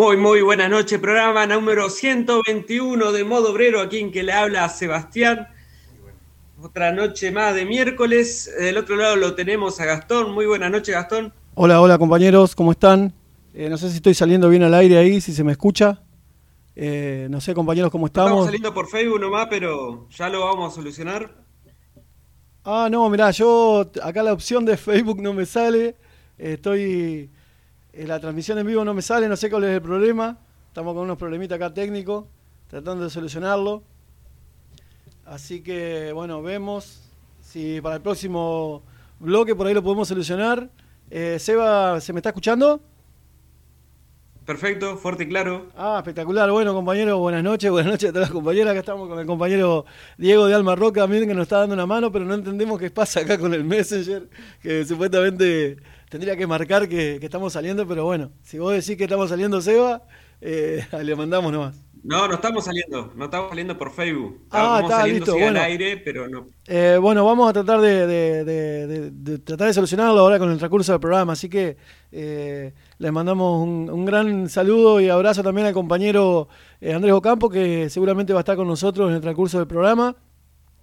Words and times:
Muy, 0.00 0.16
muy 0.16 0.40
buenas 0.40 0.70
noches. 0.70 0.98
Programa 0.98 1.46
número 1.46 1.90
121 1.90 3.12
de 3.12 3.22
Modo 3.22 3.52
Obrero, 3.52 3.82
aquí 3.82 3.98
en 3.98 4.10
que 4.10 4.22
le 4.22 4.32
habla 4.32 4.66
Sebastián. 4.70 5.48
Otra 6.58 6.90
noche 6.90 7.30
más 7.30 7.54
de 7.54 7.66
miércoles. 7.66 8.50
Del 8.58 8.78
otro 8.78 8.96
lado 8.96 9.16
lo 9.16 9.34
tenemos 9.34 9.78
a 9.78 9.84
Gastón. 9.84 10.32
Muy 10.32 10.46
buenas 10.46 10.70
noches, 10.70 10.94
Gastón. 10.94 11.34
Hola, 11.54 11.82
hola 11.82 11.98
compañeros, 11.98 12.54
¿cómo 12.54 12.72
están? 12.72 13.12
Eh, 13.52 13.68
no 13.68 13.76
sé 13.76 13.90
si 13.90 13.96
estoy 13.96 14.14
saliendo 14.14 14.48
bien 14.48 14.62
al 14.62 14.72
aire 14.72 14.96
ahí, 14.96 15.20
si 15.20 15.34
se 15.34 15.44
me 15.44 15.52
escucha. 15.52 16.00
Eh, 16.74 17.26
no 17.28 17.42
sé, 17.42 17.52
compañeros, 17.52 17.90
¿cómo 17.90 18.06
Estamos 18.06 18.30
estamos? 18.30 18.44
saliendo 18.46 18.72
por 18.72 18.88
Facebook 18.88 19.20
nomás, 19.20 19.48
pero 19.50 20.08
ya 20.08 20.30
lo 20.30 20.46
vamos 20.46 20.72
a 20.72 20.76
solucionar. 20.76 21.44
Ah, 22.64 22.88
no, 22.90 23.06
mirá, 23.10 23.32
yo 23.32 23.90
acá 24.02 24.22
la 24.22 24.32
opción 24.32 24.64
de 24.64 24.78
Facebook 24.78 25.20
no 25.20 25.34
me 25.34 25.44
sale. 25.44 25.88
Eh, 26.38 26.54
estoy. 26.54 27.30
Eh, 27.92 28.06
la 28.06 28.20
transmisión 28.20 28.58
en 28.58 28.66
vivo 28.66 28.84
no 28.84 28.94
me 28.94 29.02
sale, 29.02 29.28
no 29.28 29.36
sé 29.36 29.50
cuál 29.50 29.64
es 29.64 29.70
el 29.70 29.82
problema. 29.82 30.38
Estamos 30.68 30.94
con 30.94 31.04
unos 31.04 31.18
problemitas 31.18 31.56
acá 31.56 31.74
técnicos, 31.74 32.26
tratando 32.68 33.04
de 33.04 33.10
solucionarlo. 33.10 33.82
Así 35.24 35.62
que, 35.62 36.12
bueno, 36.12 36.42
vemos 36.42 37.02
si 37.40 37.80
para 37.80 37.96
el 37.96 38.02
próximo 38.02 38.82
bloque 39.18 39.54
por 39.54 39.66
ahí 39.66 39.74
lo 39.74 39.82
podemos 39.82 40.08
solucionar. 40.08 40.70
Eh, 41.10 41.38
Seba, 41.38 42.00
¿se 42.00 42.12
me 42.12 42.20
está 42.20 42.30
escuchando? 42.30 42.80
Perfecto, 44.46 44.96
fuerte 44.96 45.24
y 45.24 45.28
claro. 45.28 45.68
Ah, 45.76 45.96
espectacular. 45.98 46.50
Bueno, 46.50 46.74
compañero, 46.74 47.18
buenas 47.18 47.42
noches. 47.42 47.70
Buenas 47.70 47.92
noches 47.92 48.10
a 48.10 48.12
todas 48.12 48.28
las 48.28 48.32
compañeras. 48.32 48.72
Acá 48.72 48.80
estamos 48.80 49.08
con 49.08 49.18
el 49.18 49.26
compañero 49.26 49.84
Diego 50.18 50.46
de 50.46 50.54
Alma 50.54 50.74
Roca 50.74 51.02
también, 51.02 51.28
que 51.28 51.34
nos 51.34 51.42
está 51.42 51.58
dando 51.58 51.74
una 51.74 51.86
mano, 51.86 52.10
pero 52.10 52.24
no 52.24 52.34
entendemos 52.34 52.78
qué 52.80 52.90
pasa 52.90 53.20
acá 53.20 53.38
con 53.38 53.54
el 53.54 53.62
Messenger, 53.62 54.28
que 54.60 54.84
supuestamente 54.84 55.76
tendría 56.10 56.36
que 56.36 56.46
marcar 56.46 56.86
que, 56.90 57.16
que 57.18 57.24
estamos 57.26 57.54
saliendo, 57.54 57.86
pero 57.88 58.04
bueno, 58.04 58.32
si 58.42 58.58
vos 58.58 58.72
decís 58.74 58.98
que 58.98 59.04
estamos 59.04 59.30
saliendo, 59.30 59.62
Seba, 59.62 60.02
eh, 60.42 60.84
le 61.02 61.16
mandamos 61.16 61.50
nomás. 61.50 61.76
No, 62.02 62.26
no 62.26 62.34
estamos 62.36 62.64
saliendo, 62.64 63.12
no 63.14 63.26
estamos 63.26 63.50
saliendo 63.50 63.76
por 63.76 63.92
Facebook. 63.92 64.38
Ah, 64.50 64.80
Estamos 64.80 64.82
está, 64.84 64.96
saliendo 65.02 65.18
listo, 65.26 65.32
bueno. 65.38 65.58
al 65.60 65.66
aire, 65.66 65.96
pero 65.98 66.28
no. 66.28 66.46
Eh, 66.66 66.96
bueno, 66.98 67.26
vamos 67.26 67.50
a 67.50 67.52
tratar 67.52 67.80
de, 67.82 68.06
de- 68.06 68.44
de- 68.44 68.86
de- 68.86 69.10
de 69.10 69.38
tratar 69.40 69.66
de 69.66 69.74
solucionarlo 69.74 70.18
ahora 70.18 70.38
con 70.38 70.50
el 70.50 70.56
transcurso 70.56 70.92
del 70.92 71.00
programa, 71.00 71.34
así 71.34 71.50
que 71.50 71.76
eh, 72.10 72.72
les 72.96 73.12
mandamos 73.12 73.62
un, 73.62 73.90
un 73.90 74.04
gran 74.06 74.48
saludo 74.48 74.98
y 74.98 75.10
abrazo 75.10 75.42
también 75.42 75.66
al 75.66 75.74
compañero 75.74 76.48
Andrés 76.82 77.12
Ocampo, 77.12 77.50
que 77.50 77.90
seguramente 77.90 78.32
va 78.32 78.38
a 78.38 78.44
estar 78.44 78.56
con 78.56 78.66
nosotros 78.66 79.10
en 79.10 79.16
el 79.16 79.20
transcurso 79.20 79.58
del 79.58 79.66
programa. 79.66 80.16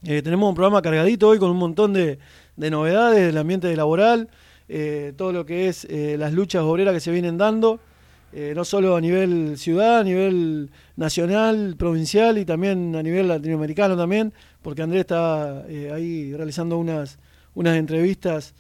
Tenemos 0.04 0.48
un 0.48 0.54
programa 0.56 0.84
cargadito 0.84 1.30
hoy 1.30 1.40
con 1.40 1.50
un 1.50 1.58
montón 1.58 1.94
de 1.94 2.20
novedades 2.56 3.26
del 3.26 3.38
ambiente 3.40 3.76
laboral, 3.76 4.30
eh, 4.70 5.14
todo 5.16 5.32
lo 5.32 5.46
que 5.46 5.70
es 5.70 5.86
eh, 5.86 6.18
las 6.18 6.34
luchas 6.34 6.62
obreras 6.64 6.94
que 6.94 7.00
se 7.00 7.12
vienen 7.12 7.38
dando, 7.38 7.80
eh, 8.34 8.52
no 8.54 8.66
solo 8.66 8.98
a 8.98 9.02
nivel 9.02 9.58
ciudad, 9.58 10.00
a 10.00 10.04
nivel 10.04 10.72
nacional, 10.98 11.76
provincial 11.78 12.38
y 12.38 12.44
también 12.44 12.96
a 12.96 13.02
nivel 13.02 13.30
latinoamericano 13.30 13.96
también, 13.96 14.34
porque 14.62 14.82
Andrés 14.82 15.02
está 15.02 15.64
ahí 15.64 16.34
realizando 16.34 16.78
unas, 16.78 17.20
unas 17.54 17.78
entrevistas 17.78 18.54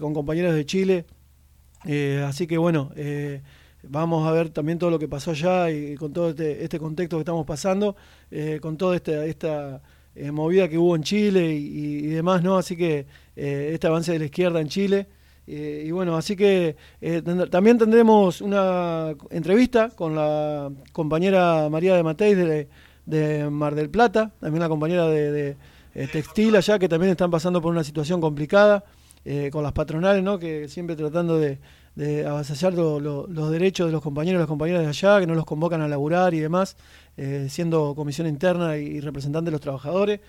con 0.00 0.14
compañeros 0.14 0.54
de 0.54 0.66
Chile. 0.66 1.06
Así 2.26 2.46
que 2.46 2.58
bueno, 2.58 2.90
vamos 3.82 4.26
a 4.26 4.32
ver 4.32 4.50
también 4.50 4.78
todo 4.78 4.90
lo 4.90 4.98
que 4.98 5.08
pasó 5.08 5.30
allá 5.30 5.70
y 5.70 5.94
con 5.96 6.12
todo 6.12 6.30
este, 6.30 6.62
este 6.62 6.78
contexto 6.78 7.16
que 7.16 7.22
estamos 7.22 7.46
pasando, 7.46 7.96
con 8.60 8.76
toda 8.76 8.96
esta, 8.96 9.24
esta 9.24 9.82
movida 10.32 10.68
que 10.68 10.78
hubo 10.78 10.96
en 10.96 11.02
Chile 11.02 11.54
y, 11.54 12.06
demás, 12.08 12.42
¿no? 12.42 12.58
Así 12.58 12.76
que 12.76 13.06
este 13.34 13.86
avance 13.86 14.12
de 14.12 14.18
la 14.18 14.24
izquierda 14.26 14.60
en 14.60 14.68
Chile. 14.68 15.06
Eh, 15.46 15.84
y 15.86 15.90
bueno, 15.90 16.16
así 16.16 16.36
que 16.36 16.76
eh, 17.00 17.22
también 17.50 17.76
tendremos 17.76 18.40
una 18.40 19.14
entrevista 19.30 19.90
con 19.90 20.14
la 20.14 20.70
compañera 20.92 21.68
María 21.68 21.96
de 21.96 22.02
Mateis 22.02 22.36
de, 23.06 23.50
Mar 23.50 23.74
del 23.74 23.90
Plata, 23.90 24.32
también 24.40 24.62
la 24.62 24.68
compañera 24.68 25.06
de, 25.08 25.30
de, 25.30 25.56
eh, 25.94 26.08
Textil 26.10 26.56
allá, 26.56 26.78
que 26.78 26.88
también 26.88 27.10
están 27.10 27.30
pasando 27.30 27.60
por 27.60 27.72
una 27.72 27.84
situación 27.84 28.20
complicada 28.20 28.84
eh, 29.26 29.50
con 29.52 29.62
las 29.62 29.72
patronales, 29.72 30.22
¿no? 30.22 30.38
que 30.38 30.66
siempre 30.68 30.96
tratando 30.96 31.38
de, 31.38 31.58
de 31.94 32.26
avasallar 32.26 32.72
los 32.72 33.50
derechos 33.50 33.86
de 33.86 33.92
los 33.92 34.02
compañeros 34.02 34.38
y 34.38 34.40
las 34.40 34.48
compañeras 34.48 34.82
de 34.82 34.88
allá, 34.88 35.20
que 35.20 35.26
no 35.26 35.34
los 35.34 35.44
convocan 35.44 35.82
a 35.82 35.88
laburar 35.88 36.32
y 36.32 36.40
demás, 36.40 36.76
siendo 37.48 37.94
comisión 37.94 38.26
interna 38.26 38.76
y, 38.76 39.00
representante 39.00 39.46
de 39.46 39.52
los 39.52 39.60
trabajadores. 39.60 40.20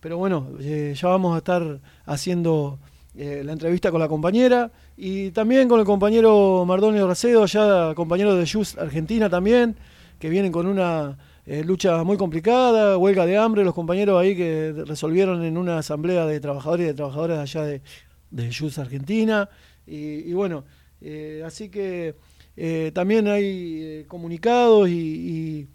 Pero 0.00 0.18
bueno, 0.18 0.50
ya 0.58 1.08
vamos 1.08 1.34
a 1.34 1.38
estar 1.38 1.80
haciendo 2.04 2.78
la 3.14 3.52
entrevista 3.52 3.90
con 3.90 4.00
la 4.00 4.08
compañera 4.08 4.72
y 4.96 5.30
también 5.30 5.68
con 5.68 5.78
el 5.78 5.86
compañero 5.86 6.64
Mardonio 6.66 7.06
Racedo, 7.06 7.46
ya 7.46 7.94
compañero 7.94 8.34
de 8.34 8.44
Just 8.44 8.76
Argentina 8.78 9.30
también, 9.30 9.76
que 10.18 10.28
vienen 10.28 10.50
con 10.50 10.66
una 10.66 11.16
lucha 11.46 12.02
muy 12.02 12.16
complicada, 12.16 12.98
huelga 12.98 13.24
de 13.24 13.38
hambre, 13.38 13.64
los 13.64 13.74
compañeros 13.74 14.20
ahí 14.20 14.34
que 14.34 14.74
resolvieron 14.84 15.44
en 15.44 15.56
una 15.56 15.78
asamblea 15.78 16.26
de 16.26 16.40
trabajadores 16.40 16.84
y 16.84 16.88
de 16.88 16.94
trabajadoras 16.94 17.38
allá 17.38 17.64
de, 17.64 17.82
de 18.30 18.52
Just 18.52 18.78
Argentina. 18.78 19.48
Y, 19.86 20.32
bueno, 20.32 20.64
eh, 21.00 21.42
así 21.44 21.68
que 21.68 22.16
eh, 22.56 22.90
también 22.94 23.28
hay 23.28 23.82
eh, 23.82 24.04
comunicados 24.08 24.88
y, 24.88 25.68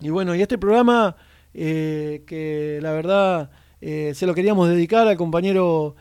bueno, 0.00 0.34
y 0.34 0.42
este 0.42 0.58
programa 0.58 1.16
que 1.52 2.78
la 2.80 2.92
verdad 2.92 3.50
se 3.80 4.26
lo 4.26 4.34
queríamos 4.34 4.68
dedicar 4.70 5.06
al 5.06 5.18
compañero 5.18 5.96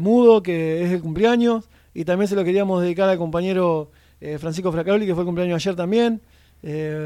Mudo, 0.00 0.42
que 0.42 0.82
es 0.84 0.92
el 0.92 1.00
cumpleaños, 1.00 1.68
y 1.94 2.04
también 2.04 2.28
se 2.28 2.34
lo 2.34 2.44
queríamos 2.44 2.82
dedicar 2.82 3.08
al 3.08 3.18
compañero 3.18 3.90
Francisco 4.38 4.72
Fracaroli, 4.72 5.06
que 5.06 5.14
fue 5.14 5.22
el 5.22 5.26
cumpleaños 5.26 5.56
ayer 5.56 5.76
también, 5.76 6.20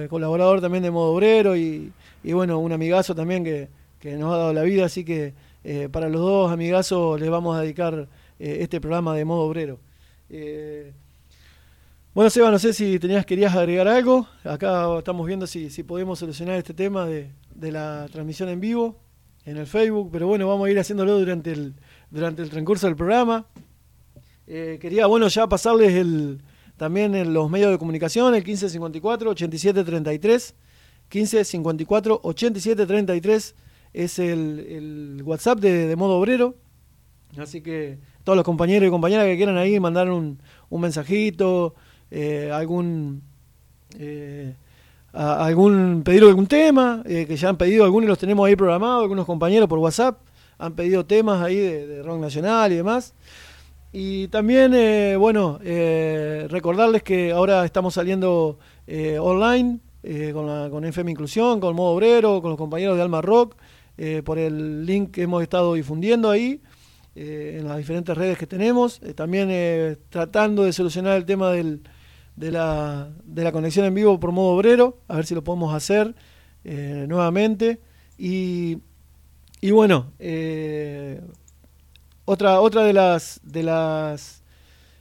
colaborador 0.09 0.61
también 0.61 0.83
de 0.83 0.91
Modo 0.91 1.13
Obrero 1.13 1.57
y, 1.57 1.93
bueno, 2.25 2.59
un 2.59 2.73
amigazo 2.73 3.15
también 3.15 3.45
que, 3.45 3.69
que, 4.01 4.17
nos 4.17 4.33
ha 4.33 4.39
dado 4.39 4.53
la 4.53 4.63
vida, 4.63 4.87
así 4.87 5.05
que 5.05 5.35
para 5.91 6.09
los 6.09 6.21
dos 6.21 6.53
amigazos 6.53 7.21
les 7.21 7.29
vamos 7.29 7.57
a 7.57 7.61
dedicar 7.61 8.09
eh, 8.39 8.59
este 8.61 8.81
programa 8.81 9.15
de 9.15 9.25
modo 9.25 9.43
obrero. 9.43 9.79
Eh, 10.29 10.93
bueno, 12.13 12.29
Seba, 12.31 12.51
no 12.51 12.59
sé 12.59 12.73
si 12.73 12.99
tenías, 12.99 13.25
querías 13.25 13.55
agregar 13.55 13.89
algo. 13.89 14.27
Acá 14.45 14.99
estamos 14.99 15.27
viendo 15.27 15.47
si, 15.47 15.69
podemos 15.83 16.19
solucionar 16.19 16.57
este 16.57 16.75
tema 16.75 17.07
de, 17.07 17.31
la 17.55 18.07
transmisión 18.13 18.49
en 18.49 18.61
vivo 18.61 18.97
en 19.45 19.57
el 19.57 19.67
Facebook, 19.67 20.11
pero 20.13 20.27
bueno, 20.27 20.49
vamos 20.49 20.67
a 20.67 20.71
ir 20.71 20.79
haciéndolo 20.79 21.19
durante 21.19 21.53
el, 21.53 21.75
durante 22.17 22.43
el 22.43 22.51
transcurso 22.51 22.87
del 22.87 22.97
programa. 22.97 23.47
Eh, 24.47 24.79
quería, 24.81 25.07
bueno, 25.07 25.29
ya 25.29 25.47
pasarles 25.49 25.93
el, 25.93 26.41
también 26.79 27.15
en 27.15 27.35
los 27.35 27.51
medios 27.51 27.71
de 27.71 27.77
comunicación, 27.79 28.35
el 28.35 28.43
1554-8733. 28.45 30.55
1554-8733 31.11 33.55
es 33.93 34.19
el, 34.19 34.67
el 34.69 35.23
WhatsApp 35.25 35.61
de, 35.61 35.95
modo 35.95 36.19
obrero. 36.19 36.55
Así 37.37 37.61
que 37.61 37.99
todos 38.25 38.35
los 38.35 38.47
compañeros 38.47 38.89
y 38.89 38.91
compañeras 38.91 39.27
que 39.27 39.37
quieran 39.37 39.59
ahí 39.59 39.79
mandar 39.79 40.11
un, 40.11 40.41
un 40.71 40.81
mensajito, 40.81 41.75
eh, 42.11 42.51
algún 42.53 43.23
eh, 43.99 44.55
algún 45.13 46.03
pedido 46.03 46.29
algún 46.29 46.47
tema, 46.47 47.03
eh, 47.05 47.27
que 47.27 47.37
ya 47.37 47.51
han 47.51 47.59
pedido 47.59 47.85
algunos 47.85 48.09
los 48.09 48.19
tenemos 48.19 48.47
ahí 48.47 48.57
programados, 48.57 49.03
algunos 49.03 49.27
compañeros 49.27 49.69
por 49.69 49.79
WhatsApp 49.79 50.19
han 50.59 50.75
pedido 50.75 51.07
temas 51.07 51.43
ahí 51.43 51.57
de, 51.57 52.03
rock 52.03 52.21
nacional 52.21 52.73
y 52.73 52.77
demás. 52.77 53.15
Y 53.93 54.29
también, 54.29 54.73
bueno, 55.19 55.59
recordarles 56.49 57.03
que 57.03 57.33
ahora 57.33 57.65
estamos 57.65 57.95
saliendo 57.95 58.59
online 59.21 59.79
con, 60.35 60.71
con 60.71 60.85
FM 60.85 61.13
Inclusión, 61.13 61.61
con 61.61 61.75
Modo 61.75 61.95
Obrero, 61.95 62.43
con 62.43 62.51
los 62.51 62.59
compañeros 62.59 62.97
de 62.97 63.03
Alma 63.03 63.23
Rock, 63.23 63.57
por 64.25 64.39
el 64.39 64.85
link 64.85 65.13
que 65.13 65.23
hemos 65.23 65.43
estado 65.43 65.73
difundiendo 65.75 66.31
ahí. 66.31 66.61
Eh, 67.19 67.57
en 67.61 67.67
las 67.67 67.79
diferentes 67.79 68.15
redes 68.15 68.37
que 68.37 68.47
tenemos, 68.47 69.01
eh, 69.03 69.15
también 69.15 69.49
eh, 69.51 69.97
tratando 70.11 70.65
de 70.65 70.75
solucionar 70.75 71.17
el 71.17 71.25
tema 71.25 71.51
del, 71.51 71.81
de, 72.37 72.53
la, 72.53 73.09
de, 73.25 73.43
la, 73.43 73.53
conexión 73.53 73.87
en 73.87 73.95
vivo 73.95 74.21
por 74.21 74.33
modo 74.33 74.55
obrero, 74.55 74.99
a 75.09 75.17
ver 75.17 75.25
si 75.25 75.35
lo 75.35 75.43
podemos 75.43 75.75
hacer 75.75 76.15
nuevamente. 76.63 77.81
Y, 78.19 78.81
y 79.67 79.71
bueno, 79.71 80.13
otra, 82.25 82.61
otra 82.61 82.83
de 82.85 82.93
las 82.93 83.41
de 83.43 83.63
las 83.63 84.43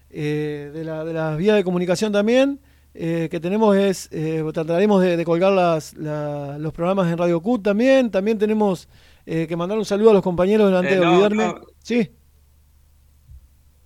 de, 0.09 0.81
la, 0.83 1.03
de, 1.03 1.13
las 1.13 1.37
vías 1.37 1.55
de 1.55 1.63
comunicación 1.63 2.11
también 2.11 2.59
que 2.93 3.39
tenemos 3.41 3.75
es, 3.75 4.09
trataremos 4.53 5.01
de, 5.01 5.23
colgar 5.25 5.51
las, 5.51 5.93
los 5.93 6.73
programas 6.73 7.11
en 7.11 7.17
Radio 7.17 7.41
Q 7.41 7.59
también, 7.59 8.09
también 8.09 8.37
tenemos 8.37 8.87
que 9.25 9.55
mandar 9.55 9.77
un 9.77 9.85
saludo 9.85 10.11
a 10.11 10.13
los 10.13 10.23
compañeros 10.23 10.67
delante 10.67 10.95
de 10.95 11.05
olvidarme. 11.05 11.55
Sí. 11.83 12.11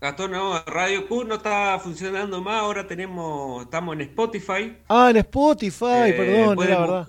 Gastón, 0.01 0.31
no, 0.31 0.57
Radio 0.65 1.05
Q 1.09 1.25
no 1.25 1.35
está 1.35 1.77
funcionando 1.77 2.41
más, 2.41 2.61
ahora 2.61 2.87
tenemos, 2.87 3.63
estamos 3.63 3.95
en 3.95 4.01
Spotify. 4.01 4.77
Ah, 4.87 5.09
en 5.09 5.17
Spotify, 5.17 6.07
eh, 6.07 6.13
perdón, 6.13 6.63
era 6.63 6.79
verdad. 6.79 7.07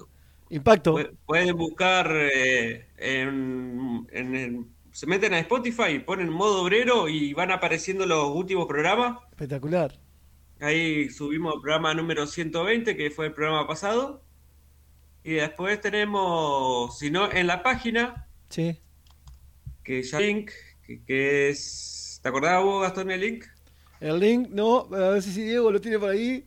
Impacto. 0.50 0.98
Pueden 1.26 1.56
buscar 1.56 2.10
eh, 2.12 2.88
en, 2.98 4.68
se 4.92 5.06
meten 5.06 5.32
a 5.32 5.38
Spotify, 5.38 6.00
ponen 6.04 6.28
modo 6.28 6.62
obrero 6.62 7.08
y 7.08 7.32
van 7.32 7.52
apareciendo 7.52 8.04
los 8.04 8.30
últimos 8.34 8.66
programas. 8.66 9.18
Espectacular. 9.30 9.98
Ahí 10.60 11.08
subimos 11.08 11.54
el 11.54 11.60
programa 11.60 11.94
número 11.94 12.26
120, 12.26 12.96
que 12.96 13.10
fue 13.10 13.26
el 13.26 13.32
programa 13.32 13.66
pasado. 13.66 14.22
Y 15.22 15.34
después 15.34 15.80
tenemos, 15.80 16.98
si 16.98 17.10
no, 17.10 17.30
en 17.30 17.46
la 17.46 17.62
página. 17.62 18.26
Sí. 18.48 18.80
Que 19.84 20.02
ya 20.02 20.18
link 20.18 20.50
que, 21.06 21.50
es... 21.50 22.18
¿Te 22.22 22.28
acordabas 22.28 22.64
vos, 22.64 22.82
Gastón, 22.82 23.10
el 23.10 23.20
link? 23.20 23.44
El 24.00 24.18
link, 24.18 24.48
no, 24.50 24.88
a 24.92 25.10
ver 25.10 25.22
si 25.22 25.42
Diego 25.42 25.70
lo 25.70 25.80
tiene 25.80 25.98
por 25.98 26.10
ahí. 26.10 26.46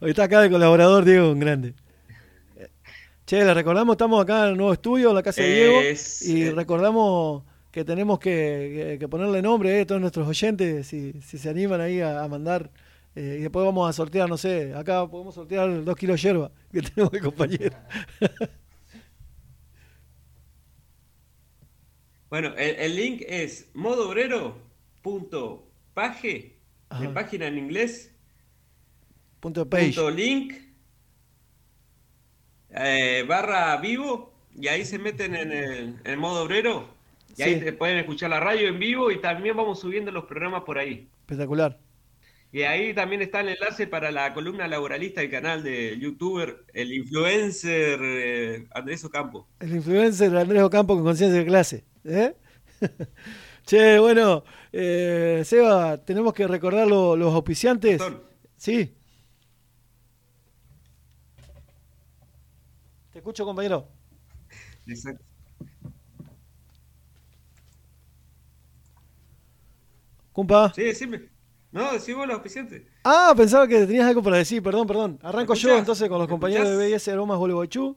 Hoy 0.00 0.10
está 0.10 0.24
acá 0.24 0.40
de 0.40 0.50
colaborador 0.50 1.04
Diego, 1.04 1.30
un 1.30 1.40
grande. 1.40 1.74
Che, 3.28 3.44
le 3.44 3.52
recordamos, 3.52 3.92
estamos 3.92 4.22
acá 4.22 4.44
en 4.44 4.52
el 4.52 4.56
nuevo 4.56 4.72
estudio, 4.72 5.10
en 5.10 5.16
la 5.16 5.22
casa 5.22 5.42
de 5.42 5.54
Diego, 5.54 5.82
y 6.22 6.44
eh, 6.44 6.52
recordamos 6.52 7.42
que 7.70 7.84
tenemos 7.84 8.18
que, 8.18 9.06
ponerle 9.10 9.42
nombre 9.42 9.78
a 9.78 9.86
todos 9.86 10.00
nuestros 10.00 10.26
oyentes, 10.26 10.86
si, 10.86 11.12
se 11.20 11.50
animan 11.50 11.82
ahí 11.82 12.00
a, 12.00 12.26
mandar, 12.26 12.70
eh, 13.14 13.36
y 13.38 13.42
después 13.42 13.66
vamos 13.66 13.86
a 13.86 13.92
sortear, 13.92 14.30
no 14.30 14.38
sé, 14.38 14.72
acá 14.74 15.06
podemos 15.06 15.34
sortear 15.34 15.84
dos 15.84 15.94
kilos 15.94 16.16
de 16.16 16.22
hierba 16.26 16.50
que 16.72 16.80
tenemos 16.94 17.12
de 17.12 17.20
compañero. 17.20 17.76
Bueno, 22.30 22.54
el, 22.56 22.96
link 22.96 23.22
es 23.26 23.70
modoobrero.page, 23.74 26.58
de 27.00 27.08
página 27.08 27.46
en 27.46 27.58
inglés. 27.58 28.14
Punto 29.40 29.68
page. 29.68 30.10
link 30.12 30.67
eh, 32.78 33.24
barra 33.26 33.76
vivo 33.78 34.32
y 34.54 34.68
ahí 34.68 34.84
se 34.84 34.98
meten 34.98 35.34
en 35.34 36.00
el, 36.04 36.16
modo 36.16 36.44
obrero 36.44 36.88
y 37.36 37.42
ahí 37.42 37.60
se 37.60 37.72
pueden 37.72 37.98
escuchar 37.98 38.30
la 38.30 38.40
radio 38.40 38.68
en 38.68 38.78
vivo 38.78 39.10
y 39.10 39.20
también 39.20 39.56
vamos 39.56 39.80
subiendo 39.80 40.10
los 40.10 40.24
programas 40.24 40.62
por 40.62 40.78
ahí. 40.78 41.08
Espectacular. 41.20 41.78
Y 42.50 42.62
ahí 42.62 42.94
también 42.94 43.20
está 43.20 43.40
el 43.40 43.48
enlace 43.48 43.86
para 43.86 44.10
la 44.10 44.32
columna 44.32 44.66
laboralista 44.66 45.20
del 45.20 45.30
canal 45.30 45.62
de 45.62 45.98
youtuber, 45.98 46.64
el 46.72 46.92
influencer 46.94 48.00
eh, 48.02 48.66
Andrés 48.70 49.04
Ocampo. 49.04 49.46
El 49.60 49.76
influencer 49.76 50.34
Andrés 50.34 50.62
Ocampo 50.62 50.94
con 50.94 51.04
conciencia 51.04 51.38
de 51.38 51.46
clase. 51.46 51.84
¿Eh? 52.04 52.34
che, 53.66 53.98
bueno, 53.98 54.44
eh, 54.72 55.42
Seba, 55.44 55.98
tenemos 55.98 56.32
que 56.32 56.46
recordar 56.46 56.86
los 56.88 57.34
auspiciantes. 57.34 58.00
Sí. 58.56 58.94
Te 63.18 63.20
escucho, 63.20 63.44
compañero. 63.44 63.88
Exacto. 64.86 65.24
Cumpa. 70.32 70.72
Sí, 70.72 70.84
decime. 70.84 71.28
No, 71.72 71.92
decimos 71.92 72.28
los 72.28 72.34
auspiciantes. 72.34 72.84
Ah, 73.02 73.34
pensaba 73.36 73.66
que 73.66 73.86
tenías 73.86 74.06
algo 74.06 74.22
para 74.22 74.36
decir, 74.36 74.62
perdón, 74.62 74.86
perdón. 74.86 75.18
Arranco 75.20 75.54
yo 75.54 75.76
entonces 75.76 76.08
con 76.08 76.20
los 76.20 76.28
compañeros 76.28 76.68
de 76.68 76.76
BS 76.76 77.08
Aromas 77.10 77.38
Gualeguaychú. 77.38 77.96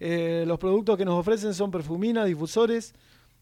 Eh, 0.00 0.44
los 0.46 0.58
productos 0.58 0.98
que 0.98 1.06
nos 1.06 1.18
ofrecen 1.18 1.54
son 1.54 1.70
perfumina, 1.70 2.26
difusores, 2.26 2.92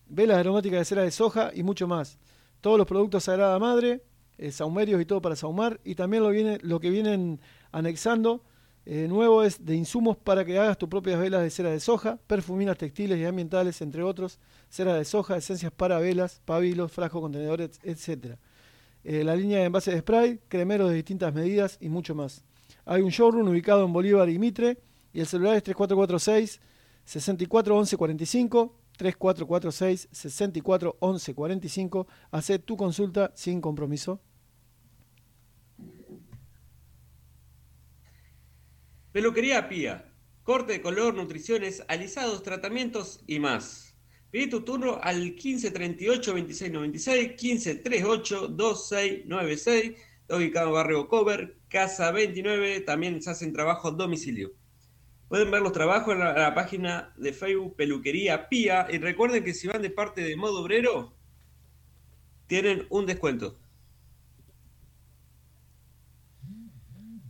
velas 0.06 0.38
aromáticas 0.38 0.78
de 0.78 0.84
cera 0.84 1.02
de 1.02 1.10
soja 1.10 1.50
y 1.52 1.64
mucho 1.64 1.88
más. 1.88 2.20
Todos 2.60 2.78
los 2.78 2.86
productos 2.86 3.24
Sagrada 3.24 3.58
Madre, 3.58 4.04
eh, 4.38 4.52
saumerios 4.52 5.00
y 5.00 5.06
todo 5.06 5.20
para 5.20 5.34
saumar. 5.34 5.80
Y 5.82 5.96
también 5.96 6.22
lo, 6.22 6.28
viene, 6.28 6.60
lo 6.62 6.78
que 6.78 6.88
vienen 6.88 7.40
anexando 7.72 8.44
eh, 8.88 9.08
nuevo 9.08 9.42
es 9.42 9.64
de 9.64 9.74
insumos 9.74 10.16
para 10.16 10.44
que 10.44 10.56
hagas 10.60 10.78
tus 10.78 10.88
propias 10.88 11.18
velas 11.18 11.42
de 11.42 11.50
cera 11.50 11.70
de 11.70 11.80
soja, 11.80 12.20
perfuminas 12.28 12.78
textiles 12.78 13.18
y 13.18 13.24
ambientales, 13.24 13.82
entre 13.82 14.04
otros, 14.04 14.38
cera 14.68 14.94
de 14.94 15.04
soja, 15.04 15.36
esencias 15.36 15.72
para 15.72 15.98
velas, 15.98 16.40
pabilos, 16.44 16.92
frascos, 16.92 17.20
contenedores, 17.20 17.80
etc. 17.82 18.36
Eh, 19.02 19.24
la 19.24 19.34
línea 19.34 19.58
de 19.58 19.64
envase 19.64 19.90
de 19.90 19.98
spray, 19.98 20.38
cremeros 20.46 20.88
de 20.90 20.94
distintas 20.94 21.34
medidas 21.34 21.78
y 21.80 21.88
mucho 21.88 22.14
más. 22.14 22.44
Hay 22.84 23.02
un 23.02 23.10
showroom 23.10 23.48
ubicado 23.48 23.84
en 23.84 23.92
Bolívar 23.92 24.28
y 24.28 24.38
Mitre 24.38 24.78
y 25.12 25.18
el 25.18 25.26
celular 25.26 25.56
es 25.56 25.64
3446 25.64 26.60
641145 27.04 28.72
3446 28.96 30.08
64 30.12 30.96
11 31.00 31.34
45. 31.34 32.06
Hacé 32.30 32.60
tu 32.60 32.76
consulta 32.76 33.32
sin 33.34 33.60
compromiso. 33.60 34.20
Peluquería 39.16 39.66
Pía. 39.66 40.12
Corte 40.42 40.74
de 40.74 40.82
color, 40.82 41.14
nutriciones, 41.14 41.82
alisados, 41.88 42.42
tratamientos 42.42 43.24
y 43.26 43.38
más. 43.38 43.96
Pedí 44.30 44.50
tu 44.50 44.60
turno 44.60 45.00
al 45.02 45.20
1538 45.22 46.32
2696 46.32 47.28
1538 47.42 48.48
2696. 48.48 49.92
Está 50.20 50.36
ubicado 50.36 50.66
en 50.66 50.72
Barrio 50.74 51.08
Cover, 51.08 51.56
Casa 51.70 52.10
29. 52.10 52.80
También 52.82 53.22
se 53.22 53.30
hacen 53.30 53.54
trabajos 53.54 53.94
a 53.94 53.96
domicilio. 53.96 54.52
Pueden 55.28 55.50
ver 55.50 55.62
los 55.62 55.72
trabajos 55.72 56.12
en 56.12 56.20
la 56.20 56.54
página 56.54 57.14
de 57.16 57.32
Facebook 57.32 57.74
Peluquería 57.74 58.50
Pía. 58.50 58.86
Y 58.90 58.98
recuerden 58.98 59.42
que 59.42 59.54
si 59.54 59.66
van 59.66 59.80
de 59.80 59.88
parte 59.88 60.20
de 60.20 60.36
modo 60.36 60.60
obrero, 60.60 61.14
tienen 62.48 62.86
un 62.90 63.06
descuento. 63.06 63.56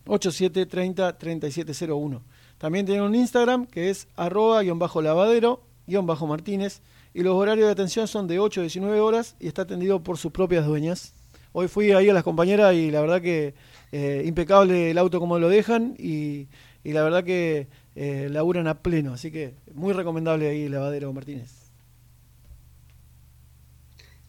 3487-303701. 0.07 2.23
También 2.57 2.87
tienen 2.87 3.05
un 3.05 3.15
Instagram 3.15 3.67
que 3.67 3.91
es 3.91 4.09
arroba-lavadero-martínez 4.17 6.81
y 7.15 7.23
los 7.23 7.35
horarios 7.35 7.67
de 7.67 7.73
atención 7.73 8.07
son 8.09 8.27
de 8.27 8.39
8 8.39 8.61
a 8.61 8.65
19 8.65 9.01
horas 9.01 9.37
y 9.41 9.49
está 9.49 9.63
atendido 9.63 10.03
por 10.03 10.19
sus 10.19 10.33
propias 10.33 10.67
dueñas. 10.67 11.15
Hoy 11.53 11.69
fui 11.69 11.91
ahí 11.93 12.09
a 12.09 12.15
las 12.15 12.23
compañeras 12.23 12.75
y 12.75 12.91
la 12.91 13.01
verdad 13.01 13.21
que 13.21 13.55
eh, 13.93 14.23
impecable 14.25 14.91
el 14.91 14.99
auto 14.99 15.19
como 15.19 15.39
lo 15.39 15.49
dejan 15.49 15.95
y, 15.99 16.47
y 16.85 16.93
la 16.93 17.03
verdad 17.03 17.25
que 17.25 17.69
eh, 17.97 18.29
laburan 18.31 18.69
a 18.69 18.83
pleno, 18.83 19.13
así 19.13 19.31
que 19.31 19.55
muy 19.75 19.93
recomendable 19.93 20.49
ahí 20.49 20.69
Lavadero 20.69 21.13
Martínez. 21.13 21.73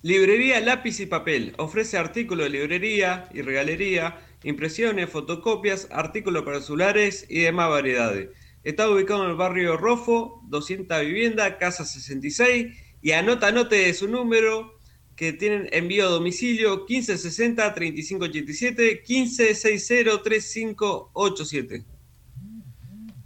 Librería 0.03 0.59
Lápiz 0.61 0.99
y 0.99 1.05
Papel. 1.05 1.53
Ofrece 1.57 1.97
artículos 1.97 2.45
de 2.45 2.49
librería 2.49 3.29
y 3.33 3.43
regalería, 3.43 4.17
impresiones, 4.43 5.09
fotocopias, 5.09 5.87
artículos 5.91 6.43
para 6.43 6.59
celulares 6.59 7.27
y 7.29 7.41
demás 7.41 7.69
variedades. 7.69 8.29
Está 8.63 8.89
ubicado 8.89 9.23
en 9.23 9.31
el 9.31 9.35
barrio 9.35 9.75
Rofo, 9.77 10.41
200 10.47 11.01
vivienda, 11.01 11.57
casa 11.57 11.83
66. 11.83 12.77
Y 13.01 13.11
anota, 13.11 13.47
anote 13.47 13.93
su 13.93 14.07
número 14.07 14.79
que 15.15 15.33
tienen 15.33 15.67
envío 15.71 16.07
a 16.07 16.09
domicilio 16.09 16.85
1560-3587, 16.85 19.03
1560-3587. 19.03 21.85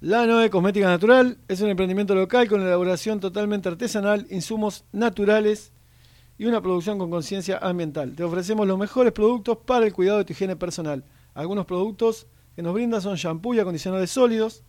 La 0.02 0.28
Noe 0.28 0.50
Cosmética 0.50 0.88
Natural 0.88 1.38
es 1.48 1.62
un 1.62 1.70
emprendimiento 1.70 2.14
local 2.14 2.48
con 2.48 2.62
elaboración 2.62 3.20
totalmente 3.20 3.70
artesanal, 3.70 4.28
insumos 4.30 4.86
naturales 4.92 5.72
y 6.38 6.46
una 6.46 6.62
producción 6.62 7.00
con 7.00 7.10
conciencia 7.10 7.58
ambiental. 7.58 8.16
Te 8.16 8.24
ofrecemos 8.24 8.68
los 8.68 8.78
mejores 8.78 9.14
productos 9.14 9.58
para 9.66 9.86
el 9.86 9.94
cuidado 9.94 10.20
de 10.20 10.26
tu 10.26 10.34
higiene 10.34 10.56
personal. 10.56 11.04
Algunos 11.34 11.66
productos 11.66 12.28
que 12.56 12.62
nos 12.62 12.74
brindan 12.74 13.02
son 13.02 13.16
shampoo 13.16 13.54
y 13.54 13.60
acondicionadores 13.60 14.12
sólidos, 14.12 14.64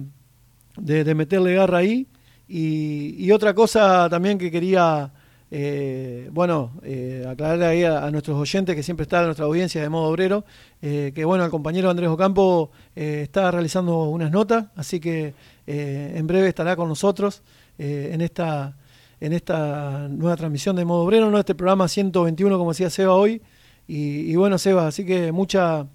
de, 0.78 1.16
meterle 1.16 1.56
garra 1.56 1.80
ahí. 1.80 2.08
Y, 2.48 3.32
otra 3.32 3.54
cosa 3.54 4.10
también 4.10 4.38
que 4.38 4.52
quería, 4.52 5.12
eh, 5.50 6.30
bueno, 6.32 6.72
eh, 6.84 7.26
aclarar 7.28 7.64
ahí 7.64 7.84
a, 7.84 8.10
nuestros 8.12 8.38
oyentes 8.38 8.76
que 8.76 8.84
siempre 8.84 9.04
están 9.04 9.22
en 9.22 9.26
nuestra 9.28 9.46
audiencia 9.46 9.82
de 9.82 9.90
modo 9.90 10.10
obrero, 10.10 10.44
eh, 10.84 11.12
que 11.14 11.24
bueno, 11.26 11.46
el 11.46 11.52
compañero 11.52 11.92
Andrés 11.92 12.10
Ocampo 12.10 12.72
eh, 12.96 13.22
está 13.24 13.52
realizando 13.52 14.06
unas 14.06 14.32
notas, 14.32 14.66
así 14.76 15.00
que 15.00 15.36
eh, 15.68 16.14
en 16.16 16.26
breve 16.26 16.48
estará 16.48 16.76
con 16.76 16.90
nosotros 16.90 17.44
en, 17.78 18.22
esta, 18.22 18.78
en 19.20 19.34
esta 19.34 20.08
nueva 20.08 20.36
transmisión 20.36 20.76
de 20.76 20.86
modo 20.86 21.04
obrero, 21.04 21.32
¿no? 21.32 21.40
este 21.40 21.56
programa 21.56 21.88
121, 21.88 22.58
como 22.60 22.72
decía 22.72 22.92
Seba 22.92 23.16
hoy. 23.16 23.42
Y, 23.88 24.32
y 24.32 24.36
bueno, 24.36 24.60
Seba, 24.60 24.86
así 24.86 25.04
que 25.04 25.32
mucha, 25.32 25.88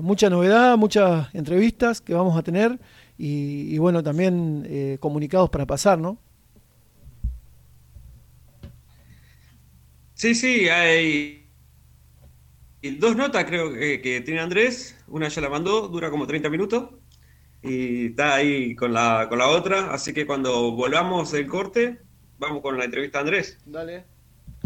mucha 0.00 0.30
novedad, 0.30 0.78
muchas 0.78 1.34
entrevistas 1.34 2.00
que 2.00 2.14
vamos 2.14 2.38
a 2.38 2.42
tener 2.42 2.78
y, 3.18 3.74
y 3.74 3.78
bueno, 3.78 4.02
también 4.02 4.66
eh, 4.68 4.98
comunicados 5.00 5.50
para 5.50 5.66
pasar, 5.66 5.98
¿no? 5.98 6.18
Sí, 10.14 10.34
sí, 10.34 10.68
hay 10.68 11.44
dos 12.98 13.16
notas 13.16 13.44
creo 13.44 13.72
que, 13.72 14.00
que, 14.00 14.20
tiene 14.20 14.40
Andrés, 14.40 14.96
una 15.08 15.28
ya 15.28 15.40
la 15.40 15.48
mandó, 15.48 15.88
dura 15.88 16.10
como 16.10 16.26
30 16.26 16.50
minutos 16.50 16.90
y 17.62 18.06
está 18.06 18.34
ahí 18.34 18.74
con 18.74 18.92
la, 18.92 19.26
con 19.28 19.38
la 19.38 19.48
otra, 19.48 19.92
así 19.92 20.12
que 20.12 20.26
cuando 20.26 20.72
volvamos 20.72 21.32
el 21.32 21.46
corte, 21.46 22.00
vamos 22.38 22.60
con 22.60 22.76
la 22.76 22.84
entrevista 22.84 23.18
a 23.18 23.20
Andrés. 23.22 23.58
Dale. 23.64 24.04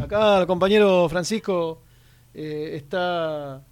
Acá 0.01 0.41
el 0.41 0.47
compañero 0.47 1.09
Francisco 1.09 1.83
eh, 2.35 2.73
está, 2.75 3.65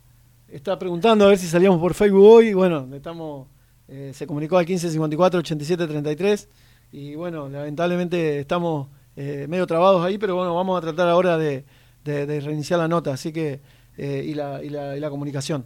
está 0.49 0.78
preguntando 0.78 1.25
a 1.25 1.28
ver 1.28 1.38
si 1.38 1.47
salíamos 1.47 1.80
por 1.80 1.95
Facebook 1.95 2.25
hoy, 2.25 2.54
bueno, 2.54 2.88
estamos 2.95 3.49
eh, 3.88 4.12
se 4.14 4.26
comunicó 4.26 4.59
al 4.59 4.66
1554-8733 4.66 6.49
y 6.93 7.14
bueno, 7.14 7.49
lamentablemente 7.49 8.40
estamos 8.40 8.88
eh, 9.14 9.47
medio 9.49 9.66
trabados 9.66 10.05
ahí, 10.05 10.19
pero 10.19 10.35
bueno, 10.37 10.55
vamos 10.55 10.78
a 10.78 10.81
tratar 10.81 11.09
ahora 11.09 11.38
de, 11.38 11.64
reiniciar 12.05 12.78
la 12.78 12.88
nota 12.88 13.12
así 13.12 13.33
que 13.33 13.61
eh, 13.97 14.25
y, 14.26 14.35
la, 14.35 14.62
y, 14.62 14.71
la, 14.71 14.97
y 14.97 15.00
la 15.00 15.11
comunicación. 15.11 15.64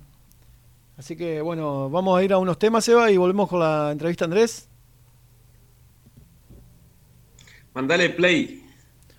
Así 0.97 1.17
que 1.17 1.41
bueno, 1.41 1.89
vamos 1.89 2.19
a 2.19 2.23
ir 2.23 2.33
a 2.33 2.39
unos 2.39 2.59
temas, 2.59 2.87
Eva, 2.89 3.11
y 3.11 3.17
volvemos 3.17 3.49
con 3.49 3.61
la 3.61 3.91
entrevista 3.91 4.27
Andrés. 4.27 4.69
Mandale 7.73 8.11
play. 8.11 8.63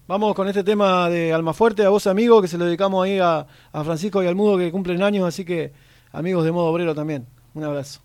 Vamos 0.08 0.36
con 0.36 0.48
este 0.48 0.63
tema 0.63 1.10
de 1.10 1.34
Almafuerte, 1.34 1.84
a 1.86 1.89
vos 1.89 2.05
amigo, 2.05 2.41
que 2.41 2.48
se 2.48 2.58
lo 2.58 2.65
dedicamos 2.65 3.03
ahí 3.03 3.17
a, 3.17 3.48
a 3.72 3.84
Francisco 3.84 4.22
y 4.22 4.27
al 4.27 4.36
Mudo 4.36 4.58
que 4.58 4.72
cumplen 4.72 5.01
años, 5.01 5.25
así 5.25 5.46
que 5.46 5.72
amigos 6.12 6.43
de 6.43 6.51
modo 6.51 6.65
obrero 6.67 6.93
también. 6.93 7.25
Un 7.53 7.63
abrazo. 7.63 8.01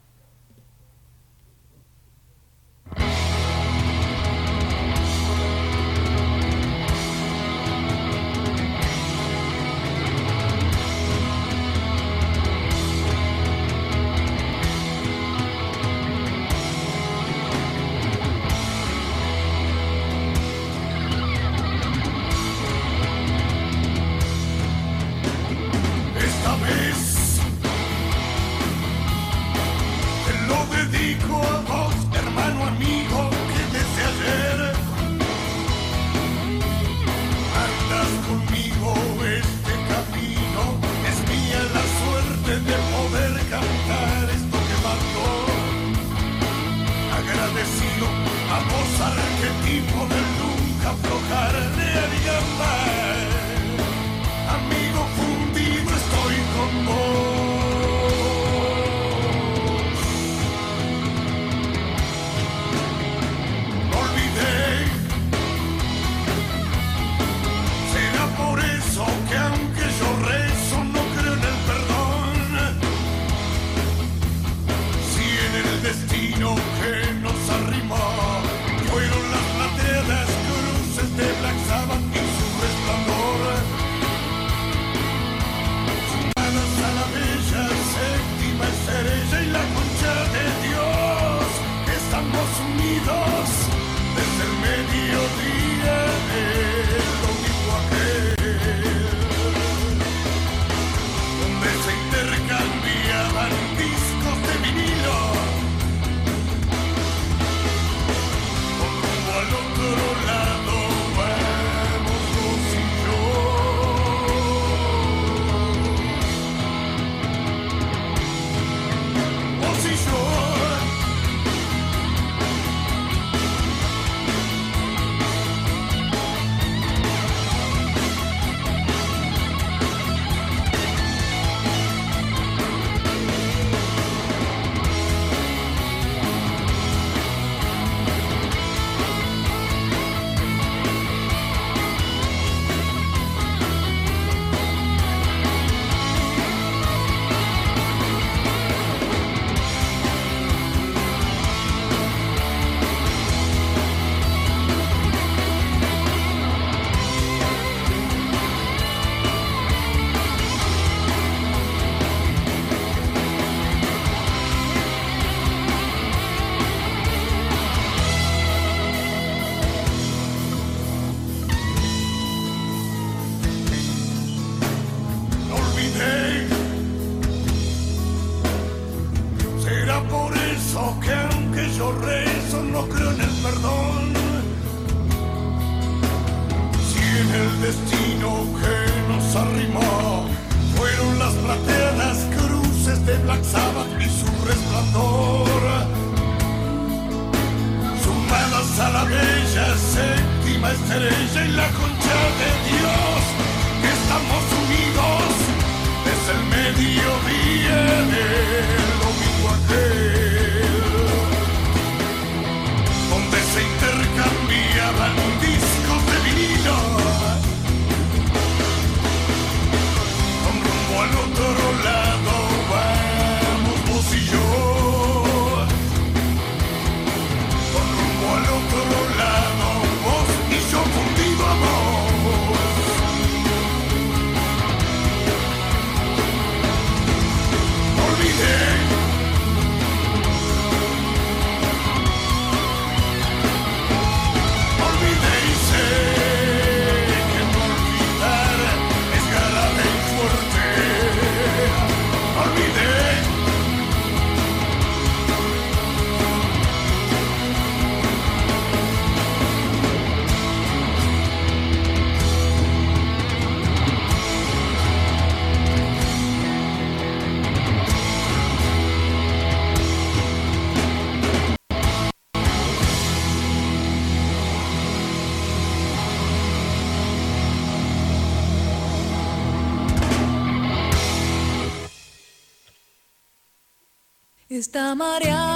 Está 284.59 284.95
mareada, 284.95 285.56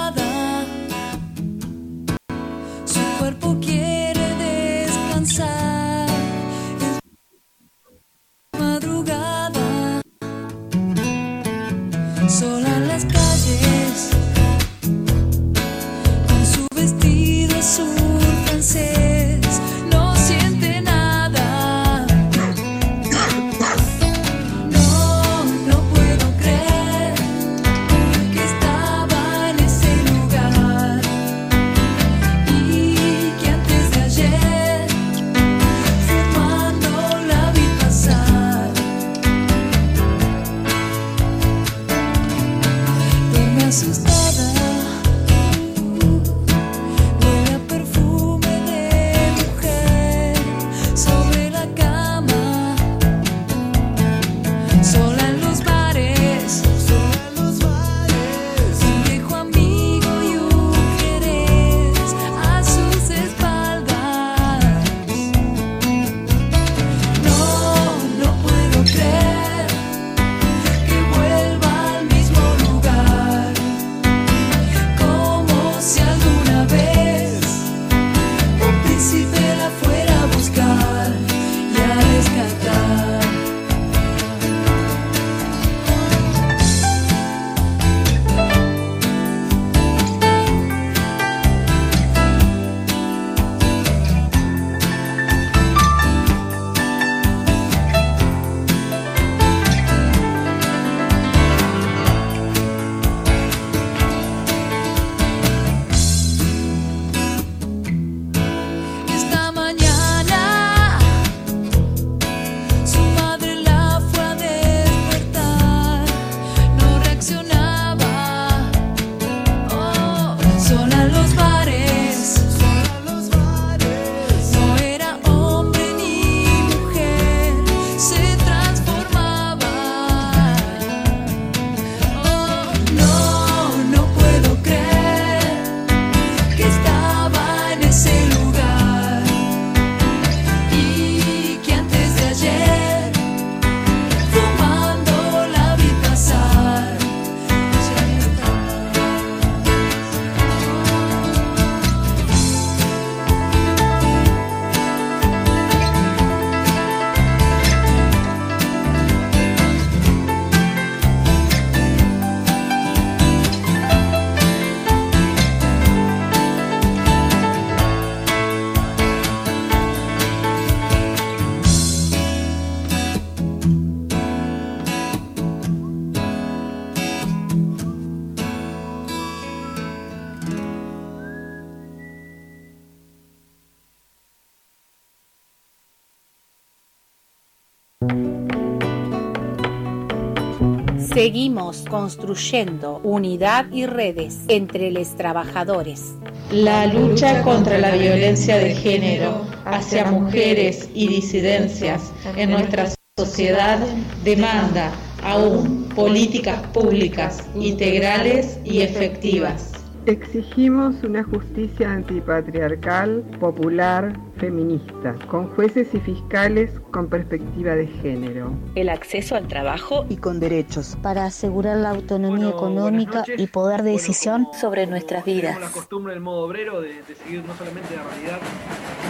Seguimos 191.21 191.85
construyendo 191.87 192.99
unidad 193.03 193.71
y 193.71 193.85
redes 193.85 194.39
entre 194.47 194.89
los 194.89 195.15
trabajadores. 195.15 196.15
La 196.49 196.87
lucha 196.87 197.43
contra 197.43 197.77
la 197.77 197.91
violencia 197.91 198.57
de 198.57 198.73
género 198.73 199.45
hacia 199.65 200.09
mujeres 200.09 200.89
y 200.95 201.07
disidencias 201.09 202.11
en 202.35 202.49
nuestra 202.49 202.87
sociedad 203.19 203.77
demanda 204.23 204.91
aún 205.21 205.89
políticas 205.95 206.59
públicas 206.73 207.47
integrales 207.53 208.57
y 208.65 208.81
efectivas. 208.81 209.70
Exigimos 210.07 211.03
una 211.03 211.23
justicia 211.23 211.91
antipatriarcal, 211.91 213.21
popular, 213.39 214.17
feminista, 214.37 215.13
con 215.27 215.47
jueces 215.49 215.93
y 215.93 215.99
fiscales 215.99 216.71
con 216.89 217.07
perspectiva 217.07 217.75
de 217.75 217.85
género. 217.85 218.51
el 218.73 218.89
acceso 218.89 219.35
al 219.35 219.47
trabajo 219.47 220.07
y 220.09 220.17
con 220.17 220.39
derechos. 220.39 220.97
para 221.03 221.25
asegurar 221.25 221.77
la 221.77 221.91
autonomía 221.91 222.45
Bueno, 222.45 222.49
económica 222.57 223.23
y 223.37 223.45
poder 223.45 223.83
de 223.83 223.91
Bueno, 223.91 223.97
decisión 223.99 224.45
como 224.45 224.57
sobre 224.59 224.87
nuestras 224.87 225.23
tenemos 225.23 225.41
vidas. 225.53 225.61
la 225.61 225.69
costumbre 225.71 226.13
del 226.13 226.23
modo 226.23 226.45
obrero 226.47 226.81
de, 226.81 227.03
de 227.03 227.15
seguir 227.15 227.45
no 227.45 227.53
solamente 227.55 227.95
la 227.95 228.03
realidad 228.03 228.39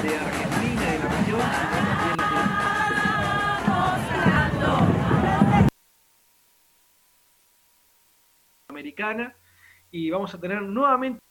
de 0.03 0.17
Argentina 0.17 0.81
y 0.81 0.91
de 0.91 0.99
la 0.99 1.07
región, 1.07 1.39
sino 1.39 1.71
también 1.71 3.01
la 8.67 8.69
americana 8.69 9.35
y 9.91 10.09
vamos 10.09 10.33
a 10.33 10.39
tener 10.39 10.61
nuevamente 10.61 11.21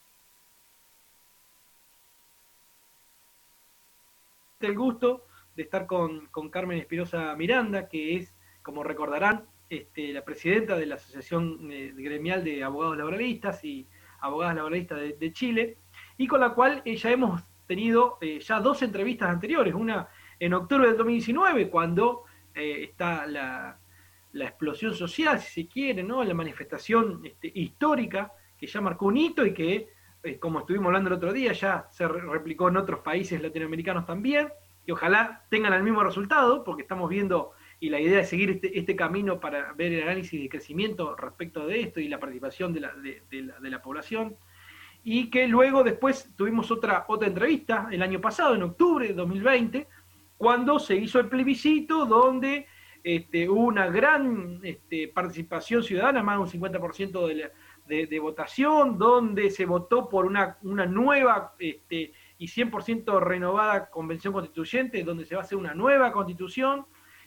el 4.60 4.76
gusto 4.76 5.26
de 5.56 5.62
estar 5.62 5.86
con, 5.86 6.26
con 6.26 6.50
Carmen 6.50 6.78
Espirosa 6.78 7.34
Miranda, 7.34 7.88
que 7.88 8.16
es, 8.16 8.34
como 8.62 8.84
recordarán, 8.84 9.46
este, 9.70 10.12
la 10.12 10.24
presidenta 10.24 10.76
de 10.76 10.86
la 10.86 10.96
Asociación 10.96 11.70
eh, 11.70 11.92
Gremial 11.96 12.44
de 12.44 12.62
Abogados 12.62 12.98
Laboralistas 12.98 13.64
y 13.64 13.88
Abogadas 14.20 14.56
Laboralistas 14.56 15.00
de, 15.18 15.32
Chile, 15.32 15.78
y 16.18 16.26
con 16.26 16.40
la 16.40 16.50
cual 16.50 16.82
eh, 16.84 16.96
ya 16.96 17.10
hemos 17.10 17.42
tenido 17.66 18.18
eh, 18.20 18.40
ya 18.40 18.60
dos 18.60 18.82
entrevistas 18.82 19.30
anteriores, 19.30 19.74
una 19.74 20.08
en 20.38 20.54
octubre 20.54 20.88
del 20.88 20.96
2019, 20.96 21.70
cuando 21.70 22.24
eh, 22.54 22.84
está 22.90 23.26
la, 23.26 23.78
la 24.32 24.44
explosión 24.44 24.94
social, 24.94 25.38
si 25.40 25.62
se 25.62 25.68
quiere, 25.68 26.02
¿no? 26.02 26.24
la 26.24 26.34
manifestación 26.34 27.20
este, 27.24 27.50
histórica 27.54 28.32
que 28.60 28.66
ya 28.66 28.80
marcó 28.82 29.06
un 29.06 29.16
hito 29.16 29.44
y 29.46 29.54
que, 29.54 29.88
eh, 30.22 30.38
como 30.38 30.60
estuvimos 30.60 30.86
hablando 30.88 31.08
el 31.08 31.14
otro 31.16 31.32
día, 31.32 31.52
ya 31.52 31.86
se 31.90 32.06
re- 32.06 32.20
replicó 32.20 32.68
en 32.68 32.76
otros 32.76 33.00
países 33.00 33.40
latinoamericanos 33.42 34.04
también, 34.06 34.48
y 34.86 34.92
ojalá 34.92 35.44
tengan 35.50 35.72
el 35.72 35.82
mismo 35.82 36.02
resultado, 36.04 36.62
porque 36.62 36.82
estamos 36.82 37.08
viendo, 37.08 37.52
y 37.80 37.88
la 37.88 38.00
idea 38.00 38.20
es 38.20 38.28
seguir 38.28 38.50
este, 38.50 38.78
este 38.78 38.94
camino 38.94 39.40
para 39.40 39.72
ver 39.72 39.92
el 39.94 40.02
análisis 40.02 40.40
de 40.42 40.48
crecimiento 40.50 41.16
respecto 41.16 41.66
de 41.66 41.80
esto 41.80 42.00
y 42.00 42.08
la 42.08 42.20
participación 42.20 42.72
de 42.74 42.80
la, 42.80 42.94
de- 42.94 43.22
de 43.30 43.42
la- 43.42 43.58
de 43.58 43.70
la 43.70 43.80
población, 43.80 44.36
y 45.02 45.30
que 45.30 45.48
luego 45.48 45.82
después 45.82 46.30
tuvimos 46.36 46.70
otra, 46.70 47.06
otra 47.08 47.26
entrevista 47.28 47.88
el 47.90 48.02
año 48.02 48.20
pasado, 48.20 48.54
en 48.54 48.62
octubre 48.62 49.08
de 49.08 49.14
2020, 49.14 49.88
cuando 50.36 50.78
se 50.78 50.96
hizo 50.96 51.18
el 51.20 51.28
plebiscito, 51.28 52.04
donde 52.04 52.66
este, 53.02 53.48
hubo 53.48 53.62
una 53.62 53.86
gran 53.88 54.60
este, 54.62 55.08
participación 55.08 55.82
ciudadana, 55.82 56.22
más 56.22 56.36
de 56.36 56.42
un 56.42 56.48
50% 56.70 57.26
de 57.28 57.34
la, 57.34 57.50
de, 58.06 58.18
votación, 58.20 58.98
donde 58.98 59.50
se 59.50 59.66
votó 59.66 60.08
por 60.08 60.24
una, 60.26 60.56
una 60.62 60.86
nueva 60.86 61.54
este, 61.58 62.12
y 62.38 62.46
100% 62.46 63.20
renovada 63.20 63.90
convención 63.90 64.32
constituyente, 64.32 65.02
donde 65.04 65.24
se 65.24 65.34
va 65.34 65.42
a 65.42 65.44
hacer 65.44 65.58
una 65.58 65.74
nueva 65.74 66.12
constitución, 66.12 66.86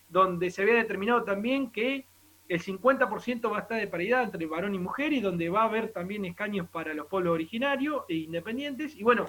donde 0.10 0.49
se 0.49 0.62
había 0.62 0.76
determinado 0.76 1.23
también 1.23 1.71
que 1.71 2.08
el 2.49 2.62
50% 2.62 3.52
va 3.52 3.58
a 3.58 3.62
estar 3.62 3.80
de 3.80 3.88
paridad 3.88 4.23
entre 4.23 4.45
varón 4.45 4.76
y 4.76 4.80
mujer 4.80 5.13
y 5.13 5.21
donde 5.21 5.49
va 5.49 5.62
a 5.62 5.65
haber 5.65 5.91
también 5.91 6.26
escaños 6.26 6.67
para 6.69 6.93
los 6.93 7.08
pueblos 7.08 7.34
originarios 7.34 8.04
e 8.10 8.15
independientes. 8.15 8.95
Y 8.95 9.04
bueno, 9.04 9.26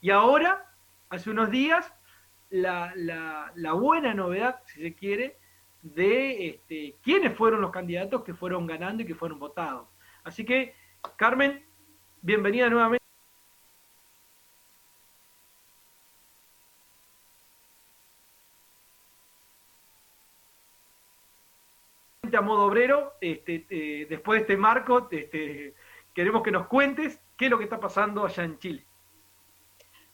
y 0.00 0.10
ahora, 0.10 0.70
hace 1.10 1.30
unos 1.30 1.50
días, 1.50 1.92
la, 2.50 2.92
la- 2.96 3.52
la 3.54 3.72
buena 3.72 4.14
novedad, 4.14 4.60
si 4.66 4.80
se 4.82 4.94
quiere, 4.94 5.36
de 5.82 6.48
este, 6.48 6.96
quiénes 7.02 7.36
fueron 7.36 7.60
los 7.60 7.70
candidatos 7.70 8.22
que 8.24 8.32
fueron 8.34 8.66
ganando 8.66 9.02
y 9.02 9.06
que 9.06 9.14
fueron 9.14 9.38
votados. 9.38 9.86
Así 10.24 10.44
que, 10.44 10.74
Carmen, 11.16 11.64
bienvenida 12.22 12.68
nuevamente. 12.70 13.04
a 22.34 22.40
modo 22.40 22.64
obrero, 22.64 23.12
este, 23.20 23.64
eh, 23.70 24.06
después 24.10 24.38
de 24.38 24.40
este 24.40 24.56
marco, 24.56 25.06
este, 25.12 25.72
queremos 26.12 26.42
que 26.42 26.50
nos 26.50 26.66
cuentes 26.66 27.20
qué 27.36 27.44
es 27.44 27.50
lo 27.50 27.58
que 27.58 27.64
está 27.64 27.78
pasando 27.78 28.24
allá 28.24 28.42
en 28.42 28.58
Chile. 28.58 28.84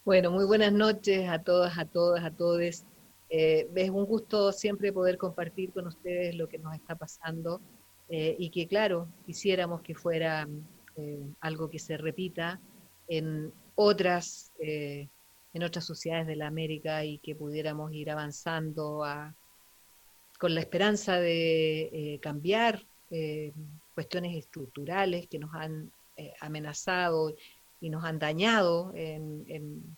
Bueno, 0.04 0.30
muy 0.30 0.44
buenas 0.44 0.70
noches 0.70 1.26
a 1.30 1.42
todas, 1.42 1.78
a 1.78 1.86
todas, 1.86 2.22
a 2.22 2.30
todos. 2.30 2.84
Eh, 3.30 3.70
es 3.74 3.90
un 3.90 4.04
gusto 4.04 4.52
siempre 4.52 4.92
poder 4.92 5.16
compartir 5.16 5.72
con 5.72 5.86
ustedes 5.86 6.34
lo 6.34 6.46
que 6.46 6.58
nos 6.58 6.74
está 6.74 6.94
pasando 6.94 7.62
eh, 8.10 8.34
y 8.38 8.50
que, 8.50 8.66
claro, 8.66 9.08
quisiéramos 9.24 9.82
que 9.82 9.94
fuera 9.94 10.48
eh, 10.96 11.20
algo 11.40 11.70
que 11.70 11.78
se 11.78 11.96
repita 11.96 12.60
en 13.08 13.52
otras, 13.76 14.52
eh, 14.58 15.08
en 15.52 15.62
otras 15.62 15.84
sociedades 15.84 16.26
de 16.26 16.36
la 16.36 16.48
América 16.48 17.04
y 17.04 17.18
que 17.18 17.34
pudiéramos 17.36 17.92
ir 17.92 18.10
avanzando 18.10 19.04
a, 19.04 19.34
con 20.38 20.54
la 20.54 20.60
esperanza 20.60 21.20
de 21.20 22.18
cambiar 22.22 22.82
cuestiones 23.94 24.36
estructurales 24.36 25.26
que 25.28 25.38
nos 25.38 25.52
han 25.54 25.90
amenazado 26.40 27.34
y 27.80 27.90
nos 27.90 28.04
han 28.04 28.18
dañado 28.18 28.92
en- 28.94 29.96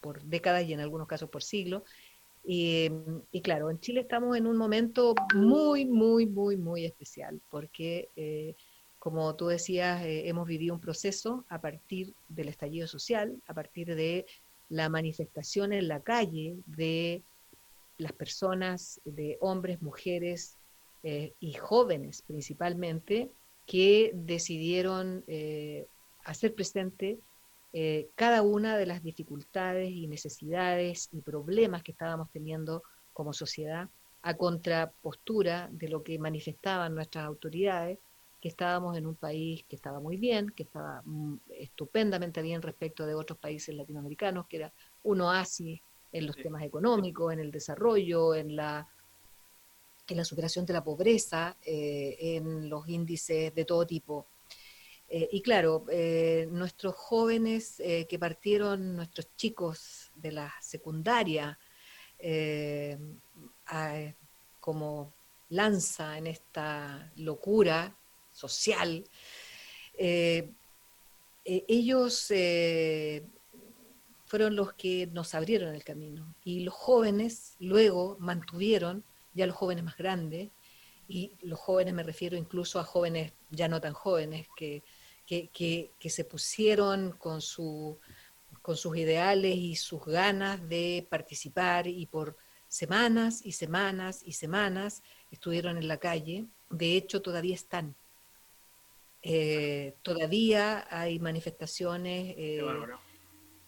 por 0.00 0.22
décadas 0.22 0.64
y 0.64 0.72
en 0.72 0.80
algunos 0.80 1.06
casos 1.08 1.28
por 1.28 1.42
siglos. 1.42 1.82
Y, 2.50 2.88
claro, 3.42 3.68
en 3.68 3.78
Chile 3.78 4.00
estamos 4.00 4.34
en 4.34 4.46
un 4.46 4.56
momento 4.56 5.14
muy, 5.34 5.84
muy, 5.84 6.24
muy, 6.24 6.56
muy 6.56 6.86
especial, 6.86 7.42
porque 7.50 8.08
eh, 8.16 8.54
como 8.98 9.36
tú 9.36 9.48
decías, 9.48 10.02
eh, 10.02 10.30
hemos 10.30 10.48
vivido 10.48 10.72
un 10.72 10.80
proceso 10.80 11.44
a 11.50 11.60
partir 11.60 12.14
del 12.30 12.48
estallido 12.48 12.86
social, 12.86 13.36
a 13.48 13.52
partir 13.52 13.94
de 13.94 14.24
la 14.70 14.88
manifestación 14.88 15.74
en 15.74 15.88
la 15.88 16.00
calle 16.00 16.56
de 16.64 17.22
las 17.98 18.12
personas, 18.12 18.98
de 19.04 19.36
hombres, 19.42 19.82
mujeres 19.82 20.56
eh, 21.02 21.34
y 21.40 21.52
jóvenes 21.52 22.22
principalmente, 22.22 23.30
que 23.66 24.10
decidieron 24.14 25.22
hacer 26.24 26.54
presente 26.54 27.18
eh, 27.72 28.08
cada 28.14 28.42
una 28.42 28.76
de 28.76 28.86
las 28.86 29.02
dificultades 29.02 29.90
y 29.90 30.06
necesidades 30.06 31.08
y 31.12 31.20
problemas 31.20 31.82
que 31.82 31.92
estábamos 31.92 32.30
teniendo 32.30 32.82
como 33.12 33.32
sociedad 33.32 33.88
a 34.22 34.34
contrapostura 34.34 35.68
de 35.70 35.88
lo 35.88 36.02
que 36.02 36.18
manifestaban 36.18 36.94
nuestras 36.94 37.24
autoridades, 37.24 37.98
que 38.40 38.48
estábamos 38.48 38.96
en 38.96 39.06
un 39.06 39.16
país 39.16 39.64
que 39.68 39.76
estaba 39.76 40.00
muy 40.00 40.16
bien, 40.16 40.50
que 40.50 40.62
estaba 40.62 41.02
mm, 41.04 41.36
estupendamente 41.50 42.40
bien 42.42 42.62
respecto 42.62 43.04
de 43.06 43.14
otros 43.14 43.38
países 43.38 43.74
latinoamericanos, 43.74 44.46
que 44.46 44.58
era 44.58 44.72
un 45.04 45.20
oasis 45.20 45.80
en 46.12 46.26
los 46.26 46.36
temas 46.36 46.62
económicos, 46.62 47.32
en 47.32 47.40
el 47.40 47.50
desarrollo, 47.50 48.34
en 48.34 48.56
la, 48.56 48.88
en 50.06 50.16
la 50.16 50.24
superación 50.24 50.64
de 50.64 50.72
la 50.72 50.84
pobreza, 50.84 51.56
eh, 51.64 52.16
en 52.36 52.68
los 52.68 52.88
índices 52.88 53.54
de 53.54 53.64
todo 53.64 53.86
tipo. 53.86 54.26
Eh, 55.10 55.28
y 55.32 55.40
claro, 55.40 55.86
eh, 55.90 56.46
nuestros 56.50 56.94
jóvenes 56.94 57.80
eh, 57.80 58.06
que 58.06 58.18
partieron, 58.18 58.94
nuestros 58.96 59.34
chicos 59.36 60.10
de 60.14 60.32
la 60.32 60.52
secundaria, 60.60 61.58
eh, 62.18 62.98
a- 63.66 64.12
como 64.60 65.14
lanza 65.48 66.18
en 66.18 66.26
esta 66.26 67.10
locura 67.16 67.96
social, 68.30 69.04
ellos 71.44 72.26
fueron 74.26 74.54
los 74.56 74.74
que 74.74 75.06
nos 75.06 75.34
abrieron 75.34 75.74
el 75.74 75.82
camino. 75.84 76.34
Y 76.44 76.60
los 76.60 76.74
jóvenes 76.74 77.56
luego 77.60 78.16
mantuvieron, 78.20 79.02
ya 79.32 79.46
los 79.46 79.56
jóvenes 79.56 79.84
más 79.84 79.96
grandes, 79.96 80.50
y 81.08 81.32
los 81.40 81.58
jóvenes 81.58 81.94
me 81.94 82.02
refiero 82.02 82.36
incluso 82.36 82.78
a 82.78 82.84
jóvenes 82.84 83.32
ya 83.50 83.68
no 83.68 83.80
tan 83.80 83.94
jóvenes, 83.94 84.46
que, 84.54 84.82
que, 85.28 85.48
que- 85.48 85.90
que 86.00 86.08
se 86.10 86.24
pusieron 86.24 87.12
con, 87.12 87.40
su, 87.42 87.98
con 88.62 88.76
sus 88.76 88.96
ideales 88.96 89.54
y 89.56 89.76
sus 89.76 90.02
ganas 90.06 90.66
de 90.68 91.06
participar 91.10 91.86
y 91.86 92.06
por 92.06 92.34
semanas 92.66 93.42
y 93.44 93.52
semanas 93.52 94.22
y 94.24 94.32
semanas 94.32 95.02
estuvieron 95.30 95.76
en 95.76 95.86
la 95.86 95.98
calle, 95.98 96.46
de 96.70 96.96
hecho 96.96 97.20
todavía 97.20 97.54
están. 97.54 97.94
Eh, 99.22 99.94
todavía 100.02 100.86
hay 100.90 101.18
manifestaciones, 101.18 102.34
eh, 102.38 102.62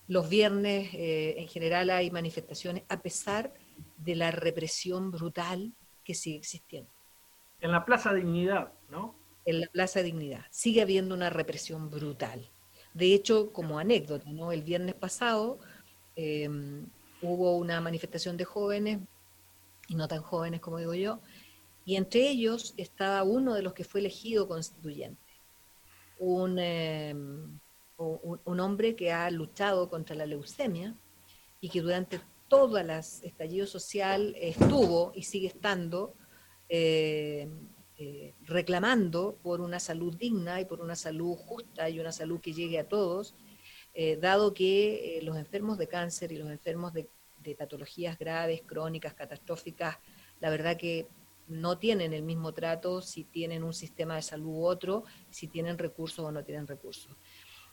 los 0.08 0.28
viernes 0.28 0.94
eh, 0.94 1.34
en 1.38 1.48
general 1.48 1.90
hay 1.90 2.10
manifestaciones 2.10 2.84
a 2.88 3.00
pesar 3.02 3.52
de 3.98 4.14
la 4.16 4.30
represión 4.30 5.10
brutal 5.10 5.72
que 6.04 6.14
sigue 6.14 6.38
existiendo. 6.38 6.90
En 7.60 7.70
la 7.72 7.84
Plaza 7.84 8.14
Dignidad, 8.14 8.72
¿no? 8.88 9.14
En 9.50 9.60
la 9.60 9.66
Plaza 9.66 10.00
Dignidad 10.00 10.44
sigue 10.52 10.80
habiendo 10.80 11.12
una 11.12 11.28
represión 11.28 11.90
brutal. 11.90 12.48
De 12.94 13.14
hecho, 13.14 13.52
como 13.52 13.80
anécdota, 13.80 14.30
¿no? 14.30 14.52
El 14.52 14.62
viernes 14.62 14.94
pasado 14.94 15.58
eh, 16.14 16.48
hubo 17.20 17.56
una 17.56 17.80
manifestación 17.80 18.36
de 18.36 18.44
jóvenes, 18.44 19.00
y 19.88 19.96
no 19.96 20.06
tan 20.06 20.22
jóvenes 20.22 20.60
como 20.60 20.78
digo 20.78 20.94
yo, 20.94 21.20
y 21.84 21.96
entre 21.96 22.28
ellos 22.28 22.74
estaba 22.76 23.24
uno 23.24 23.54
de 23.54 23.62
los 23.62 23.72
que 23.72 23.82
fue 23.82 23.98
elegido 23.98 24.46
constituyente, 24.46 25.32
un, 26.20 26.56
eh, 26.60 27.12
un, 27.98 28.60
hombre 28.60 28.94
que 28.94 29.10
ha 29.10 29.28
luchado 29.32 29.90
contra 29.90 30.14
la 30.14 30.26
leucemia 30.26 30.94
y 31.60 31.70
que 31.70 31.82
durante 31.82 32.20
todas 32.46 32.86
las 32.86 33.20
estallido 33.24 33.66
social 33.66 34.32
estuvo 34.38 35.10
y 35.12 35.24
sigue 35.24 35.48
estando 35.48 36.14
eh, 36.68 37.48
eh, 38.02 38.34
reclamando 38.46 39.38
por 39.42 39.60
una 39.60 39.78
salud 39.78 40.16
digna 40.16 40.58
y 40.58 40.64
por 40.64 40.80
una 40.80 40.96
salud 40.96 41.36
justa 41.36 41.90
y 41.90 42.00
una 42.00 42.12
salud 42.12 42.40
que 42.40 42.54
llegue 42.54 42.78
a 42.78 42.88
todos, 42.88 43.34
eh, 43.92 44.16
dado 44.16 44.54
que 44.54 45.18
eh, 45.18 45.22
los 45.22 45.36
enfermos 45.36 45.76
de 45.76 45.86
cáncer 45.86 46.32
y 46.32 46.38
los 46.38 46.50
enfermos 46.50 46.94
de, 46.94 47.10
de 47.42 47.54
patologías 47.54 48.18
graves, 48.18 48.62
crónicas, 48.64 49.12
catastróficas, 49.12 49.98
la 50.40 50.48
verdad 50.48 50.78
que 50.78 51.08
no 51.46 51.76
tienen 51.76 52.14
el 52.14 52.22
mismo 52.22 52.54
trato 52.54 53.02
si 53.02 53.24
tienen 53.24 53.62
un 53.62 53.74
sistema 53.74 54.16
de 54.16 54.22
salud 54.22 54.46
u 54.46 54.64
otro, 54.64 55.04
si 55.28 55.48
tienen 55.48 55.76
recursos 55.76 56.24
o 56.24 56.32
no 56.32 56.42
tienen 56.42 56.66
recursos. 56.66 57.14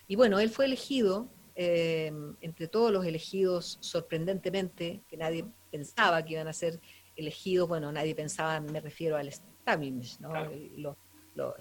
Y 0.09 0.17
bueno, 0.17 0.39
él 0.39 0.49
fue 0.49 0.65
elegido, 0.65 1.29
eh, 1.55 2.11
entre 2.41 2.67
todos 2.67 2.91
los 2.91 3.05
elegidos, 3.05 3.77
sorprendentemente, 3.79 5.03
que 5.07 5.15
nadie 5.15 5.45
pensaba 5.71 6.21
que 6.25 6.33
iban 6.33 6.49
a 6.49 6.53
ser 6.53 6.81
elegidos, 7.15 7.69
bueno, 7.69 7.93
nadie 7.93 8.13
pensaba, 8.13 8.59
me 8.59 8.81
refiero 8.81 9.15
al 9.15 9.29
¿no? 10.19 10.29
Los, 10.77 10.95
los, 11.35 11.53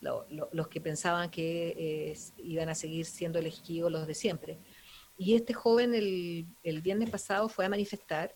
los, 0.00 0.30
los- 0.30 0.48
los 0.52 0.68
que 0.68 0.80
pensaban 0.80 1.30
que 1.30 1.74
eh, 2.12 2.18
iban 2.38 2.68
a 2.68 2.74
seguir 2.74 3.06
siendo 3.06 3.38
elegidos 3.38 3.90
los 3.90 4.06
de 4.06 4.14
siempre. 4.14 4.58
Y 5.16 5.34
este 5.34 5.54
joven 5.54 5.94
el, 5.94 6.46
el 6.62 6.82
viernes 6.82 7.08
pasado 7.10 7.48
fue 7.48 7.64
a 7.64 7.68
manifestar 7.68 8.34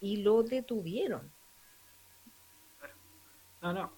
y 0.00 0.18
lo 0.18 0.42
detuvieron. 0.42 1.32
No, 3.62 3.72
no. 3.72 3.92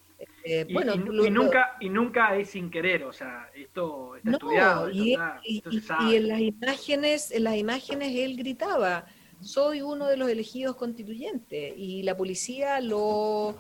Eh, 0.45 0.64
Y, 0.69 0.73
bueno, 0.75 0.95
y- 0.95 0.99
lo- 0.99 1.25
y 1.27 1.31
lo- 1.31 1.43
nunca, 1.43 1.77
y 1.81 1.88
nunca 1.88 2.37
es 2.37 2.51
sin 2.51 2.71
querer, 2.71 3.05
o 3.05 3.12
sea, 3.12 3.51
esto 3.55 4.16
está 4.16 4.31
No, 4.31 4.37
estudiado, 4.37 4.88
esto, 4.88 5.03
y, 5.03 5.12
está- 5.12 5.40
y- 5.45 5.57
esto 5.59 5.71
se 5.71 5.77
y- 5.77 5.81
sabe. 5.81 6.11
y 6.12 6.16
en 6.16 6.29
las 6.29 6.40
imágenes, 6.40 7.31
en 7.31 7.45
las 7.45 7.57
imágenes 7.57 8.14
él 8.16 8.37
gritaba, 8.37 9.07
soy 9.40 9.81
uno 9.81 10.07
de 10.07 10.16
los 10.19 10.29
elegidos 10.31 10.77
constituyentes, 10.77 11.73
y 11.77 12.03
la 12.03 12.16
policía 12.16 12.81
lo, 12.81 13.57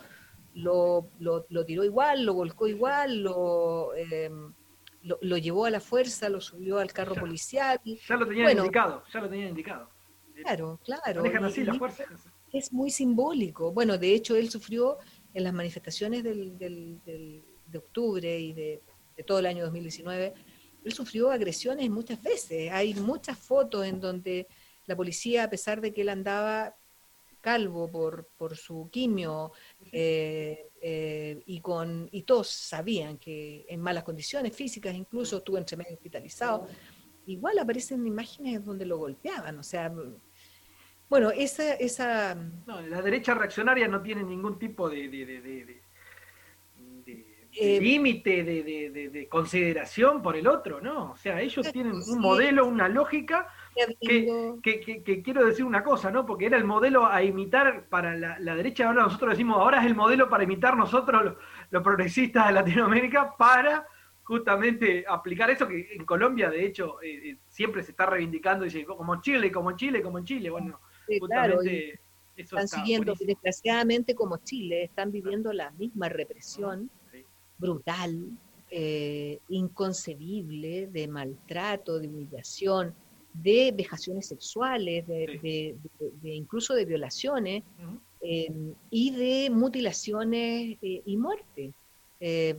lo, 0.54 1.08
lo- 1.18 1.46
lo 1.48 1.64
tiró 1.64 1.84
igual, 1.84 2.24
lo 2.24 2.34
volcó 2.34 2.66
igual, 2.66 3.22
lo, 3.22 3.94
eh, 3.94 4.30
lo, 5.02 5.18
lo 5.20 5.36
llevó 5.38 5.64
a 5.66 5.70
la 5.70 5.80
fuerza, 5.80 6.28
lo 6.28 6.40
subió 6.40 6.78
al 6.78 6.92
carro 6.92 7.14
policial. 7.14 7.80
Ya 7.84 8.16
lo 8.16 8.26
tenían 8.26 8.44
Bueno, 8.46 8.62
indicado, 8.64 9.02
ya 9.12 9.20
lo 9.20 9.28
tenían 9.28 9.48
indicado. 9.50 9.88
Claro, 10.42 10.80
claro. 10.84 11.22
Manejan 11.22 11.44
y- 11.44 11.46
así 11.46 11.64
las 11.64 11.76
y 11.76 11.78
fuerzas. 11.78 12.06
Es 12.52 12.72
muy 12.72 12.90
simbólico. 12.90 13.72
Bueno, 13.72 13.96
de 13.98 14.12
hecho, 14.14 14.34
él 14.34 14.50
sufrió 14.50 14.98
en 15.34 15.44
las 15.44 15.52
manifestaciones 15.52 16.24
del, 16.24 16.58
del- 16.58 17.00
del- 17.04 17.44
de 17.66 17.78
octubre 17.78 18.38
y 18.40 18.52
de, 18.52 18.80
todo 19.26 19.38
el 19.38 19.46
año 19.46 19.64
2019, 19.64 20.32
él 20.82 20.92
sufrió 20.92 21.30
agresiones 21.30 21.88
muchas 21.90 22.22
veces. 22.22 22.72
Hay 22.72 22.94
muchas 22.94 23.38
fotos 23.38 23.84
en 23.86 24.00
donde 24.00 24.46
la 24.86 24.96
policía, 24.96 25.44
a 25.44 25.50
pesar 25.50 25.80
de 25.80 25.92
que 25.92 26.00
él 26.00 26.08
andaba 26.08 26.74
calvo 27.40 27.90
por, 27.90 28.28
por 28.36 28.56
su 28.56 28.88
quimio 28.90 29.52
eh, 29.92 30.68
eh, 30.80 31.42
y, 31.46 31.60
con, 31.60 32.08
y 32.12 32.22
todos 32.22 32.48
sabían 32.48 33.18
que 33.18 33.66
en 33.68 33.80
malas 33.80 34.04
condiciones 34.04 34.54
físicas, 34.54 34.94
incluso 34.94 35.38
estuvo 35.38 35.58
entre 35.58 35.76
medio 35.76 35.94
hospitalizado, 35.94 36.68
igual 37.26 37.58
aparecen 37.58 38.06
imágenes 38.06 38.64
donde 38.64 38.86
lo 38.86 38.98
golpeaban. 38.98 39.58
O 39.58 39.62
sea, 39.62 39.92
bueno, 41.08 41.30
esa... 41.30 41.74
esa 41.74 42.34
No, 42.66 42.80
la 42.82 43.02
derecha 43.02 43.34
reaccionaria 43.34 43.88
no 43.88 44.00
tiene 44.02 44.22
ningún 44.22 44.58
tipo 44.58 44.88
de, 44.88 45.08
de- 45.08 45.80
Eh, 47.52 47.80
límite, 47.80 48.44
de, 48.44 48.62
de- 48.62 48.90
de- 48.90 49.08
de 49.10 49.28
consideración 49.28 50.22
por 50.22 50.36
el 50.36 50.46
otro, 50.46 50.80
¿no? 50.80 51.10
O 51.10 51.16
sea, 51.16 51.40
ellos 51.40 51.68
tienen 51.72 52.00
sí. 52.00 52.12
un 52.12 52.20
modelo, 52.20 52.64
una 52.64 52.88
lógica 52.88 53.48
que, 54.62 55.02
que- 55.04 55.22
quiero 55.22 55.44
decir 55.46 55.64
una 55.64 55.82
cosa, 55.82 56.10
¿no? 56.10 56.26
Porque 56.26 56.46
era 56.46 56.56
el 56.56 56.64
modelo 56.64 57.06
a 57.06 57.22
imitar 57.22 57.84
para 57.88 58.16
la, 58.16 58.38
la 58.38 58.54
derecha, 58.54 58.86
ahora 58.88 59.02
nosotros 59.04 59.30
decimos, 59.30 59.56
ahora 59.58 59.80
es 59.80 59.86
el 59.86 59.94
modelo 59.94 60.28
para 60.28 60.44
imitar 60.44 60.76
nosotros 60.76 61.24
los, 61.24 61.34
los 61.70 61.82
progresistas 61.82 62.46
de 62.48 62.52
Latinoamérica 62.54 63.36
para 63.36 63.86
justamente 64.22 65.04
aplicar 65.08 65.50
eso 65.50 65.66
que 65.66 65.88
en 65.94 66.04
Colombia, 66.04 66.50
de 66.50 66.64
hecho, 66.64 67.00
eh, 67.02 67.30
eh, 67.30 67.38
siempre 67.48 67.82
se 67.82 67.90
está 67.92 68.06
reivindicando, 68.06 68.64
dice, 68.64 68.84
como 68.84 69.20
Chile, 69.20 69.50
como 69.50 69.72
Chile, 69.76 70.02
como 70.02 70.18
en 70.18 70.24
Chile. 70.24 70.50
Bueno, 70.50 70.80
Sí, 71.08 71.18
claro, 71.18 71.54
justamente 71.56 72.00
y 72.36 72.40
eso 72.40 72.56
están 72.56 72.64
está 72.64 72.76
siguiendo, 72.78 73.06
buenísimo. 73.06 73.28
desgraciadamente 73.28 74.14
como 74.14 74.36
Chile, 74.38 74.84
están 74.84 75.10
viviendo 75.10 75.52
la 75.52 75.70
misma 75.72 76.08
represión 76.08 76.88
brutal, 77.58 78.30
eh, 78.70 79.40
inconcebible, 79.48 80.86
de 80.86 81.08
maltrato, 81.08 81.98
de 81.98 82.06
humillación, 82.08 82.94
de 83.32 83.72
vejaciones 83.76 84.26
sexuales, 84.26 85.06
de, 85.06 85.26
de- 85.42 85.76
de- 85.98 86.10
de- 86.22 86.34
incluso 86.34 86.74
de 86.74 86.84
violaciones 86.84 87.62
eh, 88.22 88.52
y 88.90 89.10
de 89.12 89.50
mutilaciones 89.50 90.76
eh, 90.82 91.02
y 91.04 91.16
muerte. 91.16 91.72
Eh, 92.22 92.54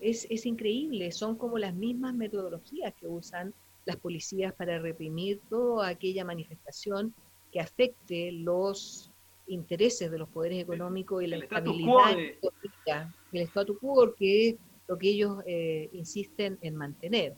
es, 0.00 0.26
es 0.30 0.46
increíble, 0.46 1.10
son 1.10 1.36
como 1.36 1.58
las 1.58 1.74
mismas 1.74 2.14
metodologías 2.14 2.94
que 2.94 3.08
usan 3.08 3.52
las 3.84 3.96
policías 3.96 4.52
para 4.54 4.78
reprimir 4.78 5.40
toda 5.48 5.88
aquella 5.88 6.24
manifestación 6.24 7.12
que 7.50 7.58
afecte 7.58 8.30
los 8.30 9.10
intereses 9.48 10.10
de 10.12 10.18
los 10.18 10.28
poderes 10.28 10.62
económicos 10.62 11.24
y 11.24 11.26
la 11.26 11.36
el 11.36 11.42
estabilidad 11.42 12.12
económica, 12.20 13.14
el 13.32 13.42
statu 13.42 13.78
quo, 13.78 14.14
que 14.14 14.50
es 14.50 14.56
lo 14.86 14.96
que 14.96 15.08
ellos 15.08 15.38
eh, 15.46 15.88
insisten 15.92 16.56
en 16.62 16.76
mantener. 16.76 17.34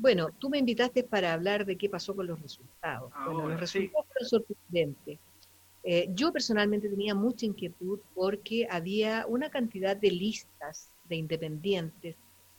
Bueno, 0.00 0.30
tú 0.38 0.48
me 0.48 0.56
invitaste 0.56 1.04
para 1.04 1.34
hablar 1.34 1.66
de 1.66 1.76
qué 1.76 1.90
pasó 1.90 2.16
con 2.16 2.26
los 2.26 2.40
resultados. 2.40 3.12
bueno, 3.26 3.46
los 3.50 3.70
sí. 3.70 3.80
resultados 3.80 4.06
fueron 4.06 4.28
sorprendentes. 4.28 5.18
Eh, 5.82 6.08
yo 6.14 6.32
personalmente 6.32 6.88
tenía 6.88 7.14
mucha 7.14 7.44
inquietud 7.44 8.00
porque 8.14 8.66
había 8.70 9.26
una 9.28 9.50
cantidad 9.50 9.94
de 9.94 10.10
listas 10.10 10.88
de 11.04 11.16
independientes 11.16 12.16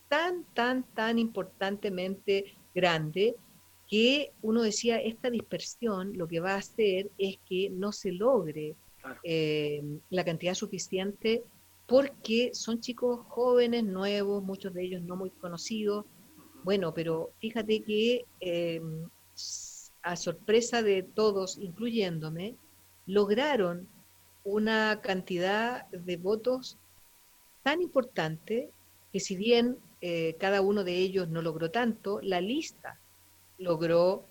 tan, 0.08 0.44
tan, 0.54 0.84
tan 0.94 1.18
importantemente 1.18 2.54
grande 2.76 3.36
que 3.88 4.34
uno 4.44 4.62
decía, 4.62 5.02
esta 5.02 5.32
dispersión 5.32 6.16
lo 6.16 6.28
que 6.28 6.40
va 6.40 6.54
a 6.54 6.58
hacer 6.58 7.10
es 7.18 7.40
que 7.50 7.72
no 7.72 7.92
se 7.92 8.12
logre 8.12 8.76
eh, 9.24 9.82
la 10.12 10.24
cantidad 10.24 10.54
suficiente 10.54 11.44
porque 11.88 12.52
son 12.54 12.82
chicos 12.82 13.22
jóvenes, 13.30 13.84
nuevos, 13.84 14.44
muchos 14.44 14.76
de 14.76 14.84
ellos 14.84 15.02
no 15.02 15.16
muy 15.16 15.32
conocidos. 15.32 16.06
Bueno, 16.64 16.94
pero 16.94 17.32
fíjate 17.40 17.82
que 17.82 18.26
eh, 18.40 18.82
a 20.04 20.16
sorpresa 20.16 20.84
de 20.84 21.04
todos, 21.04 21.58
incluyéndome, 21.58 22.56
lograron 23.08 23.88
una 24.44 25.02
cantidad 25.02 25.88
de 25.88 26.18
votos 26.18 26.78
tan 27.64 27.82
importante 27.82 28.70
que 29.12 29.20
si 29.20 29.36
bien 29.36 29.78
eh, 30.02 30.36
cada 30.40 30.62
uno 30.62 30.84
de 30.84 30.98
ellos 30.98 31.30
no 31.30 31.42
logró 31.42 31.72
tanto, 31.72 32.20
la 32.22 32.42
lista 32.42 33.00
logró 33.58 34.26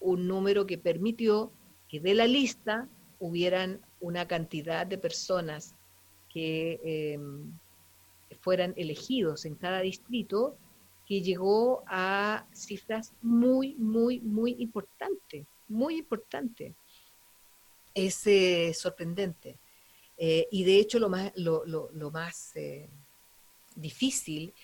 un 0.00 0.26
número 0.26 0.66
que 0.66 0.78
permitió 0.78 1.52
que 1.88 2.00
de 2.00 2.14
la 2.14 2.26
lista 2.26 2.88
hubieran 3.20 3.80
una 4.00 4.26
cantidad 4.26 4.86
de 4.86 4.98
personas 4.98 5.74
que 6.28 6.80
eh, 6.82 7.18
fueran 8.40 8.72
elegidos 8.76 9.44
en 9.44 9.54
cada 9.54 9.80
distrito 9.80 10.56
que 11.12 11.20
llegó 11.20 11.84
a 11.88 12.46
cifras 12.54 13.12
muy, 13.20 13.74
muy, 13.74 14.18
muy 14.20 14.56
importantes, 14.60 15.46
muy 15.68 15.98
importantes. 15.98 16.74
Es 17.94 18.26
eh, 18.26 18.72
sorprendente. 18.72 19.58
Eh, 20.16 20.48
y 20.50 20.64
de 20.64 20.76
hecho 20.78 20.98
lo 20.98 21.10
más, 21.10 21.30
lo, 21.36 21.66
lo- 21.66 21.90
lo 21.92 22.10
más 22.10 22.56
eh, 22.56 22.88
difícil 23.76 24.54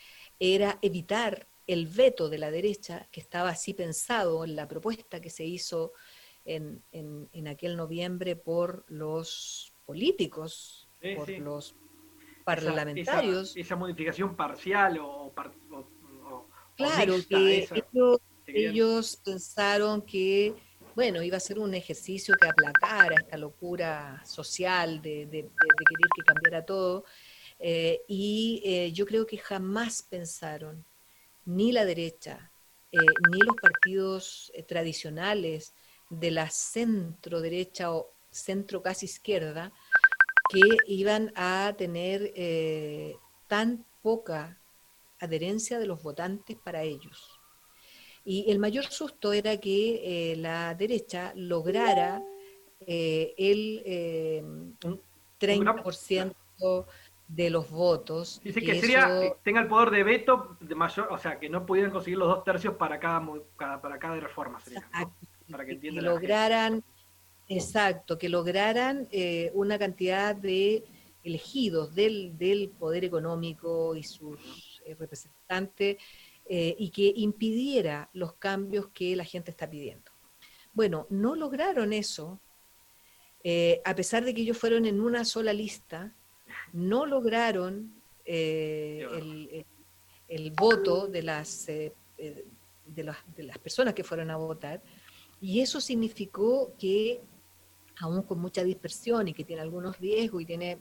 era 0.40 0.78
evitar 0.80 1.46
el 1.66 1.86
veto 1.86 2.30
de 2.30 2.38
la 2.38 2.50
derecha, 2.50 3.06
que 3.12 3.20
estaba 3.20 3.50
así 3.50 3.74
pensado 3.74 4.42
en 4.42 4.56
la 4.56 4.66
propuesta 4.66 5.20
que 5.20 5.28
se 5.28 5.44
hizo 5.44 5.92
en, 6.46 6.82
en- 6.92 7.28
en 7.34 7.46
aquel 7.48 7.76
noviembre 7.76 8.36
por 8.36 8.86
los 8.88 9.74
políticos, 9.84 10.88
Sí, 11.02 11.14
por 11.14 11.26
sí. 11.26 11.36
los 11.36 11.74
parlamentarios. 12.44 13.50
Esa, 13.50 13.60
esa 13.60 13.76
modificación 13.76 14.34
parcial 14.34 14.98
o, 15.02 15.30
par- 15.34 15.52
o- 15.70 15.76
o- 15.76 15.80
o 15.80 15.97
Claro, 16.78 17.16
mixta, 17.16 17.38
que 17.46 17.58
esa. 17.58 17.76
ellos, 18.52 19.16
pensaron 19.24 20.02
que, 20.02 20.54
bueno, 20.94 21.22
iba 21.22 21.36
a 21.36 21.40
ser 21.40 21.58
un 21.58 21.74
ejercicio 21.74 22.36
que 22.36 22.46
aplacara 22.46 23.16
esta 23.16 23.36
locura 23.36 24.22
social 24.24 25.02
de, 25.02 25.26
de- 25.26 25.42
de- 25.42 25.74
de 25.78 25.86
querer 25.86 26.08
que 26.16 26.22
cambiara 26.24 26.64
todo. 26.64 27.04
eh, 27.60 28.02
y 28.08 28.62
eh, 28.64 28.92
yo 28.92 29.06
creo 29.06 29.26
que 29.26 29.38
jamás 29.38 30.02
pensaron, 30.02 30.86
ni 31.44 31.72
la 31.72 31.84
derecha, 31.84 32.52
eh, 32.92 33.18
ni 33.20 33.44
los 33.44 33.56
partidos 33.58 34.52
tradicionales 34.68 35.74
de 36.10 36.30
la 36.32 36.50
centro 36.50 37.40
derecha 37.40 37.92
o 37.92 38.16
centro 38.30 38.82
casi 38.82 39.06
izquierda, 39.06 39.72
que 40.48 40.82
iban 40.86 41.32
a 41.36 41.74
tener 41.78 42.32
tan 43.46 43.86
poca 44.02 44.57
adherencia 45.20 45.78
de 45.78 45.86
los 45.86 46.02
votantes 46.02 46.56
para 46.56 46.82
ellos. 46.82 47.40
Y 48.24 48.50
el 48.50 48.58
mayor 48.58 48.84
susto 48.84 49.32
era 49.32 49.56
que 49.58 50.32
eh, 50.32 50.36
la 50.36 50.74
derecha 50.74 51.32
lograra 51.34 52.22
eh, 52.80 53.34
el 53.38 53.82
eh, 53.86 54.44
30% 55.40 56.86
de 57.28 57.50
los 57.50 57.70
votos. 57.70 58.40
Dice 58.42 58.60
que 58.62 58.80
sería, 58.80 59.20
eso- 59.24 59.36
tenga 59.42 59.60
el 59.60 59.68
poder 59.68 59.90
de 59.90 60.02
veto 60.02 60.56
de 60.60 60.74
mayor, 60.74 61.08
o 61.10 61.18
sea, 61.18 61.38
que 61.38 61.48
no 61.48 61.64
pudieran 61.66 61.90
conseguir 61.90 62.18
los 62.18 62.28
dos 62.28 62.44
tercios 62.44 62.74
para 62.74 62.98
cada, 62.98 63.22
para 63.80 63.98
cada 63.98 64.18
reforma. 64.20 64.60
Sería, 64.60 64.88
¿no? 64.92 65.14
Para 65.50 65.64
que 65.64 65.78
que 65.78 65.90
lograran, 65.92 66.82
exacto, 67.48 68.18
que 68.18 68.28
lograran 68.28 69.08
eh, 69.10 69.50
una 69.54 69.78
cantidad 69.78 70.34
de 70.34 70.84
elegidos 71.24 71.94
del, 71.94 72.36
del 72.38 72.70
poder 72.70 73.04
económico 73.04 73.94
y 73.94 74.02
sus 74.02 74.38
eh, 74.88 74.94
representantes 74.94 75.98
eh, 76.50 76.74
y 76.78 76.88
que 76.88 77.12
impidiera 77.14 78.08
los 78.14 78.32
cambios 78.32 78.88
que 78.88 79.14
la 79.14 79.24
gente 79.24 79.50
está 79.50 79.68
pidiendo. 79.68 80.10
Bueno, 80.72 81.06
no 81.10 81.36
lograron 81.36 81.92
eso, 81.92 82.40
eh, 83.44 83.82
a 83.84 83.94
pesar 83.94 84.24
de 84.24 84.32
que 84.32 84.40
ellos 84.40 84.56
fueron 84.56 84.86
en 84.86 85.02
una 85.02 85.26
sola 85.26 85.52
lista, 85.52 86.14
no 86.72 87.04
lograron 87.04 88.00
eh, 88.24 89.64
el, 90.26 90.50
voto 90.52 91.06
de 91.06 91.22
las, 91.22 91.66
de, 91.66 91.92
las, 92.96 93.18
de 93.36 93.42
las 93.42 93.58
personas 93.58 93.92
que 93.92 94.02
fueron 94.02 94.30
a 94.30 94.36
votar, 94.36 94.82
y 95.42 95.60
eso 95.60 95.82
significó 95.82 96.72
que, 96.78 97.20
aún 97.98 98.22
con 98.22 98.38
mucha 98.38 98.64
dispersión 98.64 99.28
y 99.28 99.34
que 99.34 99.44
tiene 99.44 99.60
algunos 99.60 99.98
riesgos 99.98 100.40
y 100.40 100.46
tiene 100.46 100.78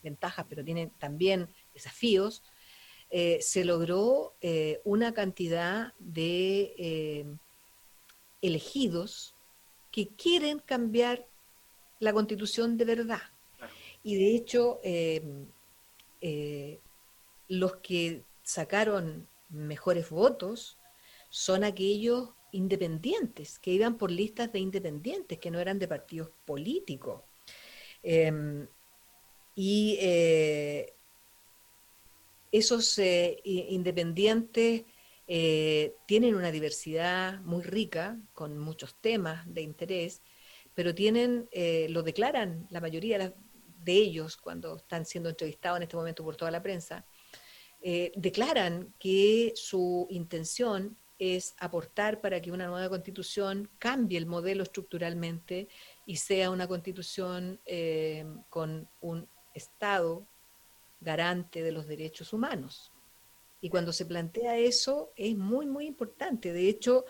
ventajas, 0.00 0.46
pero 0.48 0.64
tiene 0.64 0.92
también 0.96 1.48
desafíos, 1.74 2.44
eh, 3.10 3.38
se 3.40 3.64
logró 3.64 4.34
eh, 4.42 4.82
una 4.84 5.14
cantidad 5.14 5.94
de 5.98 6.74
eh, 6.76 7.26
elegidos 8.42 9.34
que 9.90 10.08
quieren 10.08 10.58
cambiar 10.58 11.26
la 12.00 12.12
constitución 12.12 12.76
de 12.76 12.84
verdad. 12.84 13.22
Y 14.02 14.16
de 14.16 14.36
hecho, 14.36 14.80
los 17.48 17.76
que 17.76 18.24
sacaron 18.42 19.26
mejores 19.48 20.10
votos 20.10 20.78
son 21.30 21.64
aquellos 21.64 22.30
independientes, 22.52 23.58
que 23.58 23.72
iban 23.72 23.96
por 23.96 24.10
listas 24.10 24.52
de 24.52 24.60
independientes, 24.60 25.38
que 25.38 25.50
no 25.50 25.58
eran 25.58 25.78
de 25.78 25.88
partidos 25.88 26.30
políticos. 26.44 27.22
Em, 28.02 28.68
y 29.54 29.98
esos 32.52 32.98
eh, 32.98 33.40
independientes 33.44 34.84
eh, 35.26 35.94
tienen 36.06 36.34
una 36.34 36.50
diversidad 36.50 37.40
muy 37.40 37.62
rica, 37.62 38.18
con 38.32 38.58
muchos 38.58 38.94
temas 39.00 39.52
de 39.52 39.62
interés, 39.62 40.22
pero 40.74 40.94
tienen, 40.94 41.48
eh, 41.52 41.86
lo 41.90 42.02
declaran 42.02 42.66
la 42.70 42.80
mayoría 42.80 43.34
de 43.84 43.92
ellos 43.92 44.36
cuando 44.36 44.76
están 44.76 45.04
siendo 45.04 45.28
entrevistados 45.28 45.76
en 45.78 45.82
este 45.82 45.96
momento 45.96 46.24
por 46.24 46.36
toda 46.36 46.50
la 46.50 46.62
prensa, 46.62 47.04
declaran 48.16 48.92
que 48.98 49.52
su 49.54 50.08
intención 50.10 50.98
es 51.16 51.54
aportar 51.58 52.20
para 52.20 52.42
que 52.42 52.50
una 52.50 52.66
nueva 52.66 52.88
constitución 52.88 53.70
cambie 53.78 54.18
el 54.18 54.26
modelo 54.26 54.64
estructuralmente 54.64 55.68
y 56.04 56.16
sea 56.16 56.50
una 56.50 56.66
constitución 56.66 57.60
con 58.48 58.88
un 59.00 59.28
Estado 59.54 60.26
garante 61.00 61.62
de 61.62 61.72
los 61.72 61.86
derechos 61.86 62.32
humanos. 62.32 62.92
Y 63.60 63.70
cuando 63.70 63.92
se 63.92 64.06
plantea 64.06 64.56
eso 64.58 65.12
es 65.16 65.36
muy, 65.36 65.66
muy 65.66 65.86
importante. 65.86 66.52
De 66.52 66.68
hecho, 66.68 67.04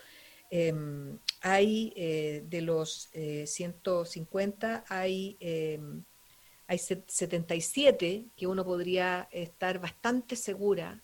em, 0.51 1.18
hay 1.43 1.93
eh, 1.97 2.43
de 2.47 2.62
los 2.62 3.11
eh, 3.12 3.47
150, 3.47 4.84
hay, 4.89 5.36
em, 5.41 6.03
hay 6.66 6.78
se- 6.78 7.05
77 7.07 8.26
que 8.36 8.47
uno 8.47 8.64
podría 8.64 9.28
estar 9.30 9.78
bastante 9.78 10.36
segura 10.36 11.03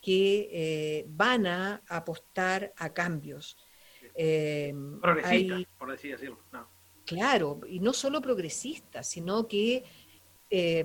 que 0.00 0.48
eh, 0.52 1.04
van 1.08 1.46
a 1.46 1.82
apostar 1.88 2.72
a 2.76 2.92
cambios. 2.92 3.56
Em, 4.16 5.00
Progresistas, 5.00 5.58
hay- 5.58 5.66
por 5.78 5.90
decir. 5.92 6.34
No. 6.50 6.68
Claro, 7.06 7.60
y 7.68 7.78
no 7.80 7.92
solo 7.92 8.20
progresistas, 8.20 9.08
sino 9.08 9.46
que, 9.46 9.84
eh, 10.50 10.84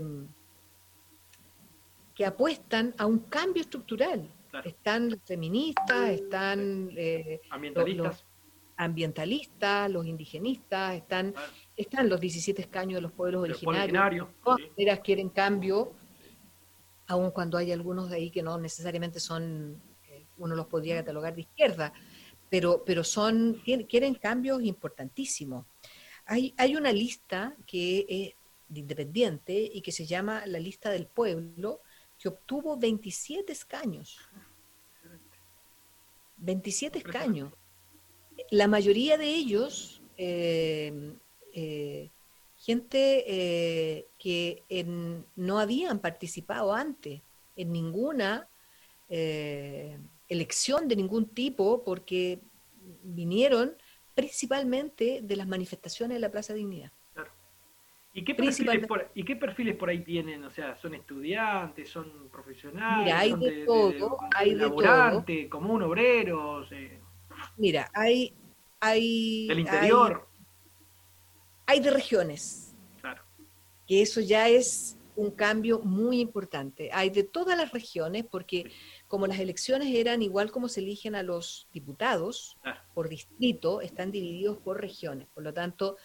que 2.18 2.26
apuestan 2.26 2.95
a 2.97 3.05
un 3.05 3.20
cambio 3.20 3.61
estructural. 3.61 4.28
Claro. 4.49 4.68
Están 4.68 5.11
los 5.11 5.20
feministas, 5.24 6.09
están 6.09 6.89
eh, 6.97 7.41
Ambientalistas. 7.51 8.05
los 8.07 8.26
ambientalistas, 8.76 9.91
los 9.91 10.05
indigenistas, 10.05 10.95
están, 10.95 11.32
Claro. 11.34 11.51
están 11.76 12.09
los 12.09 12.20
17 12.20 12.61
escaños 12.61 12.95
de 12.95 13.01
los 13.01 13.11
pueblos 13.11 13.47
Los 13.47 13.61
pueblos 13.61 13.84
originarios. 13.84 14.28
todas 14.43 14.59
sí. 14.59 14.70
maneras 14.78 14.99
quieren 15.01 15.30
cambio, 15.30 15.93
aun 17.07 17.32
cuando 17.32 17.57
hay 17.57 17.72
algunos 17.72 18.09
de 18.09 18.15
ahí 18.18 18.32
que 18.32 18.41
no 18.41 18.57
necesariamente 18.57 19.20
son, 19.20 19.80
eh, 20.09 20.26
uno 20.38 20.55
los 20.55 20.65
podría 20.68 20.95
catalogar 20.97 21.36
de 21.36 21.41
izquierda, 21.41 21.93
pero, 22.49 22.84
pero 22.86 23.03
son, 23.03 23.61
quieren, 23.63 23.86
quieren 23.86 24.15
cambios 24.15 24.63
importantísimos. 24.63 25.65
Hay, 26.26 26.53
hay 26.57 26.76
una 26.76 26.91
lista 26.91 27.55
que 27.68 28.05
es 28.09 28.34
de 28.70 28.80
independiente 28.80 29.53
y 29.74 29.82
que 29.82 29.91
se 29.91 30.05
llama 30.05 30.45
la 30.45 30.59
lista 30.59 30.89
del 30.89 31.07
pueblo, 31.07 31.82
que 32.20 32.28
obtuvo 32.30 32.78
27 32.78 33.51
escaños. 33.51 34.18
27 36.38 36.99
escaños. 36.99 37.51
La 38.51 38.68
mayoría 38.68 39.18
de 39.18 39.26
ellos, 39.34 40.01
eh, 40.18 41.13
eh, 41.53 42.09
gente 42.57 43.24
eh, 43.28 44.07
que 44.18 44.63
en- 44.70 45.26
no 45.36 45.59
habían 45.59 45.99
participado 45.99 46.74
antes 46.74 47.22
en 47.55 47.72
ninguna 47.72 48.47
elección 50.28 50.88
de 50.89 50.95
ningún 50.97 51.30
tipo, 51.30 51.82
porque 51.86 52.39
vinieron 53.03 53.76
principalmente 54.13 55.22
de 55.24 55.36
las 55.38 55.47
manifestaciones 55.47 56.15
de 56.18 56.20
la 56.20 56.30
Plaza 56.30 56.53
Dignidad. 56.53 56.91
¿Y 58.18 58.24
qué, 58.24 58.34
perfiles 58.34 58.88
por, 58.88 59.11
¿Y 59.13 59.24
qué 59.24 59.36
perfiles 59.36 59.76
por 59.76 59.89
ahí 59.89 59.99
tienen? 60.03 60.43
O 60.43 60.49
sea, 60.49 60.76
¿son 60.78 60.95
estudiantes? 60.95 61.88
¿Son 61.88 62.30
profesionales? 62.32 63.05
Mira, 63.05 63.20
hay 63.20 63.30
son 63.30 63.39
de 63.41 63.63
todo, 63.63 64.18
hay 64.36 64.55
de 64.55 64.61
laburante, 64.61 65.47
común, 65.47 65.84
obreros? 65.84 66.72
eh, 66.72 66.99
Mira, 67.57 67.91
hay, 67.93 68.34
hay, 68.80 69.45
del 69.47 69.59
interior? 69.59 70.28
hay 71.68 71.80
de 71.80 71.91
regiones. 71.91 72.76
Claro. 72.99 73.22
que 73.88 74.01
eso 74.01 74.20
ya 74.20 74.49
es 74.49 74.97
un 75.15 75.30
cambio 75.30 75.80
muy 75.80 76.20
importante. 76.20 76.89
Hay 76.93 77.11
de 77.11 77.24
todas 77.24 77.55
las 77.55 77.72
regiones, 77.72 78.24
porque 78.24 78.72
como 79.07 79.28
las 79.28 79.39
elecciones 79.39 79.93
eran 79.93 80.24
igual 80.24 80.51
como 80.51 80.70
se 80.70 80.80
eligen 80.80 81.13
a 81.13 81.22
los 81.22 81.68
diputados 81.72 82.57
por 82.95 83.09
distrito, 83.09 83.82
están 83.82 84.11
divididos 84.11 84.57
por 84.57 84.82
regiones. 84.82 85.28
Por 85.34 85.43
lo 85.43 85.53
tanto, 85.53 85.97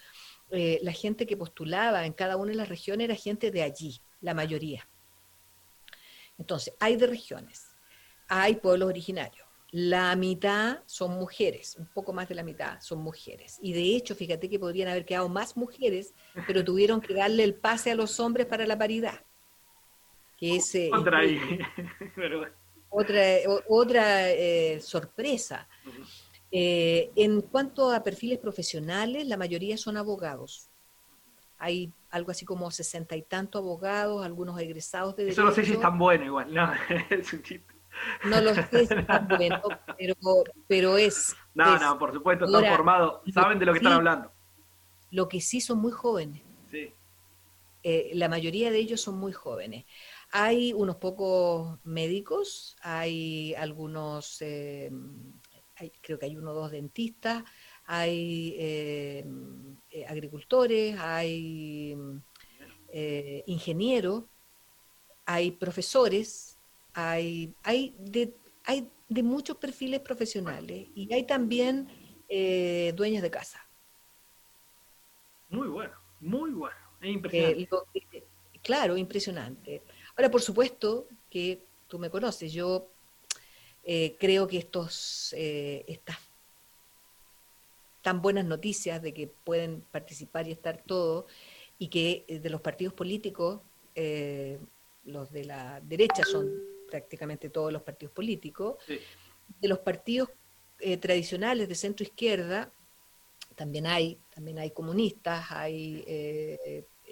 eh, 0.53 0.78
la 0.82 0.92
gente 0.92 1.26
que 1.26 1.36
postulaba 1.36 2.05
en 2.05 2.12
cada 2.12 2.36
una 2.36 2.50
de 2.50 2.57
las 2.57 2.68
regiones 2.68 3.07
era 3.07 3.14
gente 3.14 3.50
de 3.50 3.62
allí, 3.62 4.00
la 4.20 4.34
mayoría. 4.34 4.86
Entonces, 6.38 6.74
hay 6.78 6.96
de 6.96 7.07
regiones, 7.07 7.74
hay 8.28 8.57
pueblos 8.57 8.88
originarios. 8.90 9.46
La 9.70 10.14
mitad 10.14 10.82
son 10.84 11.12
mujeres, 11.12 11.76
un 11.78 11.86
poco 11.86 12.12
más 12.12 12.28
de 12.28 12.34
la 12.34 12.42
mitad 12.42 12.78
son 12.80 12.98
mujeres. 12.98 13.59
Y 13.62 13.72
de 13.72 13.96
hecho, 13.96 14.14
fíjate 14.14 14.50
que 14.50 14.59
podrían 14.59 14.88
haber 14.88 15.07
quedado 15.07 15.30
más 15.30 15.57
mujeres, 15.57 16.12
pero 16.46 16.62
tuvieron 16.62 17.00
que 17.00 17.14
darle 17.14 17.44
el 17.44 17.55
pase 17.55 17.90
a 17.90 17.94
los 17.94 18.20
hombres 18.20 18.46
para 18.46 18.66
la 18.66 18.76
paridad. 18.76 19.24
Que 20.36 20.57
es 20.57 20.74
eh, 20.74 20.90
Otra 20.92 21.22
otra, 22.90 23.22
otra 23.68 24.30
eh, 24.30 24.80
sorpresa. 24.82 25.66
Eh, 26.53 27.11
en 27.16 27.40
cuanto 27.40 27.90
a 27.92 28.03
perfiles 28.03 28.38
profesionales, 28.38 29.26
la 29.26 29.36
mayoría 29.38 29.76
son 29.78 29.96
abogados. 29.96 30.68
Hay 31.59 31.92
algo 32.11 32.30
así 32.30 32.44
como 32.44 32.70
sesenta 32.70 33.16
y 33.16 33.22
tantos 33.22 33.61
abogados, 33.61 34.24
algunos 34.24 34.61
egresados 34.61 35.16
de 35.16 35.28
eso 35.30 35.42
no 35.44 35.50
sé 35.50 35.57
si 35.57 35.61
es 35.62 35.68
Derecho. 35.68 35.88
tan 35.88 35.98
bueno 35.98 36.24
igual. 36.24 36.53
No, 36.53 36.70
es 37.11 37.32
un 37.32 37.42
chiste. 37.42 37.74
No 38.24 38.40
lo 38.40 38.55
sé 38.55 38.86
si 38.86 38.94
es 38.94 39.07
tan 39.07 39.28
bueno, 39.28 39.62
pero, 39.98 40.14
pero 40.68 40.98
es. 40.98 41.34
No, 41.55 41.74
es- 41.76 41.80
no, 41.80 41.98
por 41.98 42.12
supuesto, 42.12 42.44
están 42.46 42.64
formados. 42.66 43.20
Saben 43.32 43.59
de 43.59 43.66
lo 43.66 43.72
que 43.72 43.78
están 43.78 43.92
hablando. 43.94 44.32
Lo 45.11 45.28
que 45.28 45.40
sí 45.40 45.61
son 45.61 45.78
muy 45.78 45.92
jóvenes. 45.92 46.42
Sí. 46.70 46.92
Eh, 47.84 48.12
la 48.14 48.28
mayoría 48.28 48.70
de 48.70 48.78
ellos 48.78 49.00
son 49.00 49.18
muy 49.18 49.32
jóvenes. 49.32 49.84
Hay 50.30 50.72
unos 50.72 50.96
pocos 50.96 51.78
médicos, 51.84 52.76
hay 52.82 53.55
algunos, 53.55 54.40
eh, 54.40 54.90
hay- 55.83 55.93
creo 56.01 56.18
que 56.18 56.26
hay 56.26 56.37
uno 56.37 56.53
o 56.53 56.55
dos 56.55 56.70
dentistas, 56.70 57.45
hay 57.85 58.55
eh, 58.59 59.24
eh, 59.91 60.07
agricultores, 60.07 60.97
hay 60.99 61.97
eh, 62.93 63.43
ingenieros, 63.47 64.24
hay 65.26 65.53
profesores, 65.53 66.59
hay, 66.95 67.55
hay, 67.62 67.97
de, 67.99 68.35
hay 68.64 68.91
de 69.09 69.22
muchos 69.22 69.57
perfiles 69.59 70.01
profesionales 70.01 70.89
y 70.95 71.12
hay 71.12 71.26
también 71.26 71.89
eh, 72.28 72.93
dueñas 72.97 73.22
de 73.22 73.30
casa. 73.30 73.61
Muy 75.49 75.68
bueno, 75.68 75.93
muy 76.20 76.51
bueno. 76.53 76.76
Es 77.01 77.11
impresionante. 77.11 77.68
lo 77.70 77.87
claro, 78.62 78.97
impresionante. 78.97 79.83
Ahora, 80.16 80.30
por 80.30 80.41
supuesto 80.41 81.09
que 81.28 81.66
tú 81.89 81.99
me 81.99 82.11
conoces, 82.11 82.53
yo 82.53 82.91
eh, 83.85 84.16
creo 84.18 84.47
que 84.47 84.59
estos, 84.59 85.35
eh, 85.37 85.85
estas 85.89 86.16
tan 88.03 88.20
buenas 88.20 88.45
noticias 88.45 89.01
de 89.01 89.14
que 89.14 89.28
pueden 89.28 89.80
participar 89.93 90.49
y 90.49 90.53
estar 90.53 90.83
todos, 90.83 91.26
y 91.78 91.89
que 91.89 92.24
eh, 92.28 92.39
de 92.41 92.51
los 92.51 92.61
partidos 92.61 92.95
políticos, 92.95 93.61
eh, 93.95 94.59
los 95.05 95.30
de 95.30 95.45
la 95.45 95.80
derecha 95.80 96.24
son 96.24 96.51
prácticamente 96.91 97.49
todos 97.49 97.72
los 97.72 97.83
partidos 97.83 98.14
políticos, 98.14 98.76
Sí. 98.87 98.99
de 99.61 99.68
los 99.68 99.78
partidos 99.80 100.30
tradicionales 101.01 101.68
de 101.68 101.74
centro 101.76 102.03
izquierda, 102.05 102.72
también 103.55 103.87
hay, 103.87 104.18
también 104.35 104.59
hay 104.59 104.72
comunistas, 104.72 105.47
hay 105.51 106.05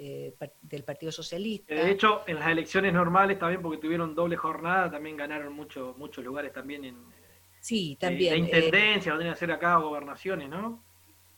eh, 0.02 0.34
eh, 0.40 0.50
del 0.62 0.82
Partido 0.84 1.12
Socialista. 1.12 1.74
De 1.74 1.90
hecho, 1.90 2.22
en 2.26 2.36
las 2.36 2.48
elecciones 2.48 2.92
normales 2.92 3.38
también, 3.38 3.60
porque 3.60 3.78
tuvieron 3.78 4.14
doble 4.14 4.36
jornada, 4.36 4.90
también 4.90 5.16
ganaron 5.16 5.52
mucho, 5.52 5.94
muchos 5.98 6.24
lugares 6.24 6.52
también 6.52 6.84
en 6.86 6.96
sí, 7.60 7.90
de- 7.90 7.96
también. 8.06 8.34
eh, 8.34 8.38
intendencia, 8.38 9.12
donde 9.12 9.28
hacer 9.28 9.52
acá 9.52 9.76
gobernaciones, 9.76 10.48
¿no? 10.48 10.82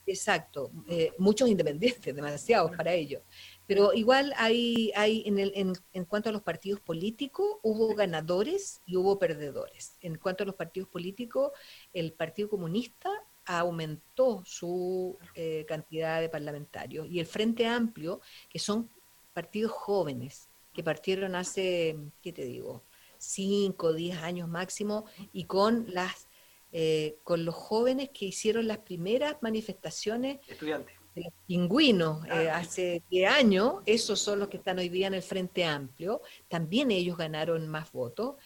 Exacto, 0.04 0.72
eh, 0.88 1.12
muchos 1.18 1.48
independientes, 1.48 2.14
demasiados 2.14 2.72
para 2.76 2.92
ellos. 2.92 3.22
Pero 3.66 3.92
igual 3.92 4.32
hay, 4.36 4.90
hay 4.96 5.22
en, 5.26 5.38
el, 5.38 5.52
en, 5.54 5.72
en 5.92 6.04
cuanto 6.04 6.28
a 6.28 6.32
los 6.32 6.42
partidos 6.42 6.80
políticos, 6.80 7.46
hubo 7.62 7.94
ganadores 7.94 8.82
y 8.84 8.96
hubo 8.96 9.18
perdedores. 9.18 9.96
En 10.00 10.18
cuanto 10.18 10.42
a 10.42 10.46
los 10.46 10.56
partidos 10.56 10.88
políticos, 10.88 11.52
el 11.92 12.12
Partido 12.12 12.48
Comunista 12.48 13.10
aumentó 13.44 14.42
su 14.44 15.18
eh, 15.34 15.64
cantidad 15.66 16.20
de 16.20 16.28
parlamentarios 16.28 17.06
y 17.08 17.20
el 17.20 17.26
Frente 17.26 17.66
Amplio, 17.66 18.20
que 18.48 18.58
son 18.58 18.90
partidos 19.32 19.72
jóvenes, 19.72 20.48
que 20.72 20.82
partieron 20.82 21.34
hace, 21.34 21.98
¿qué 22.22 22.32
te 22.32 22.44
digo? 22.44 22.84
Cinco, 23.18 23.92
diez 23.92 24.18
años 24.18 24.48
máximo, 24.48 25.04
y 25.32 25.44
con 25.44 25.86
las 25.88 26.28
eh, 26.74 27.18
con 27.22 27.44
los 27.44 27.54
jóvenes 27.54 28.08
que 28.14 28.24
hicieron 28.24 28.66
las 28.66 28.78
primeras 28.78 29.36
manifestaciones 29.42 30.38
Estudiantes. 30.48 30.94
de 31.14 31.24
los 31.24 31.32
pingüinos 31.46 32.24
eh, 32.28 32.48
hace 32.48 33.02
10 33.10 33.30
años, 33.30 33.74
esos 33.84 34.18
son 34.18 34.38
los 34.38 34.48
que 34.48 34.56
están 34.56 34.78
hoy 34.78 34.88
día 34.88 35.06
en 35.08 35.12
el 35.12 35.20
Frente 35.20 35.66
Amplio, 35.66 36.22
también 36.48 36.90
ellos 36.90 37.18
ganaron 37.18 37.68
más 37.68 37.92
votos. 37.92 38.36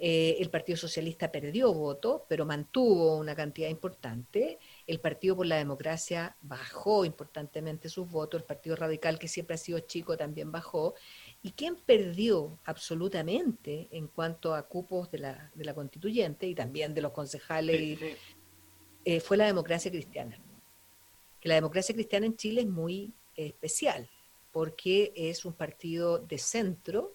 Eh, 0.00 0.36
el 0.38 0.48
Partido 0.48 0.76
Socialista 0.76 1.32
perdió 1.32 1.72
votos, 1.74 2.22
pero 2.28 2.46
mantuvo 2.46 3.16
una 3.16 3.34
cantidad 3.34 3.68
importante. 3.68 4.58
El 4.86 5.00
Partido 5.00 5.36
por 5.36 5.46
la 5.46 5.56
Democracia 5.56 6.36
bajó 6.40 7.04
importantemente 7.04 7.88
sus 7.88 8.08
votos. 8.08 8.40
El 8.40 8.46
Partido 8.46 8.76
Radical, 8.76 9.18
que 9.18 9.26
siempre 9.26 9.54
ha 9.54 9.58
sido 9.58 9.80
chico, 9.80 10.16
también 10.16 10.52
bajó. 10.52 10.94
¿Y 11.42 11.50
quién 11.52 11.76
perdió 11.76 12.58
absolutamente 12.64 13.88
en 13.90 14.06
cuanto 14.06 14.54
a 14.54 14.68
cupos 14.68 15.10
de 15.10 15.18
la, 15.18 15.50
de 15.54 15.64
la 15.64 15.74
constituyente 15.74 16.46
y 16.46 16.54
también 16.54 16.94
de 16.94 17.02
los 17.02 17.12
concejales? 17.12 17.98
eh, 19.04 19.20
fue 19.20 19.36
la 19.36 19.46
democracia 19.46 19.90
cristiana. 19.90 20.38
Que 21.40 21.48
la 21.48 21.54
democracia 21.54 21.94
cristiana 21.94 22.26
en 22.26 22.36
Chile 22.36 22.60
es 22.60 22.66
muy 22.66 23.14
eh, 23.36 23.46
especial, 23.46 24.08
porque 24.52 25.12
es 25.16 25.44
un 25.44 25.54
partido 25.54 26.18
de 26.18 26.38
centro, 26.38 27.14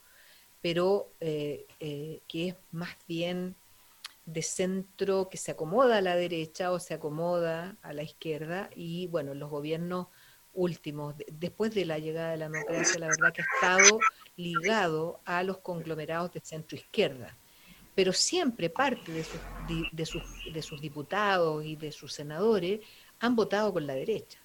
pero 0.64 1.14
eh, 1.20 1.68
eh, 1.80 2.22
que 2.28 2.48
es 2.48 2.56
más 2.72 2.96
bien 3.08 3.56
de 4.26 4.42
centro 4.42 5.28
que 5.30 5.38
se 5.38 5.52
acomoda 5.52 5.98
a 5.98 6.02
la 6.02 6.16
derecha 6.16 6.72
o 6.72 6.80
se 6.80 6.94
acomoda 6.94 7.76
a 7.82 7.92
la 7.94 8.02
izquierda 8.04 8.70
y 8.74 9.08
bueno, 9.08 9.34
los 9.34 9.50
gobiernos 9.50 10.08
últimos, 10.54 11.18
de- 11.18 11.26
después 11.32 11.76
de 11.76 11.84
la 11.86 12.00
llegada 12.00 12.32
de 12.32 12.38
la 12.38 12.50
democracia, 12.50 13.00
la 13.00 13.08
verdad 13.10 13.34
que 13.34 13.42
ha 13.42 13.46
estado 13.56 14.00
ligado 14.38 15.20
a 15.26 15.44
los 15.44 15.58
conglomerados 15.60 16.32
de 16.32 16.40
centro 16.40 16.78
izquierda 16.78 17.38
pero 17.96 18.12
siempre 18.12 18.72
parte 18.72 19.12
de 19.12 19.24
sus, 19.24 19.40
di- 19.68 19.88
de, 19.92 20.06
sus, 20.08 20.24
de 20.52 20.62
sus 20.64 20.82
diputados 20.82 21.64
y 21.64 21.76
de 21.76 21.92
sus 21.92 22.12
senadores 22.12 22.80
han 23.20 23.36
votado 23.36 23.72
con 23.72 23.86
la 23.86 23.94
derecha. 23.94 24.40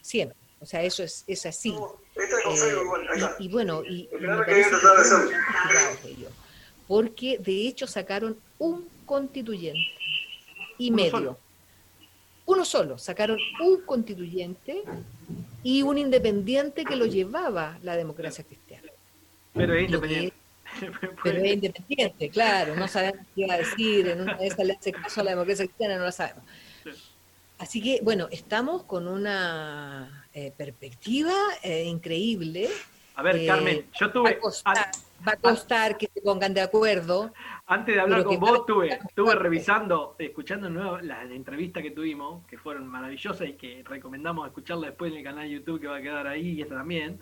Siempre. 0.00 0.36
O 0.64 0.66
sea, 0.66 0.82
eso 0.82 1.02
es, 1.02 1.24
es 1.26 1.44
así. 1.44 1.74
Eh, 2.16 2.22
y, 3.38 3.44
y 3.44 3.48
bueno, 3.48 3.84
y, 3.84 4.08
y 4.10 4.16
me 4.18 4.36
parece 4.38 4.70
que 4.70 4.76
fueron 4.76 5.24
muy 5.26 5.34
castigados 5.34 6.04
ellos, 6.06 6.32
porque 6.88 7.36
de 7.38 7.68
hecho 7.68 7.86
sacaron 7.86 8.38
un 8.58 8.88
constituyente 9.04 9.78
y 10.78 10.88
Uno 10.88 10.96
medio. 10.96 11.10
solo. 11.10 11.38
Uno 12.46 12.64
solo, 12.64 12.96
sacaron 12.96 13.38
un 13.62 13.82
constituyente 13.82 14.82
y 15.62 15.82
un 15.82 15.98
independiente 15.98 16.86
que 16.86 16.96
lo 16.96 17.04
llevaba 17.04 17.78
la 17.82 17.94
democracia 17.96 18.42
cristiana. 18.42 18.88
Pero 19.52 19.74
es 19.74 19.84
independiente. 19.84 20.34
pero 21.22 21.38
es 21.44 21.52
independiente, 21.52 22.30
claro, 22.30 22.74
no 22.74 22.88
sabemos 22.88 23.26
qué 23.34 23.42
iba 23.42 23.52
a 23.54 23.58
decir, 23.58 24.08
en 24.08 24.22
una 24.22 24.34
de 24.38 24.46
esas 24.46 24.66
le 24.66 24.72
hace 24.72 24.92
caso 24.92 25.20
a 25.20 25.24
la 25.24 25.30
democracia 25.32 25.66
cristiana, 25.66 25.98
no 25.98 26.04
lo 26.04 26.12
sabemos. 26.12 26.42
Así 27.58 27.80
que, 27.80 28.00
bueno, 28.02 28.28
estamos 28.30 28.82
con 28.84 29.06
una 29.06 30.26
eh, 30.32 30.52
perspectiva 30.56 31.32
eh, 31.62 31.84
increíble. 31.84 32.68
A 33.16 33.22
ver, 33.22 33.36
Eh, 33.36 33.46
Carmen, 33.46 33.86
yo 33.92 34.06
Va 34.08 34.12
tuve, 34.12 34.30
a 34.30 34.38
costar, 34.40 34.76
va 35.26 35.32
a 35.32 35.36
costar 35.36 35.96
que 35.96 36.10
se 36.12 36.20
pongan 36.20 36.52
de 36.52 36.60
acuerdo. 36.62 37.32
antes 37.66 37.94
de 37.94 38.00
hablar 38.00 38.24
con 38.24 38.40
vos, 38.40 38.58
estuve, 38.58 38.88
estuve 38.88 39.34
revisando, 39.36 40.16
escuchando 40.18 40.68
nuevo 40.68 40.98
las 40.98 41.30
entrevistas 41.30 41.82
que 41.82 41.92
tuvimos, 41.92 42.44
que 42.46 42.58
fueron 42.58 42.88
maravillosas 42.88 43.46
y 43.48 43.52
que 43.52 43.84
recomendamos 43.84 44.48
escucharla 44.48 44.88
después 44.88 45.12
en 45.12 45.18
el 45.18 45.24
canal 45.24 45.44
de 45.44 45.54
YouTube 45.54 45.80
que 45.80 45.86
va 45.86 45.98
a 45.98 46.02
quedar 46.02 46.26
ahí 46.26 46.54
y 46.54 46.62
esta 46.62 46.74
también. 46.74 47.20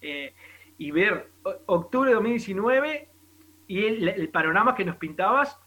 Eh, 0.00 0.34
y 0.78 0.90
ver 0.92 1.30
octubre 1.66 2.08
de 2.08 2.14
2019 2.14 3.08
y 3.66 3.84
el, 3.84 4.08
el 4.08 4.28
panorama 4.30 4.74
que 4.74 4.84
nos 4.86 4.96
pintabas 4.96 5.58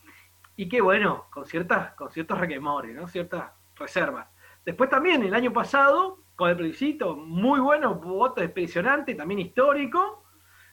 y 0.55 0.67
que 0.67 0.81
bueno, 0.81 1.27
con 1.31 1.45
ciertas, 1.45 1.93
con 1.93 2.09
ciertos 2.11 2.39
requemores, 2.39 2.95
¿no? 2.95 3.07
Ciertas 3.07 3.51
reservas. 3.81 4.27
Después 4.65 4.89
también 4.89 5.23
el 5.23 5.33
año 5.33 5.51
pasado, 5.51 6.19
con 6.35 6.49
el 6.49 6.55
plebiscito, 6.57 7.15
muy 7.15 7.59
bueno, 7.59 7.95
voto 7.95 8.43
impresionante, 8.43 9.15
también 9.15 9.39
histórico, 9.39 10.23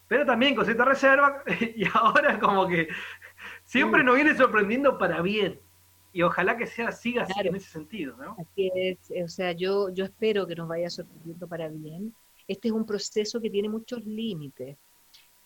pero 0.07 0.25
también 0.25 0.55
con 0.55 0.65
cierta 0.65 0.85
reserva, 0.85 1.43
y 1.77 1.85
ahora 1.93 2.39
como 2.39 2.67
que 2.67 2.89
siempre 3.65 4.03
nos 4.05 4.15
viene 4.15 4.35
sorprendiendo 4.37 4.99
para 4.99 5.21
bien. 5.23 5.61
Y 6.13 6.23
ojalá 6.23 6.57
que 6.57 6.67
sea 6.67 6.91
siga 6.93 7.23
así 7.23 7.35
Claro. 7.35 7.51
en 7.51 7.57
ese 7.57 7.71
sentido, 7.71 8.17
¿no? 8.17 8.35
Así 8.39 8.71
es, 8.75 8.99
eh, 9.11 9.25
o 9.25 9.29
sea, 9.29 9.53
yo, 9.53 9.91
yo 9.91 10.05
espero 10.05 10.47
que 10.47 10.55
nos 10.57 10.67
vaya 10.69 10.89
sorprendiendo 10.89 11.47
para 11.47 11.69
bien. 11.69 12.15
Este 12.47 12.69
es 12.69 12.75
un 12.75 12.87
proceso 12.87 13.41
que 13.41 13.51
tiene 13.51 13.69
muchos 13.69 14.05
límites 14.07 14.79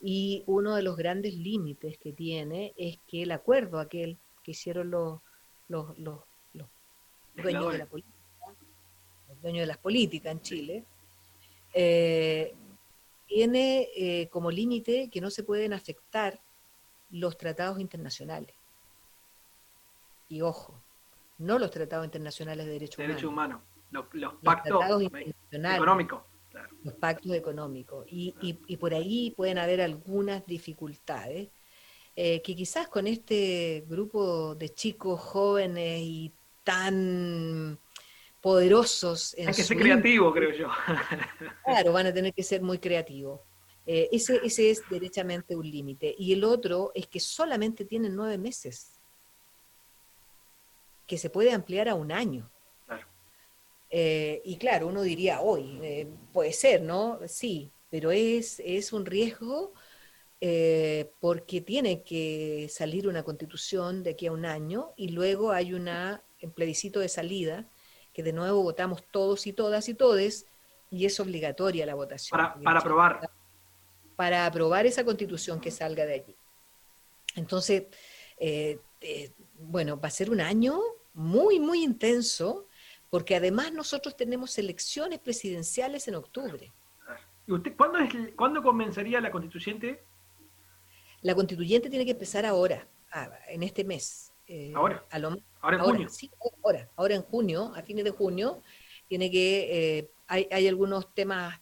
y 0.01 0.45
uno 0.47 0.75
de 0.77 0.83
los 0.83 0.97
grandes 0.97 1.35
límites 1.35 1.99
que 1.99 2.13
tiene 2.13 2.73
es 2.77 2.99
que 3.09 3.23
el 3.25 3.33
acuerdo 3.33 3.81
aquel 3.81 4.19
que 4.45 4.53
hicieron 4.53 4.91
los, 4.91 5.21
los 5.69 6.21
dueños 7.35 7.73
de 7.73 7.79
la 7.79 7.87
política, 7.87 8.17
los 9.29 9.41
dueños 9.43 9.61
de 9.63 9.67
las 9.67 9.79
políticas 9.79 10.33
en 10.33 10.41
Chile, 10.41 10.85
eh, 11.75 12.55
tiene 13.27 13.89
eh, 13.97 14.29
como 14.31 14.51
límite 14.51 15.09
que 15.11 15.21
no 15.21 15.31
se 15.31 15.43
pueden 15.43 15.73
afectar 15.73 16.41
los 17.11 17.37
tratados 17.39 17.81
internacionales. 17.81 18.55
Y 20.29 20.41
ojo, 20.43 20.75
no 21.39 21.59
los 21.59 21.71
tratados 21.71 22.05
internacionales 22.05 22.67
de 22.67 22.73
derechos 22.73 22.97
Derecho 22.99 23.29
humanos, 23.29 23.61
humano, 23.91 24.09
los, 24.13 24.35
pactos 24.43 24.83
económicos. 25.51 26.23
los 26.85 26.95
pactos 26.95 27.33
económicos. 27.33 28.07
Y, 28.09 28.35
y- 28.41 28.59
y 28.67 28.77
por 28.77 28.95
ahí 28.95 29.31
pueden 29.37 29.59
haber 29.59 29.81
algunas 29.81 30.45
dificultades 30.47 31.49
eh, 32.15 32.43
que 32.43 32.55
quizás 32.55 32.89
con 32.89 33.07
este 33.07 33.85
grupo 33.89 34.55
de 34.55 34.69
chicos 34.69 35.19
jóvenes 35.21 36.01
y 36.03 36.33
tan 36.65 37.79
poderosos 38.41 39.35
en 39.39 39.49
Hay 39.49 39.55
que 39.55 39.63
ser 39.63 39.77
ímpetu, 39.77 39.91
creativo, 39.91 40.33
creo 40.33 40.53
yo. 40.53 40.69
Claro, 41.65 41.93
van 41.93 42.07
a 42.07 42.13
tener 42.13 42.35
que 42.35 42.43
ser 42.43 42.61
muy 42.61 42.79
creativos. 42.79 43.41
Eh, 43.87 44.09
ese, 44.13 44.41
ese 44.45 44.71
es 44.71 44.83
derechamente 44.89 45.57
un 45.57 45.69
límite. 45.69 46.15
Y 46.19 46.33
el 46.33 46.45
otro 46.45 46.93
es 46.95 47.07
que 47.07 47.21
solamente 47.21 47.85
tienen 47.85 48.15
nueve 48.15 48.39
meses, 48.39 49.01
que 51.07 51.19
se 51.19 51.31
puede 51.31 51.53
ampliar 51.53 51.89
a 51.89 51.95
un 51.95 52.13
año. 52.13 52.51
Claro. 52.87 53.07
Eh, 53.91 54.43
y 54.45 54.57
claro, 54.57 54.89
uno 54.89 55.03
diría, 55.03 55.41
hoy 55.41 55.79
eh, 55.83 56.09
puede 56.33 56.53
ser, 56.53 56.83
¿no? 56.83 57.21
Sí, 57.27 57.71
pero 57.91 58.11
es, 58.11 58.61
es 58.65 58.93
un 58.93 59.07
riesgo 59.07 59.73
porque 61.21 61.61
tiene 61.61 62.03
que 62.03 62.69
salir 62.69 63.07
una 63.07 63.23
constitución 63.23 64.03
de 64.03 64.11
aquí 64.11 64.27
a 64.27 64.33
un 64.33 64.45
año 64.45 64.93
y 64.97 65.11
luego 65.11 65.53
hay 65.53 65.73
una, 65.73 66.21
un 66.47 66.53
plebiscito 66.53 67.01
de 67.01 67.09
salida 67.09 67.67
que 68.13 68.23
de 68.23 68.33
nuevo 68.33 68.63
votamos 68.63 69.03
todos 69.11 69.47
y 69.47 69.53
todas 69.53 69.89
y 69.89 69.95
todes 69.95 70.47
y 70.91 71.07
es 71.07 71.19
obligatoria 71.21 71.87
la 71.87 71.95
votación. 71.95 72.39
Para, 72.63 72.79
aprobar. 72.79 73.31
para 74.17 74.47
aprobar 74.47 74.87
esa 74.87 75.05
constitución 75.05 75.61
que 75.61 75.71
salga 75.71 76.05
de 76.05 76.15
allí. 76.15 76.37
Entonces, 77.35 77.85
eh, 78.39 78.79
eh, 79.01 79.33
bueno, 79.59 79.99
va 79.99 80.09
a 80.09 80.11
ser 80.11 80.31
un 80.31 80.41
año 80.41 80.79
muy, 81.15 81.61
muy 81.61 81.83
intenso, 81.83 82.67
porque 83.09 83.37
además 83.37 83.73
nosotros 83.73 84.17
tenemos 84.17 84.59
elecciones 84.59 85.19
presidenciales 85.19 86.09
en 86.09 86.17
octubre. 86.17 86.71
¿Y 87.47 87.53
usted, 87.53 87.75
¿cuándo, 87.77 87.99
es, 87.99 88.13
¿Cuándo 88.37 88.63
comenzaría 88.63 89.21
la 89.21 89.31
constituyente? 89.31 90.03
La 91.23 91.35
constituyente 91.35 91.89
tiene 91.89 92.05
que 92.05 92.13
empezar 92.13 92.45
ahora, 92.45 92.87
ah, 93.13 93.31
en 93.49 93.63
este 93.63 93.85
mes. 93.85 94.32
Eh, 94.53 94.75
Ahora. 94.75 95.05
a 95.11 95.19
lo- 95.19 95.37
Ahora 95.61 95.77
en 95.77 95.83
junio. 95.83 96.09
sí, 96.11 96.31
ahora, 96.63 96.91
ahora 96.97 97.15
en 97.15 97.23
junio, 97.23 97.73
a 97.75 97.83
fines 97.83 98.05
de 98.05 98.11
junio, 98.11 98.63
tiene 99.09 99.31
que, 99.31 99.99
eh, 99.99 100.11
hay, 100.27 100.49
hay 100.51 100.69
algunos 100.69 101.13
temas 101.15 101.61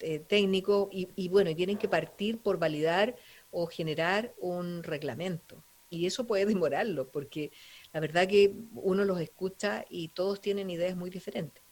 eh, 0.00 0.20
técnicos 0.20 0.88
y, 0.92 1.08
y 1.16 1.28
bueno, 1.28 1.50
y 1.50 1.54
tienen 1.54 1.78
que 1.78 1.88
partir 1.88 2.40
por 2.42 2.58
validar 2.58 3.16
o 3.50 3.66
generar 3.66 4.34
un 4.38 4.82
reglamento. 4.82 5.64
Y 5.90 6.06
eso 6.06 6.26
puede 6.26 6.46
demorarlo, 6.66 7.10
porque 7.10 7.52
la 7.92 8.00
verdad 8.00 8.28
que 8.28 8.54
uno 8.74 9.04
los 9.04 9.20
escucha 9.20 9.84
y 9.90 10.08
todos 10.10 10.40
tienen 10.40 10.70
ideas 10.70 10.96
muy 10.96 11.10
diferentes. 11.10 11.62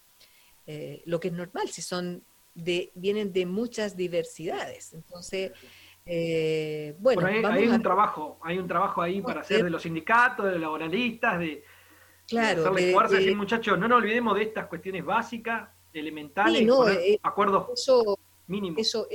Eh, 0.66 1.02
lo 1.06 1.20
que 1.20 1.28
es 1.28 1.34
normal, 1.34 1.68
si 1.70 1.82
son 1.82 2.24
de, 2.54 2.92
vienen 2.94 3.32
de 3.32 3.46
muchas 3.46 3.96
diversidades. 3.96 4.92
Entonces, 4.92 5.52
eh, 6.06 6.94
bueno, 6.98 7.26
hay, 7.26 7.42
vamos 7.42 7.58
hay 7.58 7.68
a 7.68 7.74
un 7.74 7.82
trabajo, 7.82 8.38
hay 8.42 8.58
un 8.58 8.66
trabajo 8.66 9.02
ahí 9.02 9.20
para 9.20 9.40
hacer 9.40 9.64
de 9.64 9.70
los 9.70 9.82
sindicatos, 9.82 10.46
de 10.46 10.52
los 10.52 10.60
laboralistas, 10.60 11.38
de, 11.38 11.62
Claro, 12.26 12.62
de 12.62 12.68
hacerle 12.68 12.92
fuerza, 12.92 13.14
de- 13.14 13.20
decir 13.20 13.36
muchachos, 13.36 13.78
no 13.78 13.88
nos 13.88 13.98
olvidemos 13.98 14.36
de 14.36 14.42
estas 14.44 14.66
cuestiones 14.66 15.04
básicas, 15.04 15.68
elementales, 15.92 16.58
Sí, 16.60 16.64
no, 16.64 16.88
eh, 16.88 17.18
acuerdos 17.22 17.68
eso, 17.74 18.18
mínimos. 18.46 18.80
Eso, 18.80 19.06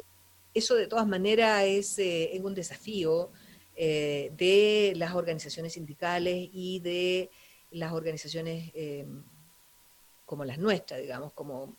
eso 0.53 0.75
de 0.75 0.87
todas 0.87 1.07
maneras 1.07 1.63
es, 1.63 1.97
eh, 1.99 2.35
es 2.35 2.41
un 2.41 2.53
desafío 2.53 3.31
de 3.77 4.93
las 4.95 5.15
organizaciones 5.15 5.73
sindicales 5.73 6.49
y 6.53 6.79
de 6.79 7.29
las 7.71 7.91
organizaciones 7.91 8.71
como 10.25 10.45
las 10.45 10.57
nuestras, 10.57 11.01
digamos, 11.01 11.33
como, 11.33 11.75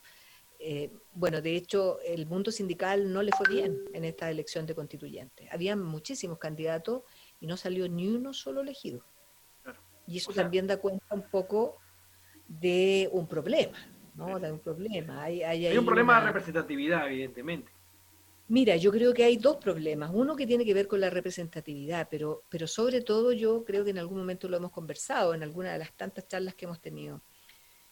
eh, 0.58 0.90
bueno, 1.12 1.40
de 1.40 1.56
hecho, 1.56 1.98
el 2.00 2.26
mundo 2.26 2.50
sindical 2.50 3.12
no 3.12 3.22
le 3.22 3.32
fue 3.32 3.46
bien 3.48 3.78
en 3.92 4.04
esta 4.04 4.30
elección 4.30 4.66
de 4.66 4.74
constituyentes. 4.74 5.48
Había 5.52 5.76
muchísimos 5.76 6.38
candidatos 6.38 7.02
y 7.40 7.46
no 7.46 7.56
salió 7.56 7.88
ni 7.88 8.08
uno 8.08 8.32
solo 8.32 8.60
elegido. 8.60 9.04
Y 10.06 10.18
eso 10.18 10.30
O 10.30 10.34
sea- 10.34 10.44
también 10.44 10.66
da 10.66 10.76
cuenta 10.78 11.06
un 11.14 11.28
poco 11.30 11.78
de 12.48 13.08
un 13.12 13.26
problema. 13.26 13.76
¿no? 14.14 14.36
Hay 14.36 14.50
un 14.50 14.60
problema. 14.60 15.24
Hay, 15.24 15.42
hay, 15.42 15.66
Hay 15.66 15.72
ahí 15.72 15.78
un 15.78 15.84
problema 15.84 16.18
de 16.20 16.26
representatividad, 16.28 17.06
evidentemente. 17.08 17.70
Mira, 18.48 18.76
yo 18.76 18.92
creo 18.92 19.12
que 19.12 19.24
hay 19.24 19.36
dos 19.38 19.56
problemas. 19.56 20.10
Uno 20.14 20.36
que 20.36 20.46
tiene 20.46 20.64
que 20.64 20.72
ver 20.72 20.86
con 20.86 21.00
la 21.00 21.10
representatividad, 21.10 22.06
pero, 22.08 22.44
pero 22.48 22.68
sobre 22.68 23.00
todo 23.00 23.32
yo 23.32 23.64
creo 23.64 23.84
que 23.84 23.90
en 23.90 23.98
algún 23.98 24.18
momento 24.18 24.48
lo 24.48 24.56
hemos 24.56 24.70
conversado 24.70 25.34
en 25.34 25.42
alguna 25.42 25.72
de 25.72 25.80
las 25.80 25.92
tantas 25.96 26.28
charlas 26.28 26.54
que 26.54 26.64
hemos 26.66 26.80
tenido. 26.80 27.22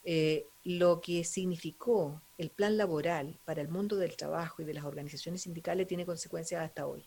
Eh, 0.05 0.47
lo 0.65 1.01
que 1.01 1.25
significó 1.25 2.23
el 2.37 2.51
plan 2.51 2.77
laboral 2.77 3.39
para 3.45 3.63
el 3.63 3.69
mundo 3.69 3.97
del 3.97 4.17
trabajo 4.17 4.63
y 4.63 4.65
de 4.65 4.75
las 4.75 4.85
organizaciones 4.85 5.43
sindicales 5.43 5.87
tiene 5.87 6.07
consecuencias 6.07 6.63
hasta 6.63 6.87
hoy. 6.87 7.07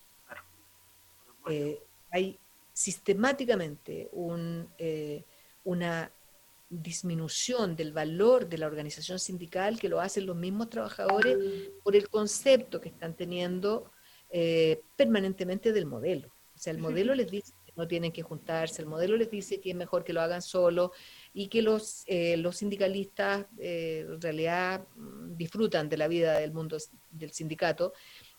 Eh, 1.50 1.80
hay 2.12 2.40
sistemáticamente 2.74 4.10
un, 4.12 4.70
eh, 4.78 5.24
una 5.64 6.12
disminución 6.70 7.76
del 7.76 7.94
valor 7.94 8.48
de 8.48 8.58
la 8.58 8.68
organización 8.68 9.20
sindical 9.20 9.80
que 9.80 9.90
lo 9.90 10.02
hacen 10.02 10.26
los 10.26 10.36
mismos 10.36 10.70
trabajadores 10.70 11.38
por 11.84 11.96
el 11.96 12.10
concepto 12.10 12.82
que 12.82 12.90
están 12.90 13.16
teniendo 13.16 13.92
eh, 14.30 14.82
permanentemente 14.96 15.72
del 15.72 15.86
modelo. 15.86 16.28
O 16.56 16.58
sea, 16.58 16.72
el 16.72 16.80
modelo 16.80 17.16
les 17.16 17.32
dice 17.32 17.54
que 17.66 17.74
no 17.78 17.88
tienen 17.88 18.12
que 18.12 18.24
juntarse, 18.24 18.82
el 18.82 18.88
modelo 18.88 19.16
les 19.16 19.32
dice 19.32 19.62
que 19.62 19.70
es 19.70 19.76
mejor 19.76 20.04
que 20.04 20.12
lo 20.12 20.22
hagan 20.22 20.42
solo 20.42 20.92
y 21.40 21.50
que 21.50 21.62
los, 21.62 22.04
eh, 22.08 22.36
los 22.38 22.58
sindicalistas 22.58 23.46
eh, 23.60 24.08
en 24.10 24.20
realidad 24.20 24.88
mm, 24.96 25.36
disfrutan 25.38 25.88
de 25.88 25.96
la 25.96 26.08
vida 26.08 26.40
del 26.40 26.52
mundo 26.52 26.78
del 27.12 27.32
sindicato. 27.32 27.94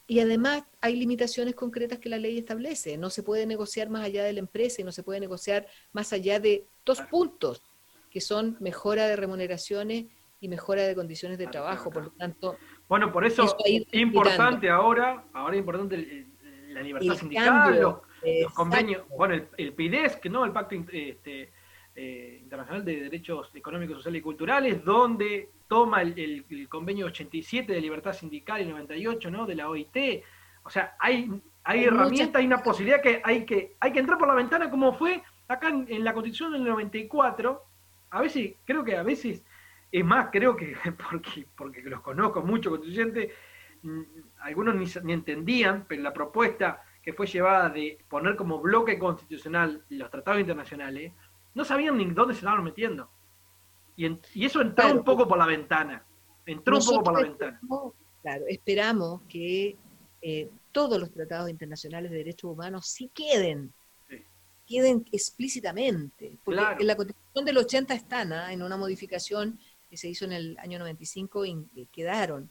Y 0.09 0.19
además 0.19 0.65
hay 0.81 0.97
limitaciones 0.97 1.55
concretas 1.55 2.01
que 2.01 2.09
la 2.09 2.19
ley 2.19 2.39
establece. 2.39 2.99
No 2.99 3.09
se 3.11 3.23
puede 3.23 3.47
negociar 3.47 3.89
más 3.89 4.05
allá 4.05 4.25
de 4.25 4.33
la 4.33 4.41
empresa 4.41 4.81
y 4.81 4.85
no 4.85 4.91
se 4.91 5.05
puede 5.05 5.21
negociar 5.21 5.69
más 5.93 6.13
allá 6.13 6.41
de 6.41 6.67
dos 6.85 7.01
puntos, 7.03 7.63
que 8.11 8.21
son 8.21 8.57
mejora 8.59 9.07
de 9.07 9.15
remuneraciones 9.15 10.07
y 10.41 10.49
mejora 10.49 10.83
de 10.83 10.97
condiciones 10.97 11.39
de 11.39 11.47
trabajo. 11.47 11.91
Por 11.91 12.03
lo 12.03 12.11
tanto, 12.11 12.57
Bueno, 12.89 13.13
por 13.13 13.25
eso, 13.25 13.45
ido 13.65 13.85
importante 13.93 14.69
ahora, 14.69 15.25
ahora 15.35 15.55
es 15.55 15.61
importante 15.61 15.95
el- 15.95 16.11
el- 16.11 16.75
la 16.75 16.83
libertad 16.83 17.13
El 17.13 17.19
sindical, 17.19 17.47
cambio, 17.47 18.03
los, 18.43 18.53
convenios, 18.55 19.09
bueno, 19.17 19.35
el, 19.35 19.47
el 19.57 19.73
PIDES, 19.73 20.19
no, 20.31 20.45
el 20.45 20.51
Pacto 20.53 20.75
este, 20.93 21.53
eh, 22.01 22.39
Internacional 22.43 22.85
de 22.85 23.03
Derechos 23.03 23.51
Económicos, 23.55 23.97
Sociales 23.97 24.21
y 24.21 24.23
Culturales, 24.23 24.85
donde 24.85 25.51
toma 25.67 26.03
el, 26.03 26.19
el- 26.19 26.45
el 26.49 26.69
convenio 26.69 27.07
87 27.07 27.73
de 27.73 27.81
libertad 27.81 28.13
sindical 28.13 28.61
y 28.63 28.67
98, 28.67 29.31
¿no? 29.31 29.47
De 29.47 29.55
la 29.57 29.69
OIT. 29.69 29.97
O 30.63 30.71
sea, 30.71 30.95
hay, 31.01 31.29
hay 31.65 31.81
Hay 31.81 31.85
herramientas, 31.85 32.37
hay 32.41 32.47
una 32.47 32.63
posibilidad 32.63 33.03
que 33.03 33.21
hay 33.25 33.45
que, 33.45 33.75
hay 33.81 33.93
que 33.93 33.99
entrar 33.99 34.17
por 34.19 34.29
la 34.29 34.35
ventana 34.35 34.71
como 34.71 34.93
fue 34.95 35.23
acá 35.49 35.69
en, 35.69 35.87
en 35.89 36.05
la 36.05 36.13
Constitución 36.15 36.53
del 36.53 36.65
94. 36.65 37.63
A 38.11 38.21
veces, 38.23 38.55
creo 38.65 38.85
que 38.85 38.97
a 38.97 39.03
veces, 39.03 39.45
es 39.91 40.05
más, 40.05 40.29
creo 40.31 40.55
que 40.57 40.75
porque, 41.11 41.47
porque 41.57 41.83
los 41.83 42.01
conozco 42.01 42.43
mucho 42.43 42.71
constituyentes, 42.71 43.33
mm, 43.83 44.03
algunos 44.41 44.75
ni, 44.77 44.87
ni 45.03 45.13
entendían, 45.13 45.85
pero 45.89 46.03
la 46.03 46.13
propuesta 46.13 46.83
que 47.03 47.13
fue 47.15 47.27
llevada 47.27 47.71
de 47.71 47.99
poner 48.09 48.37
como 48.37 48.61
bloque 48.61 48.99
constitucional 48.99 49.83
los 49.89 50.11
tratados 50.11 50.41
internacionales, 50.41 51.13
no 51.55 51.65
sabían 51.65 51.97
ni 51.97 52.05
dónde 52.07 52.35
se 52.35 52.41
estaban 52.41 52.63
metiendo. 52.65 53.11
Y, 53.97 54.07
en- 54.07 54.21
y 54.35 54.45
eso 54.47 54.61
entró 54.61 54.85
Claro. 54.85 54.99
un 54.99 55.05
poco 55.05 55.27
por 55.27 55.39
la 55.39 55.47
ventana. 55.47 56.05
Entró 56.47 56.79
un 56.79 56.85
poco 56.85 57.03
por 57.03 57.15
la 57.21 57.29
ventana. 57.29 57.61
Claro, 58.23 58.45
esperamos 58.49 59.23
que 59.29 59.77
eh, 60.21 60.51
todos 60.73 60.99
los 60.99 61.13
tratados 61.13 61.49
internacionales 61.49 62.11
de 62.11 62.17
derechos 62.19 62.51
humanos 62.51 62.87
sí 62.87 63.09
queden, 63.15 63.73
Sí. 64.09 64.25
queden 64.67 65.05
explícitamente. 65.13 66.39
Porque 66.45 66.61
Claro. 66.61 66.81
en 66.81 66.87
la 66.87 66.97
Constitución 66.97 67.45
del 67.45 67.59
80 67.59 67.95
están, 67.95 68.33
¿ah? 68.33 68.53
en 68.53 68.63
una 68.63 68.77
modificación 68.77 69.59
que 69.89 69.97
se 69.97 70.09
hizo 70.09 70.25
en 70.25 70.33
el 70.33 70.59
año 70.59 70.79
95 70.79 71.45
y 71.47 71.67
y 71.75 71.87
quedaron. 71.87 72.51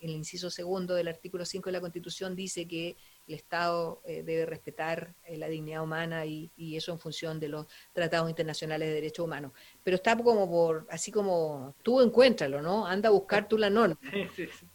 El 0.00 0.10
inciso 0.10 0.48
segundo 0.50 0.94
del 0.94 1.08
artículo 1.08 1.44
5 1.44 1.68
de 1.68 1.72
la 1.72 1.80
Constitución 1.80 2.34
dice 2.36 2.66
que 2.66 2.96
el 3.26 3.34
Estado 3.34 4.02
eh, 4.04 4.22
debe 4.22 4.46
respetar 4.46 5.14
eh, 5.24 5.36
la 5.36 5.48
dignidad 5.48 5.82
humana 5.82 6.26
y, 6.26 6.50
y 6.56 6.76
eso 6.76 6.92
en 6.92 6.98
función 6.98 7.38
de 7.40 7.48
los 7.48 7.66
tratados 7.92 8.28
internacionales 8.28 8.88
de 8.88 8.94
derechos 8.94 9.24
humanos. 9.24 9.52
Pero 9.82 9.96
está 9.96 10.16
como 10.16 10.50
por, 10.50 10.86
así 10.90 11.10
como 11.12 11.74
tú 11.82 12.00
encuéntralo, 12.00 12.60
¿no? 12.62 12.86
Anda 12.86 13.08
a 13.08 13.12
buscar 13.12 13.48
tú 13.48 13.58
la 13.58 13.70
norma. 13.70 13.98
Sí, 14.12 14.26
sí, 14.34 14.46
sí. 14.46 14.66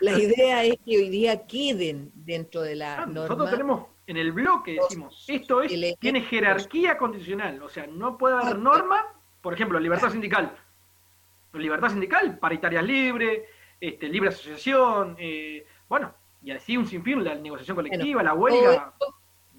La 0.00 0.18
idea 0.18 0.64
es 0.64 0.76
que 0.84 0.96
hoy 0.96 1.10
día 1.10 1.46
queden 1.46 2.10
dentro 2.14 2.62
de 2.62 2.74
la 2.74 3.02
Ah, 3.02 3.06
norma. 3.06 3.20
Nosotros 3.20 3.50
tenemos 3.50 3.86
en 4.06 4.16
el 4.16 4.32
bloque, 4.32 4.78
decimos, 4.80 5.26
esto 5.28 5.60
es, 5.60 5.98
tiene 5.98 6.22
jerarquía 6.22 6.96
constitucional, 6.96 7.62
o 7.62 7.68
sea, 7.68 7.86
no 7.86 8.16
puede 8.16 8.36
haber 8.36 8.54
Ah, 8.54 8.58
norma, 8.58 9.06
por 9.42 9.52
ejemplo, 9.52 9.78
libertad 9.78 10.10
sindical. 10.10 10.56
Libertad 11.52 11.90
sindical, 11.90 12.38
paritarias 12.38 12.82
libres, 12.84 13.42
este, 13.78 14.08
libre 14.08 14.30
asociación, 14.30 15.16
eh, 15.18 15.66
bueno, 15.88 16.14
y 16.42 16.50
así 16.52 16.76
un 16.76 16.86
sinfín, 16.86 17.24
la 17.24 17.34
negociación 17.34 17.76
colectiva, 17.76 18.22
la 18.22 18.34
huelga. 18.34 18.94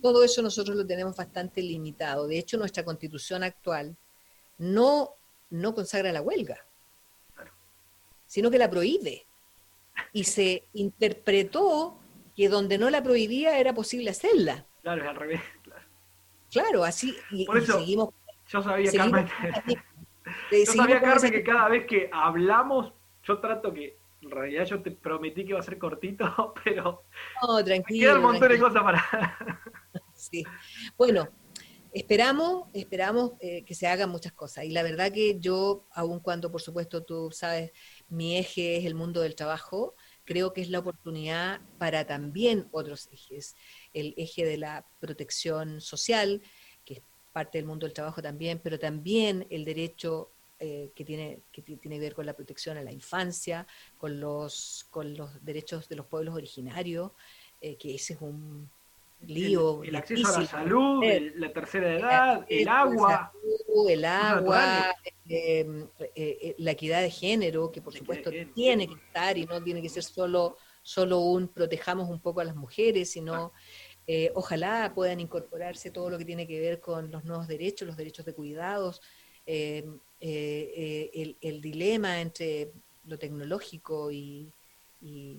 todo 0.02 0.24
eso 0.24 0.42
nosotros 0.42 0.76
lo 0.76 0.86
tenemos 0.86 1.16
bastante 1.16 1.62
limitado. 1.62 2.28
De 2.28 2.38
hecho, 2.40 2.58
nuestra 2.58 2.84
constitución 2.86 3.44
actual 3.44 3.98
no, 4.58 5.12
no 5.50 5.74
consagra 5.74 6.12
la 6.12 6.22
huelga, 6.22 6.58
Claro. 7.36 7.52
sino 8.26 8.50
que 8.50 8.58
la 8.58 8.70
prohíbe. 8.70 9.26
Y 10.14 10.24
se 10.24 10.64
interpretó 10.74 11.98
que 12.36 12.48
donde 12.48 12.78
no 12.78 12.90
la 12.90 13.04
prohibía 13.04 13.60
era 13.60 13.74
posible 13.74 14.10
hacerla. 14.12 14.66
Claro, 14.82 15.04
es 15.04 15.10
al 15.10 15.16
revés. 15.16 15.42
claro. 15.64 15.82
Claro, 16.52 16.84
así 16.84 17.16
y, 17.32 17.46
Por 17.46 17.58
y 17.60 17.64
eso, 17.64 17.80
seguimos. 17.80 18.10
Yo 18.48 18.64
sabía, 18.64 18.90
seguimos 18.90 19.30
Carmen, 19.30 19.54
yo 20.52 20.66
sabía, 20.74 21.02
Carmen, 21.02 21.32
que 21.32 21.44
cada 21.44 21.70
vez 21.70 21.86
que 21.86 22.10
hablamos, 22.12 22.94
yo 23.24 23.38
trato 23.40 23.72
que, 23.74 23.99
en 24.22 24.32
realidad 24.32 24.66
yo 24.66 24.82
te 24.82 24.92
prometí 24.92 25.44
que 25.44 25.50
iba 25.50 25.60
a 25.60 25.64
ser 25.64 25.78
cortito, 25.78 26.26
pero 26.64 27.06
No, 27.42 27.64
tranquilo. 27.64 28.00
queda 28.08 28.16
un 28.18 28.24
montón 28.24 28.50
de 28.50 28.60
cosas 28.60 28.84
para... 28.84 29.04
Sí. 30.14 30.44
Bueno, 30.98 31.30
esperamos, 31.94 32.68
esperamos 32.74 33.32
eh, 33.40 33.64
que 33.64 33.74
se 33.74 33.88
hagan 33.88 34.10
muchas 34.10 34.34
cosas. 34.34 34.66
Y 34.66 34.72
la 34.72 34.84
verdad 34.84 35.12
que 35.14 35.40
yo, 35.40 35.88
aun 35.92 36.20
cuando 36.20 36.52
por 36.52 36.62
supuesto 36.62 37.04
tú 37.04 37.32
sabes, 37.32 37.72
mi 38.10 38.38
eje 38.38 38.78
es 38.78 38.86
el 38.86 38.96
mundo 38.96 39.22
del 39.22 39.36
trabajo, 39.36 39.96
creo 40.26 40.52
que 40.54 40.62
es 40.62 40.70
la 40.70 40.80
oportunidad 40.80 41.62
para 41.78 42.06
también 42.06 42.68
otros 42.72 43.08
ejes. 43.12 43.56
El 43.94 44.14
eje 44.18 44.46
de 44.46 44.58
la 44.58 44.86
protección 45.00 45.80
social, 45.82 46.42
que 46.86 46.96
es 46.96 47.02
parte 47.32 47.58
del 47.58 47.66
mundo 47.66 47.86
del 47.86 47.94
trabajo 47.94 48.22
también, 48.22 48.60
pero 48.62 48.78
también 48.78 49.48
el 49.50 49.66
derecho 49.66 50.32
eh, 50.60 50.92
que, 50.94 51.06
tiene, 51.06 51.42
que 51.52 51.62
ti- 51.62 51.78
tiene 51.78 51.96
que 51.98 52.02
ver 52.02 52.14
con 52.14 52.26
la 52.26 52.34
protección 52.36 52.78
a 52.78 52.84
la 52.84 52.92
infancia, 52.92 53.66
con 53.98 54.20
los, 54.20 54.86
con 54.90 55.16
los 55.16 55.44
derechos 55.44 55.88
de 55.90 55.96
los 55.96 56.06
pueblos 56.06 56.36
originarios, 56.36 57.12
eh, 57.62 57.78
que 57.78 57.96
ese 57.96 58.14
es 58.14 58.22
un 58.22 58.70
lío. 59.22 59.84
el, 59.84 59.90
el 59.90 59.96
acceso 59.96 60.28
a 60.28 60.42
la 60.42 60.46
salud, 60.48 61.04
Eh, 61.04 61.18
el- 61.18 61.40
la 61.40 61.52
tercera 61.54 61.94
edad, 61.96 62.46
el 62.50 62.68
acceso, 62.68 62.72
agua. 62.72 63.32
salud, 63.34 63.90
el 63.90 64.06
agua, 64.06 64.96
eh, 65.28 66.56
la 66.58 66.72
equidad 66.72 67.02
de 67.02 67.12
género, 67.12 67.72
que 67.72 67.82
por 67.82 67.94
La 67.94 68.00
supuesto 68.00 68.32
tiene 68.54 68.88
que 68.88 68.96
estar 68.96 69.38
y 69.38 69.46
no 69.46 69.64
tiene 69.64 69.82
que 69.82 69.90
ser 69.90 70.04
solo, 70.04 70.58
solo 70.82 71.20
un 71.20 71.48
protejamos 71.48 72.10
un 72.10 72.20
poco 72.20 72.42
a 72.42 72.44
las 72.46 72.56
mujeres, 72.56 73.12
sino 73.12 73.52
eh, 74.08 74.32
ojalá 74.34 74.92
puedan 74.96 75.20
incorporarse 75.20 75.92
todo 75.92 76.10
lo 76.10 76.18
que 76.18 76.26
tiene 76.26 76.48
que 76.48 76.60
ver 76.60 76.80
con 76.80 77.12
los 77.12 77.24
nuevos 77.26 77.48
derechos, 77.48 77.88
los 77.88 77.98
derechos 77.98 78.26
de 78.26 78.34
cuidados, 78.34 79.02
eh, 79.46 79.86
eh, 80.22 80.74
eh, 80.76 81.12
el, 81.14 81.38
el 81.42 81.62
dilema 81.62 82.20
entre 82.22 82.72
lo 83.08 83.18
tecnológico 83.18 84.12
y, 84.12 84.52
y- 85.02 85.38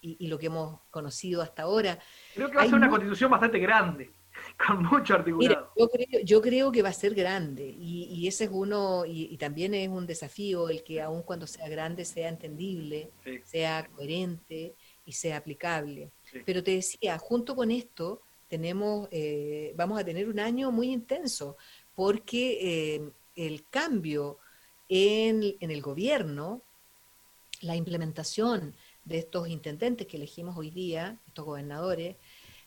y- 0.00 0.16
y 0.18 0.26
lo 0.26 0.38
que 0.38 0.46
hemos 0.46 0.80
conocido 0.90 1.40
hasta 1.42 1.62
ahora. 1.62 1.98
Creo 2.34 2.50
que 2.50 2.56
va 2.56 2.62
a 2.62 2.66
ser 2.66 2.74
una 2.74 2.88
constitución 2.90 3.30
bastante 3.30 3.58
grande, 3.58 4.10
con 4.66 4.82
mucho 4.84 5.14
Mira, 5.14 5.18
articulado. 5.18 5.70
yo 5.76 5.88
creo, 5.88 6.20
yo 6.24 6.40
creo 6.42 6.72
que 6.72 6.82
va 6.82 6.88
a 6.90 6.92
ser 6.92 7.14
grande 7.14 7.66
y, 7.66 8.26
ese 8.26 8.44
es 8.44 8.50
uno, 8.52 9.04
y, 9.06 9.28
y 9.32 9.36
también 9.38 9.72
es 9.74 9.88
un 9.88 10.06
desafío 10.06 10.68
el 10.68 10.82
que 10.82 11.00
aun 11.00 11.22
cuando 11.22 11.46
sea 11.46 11.68
grande 11.68 12.04
sea 12.04 12.28
entendible, 12.28 13.10
Sí. 13.24 13.40
sea 13.44 13.86
coherente 13.94 14.74
y 15.06 15.12
sea 15.12 15.36
aplicable. 15.38 16.10
Sí. 16.30 16.38
Pero 16.44 16.62
te 16.62 16.72
decía, 16.72 17.18
junto 17.18 17.54
con 17.54 17.70
esto 17.70 18.20
tenemos, 18.48 19.08
eh, 19.10 19.72
vamos 19.76 19.98
a 20.00 20.04
tener 20.04 20.28
un 20.28 20.38
año 20.40 20.70
muy 20.70 20.90
intenso 20.90 21.56
porque 21.94 22.58
eh, 22.96 23.10
el 23.36 23.66
cambio 23.68 24.38
en, 24.88 25.56
en 25.60 25.70
el 25.70 25.82
gobierno, 25.82 26.62
la 27.60 27.76
implementación 27.76 28.74
de 29.04 29.18
estos 29.18 29.48
intendentes 29.48 30.06
que 30.06 30.16
elegimos 30.16 30.56
hoy 30.56 30.70
día, 30.70 31.20
estos 31.26 31.44
gobernadores, 31.44 32.16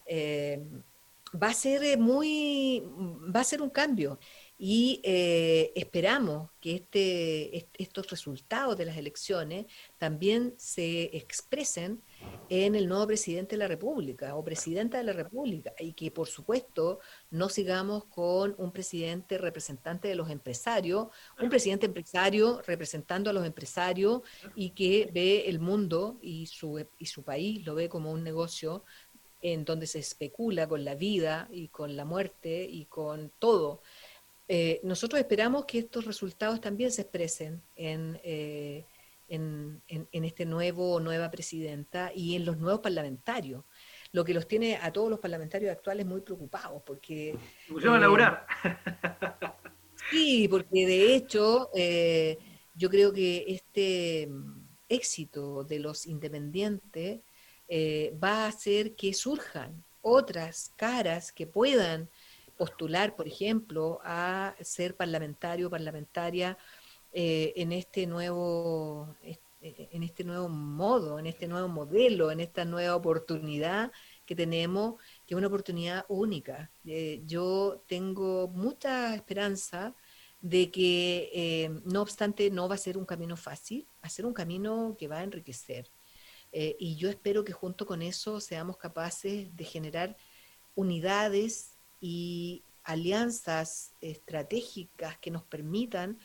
eh, 0.05 0.65
va 1.41 1.47
a 1.49 1.53
ser 1.53 1.84
eh, 1.84 1.97
muy, 1.97 2.82
va 3.36 3.41
a 3.41 3.43
ser 3.43 3.61
un 3.61 3.70
cambio. 3.70 4.20
y 4.57 5.01
eh, 5.03 5.72
esperamos 5.76 6.49
que 6.61 6.76
este, 6.76 7.57
est- 7.57 7.76
estos 7.78 8.09
resultados 8.09 8.78
de 8.78 8.86
las 8.86 8.97
elecciones 8.97 9.65
también 9.99 10.55
se 10.57 11.15
expresen 11.15 12.01
en 12.49 12.76
el 12.76 12.88
nuevo 12.88 13.07
presidente 13.07 13.55
de 13.55 13.59
la 13.59 13.68
República 13.68 14.36
o 14.36 14.43
presidenta 14.43 14.97
de 14.97 15.03
la 15.03 15.13
República 15.13 15.74
y 15.80 15.93
que 15.93 16.11
por 16.11 16.28
supuesto 16.28 16.99
no 17.30 17.49
sigamos 17.49 18.05
con 18.05 18.55
un 18.57 18.72
presidente 18.72 19.38
representante 19.38 20.07
de 20.07 20.15
los 20.15 20.30
empresarios, 20.30 21.07
un 21.41 21.49
presidente 21.49 21.88
empresario 21.88 22.61
representando 22.65 23.30
a 23.30 23.34
los 23.34 23.45
empresarios 23.45 24.22
y 24.55 24.70
que 24.70 25.09
ve 25.13 25.47
el 25.47 25.59
mundo 25.59 26.18
y 26.22 26.45
su, 26.45 26.86
y 26.97 27.05
su 27.05 27.24
país 27.24 27.65
lo 27.65 27.76
ve 27.76 27.89
como 27.89 28.11
un 28.11 28.24
negocio 28.24 28.84
en 29.41 29.65
donde 29.65 29.86
se 29.86 29.99
especula 29.99 30.68
con 30.68 30.84
la 30.84 30.95
vida 30.95 31.47
y 31.51 31.68
con 31.68 31.95
la 31.95 32.05
muerte 32.05 32.63
y 32.63 32.86
con 32.86 33.32
todo. 33.39 33.82
Eh, 34.47 34.80
nosotros 34.84 35.20
esperamos 35.20 35.65
que 35.65 35.80
estos 35.80 36.05
resultados 36.05 36.61
también 36.61 36.91
se 36.91 37.01
expresen 37.01 37.61
en, 37.76 38.20
eh, 38.24 38.86
en, 39.28 39.82
en- 39.88 40.07
en 40.11 40.23
este 40.25 40.45
nuevo 40.45 40.93
o 40.95 40.99
nueva 40.99 41.30
presidenta 41.32 42.11
y 42.13 42.36
en 42.36 42.45
los 42.45 42.57
nuevos 42.57 42.82
parlamentarios, 42.82 43.63
lo 44.11 44.23
que 44.23 44.34
los 44.34 44.47
tiene 44.47 44.78
a 44.78 44.91
todos 44.93 45.09
los 45.09 45.19
parlamentarios 45.19 45.71
actuales 45.71 46.05
muy 46.05 46.21
preocupados, 46.21 46.82
porque... 46.86 47.36
Se 47.67 47.73
pusieron 47.73 47.95
a 47.95 47.97
eh, 47.97 48.01
laburar. 48.01 48.47
Sí, 50.11 50.47
porque 50.47 50.86
de 50.86 51.15
hecho 51.15 51.69
eh, 51.75 52.38
yo 52.75 52.89
creo 52.89 53.11
que 53.11 53.43
este 53.47 54.28
mm, 54.28 54.61
éxito 54.88 55.63
de 55.65 55.80
los 55.80 56.05
independientes 56.07 57.19
eh, 57.67 58.15
va 58.23 58.45
a 58.45 58.47
hacer 58.47 58.95
que 58.95 59.13
surjan 59.13 59.84
otras 60.01 60.71
caras 60.78 61.34
que 61.34 61.45
puedan 61.45 62.09
postular, 62.55 63.15
por 63.17 63.28
ejemplo, 63.28 63.99
a 64.03 64.55
ser 64.61 64.95
parlamentario 64.95 65.67
o 65.67 65.69
parlamentaria 65.69 66.57
eh, 67.13 67.53
en 67.55 67.71
este 67.71 68.05
nuevo 68.05 69.15
eh, 69.21 69.37
en 69.61 70.03
este 70.03 70.23
nuevo 70.23 70.49
modo, 70.49 71.17
en 71.19 71.25
este 71.25 71.47
nuevo 71.47 71.67
modelo, 71.67 72.31
en 72.31 72.39
esta 72.39 72.63
nueva 72.63 72.95
oportunidad 72.95 73.91
que 74.25 74.35
tenemos, 74.35 74.95
que 75.25 75.33
es 75.33 75.37
una 75.37 75.47
oportunidad 75.47 76.05
única. 76.09 76.71
Eh, 76.85 77.23
yo 77.25 77.83
tengo 77.87 78.47
mucha 78.49 79.15
esperanza 79.15 79.95
de 80.41 80.69
que, 80.69 81.81
no 81.85 82.03
obstante, 82.03 82.51
no 82.51 82.69
va 82.69 82.75
a 82.75 82.77
ser 82.77 82.97
un 82.97 83.05
camino 83.05 83.35
fácil, 83.35 83.87
va 83.95 84.07
a 84.07 84.09
ser 84.09 84.25
un 84.27 84.33
camino 84.33 84.95
que 84.97 85.07
va 85.07 85.17
a 85.17 85.23
enriquecer. 85.23 85.89
Y 86.51 86.95
yo 86.95 87.09
espero 87.09 87.43
que 87.43 87.51
junto 87.51 87.87
con 87.87 88.03
eso 88.03 88.39
seamos 88.39 88.77
capaces 88.77 89.55
de 89.57 89.63
generar 89.63 90.15
unidades 90.75 91.71
y 91.99 92.61
alianzas 92.87 93.91
estratégicas 93.99 95.17
que 95.17 95.29
nos 95.29 95.43
permitan 95.43 96.17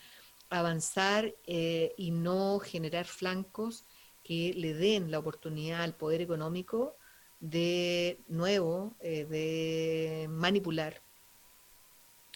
avanzar 0.59 1.33
eh, 1.45 1.93
y 1.97 2.11
no 2.11 2.59
generar 2.59 3.05
flancos 3.05 3.85
que 4.23 4.53
le 4.53 4.73
den 4.73 5.11
la 5.11 5.19
oportunidad 5.19 5.83
al 5.83 5.95
poder 5.95 6.21
económico 6.21 6.95
de 7.39 8.19
nuevo 8.27 8.95
eh, 9.01 9.25
de 9.25 10.27
manipular 10.29 11.01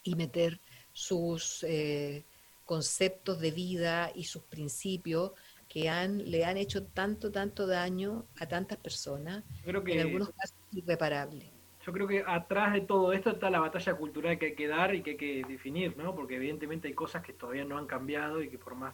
y 0.03 0.15
meter 0.15 0.59
sus 0.93 1.63
eh, 1.63 2.25
conceptos 2.65 3.39
de 3.39 3.51
vida 3.51 4.11
y 4.15 4.23
sus 4.25 4.43
principios 4.43 5.31
que 5.69 5.89
han, 5.89 6.29
le 6.29 6.45
han 6.45 6.57
hecho 6.57 6.83
tanto, 6.83 7.31
tanto 7.31 7.67
daño 7.67 8.25
a 8.39 8.47
tantas 8.47 8.77
personas, 8.77 9.43
Creo 9.63 9.83
que- 9.83 9.93
en 9.93 9.99
algunos 9.99 10.29
casos 10.29 10.57
irreparable. 10.71 11.51
Yo 11.87 11.93
creo 11.93 12.05
que 12.05 12.21
atrás 12.27 12.73
de 12.73 12.81
todo 12.81 13.13
esto 13.13 13.29
está 13.29 13.49
la 13.49 13.61
batalla 13.61 13.93
cultural 13.93 14.37
que 14.37 14.47
hay 14.47 14.55
que 14.55 14.67
dar 14.67 14.93
y 14.93 15.01
que 15.01 15.11
hay 15.11 15.15
que 15.15 15.45
definir, 15.47 15.95
¿no? 15.95 16.13
Porque 16.13 16.35
evidentemente 16.35 16.89
hay 16.89 16.93
cosas 16.93 17.23
que 17.23 17.31
todavía 17.31 17.63
no 17.63 17.77
han 17.77 17.87
cambiado 17.87 18.43
y 18.43 18.49
que 18.49 18.57
por 18.57 18.75
más 18.75 18.93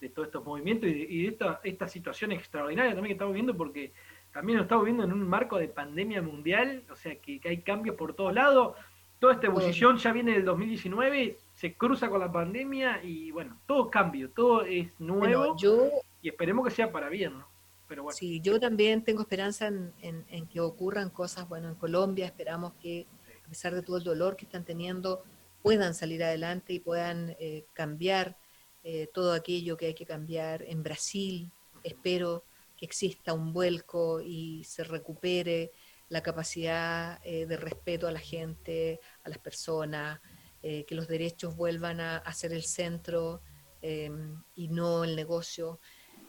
de 0.00 0.10
todos 0.10 0.28
estos 0.28 0.44
movimientos 0.44 0.88
y 0.88 0.94
de, 0.94 1.00
y 1.00 1.22
de 1.24 1.28
esta, 1.30 1.60
esta 1.64 1.88
situación 1.88 2.30
extraordinaria 2.30 2.92
también 2.92 3.08
que 3.08 3.14
estamos 3.14 3.34
viendo, 3.34 3.56
porque 3.56 3.92
también 4.32 4.58
lo 4.58 4.62
estamos 4.62 4.84
viendo 4.84 5.02
en 5.02 5.12
un 5.12 5.28
marco 5.28 5.58
de 5.58 5.66
pandemia 5.66 6.22
mundial, 6.22 6.84
o 6.88 6.94
sea 6.94 7.16
que, 7.16 7.40
que 7.40 7.48
hay 7.48 7.62
cambios 7.62 7.96
por 7.96 8.14
todos 8.14 8.32
lados. 8.32 8.76
Toda 9.18 9.32
esta 9.32 9.48
ebullición 9.48 9.96
ya 9.96 10.12
viene 10.12 10.30
del 10.30 10.44
2019, 10.44 11.36
se 11.52 11.74
cruza 11.74 12.08
con 12.08 12.20
la 12.20 12.30
pandemia 12.30 13.02
y 13.02 13.32
bueno, 13.32 13.58
todo 13.66 13.90
cambio, 13.90 14.30
todo 14.30 14.62
es 14.62 14.88
nuevo 15.00 15.18
Bueno, 15.24 15.56
yo 15.56 15.88
y 16.22 16.28
esperemos 16.28 16.64
que 16.64 16.70
sea 16.70 16.92
para 16.92 17.08
bien, 17.08 17.40
¿no? 17.40 17.49
Pero 17.90 18.04
bueno. 18.04 18.16
Sí, 18.16 18.40
yo 18.40 18.60
también 18.60 19.02
tengo 19.02 19.22
esperanza 19.22 19.66
en, 19.66 19.92
en- 20.00 20.24
en 20.30 20.46
que 20.46 20.60
ocurran 20.60 21.10
cosas, 21.10 21.48
bueno, 21.48 21.68
en 21.68 21.74
Colombia 21.74 22.26
esperamos 22.26 22.74
que, 22.80 23.08
a 23.44 23.48
pesar 23.48 23.74
de 23.74 23.82
todo 23.82 23.96
el 23.96 24.04
dolor 24.04 24.36
que 24.36 24.44
están 24.44 24.64
teniendo, 24.64 25.24
puedan 25.60 25.92
salir 25.94 26.22
adelante 26.22 26.72
y 26.72 26.78
puedan 26.78 27.36
eh, 27.40 27.66
cambiar 27.74 28.38
eh, 28.84 29.08
todo 29.12 29.32
aquello 29.32 29.76
que 29.76 29.86
hay 29.86 29.94
que 29.94 30.06
cambiar. 30.06 30.62
En 30.62 30.84
Brasil 30.84 31.50
espero 31.82 32.44
que 32.76 32.86
exista 32.86 33.32
un 33.32 33.52
vuelco 33.52 34.20
y 34.20 34.62
se 34.64 34.84
recupere 34.84 35.72
la 36.08 36.22
capacidad 36.22 37.20
eh, 37.24 37.46
de 37.46 37.56
respeto 37.56 38.06
a 38.06 38.12
la 38.12 38.20
gente, 38.20 39.00
a 39.24 39.28
las 39.30 39.38
personas, 39.38 40.20
eh, 40.62 40.84
que 40.86 40.94
los 40.94 41.08
derechos 41.08 41.56
vuelvan 41.56 42.00
a, 42.00 42.18
a 42.18 42.32
ser 42.34 42.52
el 42.52 42.62
centro 42.62 43.42
eh, 43.82 44.10
y 44.54 44.68
no 44.68 45.02
el 45.04 45.16
negocio 45.16 45.80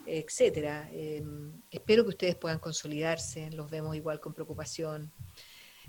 etcétera. 0.06 0.88
Eh, 0.92 1.22
espero 1.70 2.02
que 2.04 2.10
ustedes 2.10 2.34
puedan 2.36 2.58
consolidarse, 2.58 3.50
los 3.52 3.70
vemos 3.70 3.94
igual 3.96 4.20
con 4.20 4.32
preocupación. 4.34 5.10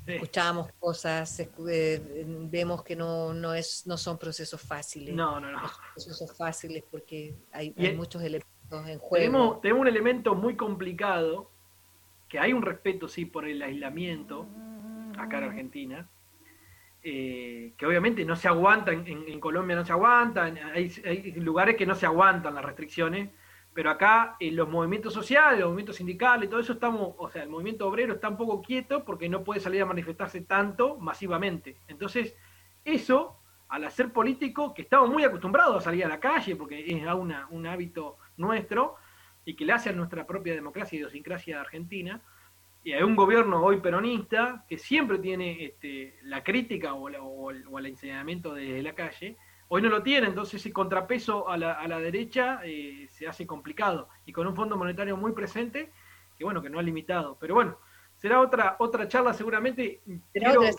Escuchamos 0.06 0.70
cosas, 0.80 1.40
eh, 1.70 2.26
vemos 2.50 2.84
que 2.84 2.96
no, 2.96 3.34
no, 3.34 3.54
es, 3.54 3.88
no 3.88 3.96
son 3.98 4.18
procesos 4.18 4.60
fáciles. 4.62 5.16
No, 5.16 5.40
no, 5.40 5.50
no. 5.52 5.62
No 5.62 5.68
son 5.70 5.82
procesos 5.94 6.38
fáciles 6.38 6.84
porque 6.92 7.36
hay, 7.54 7.74
muchos 7.96 8.22
elementos 8.22 8.88
en 8.90 9.00
juego. 9.00 9.16
Tenemos, 9.26 9.62
tenemos 9.62 9.82
un 9.82 9.88
elemento 9.88 10.36
muy 10.36 10.56
complicado, 10.58 11.50
que 12.28 12.38
hay 12.40 12.52
un 12.52 12.64
respeto, 12.64 13.08
sí, 13.08 13.26
por 13.26 13.48
el 13.48 13.62
aislamiento, 13.62 14.46
acá 15.18 15.38
en 15.38 15.44
Argentina, 15.46 16.10
eh, 17.02 17.74
que 17.78 17.86
obviamente 17.86 18.26
no 18.26 18.36
se 18.36 18.48
aguanta, 18.48 18.92
en, 18.92 19.06
en- 19.08 19.28
en 19.30 19.40
Colombia 19.40 19.76
no 19.76 19.86
se 19.86 19.92
aguantan, 19.92 20.58
hay, 20.58 20.92
hay 21.06 21.32
lugares 21.34 21.76
que 21.78 21.86
no 21.86 21.96
se 21.96 22.06
aguantan 22.06 22.56
las 22.56 22.66
restricciones, 22.66 23.30
pero 23.74 23.90
acá 23.90 24.36
en 24.40 24.56
los 24.56 24.70
movimientos 24.70 25.14
sociales, 25.14 25.60
los 25.60 25.70
movimientos 25.70 25.96
sindicales, 25.96 26.50
todo 26.50 26.60
eso 26.60 26.74
estamos, 26.74 27.16
o 27.18 27.30
sea, 27.30 27.44
el 27.44 27.50
movimiento 27.50 27.88
obrero 27.88 28.14
está 28.14 28.30
un 28.30 28.38
poco 28.38 28.62
quieto 28.62 29.04
porque 29.04 29.28
no 29.30 29.44
puede 29.44 29.60
salir 29.60 29.82
a 29.82 29.86
manifestarse 29.86 30.42
tanto 30.42 30.98
masivamente. 30.98 31.78
Entonces, 31.88 32.36
eso, 32.86 33.40
al 33.70 33.84
hacer 33.86 34.12
político, 34.14 34.74
que 34.74 34.84
estamos 34.84 35.10
muy 35.10 35.24
acostumbrados 35.24 35.78
a 35.78 35.82
salir 35.82 36.06
a 36.06 36.08
la 36.10 36.20
calle, 36.20 36.56
porque 36.56 36.86
es 36.86 37.02
un 37.50 37.66
hábito 37.68 38.18
nuestro, 38.38 38.96
y 39.46 39.56
que 39.56 39.66
le 39.66 39.74
hace 39.74 39.90
a 39.90 39.94
nuestra 39.94 40.26
propia 40.26 40.54
democracia 40.54 40.96
y 40.96 41.00
idiosincrasia 41.00 41.60
argentina, 41.60 42.22
y 42.84 42.92
hay 42.94 43.02
un 43.04 43.16
gobierno 43.16 43.64
hoy 43.64 43.80
peronista 43.80 44.66
que 44.68 44.78
siempre 44.78 45.18
tiene 45.18 45.66
este, 45.66 46.20
la 46.24 46.44
crítica 46.44 46.94
o, 46.94 47.10
la- 47.10 47.22
o 47.22 47.50
o 47.70 47.80
el 47.80 47.86
enseñamiento 47.86 48.54
desde 48.54 48.84
la 48.84 48.94
calle, 48.94 49.38
hoy 49.76 49.82
no 49.82 49.90
lo 49.90 50.04
tiene, 50.04 50.28
entonces 50.28 50.62
ese 50.62 50.72
contrapeso 50.72 51.50
a 51.50 51.58
la, 51.58 51.74
a 51.74 51.88
la 51.88 52.00
derecha 52.00 52.60
eh, 52.64 53.08
se 53.10 53.28
hace 53.28 53.48
complicado, 53.48 54.08
y 54.24 54.32
con 54.32 54.46
un 54.46 54.56
fondo 54.56 54.78
monetario 54.78 55.18
muy 55.18 55.32
presente, 55.32 55.92
que 56.38 56.44
bueno, 56.44 56.62
que 56.62 56.70
no 56.70 56.78
ha 56.78 56.84
limitado, 56.84 57.38
pero 57.40 57.56
bueno, 57.56 57.80
será 58.16 58.40
otra, 58.40 58.76
otra 58.78 59.08
charla 59.08 59.34
seguramente. 59.34 60.02
Quiero, 60.32 60.62
otra 60.62 60.70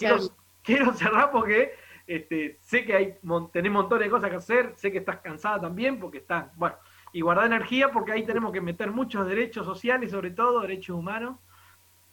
quiero- 0.63 0.95
cerrar 0.95 1.33
porque 1.33 1.73
este, 2.07 2.57
sé 2.61 2.85
que 2.85 2.95
hay 2.95 3.15
mon- 3.23 3.51
tenés 3.51 3.73
montones 3.73 4.07
de 4.07 4.11
cosas 4.11 4.31
que 4.31 4.37
hacer, 4.37 4.73
sé 4.77 4.93
que 4.93 4.99
estás 4.99 5.17
cansada 5.19 5.61
también 5.63 5.99
porque 5.99 6.19
estás, 6.19 6.57
bueno, 6.57 6.77
y 7.13 7.21
guardar 7.21 7.47
energía 7.47 7.91
porque 7.91 8.13
ahí 8.13 8.25
tenemos 8.25 8.53
que 8.53 8.61
meter 8.61 8.93
muchos 8.93 9.27
derechos 9.27 9.67
sociales, 9.67 10.13
sobre 10.13 10.31
todo 10.31 10.61
derechos 10.61 10.97
humanos, 10.97 11.37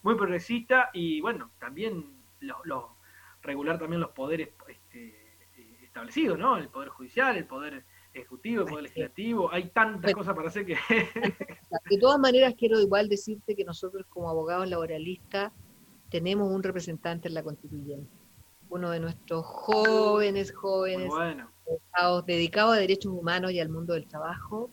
muy 0.02 0.16
progresista 0.16 0.90
y 0.94 1.22
bueno, 1.22 1.52
también 1.60 2.06
lo- 2.40 2.62
lo- 2.64 2.96
regular 3.44 3.78
también 3.78 4.02
los 4.02 4.10
poderes 4.12 4.48
establecidos, 5.92 6.40
¿no? 6.40 6.58
El 6.58 6.70
poder 6.70 6.90
judicial, 6.90 7.36
el 7.36 7.46
poder 7.46 7.84
ejecutivo, 8.14 8.62
el 8.62 8.68
poder 8.70 8.84
legislativo, 8.84 9.52
hay 9.52 9.70
tantas 9.70 10.14
cosas 10.14 10.34
para 10.34 10.48
hacer 10.48 10.66
que 10.66 10.76
De 11.90 11.98
todas 12.00 12.18
maneras, 12.18 12.54
quiero 12.58 12.80
igual 12.80 13.10
decirte 13.10 13.56
que 13.56 13.66
nosotros 13.66 14.06
como 14.08 14.30
abogados 14.30 14.70
laboralistas 14.70 15.52
tenemos 16.10 16.50
un 16.50 16.64
representante 16.64 17.28
en 17.28 17.34
la 17.34 17.44
constituyente, 17.44 18.10
uno 18.70 18.90
de 18.90 19.02
nuestros 19.02 19.46
jóvenes, 19.46 20.54
jóvenes, 20.54 21.10
bueno. 21.10 21.50
abogados 21.66 22.26
dedicados 22.26 22.76
a 22.76 22.80
derechos 22.80 23.12
humanos 23.12 23.52
y 23.52 23.60
al 23.60 23.70
mundo 23.70 23.94
del 23.94 24.08
trabajo, 24.08 24.70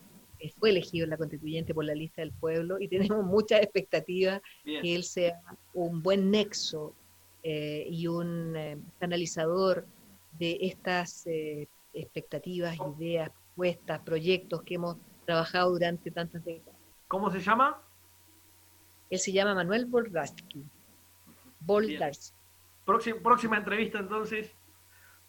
fue 0.61 0.71
elegido 0.71 1.03
en 1.03 1.11
la 1.11 1.17
constituyente 1.17 1.75
por 1.75 1.85
la 1.85 1.97
lista 1.97 2.23
del 2.23 2.31
pueblo 2.31 2.79
y 2.79 2.87
tenemos 2.87 3.25
muchas 3.27 3.61
expectativas 3.61 4.41
Bien. 4.65 4.83
que 4.83 4.95
él 4.95 5.03
sea 5.03 5.41
un 5.75 6.01
buen 6.01 6.31
nexo 6.31 6.95
eh, 7.43 7.87
y 7.91 8.07
un 8.07 8.55
eh, 8.57 8.79
canalizador 9.01 9.85
de 10.39 10.59
estas 10.63 11.27
eh, 11.27 11.69
expectativas, 11.93 12.77
ideas, 12.99 13.31
propuestas, 13.31 14.01
proyectos 14.01 14.63
que 14.63 14.75
hemos 14.75 14.97
trabajado 15.25 15.73
durante 15.73 16.11
tantas 16.11 16.45
décadas. 16.45 16.79
¿Cómo 17.09 17.31
se 17.31 17.41
llama? 17.41 17.83
Él 19.11 19.19
se 19.19 19.33
llama 19.33 19.55
Manuel 19.55 19.87
Boldarsky. 19.87 20.65
Boldarsky. 21.61 22.37
Próxima, 22.85 23.21
próxima 23.23 23.57
entrevista 23.57 23.99
entonces 23.99 24.55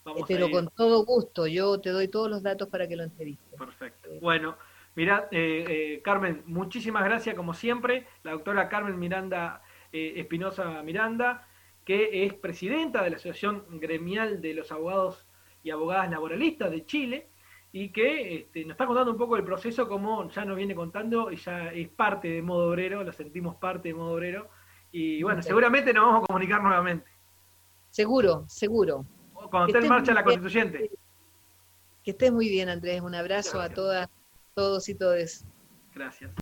Vamos 0.04 0.22
a 0.22 0.26
pero 0.26 0.50
con 0.50 0.68
todo 0.68 1.04
gusto, 1.04 1.46
yo 1.46 1.78
te 1.78 1.90
doy 1.90 2.08
todos 2.08 2.30
los 2.30 2.42
datos 2.42 2.68
para 2.68 2.88
que 2.88 2.96
lo 2.96 3.02
entrevistes. 3.02 3.58
Perfecto. 3.58 4.08
Bueno, 4.20 4.56
mira, 4.94 5.28
eh, 5.30 5.64
eh, 5.68 6.02
Carmen, 6.02 6.42
muchísimas 6.46 7.04
gracias 7.04 7.34
como 7.34 7.52
siempre. 7.52 8.06
La 8.22 8.32
doctora 8.32 8.68
Carmen 8.68 8.98
Miranda 8.98 9.62
eh, 9.92 10.14
Espinosa 10.16 10.82
Miranda, 10.82 11.46
que 11.84 12.24
es 12.24 12.34
presidenta 12.34 13.02
de 13.02 13.10
la 13.10 13.16
Asociación 13.16 13.64
Gremial 13.80 14.40
de 14.40 14.54
los 14.54 14.70
Abogados 14.72 15.26
y 15.62 15.70
Abogadas 15.70 16.10
Laboralistas 16.10 16.70
de 16.70 16.86
Chile 16.86 17.28
y 17.72 17.90
que 17.90 18.34
este, 18.36 18.62
nos 18.64 18.72
está 18.72 18.86
contando 18.86 19.12
un 19.12 19.18
poco 19.18 19.36
el 19.36 19.44
proceso 19.44 19.88
como 19.88 20.28
ya 20.30 20.44
nos 20.44 20.56
viene 20.56 20.74
contando 20.74 21.30
y 21.30 21.36
ya 21.36 21.68
es 21.72 21.88
parte 21.88 22.28
de 22.28 22.42
modo 22.42 22.70
obrero, 22.70 23.04
lo 23.04 23.12
sentimos 23.12 23.56
parte 23.56 23.88
de 23.88 23.94
modo 23.94 24.14
obrero. 24.14 24.48
Y 24.92 25.22
bueno, 25.22 25.40
seguramente 25.42 25.92
nos 25.92 26.04
vamos 26.04 26.24
a 26.24 26.26
comunicar 26.26 26.62
nuevamente. 26.62 27.08
Seguro, 27.90 28.44
seguro. 28.48 29.06
Cuando 29.32 29.68
esté 29.68 29.78
en 29.78 29.88
marcha 29.88 30.12
la 30.12 30.22
bien. 30.22 30.40
constituyente. 30.40 30.90
Que 32.02 32.10
estés 32.10 32.32
muy 32.32 32.48
bien, 32.48 32.68
Andrés. 32.68 33.00
Un 33.00 33.14
abrazo 33.14 33.60
a 33.60 33.68
todas, 33.68 34.08
todos 34.54 34.88
y 34.88 34.94
todes. 34.94 35.46
Gracias. 35.94 36.32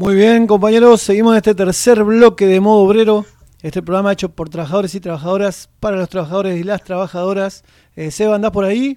Muy 0.00 0.14
bien, 0.14 0.46
compañeros, 0.46 1.02
seguimos 1.02 1.32
en 1.32 1.36
este 1.36 1.54
tercer 1.54 2.02
bloque 2.04 2.46
de 2.46 2.58
modo 2.58 2.84
obrero. 2.84 3.26
Este 3.60 3.82
programa 3.82 4.14
hecho 4.14 4.30
por 4.30 4.48
trabajadores 4.48 4.94
y 4.94 5.00
trabajadoras 5.00 5.68
para 5.78 5.98
los 5.98 6.08
trabajadores 6.08 6.58
y 6.58 6.64
las 6.64 6.82
trabajadoras. 6.82 7.64
Eh, 7.96 8.10
Seba, 8.10 8.36
¿andás 8.36 8.50
por 8.50 8.64
ahí? 8.64 8.96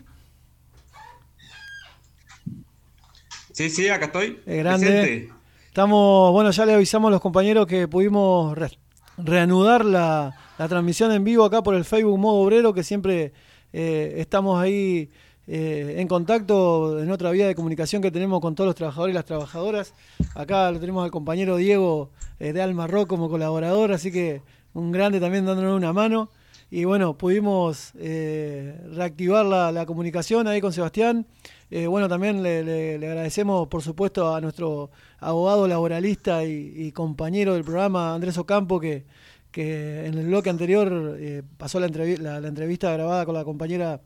Sí, 3.51 3.69
sí, 3.69 3.89
acá 3.89 4.05
estoy. 4.05 4.39
Es 4.45 4.57
grande. 4.59 4.87
Presente. 4.87 5.33
Estamos, 5.67 6.31
bueno, 6.31 6.51
ya 6.51 6.65
le 6.65 6.73
avisamos 6.73 7.09
a 7.09 7.11
los 7.11 7.19
compañeros 7.19 7.67
que 7.67 7.89
pudimos 7.89 8.57
re- 8.57 8.79
reanudar 9.17 9.83
la, 9.83 10.33
la 10.57 10.67
transmisión 10.69 11.11
en 11.11 11.25
vivo 11.25 11.43
acá 11.43 11.61
por 11.61 11.75
el 11.75 11.83
Facebook 11.83 12.17
Modo 12.17 12.37
Obrero, 12.37 12.73
que 12.73 12.85
siempre 12.85 13.33
eh, 13.73 14.13
estamos 14.19 14.57
ahí 14.57 15.09
eh, 15.45 15.95
en 15.97 16.07
contacto 16.07 17.01
en 17.01 17.11
otra 17.11 17.31
vía 17.31 17.47
de 17.47 17.55
comunicación 17.55 18.01
que 18.01 18.11
tenemos 18.11 18.39
con 18.39 18.55
todos 18.55 18.67
los 18.67 18.75
trabajadores 18.75 19.13
y 19.13 19.15
las 19.15 19.25
trabajadoras. 19.25 19.93
Acá 20.35 20.71
lo 20.71 20.79
tenemos 20.79 21.03
al 21.03 21.11
compañero 21.11 21.57
Diego 21.57 22.11
eh, 22.39 22.53
de 22.53 22.61
Almarro 22.61 23.07
como 23.07 23.29
colaborador, 23.29 23.91
así 23.91 24.11
que 24.11 24.41
un 24.73 24.91
grande 24.91 25.19
también 25.19 25.45
dándonos 25.45 25.75
una 25.75 25.93
mano. 25.93 26.29
Y 26.71 26.85
bueno, 26.85 27.17
pudimos 27.17 27.91
eh, 27.99 28.81
reactivar 28.95 29.45
la, 29.45 29.85
comunicación 29.85 30.47
ahí 30.47 30.59
con 30.59 30.73
Sebastián. 30.73 31.27
Eh, 31.69 31.85
bueno, 31.87 32.07
también 32.07 32.41
le, 32.41 32.95
agradecemos, 32.95 33.67
por 33.67 33.83
supuesto, 33.83 34.33
a 34.33 34.41
nuestro 34.41 34.89
abogado 35.19 35.67
laboralista 35.67 36.43
y, 36.45 36.91
compañero 36.91 37.53
del 37.53 37.63
programa, 37.63 38.15
Andrés 38.15 38.39
Ocampo, 38.39 38.79
que, 38.79 39.05
que 39.51 40.07
en 40.07 40.17
el 40.17 40.27
bloque 40.27 40.49
anterior 40.49 41.15
pasó 41.57 41.79
la 41.79 41.85
entrevista 41.85 42.91
grabada 42.91 43.25
con 43.25 43.35
la 43.35 43.43
compañera 43.43 44.01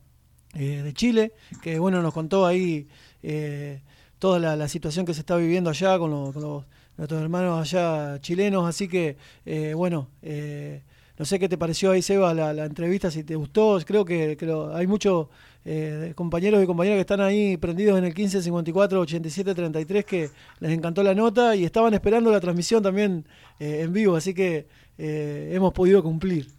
eh, 0.57 0.81
de 0.83 0.93
Chile, 0.93 1.33
que 1.61 1.79
bueno, 1.79 2.01
nos 2.01 2.13
contó 2.13 2.45
ahí 2.45 2.87
eh, 3.23 3.81
toda 4.19 4.55
la, 4.55 4.67
situación 4.67 5.05
que 5.05 5.13
se 5.13 5.19
está 5.21 5.35
viviendo 5.37 5.69
allá 5.69 5.97
con, 5.99 6.33
con 6.33 6.41
los- 6.41 6.65
nuestros 6.97 7.21
hermanos 7.21 7.61
allá 7.61 8.19
chilenos. 8.21 8.67
Así 8.67 8.87
que, 8.87 9.17
eh, 9.45 9.73
bueno, 9.75 10.09
eh, 10.21 10.81
no 11.17 11.25
sé 11.25 11.39
qué 11.39 11.47
te 11.49 11.57
pareció 11.57 11.91
ahí, 11.91 12.01
Seba, 12.01 12.33
la, 12.33 12.53
la 12.53 12.65
entrevista, 12.65 13.09
si 13.11 13.23
te 13.23 13.35
gustó. 13.35 13.79
Creo 13.85 14.03
que, 14.05 14.37
hay 14.73 14.87
muchos 14.87 15.27
eh, 15.65 16.13
compañeros 16.15 16.63
y 16.63 16.65
compañeras 16.67 16.97
que 16.97 17.01
están 17.01 17.21
ahí 17.21 17.57
prendidos 17.57 17.97
en 17.97 18.05
el 18.05 18.13
15 18.13 18.41
54 18.41 18.99
87 18.99 19.55
33 19.55 20.05
que 20.05 20.29
les 20.59 20.71
encantó 20.71 21.03
la 21.03 21.13
nota 21.15 21.55
y 21.55 21.63
estaban 21.65 21.93
esperando 21.93 22.31
la 22.31 22.39
transmisión 22.39 22.83
también 22.83 23.25
en 23.59 23.93
vivo, 23.93 24.15
así 24.15 24.33
que 24.33 24.67
hemos 24.97 25.73
podido 25.73 26.03
cumplir. 26.03 26.56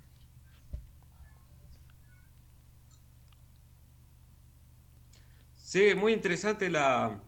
Sí, 5.71 5.95
muy 5.95 6.15
interesante 6.15 6.71
la, 6.71 7.21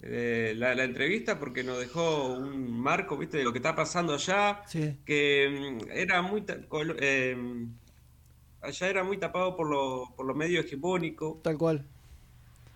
eh, 0.00 0.54
la, 0.56 0.74
la 0.74 0.84
entrevista 0.84 1.38
porque 1.38 1.62
nos 1.62 1.78
dejó 1.78 2.34
un 2.34 2.80
marco, 2.80 3.16
¿viste? 3.16 3.38
De 3.38 3.44
lo 3.44 3.52
que 3.52 3.58
está 3.60 3.76
pasando 3.76 4.14
allá, 4.14 4.62
Sí. 4.66 4.96
que 5.04 5.78
mm, 5.86 5.90
era 5.92 6.20
muy... 6.22 6.44
eh, 7.00 7.36
allá 8.60 8.88
era 8.88 9.04
muy 9.04 9.18
tapado 9.18 9.56
por 9.56 9.68
lo, 9.70 10.14
por 10.16 10.26
los 10.26 10.36
medios 10.36 10.64
hegemónicos. 10.66 11.42
Tal 11.42 11.56
cual. 11.58 11.86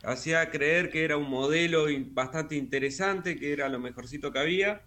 hacía 0.03 0.51
creer 0.51 0.91
que 0.91 1.05
era 1.05 1.17
un 1.17 1.29
modelo 1.31 1.87
bastante 2.13 2.57
interesante, 2.57 3.39
que 3.39 3.53
era 3.53 3.69
lo 3.69 3.79
mejorcito 3.81 4.33
que 4.33 4.39
había. 4.39 4.83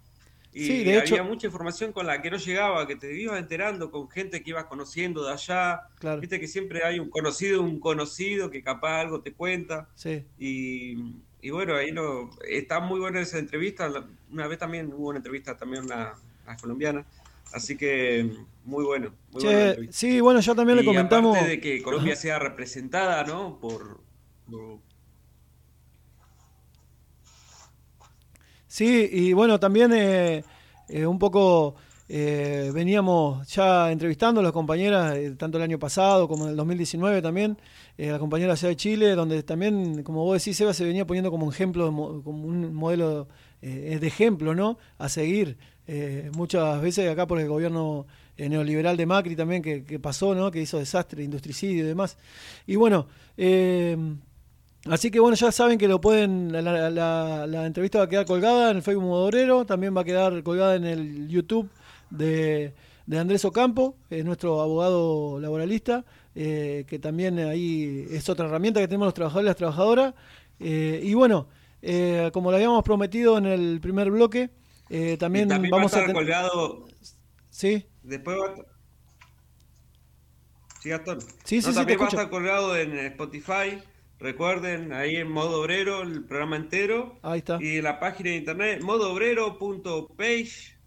Y 0.54 0.66
Sí, 0.68 0.84
de 0.84 1.00
había 1.00 1.16
hecho- 1.16 1.24
mucha 1.24 1.48
información 1.48 1.92
con 1.92 2.06
la 2.06 2.22
que 2.22 2.30
no 2.30 2.38
llegaba, 2.38 2.86
que 2.88 2.96
te 2.96 3.20
ibas 3.20 3.40
enterando 3.40 3.90
con 3.90 4.10
gente 4.10 4.44
que 4.44 4.52
ibas 4.52 4.66
conociendo 4.66 5.26
de 5.26 5.34
allá. 5.34 5.82
Claro. 6.00 6.22
Viste 6.22 6.40
que 6.40 6.48
siempre 6.48 6.84
hay 6.84 7.00
un 7.00 7.10
conocido, 7.10 7.62
un 7.62 7.80
conocido 7.80 8.52
que 8.52 8.62
capaz 8.62 9.02
algo 9.02 9.22
te 9.22 9.34
cuenta. 9.34 9.90
Sí. 9.96 10.24
Y, 10.38 11.16
y 11.42 11.50
bueno, 11.50 11.76
ahí 11.76 11.92
no, 11.92 12.30
está 12.48 12.80
muy 12.80 13.00
buena 13.00 13.20
esa 13.20 13.40
entrevista. 13.40 13.92
Una 14.32 14.48
vez 14.48 14.60
también 14.60 14.94
hubo 14.94 15.10
una 15.10 15.18
entrevista 15.18 15.58
también 15.58 15.92
a 15.92 16.14
una 16.46 16.58
colombiana. 16.58 17.04
Así 17.52 17.76
que 17.78 18.32
muy 18.66 18.84
bueno. 18.84 19.12
Muy 19.32 19.42
Che, 19.42 19.48
buena 19.76 19.92
sí, 19.92 20.20
bueno, 20.22 20.40
ya 20.40 20.56
también 20.56 20.78
le 20.78 20.86
comentamos. 20.86 21.36
aparte 21.36 21.52
de 21.52 21.60
que 21.60 21.82
Colombia 21.84 22.16
sea 22.16 22.38
representada, 22.40 23.24
¿no? 23.26 23.60
Por, 23.60 24.00
por- 24.50 24.80
Sí, 28.74 29.08
y 29.12 29.34
bueno, 29.34 29.60
también 29.60 29.94
eh, 29.94 30.44
eh, 30.90 31.06
un 31.06 31.20
poco 31.20 31.76
eh, 32.10 32.72
veníamos 32.74 33.48
ya 33.48 33.92
entrevistando 33.92 34.40
a 34.42 34.44
las 34.44 34.52
compañeras, 34.52 35.16
eh, 35.16 35.36
tanto 35.38 35.60
el 35.60 35.64
año 35.64 35.78
pasado 35.78 36.28
como 36.28 36.46
en 36.46 36.50
el 36.50 36.56
2019 36.56 37.22
también, 37.22 37.56
eh, 38.00 38.10
la 38.10 38.18
compañera 38.18 38.54
allá 38.54 38.70
de 38.70 38.76
Chile, 38.76 39.12
donde 39.14 39.44
también, 39.44 40.02
como 40.02 40.24
vos 40.24 40.40
decís, 40.42 40.58
Seba, 40.58 40.74
se 40.74 40.86
venía 40.86 41.06
poniendo 41.06 41.30
como 41.30 41.52
ejemplo, 41.52 41.86
como 42.24 42.48
un 42.48 42.74
modelo 42.74 43.28
de 43.62 44.08
ejemplo, 44.08 44.56
¿no? 44.56 44.80
A 44.98 45.08
seguir. 45.08 45.56
muchas 46.36 46.82
veces 46.82 47.08
acá 47.12 47.28
por 47.28 47.40
el 47.40 47.48
gobierno 47.48 48.08
neoliberal 48.38 48.98
de 48.98 49.06
Macri 49.06 49.36
también 49.36 49.62
que, 49.62 49.84
que 49.84 50.00
pasó, 50.00 50.34
¿no? 50.34 50.50
Que 50.50 50.62
hizo 50.62 50.80
desastre, 50.80 51.24
industricidio 51.24 51.84
y 51.84 51.88
demás. 51.88 52.18
Y 52.66 52.76
bueno, 52.76 53.06
Así 54.90 55.12
que 55.12 55.20
bueno, 55.22 55.36
ya 55.38 55.52
saben 55.52 55.78
que 55.78 55.88
lo 55.88 56.02
pueden, 56.02 56.52
la, 56.52 56.62
la- 56.62 57.48
la- 57.48 57.66
entrevista 57.66 58.00
va 58.00 58.06
a 58.06 58.10
quedar 58.10 58.26
colgada 58.26 58.70
en 58.72 58.78
el 58.78 58.84
Facebook 58.84 59.04
Modorero, 59.06 59.66
también 59.66 59.96
va 59.96 60.02
a 60.02 60.04
quedar 60.04 60.44
colgada 60.44 60.76
en 60.76 60.84
el 60.84 61.30
YouTube 61.30 61.70
de, 62.10 62.74
de 63.06 63.20
Andrés 63.20 63.46
Ocampo, 63.46 63.96
nuestro 64.10 64.60
abogado 64.62 65.40
laboralista, 65.40 66.04
eh, 66.36 66.84
que 66.88 67.00
también 67.00 67.40
ahí 67.40 68.06
es 68.12 68.28
otra 68.28 68.46
herramienta 68.46 68.82
que 68.82 68.88
tenemos 68.90 69.06
los 69.08 69.14
trabajadores 69.14 69.46
y 69.46 69.50
las 69.50 69.56
trabajadoras. 69.58 70.14
Eh, 70.60 71.00
y 71.02 71.14
bueno, 71.14 71.48
eh, 71.82 72.30
como 72.34 72.52
lo 72.52 72.58
habíamos 72.58 72.84
prometido 72.84 73.38
en 73.38 73.46
el 73.46 73.80
primer 73.80 74.12
bloque, 74.12 74.50
también, 75.18 75.48
también 75.48 75.72
vamos 75.72 75.94
va 75.94 75.98
a 75.98 76.00
a 76.00 76.02
estar 76.02 76.14
colgado. 76.14 76.86
Sí, 77.50 77.86
Después 78.04 78.38
va 78.38 78.46
a 78.48 78.56
Sí, 80.82 80.90
Gastón. 80.90 81.22
Sí, 81.22 81.62
sí, 81.62 81.68
No, 81.68 81.70
sí, 81.72 81.76
también 81.76 82.00
va 82.02 82.06
a 82.06 82.10
estar 82.10 82.30
colgado 82.30 82.76
en 82.76 82.98
Spotify. 83.00 83.82
Recuerden, 84.24 84.94
ahí 84.94 85.18
en 85.18 85.30
modo 85.30 85.60
obrero, 85.60 86.02
el 86.02 86.24
programa 86.24 86.56
entero. 86.56 87.20
ahí 87.24 87.40
está. 87.40 87.62
Y 87.62 87.82
la 87.82 88.00
página 88.00 88.30
de 88.30 88.38
internet, 88.38 88.82
modoobrero.page. 88.82 90.78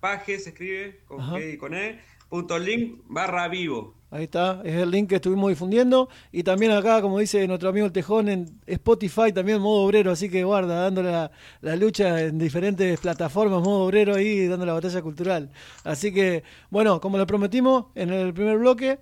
Page 0.00 0.38
se 0.38 0.48
escribe 0.48 1.00
con 1.06 1.20
Ajá. 1.20 1.36
G 1.36 1.52
y 1.52 1.56
con 1.58 1.74
E. 1.74 2.00
Punto 2.30 2.58
link 2.58 3.02
barra 3.04 3.48
vivo. 3.48 3.94
Ahí 4.10 4.24
está, 4.24 4.62
es 4.64 4.76
el 4.76 4.90
link 4.90 5.10
que 5.10 5.16
estuvimos 5.16 5.50
difundiendo. 5.50 6.08
Y 6.32 6.42
también 6.42 6.72
acá, 6.72 7.02
como 7.02 7.18
dice 7.18 7.46
nuestro 7.46 7.68
amigo 7.68 7.84
el 7.84 7.92
Tejón, 7.92 8.30
en 8.30 8.60
Spotify 8.66 9.30
también 9.30 9.60
modo 9.60 9.82
obrero, 9.82 10.10
así 10.10 10.30
que 10.30 10.42
guarda, 10.42 10.80
dando 10.84 11.02
la, 11.02 11.30
la 11.60 11.76
lucha 11.76 12.22
en 12.22 12.38
diferentes 12.38 12.98
plataformas, 12.98 13.60
modo 13.62 13.84
obrero 13.84 14.14
ahí, 14.14 14.46
dando 14.46 14.64
la 14.64 14.72
batalla 14.72 15.02
cultural. 15.02 15.50
Así 15.84 16.14
que, 16.14 16.44
bueno, 16.70 16.98
como 16.98 17.18
lo 17.18 17.26
prometimos 17.26 17.86
en 17.94 18.10
el 18.10 18.32
primer 18.32 18.56
bloque, 18.56 18.98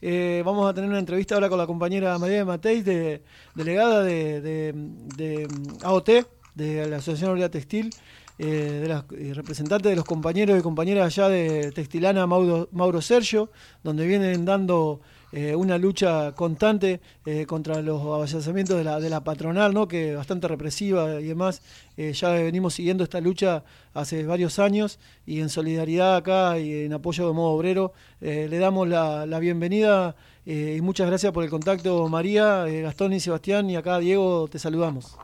eh, 0.00 0.42
vamos 0.44 0.68
a 0.68 0.74
tener 0.74 0.88
una 0.88 0.98
entrevista 0.98 1.34
ahora 1.34 1.48
con 1.48 1.58
la 1.58 1.66
compañera 1.66 2.18
María 2.18 2.38
de 2.38 2.44
Mateis, 2.44 2.84
de, 2.84 3.22
delegada 3.54 4.02
de, 4.02 4.40
de- 4.40 4.72
de, 5.16 5.48
AOT, 5.82 6.08
de 6.54 6.86
la 6.88 6.96
Asociación 6.96 7.30
Obrera 7.32 7.50
Textil, 7.50 7.90
eh, 8.38 8.80
de 8.82 8.88
las 8.88 9.04
eh, 9.16 9.32
representantes 9.34 9.90
de 9.90 9.96
los 9.96 10.04
compañeros 10.04 10.58
y 10.58 10.62
compañeras 10.62 11.06
allá 11.06 11.28
de 11.28 11.72
Textilana 11.72 12.26
Mauro, 12.26 12.68
Mauro 12.72 13.00
Sergio, 13.02 13.50
donde 13.82 14.06
vienen 14.06 14.44
dando 14.44 15.00
eh, 15.32 15.54
una 15.54 15.78
lucha 15.78 16.32
constante 16.32 17.00
eh, 17.26 17.46
contra 17.46 17.82
los 17.82 18.00
avasallamientos 18.02 18.76
de 18.76 18.84
la, 18.84 19.00
de 19.00 19.10
la 19.10 19.22
patronal, 19.24 19.74
¿no? 19.74 19.88
que 19.88 20.14
bastante 20.14 20.48
represiva 20.48 21.20
y 21.20 21.26
demás. 21.26 21.62
Eh, 21.96 22.12
ya 22.12 22.30
venimos 22.30 22.74
siguiendo 22.74 23.04
esta 23.04 23.20
lucha 23.20 23.64
hace 23.92 24.24
varios 24.24 24.58
años 24.58 24.98
y 25.26 25.40
en 25.40 25.48
solidaridad 25.48 26.16
acá 26.16 26.58
y 26.58 26.84
en 26.84 26.92
apoyo 26.92 27.26
de 27.26 27.34
modo 27.34 27.50
obrero 27.50 27.92
eh, 28.20 28.46
le 28.48 28.58
damos 28.58 28.88
la, 28.88 29.26
la 29.26 29.38
bienvenida 29.40 30.14
eh, 30.46 30.76
y 30.78 30.80
muchas 30.80 31.08
gracias 31.08 31.32
por 31.32 31.44
el 31.44 31.50
contacto 31.50 32.08
María, 32.08 32.64
Gastón 32.66 33.12
y 33.12 33.20
Sebastián 33.20 33.68
y 33.68 33.76
acá 33.76 33.98
Diego 33.98 34.48
te 34.48 34.58
saludamos. 34.58 35.16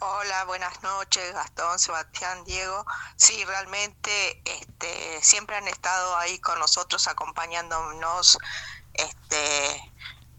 Hola, 0.00 0.44
buenas 0.44 0.80
noches, 0.84 1.32
Gastón, 1.34 1.76
Sebastián, 1.80 2.44
Diego. 2.44 2.86
Sí, 3.16 3.44
realmente 3.44 4.40
este, 4.44 5.20
siempre 5.22 5.56
han 5.56 5.66
estado 5.66 6.16
ahí 6.16 6.38
con 6.38 6.56
nosotros 6.60 7.08
acompañándonos 7.08 8.38
este, 8.94 9.92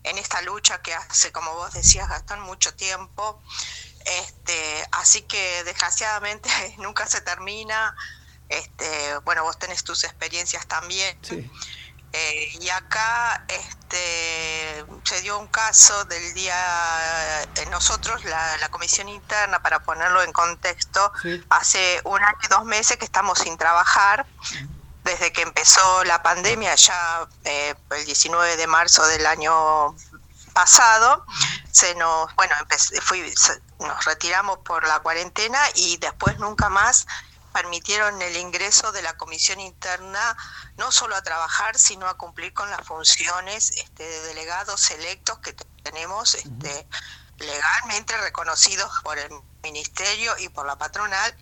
en 0.03 0.18
esta 0.18 0.41
lucha 0.43 0.82
que 0.82 0.93
hace, 0.93 1.34
como 1.34 1.53
vos 1.55 1.74
decías, 1.74 2.07
Gastón, 2.07 2.39
mucho 2.39 2.74
tiempo. 2.74 3.41
Este, 4.05 4.88
así 4.93 5.24
que 5.24 5.66
desgraciadamente 5.66 6.49
nunca 6.78 7.05
se 7.05 7.20
termina. 7.20 7.93
Este, 8.47 9.18
bueno, 9.26 9.43
vos 9.43 9.60
tenés 9.60 9.84
tus 9.84 10.05
experiencias 10.05 10.68
también. 10.68 11.18
Sí. 11.22 11.51
Eh, 12.12 12.49
y 12.60 12.70
acá 12.70 13.45
este, 13.47 14.84
se 15.03 15.22
dio 15.22 15.38
un 15.38 15.47
caso 15.47 16.05
del 16.05 16.34
día, 16.34 17.43
eh, 17.55 17.66
nosotros, 17.70 18.24
la, 18.26 18.57
la 18.57 18.70
comisión 18.70 19.10
interna, 19.10 19.62
para 19.62 19.80
ponerlo 19.84 20.24
en 20.24 20.32
contexto, 20.34 21.12
Sí. 21.22 21.43
hace 21.49 22.01
un 22.05 22.24
año 22.24 22.38
y 22.43 22.47
dos 22.47 22.66
meses 22.66 22.97
que 22.97 23.05
estamos 23.05 23.38
sin 23.39 23.57
trabajar, 23.57 24.26
desde 25.03 25.32
que 25.32 25.41
empezó 25.43 26.03
la 26.03 26.22
pandemia, 26.24 26.76
ya 26.76 27.28
eh, 27.43 27.76
el 27.91 28.05
19 28.05 28.57
de 28.57 28.68
marzo 28.68 29.05
del 29.07 29.26
año 29.26 29.95
pasado 30.53 31.26
se 31.72 31.93
nos, 31.95 32.34
bueno, 32.36 32.53
empecé- 32.60 32.99
fui- 33.01 33.34
se- 33.36 33.62
nos 33.80 34.03
retiramos 34.05 34.57
por 34.60 34.86
la 34.88 34.99
cuarentena 34.99 35.60
y 35.76 35.97
después 35.97 36.38
nunca 36.39 36.70
más 36.70 37.05
permitieron 37.49 38.21
el 38.21 38.35
ingreso 38.37 38.91
de 38.91 39.01
la 39.01 39.17
comisión 39.17 39.59
interna 39.59 40.35
no 40.77 40.91
solo 40.91 41.15
a 41.15 41.21
trabajar, 41.21 41.77
sino 41.77 42.07
a 42.07 42.15
cumplir 42.17 42.53
con 42.53 42.69
las 42.69 42.85
funciones 42.85 43.71
este, 43.77 44.03
de 44.03 44.21
delegados 44.27 44.89
electos 44.91 45.39
que 45.39 45.53
te- 45.53 45.65
tenemos 45.83 46.35
este, 46.35 46.87
legalmente 47.37 48.17
reconocidos 48.17 48.91
por 49.03 49.17
el 49.17 49.29
ministerio 49.63 50.37
y 50.39 50.49
por 50.49 50.65
la 50.65 50.77
patronal 50.77 51.35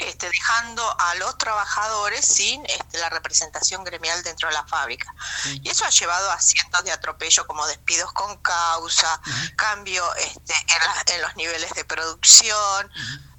este, 0.00 0.28
dejando 0.28 1.00
a 1.00 1.14
los 1.14 1.38
trabajadores 1.38 2.24
sin 2.26 2.64
este, 2.66 2.98
la 2.98 3.10
representación 3.10 3.84
gremial 3.84 4.22
dentro 4.24 4.48
de 4.48 4.54
la 4.54 4.66
fábrica. 4.66 5.14
Y 5.62 5.68
eso 5.70 5.84
ha 5.84 5.90
llevado 5.90 6.30
a 6.32 6.40
cientos 6.40 6.82
de 6.84 6.90
atropellos 6.90 7.46
como 7.46 7.64
despidos 7.68 8.12
con 8.12 8.36
causa, 8.38 9.20
cambio 9.56 10.04
este, 10.16 10.52
en, 10.52 10.84
la- 10.84 11.14
en 11.14 11.22
los 11.22 11.36
niveles 11.36 11.70
de 11.74 11.84
producción, 11.84 12.90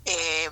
eh, 0.06 0.50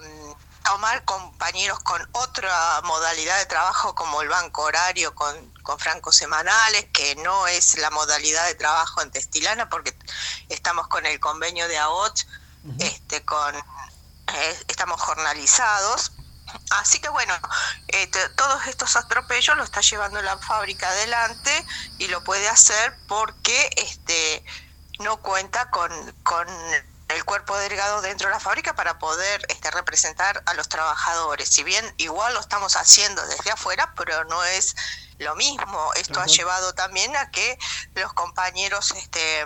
tomar 0.64 1.04
compañeros 1.06 1.80
con 1.80 2.08
otra 2.14 2.82
modalidad 2.84 3.38
de 3.40 3.46
trabajo 3.46 3.94
como 3.96 4.22
el 4.22 4.30
banco 4.30 4.64
horario 4.64 5.14
con, 5.14 5.36
con 5.64 5.78
francos 5.80 6.16
semanales, 6.16 6.86
que 6.94 7.16
no 7.18 7.48
es 7.48 7.78
la 7.78 7.90
modalidad 7.90 8.46
de 8.48 8.56
trabajo 8.56 9.02
en 9.02 9.12
Testilana 9.12 9.70
porque 9.70 9.96
estamos 10.50 10.88
con 10.88 11.06
el 11.06 11.20
convenio 11.20 11.68
de 11.68 11.78
AOT, 11.78 12.20
este, 12.80 13.24
con 13.26 13.56
eh, 13.56 14.60
estamos 14.68 15.02
jornalizados. 15.02 16.12
Así 16.72 17.00
que 17.00 17.10
bueno, 17.10 17.34
eh, 17.90 18.08
te- 18.08 18.30
todos 18.30 18.68
estos 18.68 18.96
atropellos 18.96 19.58
lo 19.58 19.64
está 19.64 19.82
llevando 19.82 20.22
la 20.22 20.38
fábrica 20.38 20.88
adelante 20.90 21.66
y 21.98 22.08
lo 22.08 22.24
puede 22.24 22.48
hacer 22.48 22.96
porque 23.08 23.70
este 23.78 24.44
no 25.00 25.18
cuenta 25.18 25.70
con, 25.72 25.92
con 26.24 26.48
el 27.14 27.24
cuerpo 27.26 27.58
delegado 27.58 28.02
dentro 28.02 28.28
de 28.28 28.34
la 28.34 28.40
fábrica 28.40 28.76
para 28.76 29.00
poder 29.00 29.46
este, 29.50 29.72
representar 29.72 30.44
a 30.46 30.54
los 30.54 30.70
trabajadores. 30.70 31.50
Si 31.50 31.64
bien 31.64 31.94
igual 31.98 32.34
lo 32.34 32.40
estamos 32.40 32.76
haciendo 32.76 33.26
desde 33.28 33.52
afuera, 33.52 33.94
pero 33.96 34.26
no 34.26 34.44
es 34.44 34.76
lo 35.20 35.36
mismo. 35.36 35.94
Esto 35.96 36.20
ha 36.20 36.26
llevado 36.26 36.74
también 36.74 37.16
a 37.16 37.30
que 37.32 37.58
los 37.96 38.14
compañeros 38.14 38.92
este, 38.92 39.46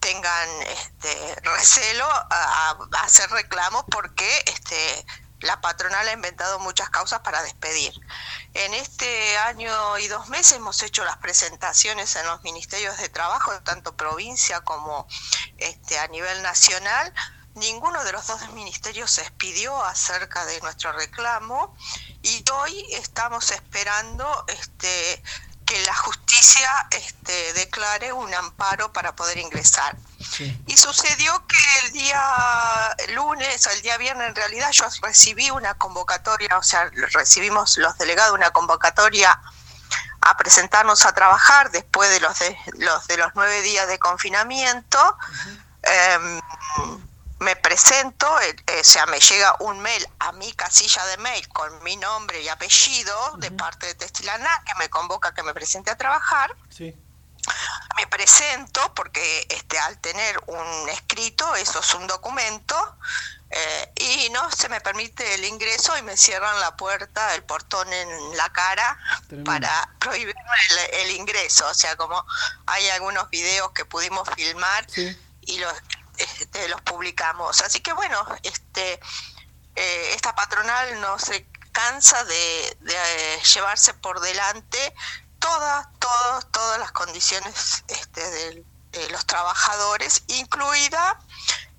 tengan 0.00 0.48
este, 0.62 1.36
recelo 1.42 2.06
a, 2.06 2.76
a 2.92 3.02
hacer 3.02 3.30
reclamos 3.30 3.84
porque 3.90 4.28
este, 4.46 5.06
la 5.42 5.60
patronal 5.60 6.08
ha 6.08 6.12
inventado 6.12 6.58
muchas 6.58 6.88
causas 6.90 7.20
para 7.20 7.42
despedir. 7.42 7.92
En 8.54 8.74
este 8.74 9.38
año 9.38 9.98
y 9.98 10.08
dos 10.08 10.28
meses 10.28 10.52
hemos 10.52 10.82
hecho 10.82 11.04
las 11.04 11.16
presentaciones 11.18 12.14
en 12.16 12.26
los 12.26 12.42
ministerios 12.42 12.96
de 12.98 13.08
trabajo, 13.08 13.52
tanto 13.62 13.96
provincia 13.96 14.60
como 14.60 15.06
este, 15.58 15.98
a 15.98 16.06
nivel 16.08 16.42
nacional. 16.42 17.12
Ninguno 17.54 18.02
de 18.04 18.12
los 18.12 18.26
dos 18.26 18.50
ministerios 18.52 19.10
se 19.10 19.22
expidió 19.22 19.84
acerca 19.84 20.44
de 20.46 20.60
nuestro 20.62 20.92
reclamo 20.92 21.76
y 22.22 22.44
hoy 22.50 22.86
estamos 22.92 23.50
esperando 23.50 24.44
este, 24.48 25.22
que 25.66 25.80
la 25.82 25.94
justicia 25.94 26.70
este, 26.90 27.52
declare 27.54 28.12
un 28.12 28.32
amparo 28.32 28.92
para 28.92 29.14
poder 29.14 29.38
ingresar. 29.38 29.96
Y 30.66 30.76
sucedió 30.76 31.46
que 31.46 31.86
el 31.86 31.92
día 31.92 32.96
lunes, 33.14 33.66
o 33.66 33.70
el 33.70 33.82
día 33.82 33.96
viernes 33.98 34.28
en 34.28 34.34
realidad, 34.34 34.70
yo 34.72 34.86
recibí 35.02 35.50
una 35.50 35.74
convocatoria, 35.74 36.58
o 36.58 36.62
sea, 36.62 36.90
recibimos 37.12 37.76
los 37.78 37.96
delegados 37.98 38.34
una 38.34 38.50
convocatoria 38.50 39.40
a 40.20 40.36
presentarnos 40.36 41.04
a 41.04 41.12
trabajar 41.12 41.70
después 41.70 42.08
de 42.10 42.20
los 42.20 42.38
de 42.38 42.56
los, 42.78 43.06
de 43.08 43.16
los 43.16 43.32
nueve 43.34 43.60
días 43.62 43.88
de 43.88 43.98
confinamiento. 43.98 44.98
Em, 45.82 46.40
me 47.40 47.56
presento, 47.56 48.40
eh, 48.40 48.54
eh, 48.68 48.80
o 48.80 48.84
sea, 48.84 49.04
me 49.06 49.18
llega 49.18 49.56
un 49.58 49.80
mail 49.80 50.06
a 50.20 50.30
mi 50.32 50.52
casilla 50.52 51.04
de 51.06 51.16
mail 51.18 51.48
con 51.48 51.82
mi 51.82 51.96
nombre 51.96 52.40
y 52.40 52.48
apellido 52.48 53.36
de 53.38 53.50
parte 53.50 53.86
de 53.88 53.94
Testilana 53.96 54.48
que 54.64 54.74
me 54.78 54.88
convoca 54.88 55.30
a 55.30 55.34
que 55.34 55.42
me 55.42 55.52
presente 55.52 55.90
a 55.90 55.96
trabajar 55.96 56.54
Sí. 56.70 56.96
Me 57.96 58.06
presento 58.06 58.94
porque 58.94 59.46
este 59.50 59.78
al 59.78 59.98
tener 59.98 60.40
un 60.46 60.88
escrito 60.88 61.54
eso 61.56 61.80
es 61.80 61.94
un 61.94 62.06
documento 62.06 62.96
eh, 63.54 63.92
y 63.96 64.30
no 64.30 64.50
se 64.50 64.70
me 64.70 64.80
permite 64.80 65.34
el 65.34 65.44
ingreso 65.44 65.96
y 65.98 66.02
me 66.02 66.16
cierran 66.16 66.58
la 66.60 66.74
puerta 66.74 67.34
el 67.34 67.42
portón 67.42 67.92
en 67.92 68.36
la 68.36 68.50
cara 68.50 68.98
Tremendo. 69.28 69.50
para 69.50 69.90
prohibirme 69.98 70.40
el, 70.70 71.00
el 71.00 71.10
ingreso. 71.10 71.68
O 71.68 71.74
sea 71.74 71.94
como 71.96 72.24
hay 72.66 72.88
algunos 72.88 73.28
videos 73.28 73.72
que 73.72 73.84
pudimos 73.84 74.26
filmar 74.34 74.86
y 75.42 75.58
los 75.58 75.74
este, 76.16 76.66
los 76.68 76.80
publicamos. 76.80 77.60
Así 77.60 77.80
que 77.80 77.92
bueno 77.92 78.26
este 78.42 78.98
eh, 79.74 80.12
esta 80.14 80.34
patronal 80.34 80.98
no 81.02 81.18
se 81.18 81.46
cansa 81.72 82.24
de, 82.24 82.76
de, 82.80 82.94
eh, 82.94 83.42
llevarse 83.54 83.92
por 83.94 84.20
delante 84.20 84.94
todas, 85.42 85.88
todas, 85.98 86.46
todas 86.50 86.78
las 86.78 86.92
condiciones 86.92 87.84
este, 87.88 88.20
de 88.92 89.10
los 89.10 89.26
trabajadores, 89.26 90.22
incluida 90.28 91.18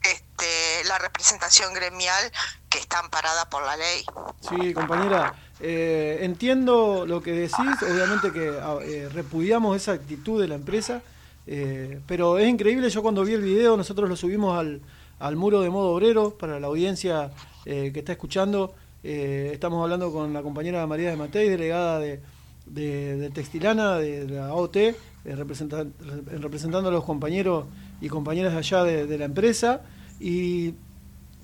este, 0.03 0.87
la 0.87 0.97
representación 0.99 1.73
gremial 1.73 2.31
que 2.69 2.77
está 2.79 2.99
amparada 2.99 3.49
por 3.49 3.63
la 3.65 3.77
ley. 3.77 4.03
Sí, 4.41 4.73
compañera, 4.73 5.33
eh, 5.59 6.19
entiendo 6.21 7.05
lo 7.07 7.21
que 7.21 7.31
decís, 7.31 7.81
obviamente 7.81 8.31
que 8.33 8.59
ah, 8.61 8.77
eh, 8.81 9.09
repudiamos 9.13 9.77
esa 9.77 9.93
actitud 9.93 10.41
de 10.41 10.49
la 10.49 10.55
empresa, 10.55 11.01
eh, 11.47 12.01
pero 12.05 12.37
es 12.37 12.49
increíble, 12.49 12.89
yo 12.89 13.01
cuando 13.01 13.23
vi 13.23 13.33
el 13.33 13.41
video, 13.41 13.77
nosotros 13.77 14.09
lo 14.09 14.17
subimos 14.17 14.59
al, 14.59 14.81
al 15.19 15.35
muro 15.37 15.61
de 15.61 15.69
modo 15.69 15.91
obrero 15.91 16.37
para 16.37 16.59
la 16.59 16.67
audiencia 16.67 17.31
que 17.63 17.93
está 17.95 18.11
escuchando, 18.11 18.75
estamos 19.03 19.81
hablando 19.81 20.11
con 20.11 20.33
la 20.33 20.41
compañera 20.41 20.85
María 20.85 21.11
de 21.11 21.15
Matei, 21.15 21.47
delegada 21.47 21.97
de, 21.99 22.21
de, 22.65 23.17
de 23.17 23.29
Textilana, 23.29 23.97
de 23.97 24.27
la 24.27 24.47
AOT, 24.47 24.75
eh, 24.77 24.95
representan- 25.25 25.91
re- 25.99 26.37
representando 26.37 26.89
a 26.89 26.91
los 26.91 27.03
compañeros 27.03 27.65
y 28.01 28.07
compañeras 28.09 28.53
de 28.53 28.59
allá 28.59 28.83
de, 28.83 29.07
de 29.07 29.17
la 29.17 29.25
empresa, 29.25 29.81
y 30.19 30.73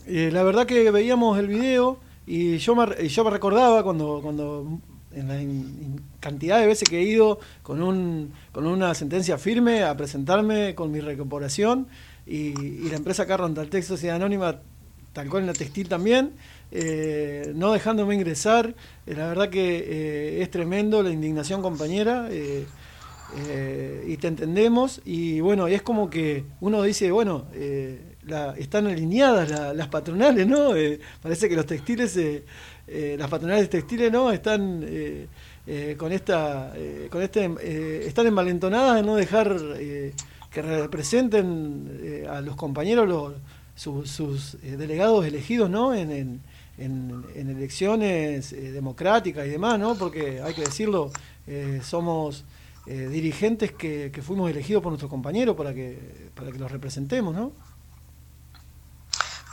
eh, 0.08 0.30
la 0.32 0.44
verdad 0.44 0.66
que 0.66 0.90
veíamos 0.92 1.38
el 1.40 1.48
video 1.48 2.00
y 2.26 2.58
yo 2.58 2.76
me, 2.76 3.08
yo 3.08 3.24
me 3.24 3.30
recordaba 3.32 3.84
cuando, 3.84 4.20
cuando 4.22 4.80
en 5.14 5.28
la 5.28 5.42
in- 5.42 6.02
cantidad 6.20 6.60
de 6.60 6.68
veces 6.68 6.88
que 6.90 7.00
he 7.00 7.04
ido 7.04 7.40
con, 7.64 7.82
un, 7.82 8.32
con 8.52 8.68
una 8.68 8.94
sentencia 8.94 9.38
firme 9.38 9.84
a 9.84 9.96
presentarme 9.98 10.76
con 10.76 10.92
mi 10.92 11.00
recuperación 11.00 11.88
y, 12.28 12.60
y 12.60 12.90
la 12.90 12.98
empresa 12.98 13.26
Carron 13.26 13.54
Taltex 13.56 13.88
Sociedad 13.88 14.18
Anónima, 14.18 14.58
tal 15.14 15.30
cual 15.30 15.44
en 15.44 15.48
la 15.48 15.54
textil 15.54 15.90
también, 15.90 16.32
eh, 16.72 17.52
no 17.56 17.72
dejándome 17.74 18.16
ingresar. 18.16 18.76
Eh, 19.06 19.16
la 19.16 19.28
verdad 19.28 19.50
que 19.50 19.78
eh, 19.88 20.42
es 20.42 20.52
tremendo 20.52 21.02
la 21.04 21.12
indignación 21.12 21.62
compañera. 21.62 22.28
eh, 22.32 22.66
y 24.08 24.18
te 24.18 24.28
entendemos 24.28 25.02
y 25.06 25.40
bueno, 25.40 25.68
es 25.68 25.84
como 25.84 26.10
que 26.10 26.46
uno 26.62 26.82
dice, 26.82 27.12
bueno, 27.12 27.46
la- 28.26 28.56
están 28.58 28.88
alineadas 28.88 29.52
la- 29.52 29.72
las 29.76 29.88
patronales, 29.88 30.48
¿no? 30.48 30.72
Parece 31.22 31.48
que 31.48 31.56
los 31.56 31.68
textiles, 31.68 32.18
las 32.88 33.30
patronales 33.30 33.70
textiles, 33.70 34.12
¿no? 34.12 34.32
Están 34.32 34.84
con 35.98 36.12
esta, 36.12 36.74
con 37.12 37.22
este, 37.22 38.08
están 38.08 38.26
envalentonadas 38.26 38.96
de 38.96 39.04
no 39.04 39.16
dejar 39.16 39.56
que 40.52 40.62
representen 40.62 42.00
eh, 42.02 42.28
a 42.30 42.42
los 42.42 42.56
compañeros 42.56 43.08
los, 43.08 43.34
sus, 43.76 44.58
delegados 44.62 45.26
elegidos, 45.26 45.70
¿no? 45.70 45.94
En, 45.94 46.42
en- 46.80 47.26
en 47.36 47.50
elecciones 47.50 48.52
eh, 48.54 48.72
democráticas 48.72 49.46
y 49.46 49.50
demás, 49.50 49.78
¿no? 49.80 49.96
Porque 49.96 50.42
hay 50.42 50.54
que 50.54 50.62
decirlo, 50.62 51.12
eh, 51.48 51.82
somos 51.84 52.44
eh, 52.88 53.08
dirigentes 53.10 53.72
que, 53.74 54.12
que 54.12 54.22
fuimos 54.22 54.50
elegidos 54.50 54.82
por 54.82 54.92
nuestros 54.92 55.10
compañeros 55.12 55.56
para 55.56 55.74
que, 55.74 56.30
para 56.36 56.52
que 56.52 56.58
los 56.58 56.72
representemos, 56.72 57.36
¿no? 57.36 57.52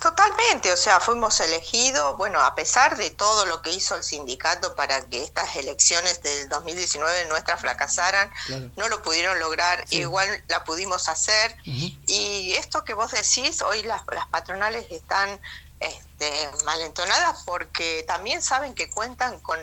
Totalmente, 0.03 0.71
o 0.73 0.77
sea, 0.77 1.01
fuimos 1.01 1.41
elegidos, 1.41 2.17
bueno, 2.19 2.39
a 2.41 2.55
pesar 2.55 2.97
de 2.97 3.11
todo 3.11 3.47
lo 3.47 3.63
que 3.63 3.73
hizo 3.73 3.97
el 3.97 4.05
sindicato 4.05 4.77
para 4.77 5.01
que 5.07 5.23
estas 5.23 5.57
elecciones 5.57 6.23
del 6.23 6.49
2019 6.51 7.27
nuestras 7.29 7.61
fracasaran, 7.61 8.31
Claro. 8.47 8.71
no 8.77 8.89
lo 8.89 9.03
pudieron 9.03 9.39
lograr, 9.41 9.85
Sí. 9.89 9.97
igual 10.01 10.29
la 10.49 10.63
pudimos 10.65 11.09
hacer. 11.09 11.57
Y 11.65 12.53
esto 12.59 12.85
que 12.85 12.93
vos 12.95 13.11
decís, 13.11 13.63
hoy 13.63 13.83
las, 13.83 14.03
las 14.15 14.27
patronales 14.29 14.87
están 14.91 15.41
este, 15.81 16.51
malentonadas 16.65 17.43
porque 17.45 18.05
también 18.07 18.43
saben 18.43 18.75
que 18.75 18.89
cuentan 18.91 19.39
con, 19.41 19.59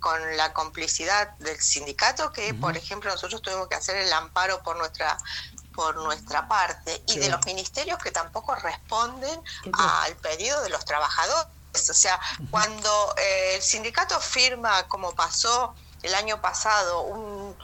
con 0.00 0.36
la 0.36 0.52
complicidad 0.52 1.36
del 1.38 1.58
sindicato, 1.58 2.32
que 2.32 2.52
por 2.54 2.76
ejemplo 2.76 3.10
nosotros 3.10 3.40
tuvimos 3.40 3.68
que 3.68 3.76
hacer 3.76 3.96
el 3.96 4.12
amparo 4.12 4.62
por 4.62 4.76
nuestra 4.76 5.16
por 5.74 5.96
nuestra 5.96 6.46
parte 6.46 7.02
y 7.08 7.18
de 7.18 7.28
los 7.28 7.44
ministerios 7.46 7.98
que 7.98 8.12
tampoco 8.12 8.54
responden 8.54 9.40
al 9.72 10.14
pedido 10.16 10.62
de 10.62 10.68
los 10.68 10.84
trabajadores. 10.84 11.48
O 11.74 11.94
sea, 11.94 12.20
cuando 12.50 13.14
eh, 13.16 13.56
el 13.56 13.62
sindicato 13.62 14.20
firma, 14.20 14.84
como 14.84 15.12
pasó 15.14 15.74
el 16.02 16.14
año 16.14 16.40
pasado, 16.40 17.00
un, 17.00 17.56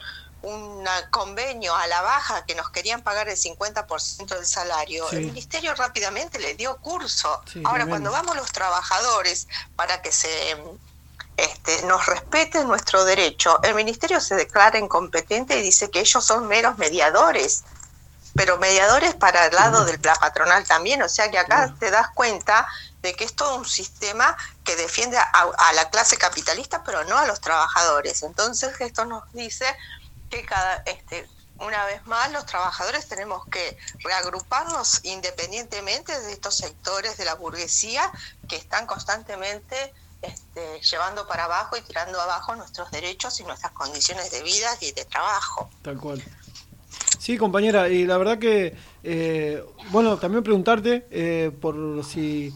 un 0.43 0.83
convenio 1.11 1.75
a 1.75 1.85
la 1.87 2.01
baja 2.01 2.45
que 2.45 2.55
nos 2.55 2.69
querían 2.71 3.01
pagar 3.01 3.29
el 3.29 3.37
50% 3.37 4.35
del 4.35 4.45
salario, 4.45 5.07
Sí. 5.09 5.17
el 5.17 5.25
ministerio 5.25 5.75
rápidamente 5.75 6.39
le 6.39 6.55
dio 6.55 6.77
curso. 6.77 7.41
Sí, 7.51 7.61
Ahora, 7.65 7.85
cuando 7.85 8.11
vamos 8.11 8.35
los 8.35 8.51
trabajadores 8.51 9.47
para 9.75 10.01
que 10.01 10.11
se 10.11 10.29
este, 11.37 11.83
nos 11.83 12.05
respeten 12.05 12.67
nuestro 12.67 13.03
derecho, 13.05 13.59
el 13.63 13.73
ministerio 13.73 14.19
se 14.19 14.35
declara 14.35 14.77
incompetente 14.77 15.57
y 15.57 15.61
dice 15.61 15.89
que 15.89 15.99
ellos 16.01 16.23
son 16.23 16.47
meros 16.47 16.77
mediadores, 16.77 17.63
pero 18.35 18.57
mediadores 18.57 19.15
para 19.15 19.47
el 19.47 19.55
lado 19.55 19.83
de 19.85 19.97
la 19.97 20.15
patronal 20.15 20.63
también, 20.65 21.01
o 21.01 21.09
sea 21.09 21.29
que 21.31 21.39
acá 21.39 21.73
te 21.79 21.89
das 21.89 22.09
cuenta 22.13 22.67
de 23.01 23.13
que 23.15 23.23
es 23.23 23.35
todo 23.35 23.55
un 23.55 23.65
sistema 23.65 24.37
que 24.63 24.75
defiende 24.75 25.17
a, 25.17 25.25
a 25.57 25.73
la 25.73 25.89
clase 25.89 26.17
capitalista, 26.17 26.83
pero 26.83 27.03
no 27.05 27.17
a 27.17 27.25
los 27.25 27.41
trabajadores. 27.41 28.21
Entonces 28.21 28.79
esto 28.79 29.05
nos 29.05 29.23
dice 29.33 29.65
que 30.31 30.43
cada, 30.43 30.77
este, 30.87 31.27
una 31.59 31.85
vez 31.85 32.05
más 32.07 32.31
los 32.31 32.45
trabajadores 32.45 33.07
tenemos 33.07 33.45
que 33.47 33.77
reagruparnos 33.99 35.01
independientemente 35.03 36.19
de 36.21 36.31
estos 36.31 36.57
sectores 36.57 37.17
de 37.17 37.25
la 37.25 37.35
burguesía 37.35 38.11
que 38.49 38.55
están 38.55 38.87
constantemente 38.87 39.93
este, 40.21 40.81
llevando 40.81 41.27
para 41.27 41.45
abajo 41.45 41.77
y 41.77 41.81
tirando 41.81 42.19
abajo 42.19 42.55
nuestros 42.55 42.89
derechos 42.91 43.39
y 43.39 43.43
nuestras 43.43 43.71
condiciones 43.73 44.31
de 44.31 44.41
vida 44.43 44.69
y 44.79 44.91
de 44.91 45.05
trabajo. 45.05 45.69
Tal 45.81 45.97
cual. 45.97 46.23
Sí, 47.19 47.37
compañera, 47.37 47.89
y 47.89 48.05
la 48.05 48.17
verdad 48.17 48.39
que, 48.39 48.75
eh, 49.03 49.63
bueno, 49.89 50.17
también 50.17 50.43
preguntarte 50.43 51.07
eh, 51.11 51.51
por 51.61 52.03
si 52.03 52.53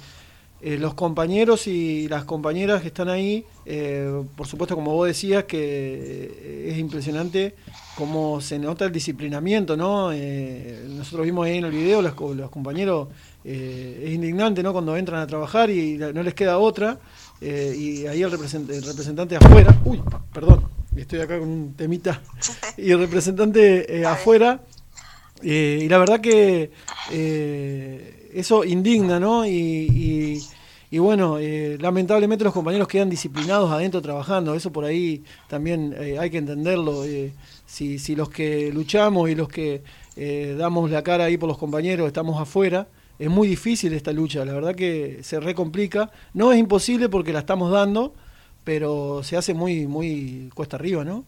eh, 0.61 0.77
los 0.77 0.95
compañeros 0.95 1.67
y 1.67 2.07
las 2.07 2.25
compañeras 2.25 2.81
que 2.81 2.87
están 2.87 3.09
ahí, 3.09 3.45
eh, 3.65 4.23
por 4.35 4.47
supuesto, 4.47 4.75
como 4.75 4.93
vos 4.93 5.07
decías, 5.07 5.45
que 5.45 5.57
eh, 5.59 6.69
es 6.71 6.77
impresionante 6.77 7.55
cómo 7.95 8.41
se 8.41 8.59
nota 8.59 8.85
el 8.85 8.91
disciplinamiento, 8.91 9.75
¿no? 9.77 10.11
Eh, 10.13 10.85
nosotros 10.89 11.25
vimos 11.25 11.45
ahí 11.47 11.57
en 11.57 11.65
el 11.65 11.71
video, 11.71 12.01
los, 12.01 12.13
co- 12.13 12.33
los 12.33 12.49
compañeros, 12.51 13.07
eh, 13.43 14.03
es 14.07 14.13
indignante, 14.13 14.61
¿no? 14.63 14.71
Cuando 14.73 14.95
entran 14.97 15.21
a 15.21 15.27
trabajar 15.27 15.69
y 15.69 15.97
no 15.97 16.21
les 16.23 16.33
queda 16.33 16.57
otra, 16.59 16.99
y 17.41 18.05
ahí 18.07 18.21
el, 18.23 18.31
represent- 18.31 18.69
el 18.69 18.83
representante 18.83 19.35
afuera, 19.35 19.75
uy, 19.85 20.01
perdón, 20.33 20.65
estoy 20.95 21.19
acá 21.21 21.37
con 21.39 21.49
un 21.49 21.73
temita, 21.75 22.21
y 22.77 22.91
el 22.91 22.99
representante 22.99 24.05
afuera, 24.05 24.61
y 25.43 25.87
la 25.89 25.97
verdad 25.97 26.21
que 26.21 26.71
eso 28.33 28.63
indigna, 28.65 29.19
¿no? 29.19 29.45
Y, 29.45 29.51
y- 29.51 30.41
y 30.91 30.99
bueno, 30.99 31.39
eh, 31.39 31.77
lamentablemente 31.79 32.43
los 32.43 32.53
compañeros 32.53 32.87
quedan 32.87 33.09
disciplinados 33.09 33.71
adentro 33.71 34.01
trabajando, 34.01 34.53
eso 34.55 34.71
por 34.71 34.85
ahí 34.85 35.23
también 35.47 35.95
eh, 35.97 36.17
hay 36.19 36.29
que 36.29 36.37
entenderlo. 36.37 37.05
eh, 37.05 37.33
si, 37.65 37.97
si 37.99 38.15
los 38.15 38.29
que 38.29 38.71
luchamos 38.71 39.29
y 39.29 39.35
los 39.35 39.49
que 39.49 39.83
damos 40.57 40.91
la 40.91 41.03
cara 41.03 41.25
ahí 41.25 41.37
por 41.37 41.49
los 41.49 41.57
compañeros 41.57 42.07
estamos 42.07 42.39
afuera, 42.39 42.87
es 43.17 43.29
muy 43.29 43.47
difícil 43.47 43.93
esta 43.93 44.11
lucha, 44.11 44.45
la 44.45 44.53
verdad 44.53 44.75
que 44.75 45.21
se 45.23 45.39
recomplica. 45.39 46.11
No 46.33 46.51
es 46.51 46.59
imposible 46.59 47.09
porque 47.09 47.33
la 47.33 47.39
estamos 47.39 47.71
dando, 47.71 48.13
pero 48.63 49.23
se 49.23 49.35
hace 49.37 49.53
muy, 49.53 49.87
muy 49.87 50.51
cuesta 50.53 50.77
arriba, 50.77 51.03
¿no? 51.03 51.25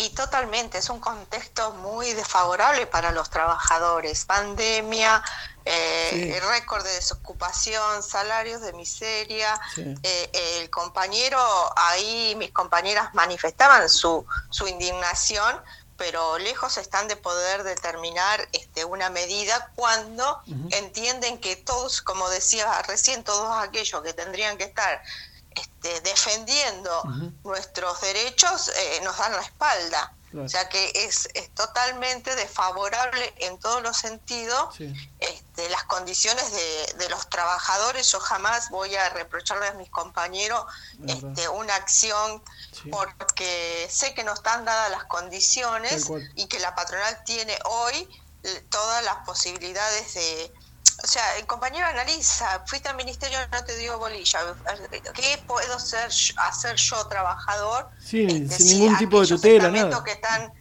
Y 0.00 0.10
totalmente, 0.10 0.78
es 0.78 0.90
un 0.90 1.00
contexto 1.00 1.72
muy 1.82 2.12
desfavorable 2.12 2.86
para 2.86 3.10
los 3.10 3.30
trabajadores. 3.30 4.24
Pandemia, 4.26 5.22
eh, 5.68 6.08
Sí. 6.10 6.32
el 6.32 6.42
récord 6.48 6.82
de 6.84 6.92
desocupación, 6.94 8.02
salarios 8.02 8.60
de 8.62 8.72
miseria. 8.72 9.60
Sí. 9.74 9.94
Eh, 10.02 10.30
el 10.60 10.70
compañero, 10.70 11.38
ahí 11.76 12.34
mis 12.36 12.50
compañeras 12.52 13.14
manifestaban 13.14 13.88
su, 13.88 14.24
su 14.50 14.66
indignación, 14.66 15.62
pero 15.96 16.38
lejos 16.38 16.76
están 16.78 17.08
de 17.08 17.16
poder 17.16 17.64
determinar 17.64 18.48
este, 18.52 18.84
una 18.84 19.10
medida 19.10 19.70
cuando 19.74 20.40
entienden 20.70 21.38
que 21.38 21.56
todos, 21.56 22.02
como 22.02 22.28
decía 22.30 22.82
recién, 22.82 23.24
todos 23.24 23.50
aquellos 23.58 24.00
que 24.02 24.14
tendrían 24.14 24.56
que 24.58 24.64
estar 24.64 25.02
este, 25.56 26.00
defendiendo 26.02 27.02
nuestros 27.42 28.00
derechos 28.00 28.68
eh, 28.68 29.00
nos 29.02 29.18
dan 29.18 29.32
la 29.32 29.42
espalda. 29.42 30.12
Claro. 30.30 30.44
O 30.44 30.48
sea 30.48 30.68
que 30.68 30.92
es, 30.94 31.28
es 31.34 31.54
totalmente 31.54 32.34
desfavorable 32.36 33.34
en 33.38 33.58
todos 33.58 33.82
los 33.82 33.96
sentidos 33.96 34.74
Sí. 34.76 34.92
este, 35.20 35.68
las 35.70 35.84
condiciones 35.84 36.52
de, 36.52 36.94
de 36.98 37.08
los 37.08 37.28
trabajadores. 37.30 38.10
Yo 38.12 38.20
jamás 38.20 38.68
voy 38.70 38.94
a 38.94 39.08
reprocharle 39.10 39.68
a 39.68 39.72
mis 39.74 39.88
compañeros 39.90 40.64
este, 41.06 41.48
una 41.48 41.74
acción 41.76 42.42
Sí. 42.72 42.90
porque 42.90 43.88
sé 43.90 44.14
que 44.14 44.22
no 44.22 44.34
están 44.34 44.64
dadas 44.64 44.90
las 44.90 45.04
condiciones 45.04 46.06
y 46.34 46.46
que 46.46 46.58
la 46.60 46.74
patronal 46.74 47.24
tiene 47.24 47.58
hoy 47.64 48.08
eh, 48.44 48.66
todas 48.70 49.02
las 49.04 49.16
posibilidades 49.26 50.14
de... 50.14 50.52
O 51.02 51.06
sea, 51.06 51.36
el 51.36 51.46
compañero 51.46 51.86
analiza, 51.86 52.64
fuiste 52.66 52.88
al 52.88 52.96
ministerio, 52.96 53.38
no 53.52 53.64
te 53.64 53.76
dio 53.76 53.98
bolilla. 53.98 54.40
¿Qué 55.14 55.42
puedo 55.46 55.78
ser, 55.78 56.10
hacer 56.36 56.76
yo, 56.76 57.06
trabajador? 57.06 57.88
Sí, 58.04 58.26
Este, 58.26 58.56
sin 58.56 58.66
sí, 58.68 58.78
ningún 58.80 58.98
tipo 58.98 59.20
de 59.20 59.26
tutela, 59.28 59.70
nada. 59.70 60.02
que 60.04 60.12
están 60.12 60.52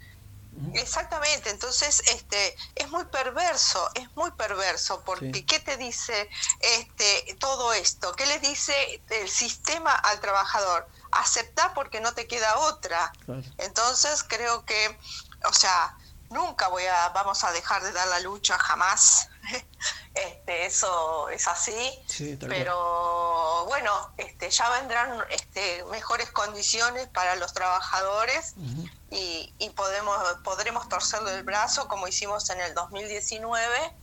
exactamente 0.74 1.52
entonces 1.52 2.02
este 2.08 2.56
es 2.76 2.90
muy 2.90 3.06
perverso 3.06 3.90
es 3.94 4.08
muy 4.16 4.32
perverso 4.32 5.04
porque 5.06 5.32
Sí. 5.32 5.44
qué 5.44 5.60
te 5.60 5.78
dice 5.78 6.28
este 6.62 7.36
todo 7.40 7.74
esto 7.74 8.12
qué 8.16 8.26
le 8.26 8.40
dice 8.40 8.74
el 9.10 9.30
sistema 9.30 9.92
al 9.94 10.20
trabajador 10.20 10.88
aceptar 11.12 11.76
porque 11.76 12.02
no 12.02 12.14
te 12.14 12.26
queda 12.28 12.58
otra 12.58 13.12
Claro. 13.26 13.44
entonces 13.60 14.24
creo 14.28 14.66
que 14.66 14.98
o 15.48 15.54
sea 15.54 15.96
nunca 16.32 16.70
voy 16.70 16.86
a 16.86 17.10
vamos 17.10 17.44
a 17.44 17.52
dejar 17.52 17.84
de 17.84 17.92
dar 17.92 18.08
la 18.08 18.20
lucha 18.22 18.58
jamás 18.58 19.30
este 20.14 20.66
eso 20.66 21.30
es 21.30 21.48
así 21.48 22.00
Sí, 22.08 22.36
tal 22.38 22.50
cual. 22.50 22.60
pero 22.60 23.66
bueno 23.66 24.14
este 24.18 24.50
ya 24.50 24.70
vendrán 24.80 25.24
este 25.30 25.84
mejores 25.86 26.32
condiciones 26.32 27.08
para 27.10 27.36
los 27.36 27.54
trabajadores 27.54 28.56
y 29.10 29.70
podemos 29.76 30.18
podremos 30.44 30.88
torcerle 30.90 31.34
el 31.36 31.44
brazo 31.44 31.88
como 31.88 32.08
hicimos 32.08 32.50
en 32.50 32.62
el 32.62 32.74
2019 32.74 33.94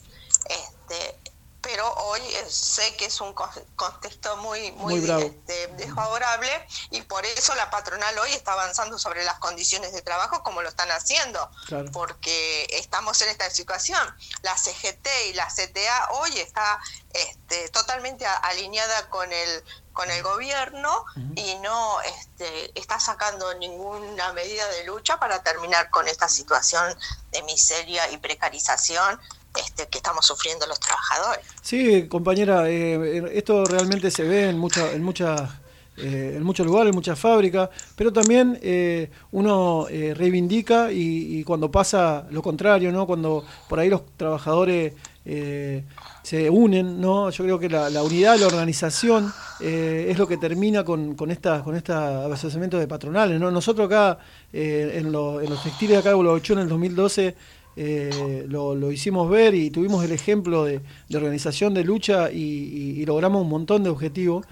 este 0.49 1.21
pero 1.65 1.93
hoy 1.95 2.21
eh, 2.21 2.47
sé 2.51 2.95
que 2.97 3.07
es 3.07 3.21
un 3.21 3.33
co- 3.33 3.51
contexto 3.75 4.37
muy 4.37 4.71
muy, 4.73 4.97
este, 4.97 5.67
desfavorable 5.69 6.51
y 6.91 7.03
por 7.03 7.25
eso 7.25 7.55
la 7.55 7.71
patronal 7.71 8.17
hoy 8.19 8.33
está 8.33 8.53
avanzando 8.53 8.99
sobre 8.99 9.25
las 9.25 9.39
condiciones 9.39 9.93
de 9.93 10.03
trabajo 10.03 10.43
como 10.43 10.63
lo 10.63 10.69
están 10.69 10.91
haciendo 10.91 11.51
Claro. 11.67 11.91
porque 11.93 12.67
estamos 12.71 13.21
en 13.23 13.31
esta 13.31 13.49
situación. 13.51 13.99
La 14.43 14.57
CGT 14.57 15.07
y 15.31 15.33
la 15.33 15.49
CTA 15.49 16.09
hoy 16.13 16.39
está 16.39 16.79
este, 17.11 17.69
totalmente 17.71 18.27
alineada 18.27 19.09
con 19.09 19.33
el 19.33 19.65
con 19.95 20.11
el 20.11 20.25
gobierno 20.25 21.05
y 21.37 21.55
no 21.61 22.01
este, 22.01 22.77
está 22.79 22.99
sacando 22.99 23.55
ninguna 23.55 24.33
medida 24.33 24.67
de 24.71 24.83
lucha 24.85 25.21
para 25.21 25.41
terminar 25.45 25.89
con 25.91 26.09
esta 26.09 26.29
situación 26.29 26.99
de 27.31 27.43
miseria 27.45 28.11
y 28.11 28.17
precarización 28.19 29.21
este, 29.59 29.87
que 29.89 29.99
estamos 29.99 30.25
sufriendo 30.27 30.67
los 30.67 30.79
trabajadores. 30.81 31.45
Sí, 31.63 32.09
compañera, 32.09 32.69
eh, 32.69 33.31
esto 33.35 33.65
realmente 33.65 34.11
se 34.11 34.23
ve 34.25 34.49
en, 34.51 34.59
mucha, 34.59 34.93
en, 34.93 35.03
muchas, 35.03 35.51
eh, 35.97 36.35
en 36.37 36.43
muchos 36.43 36.67
lugares, 36.67 36.91
en 36.91 36.95
muchas 36.97 37.19
fábricas, 37.19 37.71
pero 37.97 38.13
también 38.13 38.59
eh, 38.63 39.11
uno 39.33 39.87
eh, 39.89 40.13
reivindica 40.15 40.91
y, 40.93 41.39
cuando 41.45 41.71
pasa 41.71 42.27
lo 42.31 42.43
contrario, 42.43 42.91
¿no? 42.93 43.07
cuando 43.07 43.45
por 43.69 43.79
ahí 43.79 43.89
los 43.89 44.03
trabajadores 44.17 44.93
eh, 45.27 45.85
se 46.23 46.51
unen, 46.51 47.01
¿no? 47.01 47.31
yo 47.31 47.45
creo 47.45 47.59
que 47.59 47.69
la, 47.71 47.89
unidad, 48.03 48.37
la 48.39 48.47
organización 48.47 49.33
eh, 49.61 50.09
es 50.11 50.19
lo 50.19 50.27
que 50.27 50.37
termina 50.37 50.85
con, 50.85 51.15
con 51.15 51.31
esta 51.31 51.63
con 51.63 51.77
esta 51.77 52.27
asociamiento 52.27 52.79
de 52.79 52.87
patronales. 52.87 53.41
¿no? 53.41 53.51
Nosotros 53.51 53.87
acá 53.87 54.19
eh, 54.53 54.97
en, 54.97 55.13
lo- 55.13 55.41
en 55.41 55.49
los 55.49 55.63
textiles 55.63 55.93
de 55.95 55.99
acá 56.01 56.09
de 56.11 56.15
en 56.55 56.59
el 56.61 56.69
2012 56.69 57.35
eh, 57.77 58.45
lo, 58.49 58.75
lo 58.75 58.93
hicimos 58.93 59.29
ver 59.31 59.55
y 59.55 59.71
tuvimos 59.71 60.05
el 60.05 60.13
ejemplo 60.13 60.65
de, 60.65 60.81
de 61.09 61.17
organización, 61.17 61.75
de 61.75 61.85
lucha 61.85 62.31
y, 62.33 63.05
logramos 63.07 63.43
un 63.43 63.49
montón 63.49 63.83
de 63.83 63.91
objetivos 63.91 64.47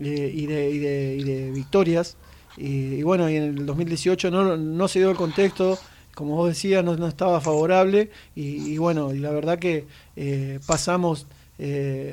eh, 0.00 0.32
y, 0.34 0.46
de, 0.46 0.70
y, 0.70 0.78
de, 0.78 1.16
y 1.18 1.24
de 1.24 1.50
victorias. 1.50 2.16
Y, 2.56 3.02
bueno, 3.02 3.30
y 3.30 3.36
en 3.36 3.42
el 3.44 3.66
2018 3.66 4.30
no, 4.30 4.56
no 4.56 4.88
se 4.88 4.98
dio 4.98 5.10
el 5.10 5.16
contexto, 5.16 5.78
como 6.14 6.36
vos 6.36 6.48
decías, 6.48 6.84
no, 6.84 6.96
no 6.96 7.06
estaba 7.06 7.40
favorable 7.40 8.10
y, 8.34 8.76
bueno, 8.78 9.14
y 9.14 9.18
la 9.18 9.30
verdad 9.30 9.58
que 9.58 9.86
eh, 10.16 10.58
pasamos, 10.66 11.26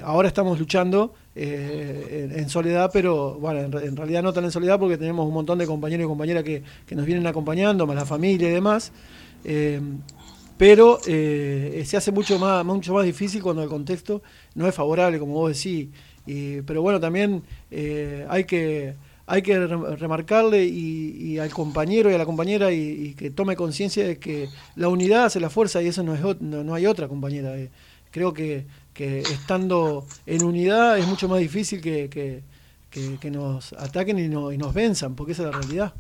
ahora 0.04 0.28
estamos 0.28 0.60
luchando 0.60 1.14
en, 1.36 2.50
soledad, 2.50 2.90
pero 2.94 3.36
bueno, 3.36 3.60
en, 3.62 3.72
re- 3.72 3.86
en 3.86 3.96
realidad 3.96 4.24
no 4.24 4.34
tan 4.34 4.44
en 4.46 4.52
soledad 4.52 4.80
porque 4.80 4.98
tenemos 4.98 5.28
un 5.28 5.34
montón 5.34 5.58
de 5.58 5.66
compañeros 5.66 6.06
y 6.06 6.08
compañeras 6.08 6.44
que, 6.44 6.64
que 6.86 6.96
nos 6.96 7.06
vienen 7.06 7.26
acompañando, 7.28 7.88
más 7.88 7.96
la 7.96 8.06
familia 8.06 8.50
y 8.50 8.52
demás. 8.52 8.92
Pero 10.58 11.00
eh, 11.08 11.84
se 11.86 11.98
hace 11.98 12.12
mucho 12.12 12.40
más, 12.40 12.66
mucho 12.66 12.94
más 12.94 13.06
difícil 13.06 13.42
cuando 13.42 13.64
el 13.64 13.70
contexto 13.70 14.22
no 14.56 14.68
es 14.68 14.74
favorable, 14.76 15.20
como 15.20 15.34
vos 15.34 15.56
decís. 15.56 15.90
Pero 16.66 16.82
bueno, 16.82 17.00
también 17.00 17.44
eh, 17.72 18.26
hay 18.30 18.44
que 18.44 18.96
hay 19.30 19.42
que 19.42 19.60
re- 19.60 19.96
remarcarle 19.98 20.64
y, 20.66 21.38
al 21.38 21.50
compañero 21.52 22.10
y 22.10 22.14
a 22.14 22.18
la 22.18 22.26
compañera 22.26 22.72
y, 22.72 23.14
que 23.14 23.30
tome 23.30 23.58
conciencia 23.58 24.08
de 24.08 24.18
que 24.20 24.48
la 24.78 24.88
unidad 24.88 25.26
hace 25.26 25.42
la 25.42 25.50
fuerza 25.50 25.82
y 25.82 25.88
eso 25.88 26.02
no, 26.02 26.16
es, 26.16 26.22
no, 26.42 26.64
no 26.64 26.74
hay 26.74 26.86
otra 26.86 27.10
compañera. 27.10 27.58
Eh, 27.58 27.70
creo 28.10 28.34
que, 28.34 28.66
que 28.94 29.20
estando 29.20 30.06
en 30.26 30.44
unidad 30.46 30.98
es 30.98 31.06
mucho 31.08 31.28
más 31.28 31.40
difícil 31.40 31.82
que, 31.82 32.10
que, 32.10 32.42
que- 32.90 33.18
que 33.20 33.30
nos 33.30 33.74
ataquen 33.74 34.18
y, 34.18 34.30
no- 34.30 34.52
y 34.54 34.58
nos 34.58 34.74
venzan, 34.74 35.14
porque 35.16 35.34
esa 35.34 35.44
es 35.44 35.50
la 35.52 35.58
realidad. 35.60 35.94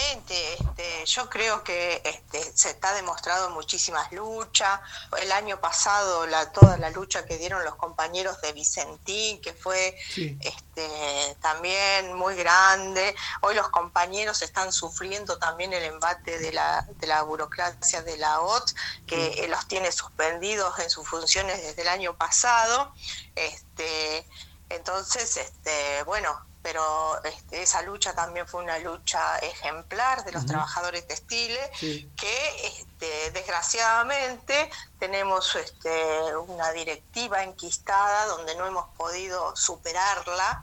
Totalmente, 0.00 0.54
este, 0.54 1.04
yo 1.06 1.28
creo 1.28 1.62
que 1.62 2.00
este, 2.04 2.42
se 2.54 2.70
está 2.70 2.94
demostrado 2.94 3.50
muchísimas 3.50 4.10
luchas. 4.12 4.80
El 5.20 5.30
año 5.32 5.60
pasado 5.60 6.26
la, 6.26 6.50
toda 6.52 6.78
la 6.78 6.90
lucha 6.90 7.26
que 7.26 7.36
dieron 7.36 7.62
los 7.64 7.74
compañeros 7.76 8.40
de 8.40 8.52
Vicentín, 8.52 9.40
que 9.40 9.52
fue 9.52 9.96
Sí. 10.10 10.38
este, 10.40 11.36
también 11.42 12.14
muy 12.14 12.34
grande. 12.34 13.14
Hoy 13.42 13.54
los 13.54 13.68
compañeros 13.68 14.40
están 14.42 14.72
sufriendo 14.72 15.38
también 15.38 15.72
el 15.72 15.82
embate 15.84 16.38
de 16.38 16.52
la, 16.52 16.86
de 16.96 17.06
la 17.06 17.22
burocracia 17.22 18.02
de 18.02 18.16
la 18.16 18.40
OT, 18.40 18.72
que 19.06 19.44
eh, 19.44 19.48
los 19.48 19.66
tiene 19.68 19.92
suspendidos 19.92 20.78
en 20.78 20.88
sus 20.88 21.06
funciones 21.06 21.62
desde 21.62 21.82
el 21.82 21.88
año 21.88 22.16
pasado. 22.16 22.92
Este, 23.34 24.26
entonces, 24.70 25.36
este, 25.36 26.02
bueno, 26.04 26.49
pero 26.62 27.22
este, 27.24 27.62
esa 27.62 27.80
lucha 27.82 28.14
también 28.14 28.46
fue 28.46 28.62
una 28.62 28.78
lucha 28.78 29.38
ejemplar 29.38 30.24
de 30.24 30.32
los 30.32 30.44
trabajadores 30.46 31.06
textiles 31.06 31.60
Sí. 31.78 32.10
que 32.16 32.66
este, 32.66 33.30
desgraciadamente 33.30 34.70
tenemos 34.98 35.54
este, 35.54 36.36
una 36.36 36.70
directiva 36.72 37.42
enquistada 37.42 38.26
donde 38.26 38.54
no 38.56 38.66
hemos 38.66 38.86
podido 38.96 39.54
superarla 39.56 40.62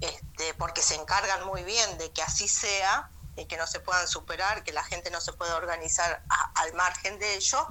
este, 0.00 0.54
porque 0.54 0.82
se 0.82 0.94
encargan 0.96 1.44
muy 1.46 1.62
bien 1.64 1.98
de 1.98 2.10
que 2.12 2.22
así 2.22 2.48
sea 2.48 3.10
y 3.36 3.46
que 3.46 3.56
no 3.56 3.66
se 3.68 3.78
puedan 3.80 4.08
superar, 4.08 4.64
que 4.64 4.72
la 4.72 4.82
gente 4.82 5.10
no 5.10 5.20
se 5.20 5.32
pueda 5.32 5.54
organizar 5.56 6.24
a- 6.28 6.52
al 6.62 6.74
margen 6.74 7.18
de 7.20 7.34
ello, 7.36 7.64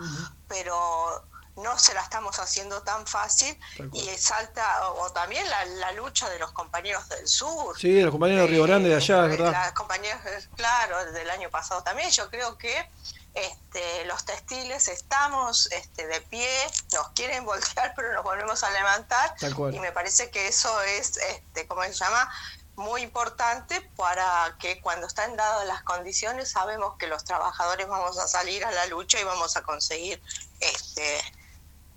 pero 0.48 1.26
no 1.57 1.77
se 1.77 1.93
la 1.93 2.01
estamos 2.01 2.39
haciendo 2.39 2.81
tan 2.84 3.05
fácil 3.07 3.59
y 3.93 4.07
salta, 4.17 4.89
o, 4.89 5.03
o 5.03 5.11
también 5.11 5.47
la, 5.49 5.65
la 5.65 5.91
lucha 5.93 6.29
de 6.29 6.39
los 6.39 6.51
compañeros 6.51 7.07
del 7.09 7.27
sur, 7.27 7.77
Sí, 7.79 8.01
los 8.01 8.11
compañeros 8.11 8.43
de 8.45 8.47
Río 8.47 8.63
Grande 8.63 8.89
de 8.89 8.95
allá, 8.95 9.23
es 9.25 9.29
verdad. 9.31 9.51
las 9.51 9.71
compañeras, 9.73 10.25
eh, 10.25 10.47
claro, 10.55 11.11
del 11.11 11.29
año 11.29 11.49
pasado 11.49 11.84
también. 11.84 12.09
Yo 12.11 12.29
creo 12.29 12.57
que 12.57 12.89
este, 13.34 14.05
los 14.05 14.25
textiles 14.25 14.88
estamos 14.88 15.71
este, 15.71 16.07
de 16.07 16.21
pie, 16.21 16.49
nos 16.93 17.09
quieren 17.09 17.45
voltear, 17.51 17.93
pero 17.95 18.13
nos 18.13 18.23
volvemos 18.23 18.63
a 18.63 18.69
levantar. 18.71 19.35
Tal 19.39 19.53
cual. 19.55 19.75
Y 19.75 19.79
me 19.79 19.91
parece 19.91 20.29
que 20.31 20.47
eso 20.47 20.81
es, 20.84 21.17
este, 21.17 21.67
¿cómo 21.67 21.84
se 21.84 21.93
llama? 21.93 22.31
Muy 22.75 23.01
importante 23.01 23.81
para 23.95 24.55
que 24.59 24.79
cuando 24.81 25.07
están 25.07 25.35
dadas 25.35 25.65
las 25.65 25.81
condiciones 25.81 26.51
sabemos 26.51 26.95
que 26.99 27.07
los 27.07 27.23
trabajadores 27.23 27.88
vamos 27.88 28.19
a 28.19 28.27
salir 28.27 28.63
a 28.65 28.71
la 28.71 28.85
lucha 28.85 29.19
y 29.19 29.23
vamos 29.23 29.57
a 29.57 29.63
conseguir 29.63 30.21
este, 30.59 31.19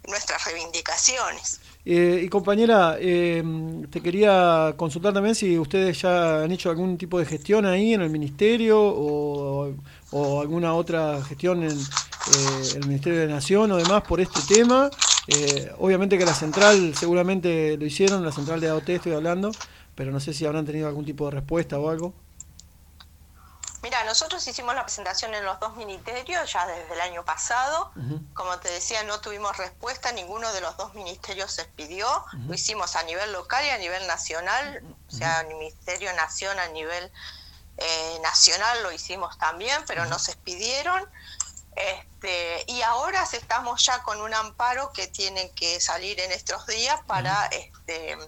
nuestras 0.09 0.45
reivindicaciones. 0.45 1.61
Eh, 1.85 2.23
y 2.25 2.29
compañera, 2.29 2.97
eh, 3.01 3.43
te 3.91 4.01
quería 4.01 4.75
consultar 4.77 5.15
también 5.15 5.35
si 5.35 5.59
ustedes 5.59 6.01
ya 6.03 6.43
han 6.43 6.53
hecho 6.53 6.71
algún 6.71 6.99
tipo 6.99 7.19
de 7.19 7.25
gestión 7.25 7.65
ahí 7.65 7.95
en 7.95 8.03
el 8.03 8.11
ministerio 8.11 8.79
o, 8.81 9.73
alguna 10.41 10.75
otra 10.75 11.23
gestión 11.23 11.63
en 11.63 11.71
eh, 11.71 12.69
el 12.77 12.87
Ministerio 12.87 13.21
de 13.21 13.29
Nación 13.29 13.71
o 13.73 13.77
demás 13.77 14.03
por 14.03 14.21
este 14.21 14.41
tema. 14.47 14.91
Eh, 15.27 15.71
obviamente 15.79 16.19
que 16.19 16.25
la 16.25 16.35
central 16.35 16.95
seguramente 16.95 17.77
lo 17.77 17.87
hicieron, 17.87 18.25
la 18.25 18.33
central 18.33 18.61
de 18.61 18.69
AOT 18.69 18.89
estoy 18.89 19.13
hablando, 19.13 19.53
pero 19.95 20.11
no 20.11 20.21
sé 20.21 20.33
si 20.35 20.45
habrán 20.45 20.67
tenido 20.67 20.89
algún 20.89 21.05
tipo 21.05 21.27
de 21.27 21.33
respuesta 21.33 21.79
o 21.79 21.89
algo. 21.89 22.13
Mira, 23.83 24.05
nosotros 24.05 24.47
hicimos 24.47 24.75
la 24.75 24.85
presentación 24.85 25.35
en 25.35 25.45
los 25.45 25.59
dos 25.59 25.75
ministerios 25.77 26.53
ya 26.53 26.67
desde 26.67 26.93
el 26.93 27.01
año 27.01 27.25
pasado. 27.25 27.91
Como 28.35 28.59
te 28.59 28.71
decía, 28.71 29.03
no 29.05 29.21
tuvimos 29.21 29.57
respuesta, 29.57 30.13
ninguno 30.13 30.53
de 30.53 30.61
los 30.61 30.77
dos 30.77 30.95
ministerios 30.95 31.53
se 31.53 31.65
pidió. 31.65 32.07
Lo 32.47 32.55
hicimos 32.55 32.95
a 32.97 33.03
nivel 33.05 33.33
local 33.33 33.65
y 33.65 33.71
a 33.71 33.79
nivel 33.79 34.07
nacional, 34.07 34.83
o 35.09 35.11
sea, 35.11 35.41
el 35.41 35.49
Ministerio 35.49 36.13
Nación 36.13 36.59
a 36.59 36.69
nivel 36.69 37.11
eh, 37.79 38.19
nacional 38.23 38.83
lo 38.83 38.93
hicimos 38.93 39.39
también, 39.39 39.83
pero 39.87 40.05
no 40.05 40.19
se 40.19 40.33
expidieron. 40.33 41.09
Este, 41.75 42.65
y 42.67 42.83
ahora 42.83 43.23
estamos 43.33 43.85
ya 43.87 44.03
con 44.03 44.21
un 44.21 44.35
amparo 44.35 44.93
que 44.93 45.07
tiene 45.07 45.51
que 45.53 45.81
salir 45.81 46.21
en 46.21 46.33
estos 46.33 46.67
días 46.67 47.01
para 47.07 47.47
este, 47.47 48.19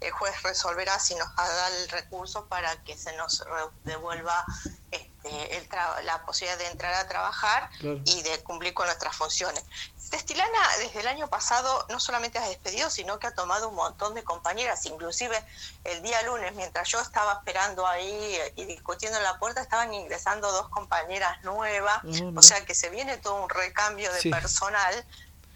el 0.00 0.10
juez 0.12 0.42
resolverá 0.42 0.98
si 0.98 1.14
nos 1.14 1.34
da 1.34 1.68
el 1.68 1.88
recurso 1.88 2.46
para 2.46 2.82
que 2.84 2.96
se 2.96 3.14
nos 3.16 3.42
devuelva 3.84 4.44
este, 4.90 5.56
el 5.56 5.68
tra- 5.68 6.02
la 6.02 6.24
posibilidad 6.24 6.58
de 6.58 6.66
entrar 6.68 6.94
a 6.94 7.08
trabajar 7.08 7.70
Claro. 7.80 8.00
y 8.04 8.22
de 8.22 8.42
cumplir 8.42 8.74
con 8.74 8.86
nuestras 8.86 9.16
funciones. 9.16 9.64
Testilana 10.10 10.58
desde 10.78 11.00
el 11.00 11.08
año 11.08 11.28
pasado 11.28 11.84
no 11.88 11.98
solamente 11.98 12.38
ha 12.38 12.46
despedido, 12.46 12.90
sino 12.90 13.18
que 13.18 13.26
ha 13.26 13.34
tomado 13.34 13.68
un 13.70 13.74
montón 13.74 14.14
de 14.14 14.22
compañeras, 14.22 14.86
inclusive 14.86 15.42
el 15.82 16.00
día 16.02 16.22
lunes, 16.22 16.54
mientras 16.54 16.88
yo 16.88 17.00
estaba 17.00 17.32
esperando 17.32 17.84
ahí 17.88 18.38
y 18.54 18.64
discutiendo 18.66 19.18
en 19.18 19.24
la 19.24 19.38
puerta, 19.40 19.60
estaban 19.62 19.92
ingresando 19.92 20.52
dos 20.52 20.68
compañeras 20.68 21.42
nuevas, 21.42 22.04
mira. 22.04 22.38
o 22.38 22.42
sea 22.42 22.64
que 22.64 22.74
se 22.76 22.88
viene 22.90 23.16
todo 23.16 23.34
un 23.42 23.48
recambio 23.50 24.12
de 24.12 24.20
Sí. 24.20 24.30
personal 24.30 25.04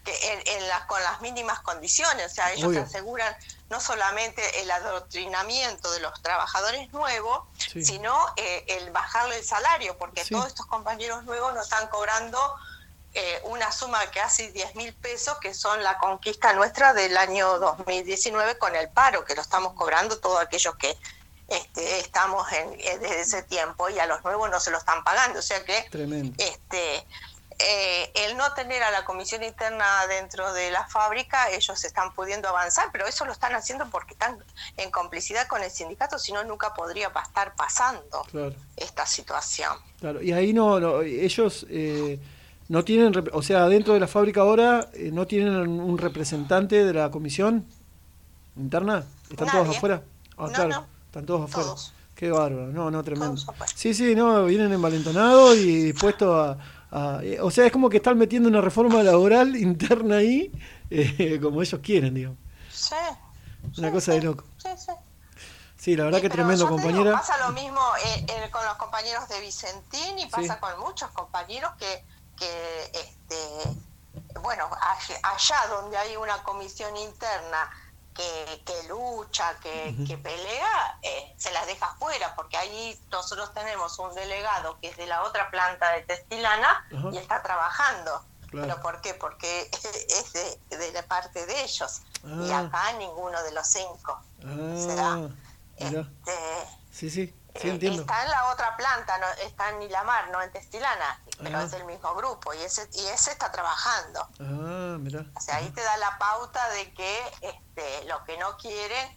en, 0.07 0.43
en 0.47 0.69
la- 0.69 0.87
con 0.87 1.03
las 1.03 1.21
mínimas 1.21 1.61
condiciones, 1.61 2.33
o 2.33 2.35
sea, 2.35 2.53
ellos 2.53 2.69
Obvio. 2.69 2.83
aseguran 2.83 3.37
no 3.69 3.81
solamente 3.81 4.61
el 4.63 4.71
adoctrinamiento 4.71 5.91
de 5.93 6.01
los 6.01 6.21
trabajadores 6.23 6.93
nuevos, 6.93 7.43
Sí. 7.59 7.85
sino 7.85 8.17
eh, 8.37 8.65
el 8.69 8.91
bajarle 8.91 9.37
el 9.39 9.45
salario, 9.45 9.97
porque 9.99 10.25
Sí. 10.25 10.35
todos 10.35 10.47
estos 10.49 10.67
compañeros 10.67 11.25
nuevos 11.25 11.55
nos 11.55 11.65
están 11.65 11.87
cobrando 11.89 12.39
eh, 13.13 13.41
una 13.45 13.73
suma 13.73 13.99
de 14.03 14.11
casi 14.11 14.49
10 14.53 14.77
mil 14.77 14.95
pesos, 14.95 15.37
que 15.41 15.53
son 15.53 15.83
la 15.83 15.99
conquista 15.99 16.53
nuestra 16.53 16.93
del 16.95 17.17
año 17.17 17.59
2019 17.59 18.57
con 18.57 18.77
el 18.77 18.89
paro, 18.89 19.25
que 19.25 19.35
lo 19.35 19.43
estamos 19.43 19.73
cobrando 19.75 20.21
todos 20.21 20.41
aquellos 20.41 20.77
que 20.77 20.97
este, 21.49 21.99
estamos 21.99 22.51
en, 22.53 22.75
eh, 22.79 22.99
desde 22.99 23.21
ese 23.23 23.43
tiempo 23.43 23.89
y 23.91 23.99
a 23.99 24.07
los 24.07 24.23
nuevos 24.23 24.49
no 24.49 24.61
se 24.61 24.71
lo 24.71 24.79
están 24.79 25.03
pagando. 25.03 25.41
O 25.41 25.43
sea 25.43 25.65
que 25.65 25.89
Tremendo. 25.91 26.37
este 26.39 27.05
eh, 27.69 28.11
el 28.15 28.37
no 28.37 28.53
tener 28.55 28.83
a 28.83 28.91
la 28.91 29.05
comisión 29.05 29.43
interna 29.43 29.85
dentro 30.09 30.53
de 30.53 30.71
la 30.71 30.87
fábrica, 30.87 31.51
ellos 31.51 31.85
están 31.85 32.13
pudiendo 32.15 32.49
avanzar, 32.49 32.89
pero 32.93 33.07
eso 33.07 33.25
lo 33.25 33.33
están 33.33 33.55
haciendo 33.55 33.89
porque 33.91 34.15
están 34.15 34.39
en 34.77 34.91
complicidad 34.91 35.47
con 35.47 35.63
el 35.63 35.71
sindicato, 35.71 36.19
si 36.19 36.33
no, 36.33 36.43
nunca 36.45 36.73
podría 36.75 37.09
estar 37.27 37.55
pasando 37.55 38.23
Claro. 38.31 38.55
esta 38.77 39.05
situación. 39.07 39.73
Claro, 40.01 40.23
y 40.23 40.33
ahí 40.33 40.53
no, 40.53 40.81
no, 40.81 41.03
ellos 41.03 41.67
eh, 41.69 42.19
no 42.69 42.85
tienen, 42.85 43.13
o 43.33 43.43
sea, 43.43 43.69
dentro 43.69 43.95
de 43.95 44.01
la 44.01 44.09
fábrica 44.09 44.41
ahora 44.41 44.89
eh, 44.95 45.11
no 45.13 45.27
tienen 45.27 45.55
un 45.69 45.99
representante 45.99 46.85
de 46.85 46.93
la 46.95 47.11
comisión 47.11 47.67
interna, 48.57 49.05
están 49.31 49.49
todos 49.51 49.77
afuera. 49.77 50.03
Ah, 50.37 50.47
No, 50.47 50.53
claro, 50.53 50.69
no. 50.71 50.87
están 51.07 51.27
todos 51.27 51.51
afuera. 51.51 51.69
Todos. 51.69 51.93
Qué 52.15 52.31
bárbaro, 52.31 52.67
no, 52.67 52.91
no, 52.91 53.03
tremendo. 53.03 53.41
Sí, 53.75 53.95
sí, 53.95 54.15
no, 54.15 54.45
vienen 54.45 54.73
envalentonados 54.73 55.57
y 55.57 55.85
dispuestos 55.85 56.29
a, 56.37 56.59
a- 56.91 57.21
eh, 57.23 57.39
o 57.41 57.51
sea, 57.51 57.67
es 57.67 57.73
como 57.73 57.89
que 57.89 57.99
están 57.99 58.19
metiendo 58.19 58.49
una 58.49 58.61
reforma 58.61 59.03
laboral 59.03 59.57
interna 59.69 60.17
ahí, 60.17 60.51
eh, 60.91 61.39
como 61.43 61.63
ellos 61.63 61.81
quieren, 61.83 62.15
digamos. 62.15 62.39
Sí, 62.73 62.95
Una 63.79 63.91
cosa 63.93 64.13
de 64.13 64.23
loco. 64.23 64.45
sí, 64.59 64.69
sí. 64.77 64.93
Sí, 65.77 65.97
la 65.97 66.05
verdad 66.05 66.21
que 66.21 66.29
tremendo, 66.29 66.67
digo, 66.67 66.77
compañera. 66.77 67.13
pasa 67.13 67.39
lo 67.39 67.53
mismo 67.53 67.81
eh, 68.05 68.27
eh, 68.29 68.51
con 68.51 68.63
los 68.67 68.75
compañeros 68.75 69.27
de 69.31 69.41
Vicentín 69.41 70.19
y 70.19 70.27
pasa 70.27 70.55
Sí. 70.55 70.61
con 70.61 70.79
muchos 70.81 71.09
compañeros 71.13 71.73
que, 71.79 72.05
que 72.37 72.83
este, 72.93 73.37
bueno, 74.43 74.67
all- 74.67 75.21
allá 75.23 75.57
donde 75.71 75.97
hay 75.97 76.17
una 76.17 76.43
comisión 76.43 76.95
interna 76.99 77.71
que, 78.15 78.63
que 78.67 78.89
lucha, 78.89 79.55
que, 79.63 79.95
que 80.07 80.19
pelea, 80.19 80.99
eh, 81.03 81.35
se 81.39 81.51
las 81.53 81.67
deja 81.67 81.87
fuera, 81.99 82.35
porque 82.35 82.57
ahí 82.57 83.01
nosotros 83.11 83.53
tenemos 83.55 83.99
un 83.99 84.15
delegado 84.15 84.79
que 84.81 84.89
es 84.89 84.97
de 84.97 85.07
la 85.07 85.23
otra 85.23 85.51
planta 85.51 85.91
de 85.93 86.03
Testilana 86.03 86.87
Ajá. 86.95 87.09
y 87.13 87.19
está 87.19 87.43
trabajando. 87.43 88.25
Claro. 88.51 88.67
¿Pero 88.67 88.83
por 88.83 89.01
qué? 89.01 89.15
Porque 89.15 89.71
es 90.09 90.33
de, 90.33 90.77
de 90.77 90.93
la 90.93 91.03
parte 91.07 91.47
de 91.47 91.63
ellos. 91.63 92.03
Y 92.25 92.51
Ah. 92.51 92.61
acá 92.61 92.93
ninguno 92.95 93.41
de 93.45 93.53
los 93.53 93.67
cinco. 93.67 94.21
Ah, 94.45 95.29
mirá. 95.79 96.01
Este, 96.27 96.79
Sí, 96.93 97.09
sí, 97.09 97.35
sí, 97.61 97.69
eh. 97.69 97.79
Está 97.83 98.25
en 98.25 98.31
la 98.31 98.51
otra 98.53 98.77
planta, 98.77 99.17
no, 99.19 99.27
está 99.47 99.71
en 99.71 99.79
Milamar, 99.79 100.31
no 100.31 100.43
en 100.43 100.51
Testilana, 100.53 101.23
pero 101.43 101.59
Ah. 101.59 101.63
es 101.65 101.71
del 101.71 101.85
mismo 101.85 102.15
grupo 102.15 102.53
y 102.55 102.59
ese, 102.59 102.89
y 102.95 103.07
ese 103.07 103.33
está 103.33 103.51
trabajando. 103.51 104.29
Ah, 104.41 104.97
mirá. 104.99 105.25
O 105.37 105.41
sea, 105.41 105.57
ahí 105.57 105.69
te 105.71 105.83
da 105.83 105.97
la 105.97 106.19
pauta 106.19 106.69
de 106.71 106.93
que 106.93 107.19
este, 107.43 108.05
lo 108.09 108.23
que 108.25 108.37
no 108.39 108.57
quieren 108.57 109.09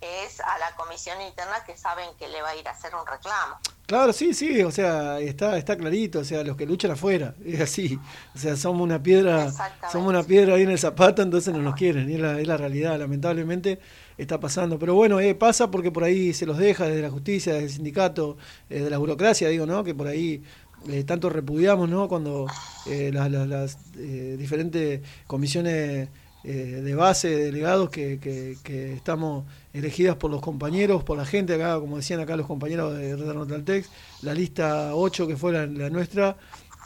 es 0.00 0.38
a 0.40 0.58
la 0.58 0.76
comisión 0.76 1.20
interna 1.20 1.64
que 1.64 1.76
saben 1.76 2.08
que 2.18 2.28
le 2.28 2.40
va 2.40 2.50
a 2.50 2.56
ir 2.56 2.66
a 2.68 2.70
hacer 2.70 2.94
un 2.94 3.04
reclamo. 3.04 3.58
Claro, 3.86 4.12
sí, 4.12 4.32
sí, 4.32 4.62
o 4.62 4.70
sea, 4.70 5.18
está, 5.18 5.56
está 5.56 5.76
clarito, 5.76 6.20
o 6.20 6.24
sea, 6.24 6.44
los 6.44 6.56
que 6.56 6.66
luchan 6.66 6.92
afuera, 6.92 7.34
es 7.44 7.60
así, 7.60 7.98
o 8.34 8.38
sea, 8.38 8.54
somos 8.56 8.82
una 8.82 9.02
piedra, 9.02 9.50
somos 9.90 10.08
una 10.08 10.22
piedra 10.22 10.54
ahí 10.54 10.62
en 10.62 10.70
el 10.70 10.78
zapato, 10.78 11.22
entonces 11.22 11.52
no 11.52 11.60
nos 11.60 11.74
quieren, 11.74 12.08
y 12.10 12.14
es 12.14 12.20
la, 12.20 12.38
es 12.38 12.46
la 12.46 12.56
realidad, 12.56 12.96
lamentablemente 12.98 13.80
está 14.18 14.38
pasando, 14.40 14.78
pero 14.78 14.94
bueno, 14.94 15.20
eh, 15.20 15.34
pasa 15.34 15.70
porque 15.70 15.90
por 15.90 16.04
ahí 16.04 16.32
se 16.34 16.44
los 16.46 16.58
deja 16.58 16.86
desde 16.86 17.02
la 17.02 17.10
justicia, 17.10 17.52
desde 17.54 17.66
el 17.66 17.72
sindicato, 17.72 18.36
eh, 18.68 18.80
de 18.80 18.90
la 18.90 18.98
burocracia, 18.98 19.48
digo, 19.48 19.64
¿no? 19.66 19.84
Que 19.84 19.94
por 19.94 20.06
ahí 20.08 20.42
eh, 20.88 21.04
tanto 21.04 21.28
repudiamos, 21.30 21.88
¿no? 21.88 22.08
Cuando 22.08 22.46
eh, 22.86 23.10
las, 23.12 23.30
las- 23.30 23.78
eh, 23.96 24.36
diferentes 24.38 25.00
comisiones 25.26 26.08
de 26.44 26.94
base, 26.94 27.28
delegados 27.28 27.90
que, 27.90 28.18
que, 28.20 28.92
estamos 28.94 29.44
elegidas 29.74 30.16
por 30.16 30.30
los 30.30 30.40
compañeros, 30.40 31.04
por 31.04 31.18
la 31.18 31.26
gente 31.26 31.52
acá, 31.54 31.78
como 31.78 31.96
decían 31.96 32.20
acá 32.20 32.36
los 32.36 32.46
compañeros 32.46 32.96
de 32.96 33.16
Red 33.16 33.32
Rotaltex, 33.32 33.90
la 34.22 34.32
lista 34.32 34.94
8 34.94 35.26
que 35.26 35.36
fue 35.36 35.52
la 35.52 35.66
nuestra, 35.90 36.36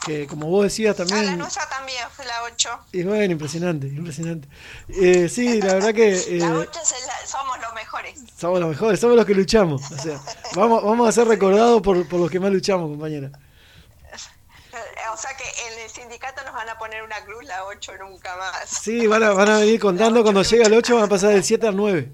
que 0.04 0.26
como 0.26 0.48
vos 0.48 0.64
decías 0.64 0.98
Ah, 0.98 1.04
la 1.04 1.08
también... 1.08 1.38
nuestra 1.38 1.68
también 1.68 2.04
fue 2.14 2.24
la 2.26 2.42
8. 2.44 2.80
Y 2.92 3.02
bueno, 3.04 3.32
impresionante, 3.32 3.86
impresionante. 3.86 4.48
Eh, 4.88 5.28
sí, 5.28 5.60
la 5.60 5.74
verdad 5.74 5.94
que... 5.94 6.12
eh, 6.28 6.38
La 6.38 6.52
8 6.54 6.80
somos 7.26 7.58
los 7.60 7.74
mejores. 7.74 8.18
somos 8.36 8.60
los 8.60 8.68
mejores, 8.70 9.00
somos 9.00 9.16
los 9.16 9.26
que 9.26 9.34
luchamos. 9.34 9.90
O 9.90 9.98
sea, 9.98 10.20
vamos, 10.54 10.82
vamos 10.84 11.08
a 11.08 11.12
ser 11.12 11.26
recordados 11.28 11.80
por, 11.82 12.08
por 12.08 12.20
los 12.20 12.30
que 12.30 12.40
más 12.40 12.50
luchamos, 12.52 12.88
compañera. 12.90 13.28
Eh, 13.28 13.30
O 15.12 15.16
sea 15.16 15.36
que 15.36 15.44
en 15.70 15.78
el 15.84 15.90
sindicato 15.90 16.42
nos 16.44 16.54
van 16.54 16.68
a 16.70 16.78
poner 16.78 17.02
una 17.02 17.22
cruz 17.24 17.44
la 17.44 17.64
8 17.66 17.92
nunca 18.00 18.34
más. 18.36 18.68
Sí, 18.68 19.06
van 19.06 19.22
a, 19.22 19.32
van 19.32 19.48
a 19.50 19.58
venir 19.58 19.78
contando 19.88 20.22
cuando 20.22 20.42
llega 20.42 20.66
el 20.66 20.72
8, 20.72 20.94
van 20.94 21.04
a 21.04 21.08
pasar 21.08 21.30
del 21.30 21.44
7 21.44 21.66
al 21.68 21.76
9. 21.76 22.10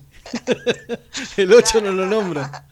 el 1.37 1.55
8 1.55 1.81
no 1.81 1.93
lo 1.93 2.07
nombra. 2.07 2.67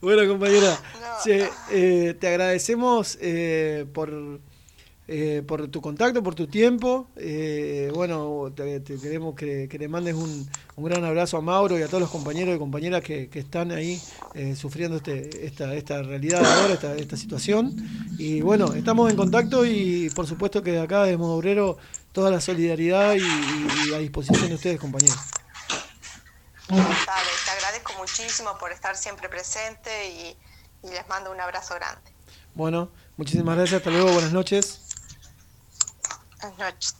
Bueno, 0.00 0.26
compañera, 0.28 0.78
eh, 1.26 2.16
te 2.18 2.28
agradecemos 2.28 3.18
eh, 3.20 3.84
por, 3.92 4.40
eh, 5.08 5.42
por 5.46 5.68
tu 5.68 5.80
contacto, 5.80 6.22
por 6.22 6.34
tu 6.34 6.46
tiempo. 6.48 7.08
Eh, 7.16 7.90
bueno, 7.94 8.52
te, 8.54 8.80
te 8.80 9.00
queremos 9.00 9.34
que, 9.34 9.68
que 9.68 9.78
le 9.78 9.88
mandes 9.88 10.14
un, 10.14 10.48
un 10.76 10.84
gran 10.84 11.04
abrazo 11.04 11.36
a 11.36 11.40
Mauro 11.40 11.78
y 11.78 11.82
a 11.82 11.88
todos 11.88 12.00
los 12.00 12.10
compañeros 12.10 12.54
y 12.56 12.58
compañeras 12.58 13.02
que, 13.02 13.28
que 13.28 13.38
están 13.40 13.70
ahí 13.72 14.04
eh, 14.34 14.56
sufriendo 14.56 14.96
este, 14.96 15.46
esta, 15.46 15.74
esta 15.74 16.02
realidad 16.02 16.46
ahora, 16.50 16.74
esta, 16.74 16.96
esta 16.96 17.16
situación. 17.16 17.76
Y 18.16 18.40
bueno, 18.40 18.74
estamos 18.74 19.10
en 19.10 19.16
contacto 19.16 19.64
y 19.66 20.10
por 20.10 20.26
supuesto 20.26 20.62
que 20.62 20.72
de 20.72 20.80
acá 20.80 21.04
de 21.04 21.16
Modo 21.16 21.34
Obrero 21.34 21.76
toda 22.12 22.30
la 22.30 22.40
solidaridad 22.40 23.14
y, 23.14 23.18
y- 23.20 23.90
y 23.90 23.94
a 23.94 23.98
disposición 23.98 24.48
de 24.48 24.54
ustedes, 24.56 24.80
compañeros. 24.80 25.18
Te 27.44 27.50
agradezco 27.50 27.92
muchísimo 27.98 28.56
por 28.58 28.72
estar 28.72 28.96
siempre 28.96 29.28
presente 29.28 29.90
y, 30.10 30.36
y 30.86 30.90
les 30.90 31.06
mando 31.08 31.30
un 31.30 31.40
abrazo 31.40 31.74
grande. 31.74 32.10
Bueno, 32.54 32.90
muchísimas 33.16 33.56
gracias, 33.56 33.78
hasta 33.80 33.90
luego, 33.90 34.12
buenas 34.12 34.32
noches. 34.32 34.85
Noches. 36.58 36.96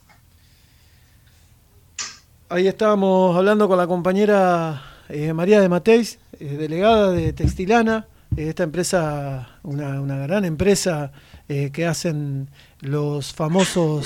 Ahí 2.48 2.68
estábamos 2.68 3.36
hablando 3.36 3.66
con 3.68 3.76
la 3.76 3.86
compañera 3.86 4.82
eh, 5.08 5.32
María 5.32 5.60
de 5.60 5.68
Mateis, 5.68 6.18
eh, 6.38 6.44
delegada 6.44 7.10
de 7.10 7.32
Textilana, 7.32 8.06
eh, 8.36 8.48
esta 8.50 8.62
empresa, 8.62 9.58
una, 9.64 10.26
gran 10.26 10.44
empresa 10.44 11.10
que 11.48 11.86
hacen 11.86 12.48
los 12.80 13.32
famosos 13.32 14.04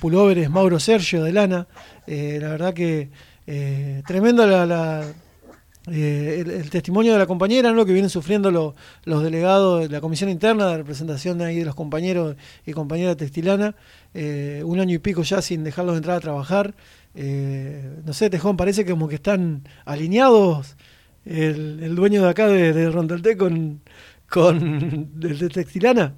pulóveres 0.00 0.48
Mauro 0.48 0.80
Sergio 0.80 1.22
de 1.22 1.32
lana. 1.32 1.66
La 2.06 2.48
verdad 2.48 2.72
que 2.72 3.10
tremenda 4.06 4.46
la, 4.46 5.04
eh, 5.88 6.44
el, 6.46 6.70
testimonio 6.70 7.12
de 7.12 7.18
la 7.18 7.26
compañera, 7.26 7.72
¿no? 7.72 7.86
que 7.86 7.92
vienen 7.92 8.10
sufriendo 8.10 8.50
lo- 8.50 8.74
los 9.04 9.22
delegados 9.22 9.82
de 9.82 9.88
la 9.88 10.00
comisión 10.00 10.30
interna 10.30 10.68
de 10.68 10.76
representación 10.78 11.40
ahí 11.42 11.58
de 11.60 11.64
los 11.64 11.74
compañeros 11.74 12.36
y 12.66 12.72
compañeras 12.72 13.16
de 13.16 13.24
Textilana, 13.24 13.74
eh, 14.14 14.62
un 14.64 14.80
año 14.80 14.94
y 14.94 14.98
pico 14.98 15.22
ya 15.22 15.42
sin 15.42 15.64
dejarlos 15.64 15.96
entrar 15.96 16.16
a 16.16 16.20
trabajar. 16.20 16.74
Eh, 17.14 17.90
no 18.04 18.12
sé, 18.12 18.30
Tejón, 18.30 18.56
parece 18.56 18.84
como 18.86 19.08
que 19.08 19.16
están 19.16 19.64
alineados 19.84 20.76
el, 21.24 21.80
el 21.82 21.94
dueño 21.96 22.22
de 22.22 22.30
acá 22.30 22.46
de, 22.48 22.72
de 22.72 22.90
Rondelté 22.90 23.36
con, 23.36 23.82
con 24.28 25.10
el 25.22 25.38
de 25.38 25.48
Textilana. 25.48 26.14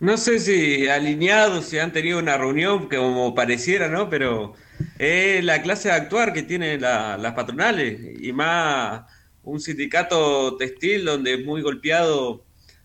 No 0.00 0.16
sé 0.16 0.38
si 0.40 0.88
alineados, 0.88 1.66
si 1.66 1.78
han 1.78 1.92
tenido 1.92 2.18
una 2.18 2.36
reunión 2.36 2.88
que 2.88 2.96
como 2.96 3.34
pareciera, 3.34 3.88
¿no? 3.88 4.10
Pero 4.10 4.54
es 4.98 5.44
la 5.44 5.62
clase 5.62 5.88
de 5.88 5.94
actuar 5.94 6.32
que 6.32 6.42
tienen 6.42 6.80
la- 6.80 7.16
las 7.16 7.34
patronales 7.34 8.00
y 8.20 8.32
más 8.32 9.02
un 9.42 9.60
sindicato 9.60 10.56
textil 10.56 11.04
donde 11.04 11.34
es 11.34 11.44
muy 11.44 11.60
golpeado 11.62 12.44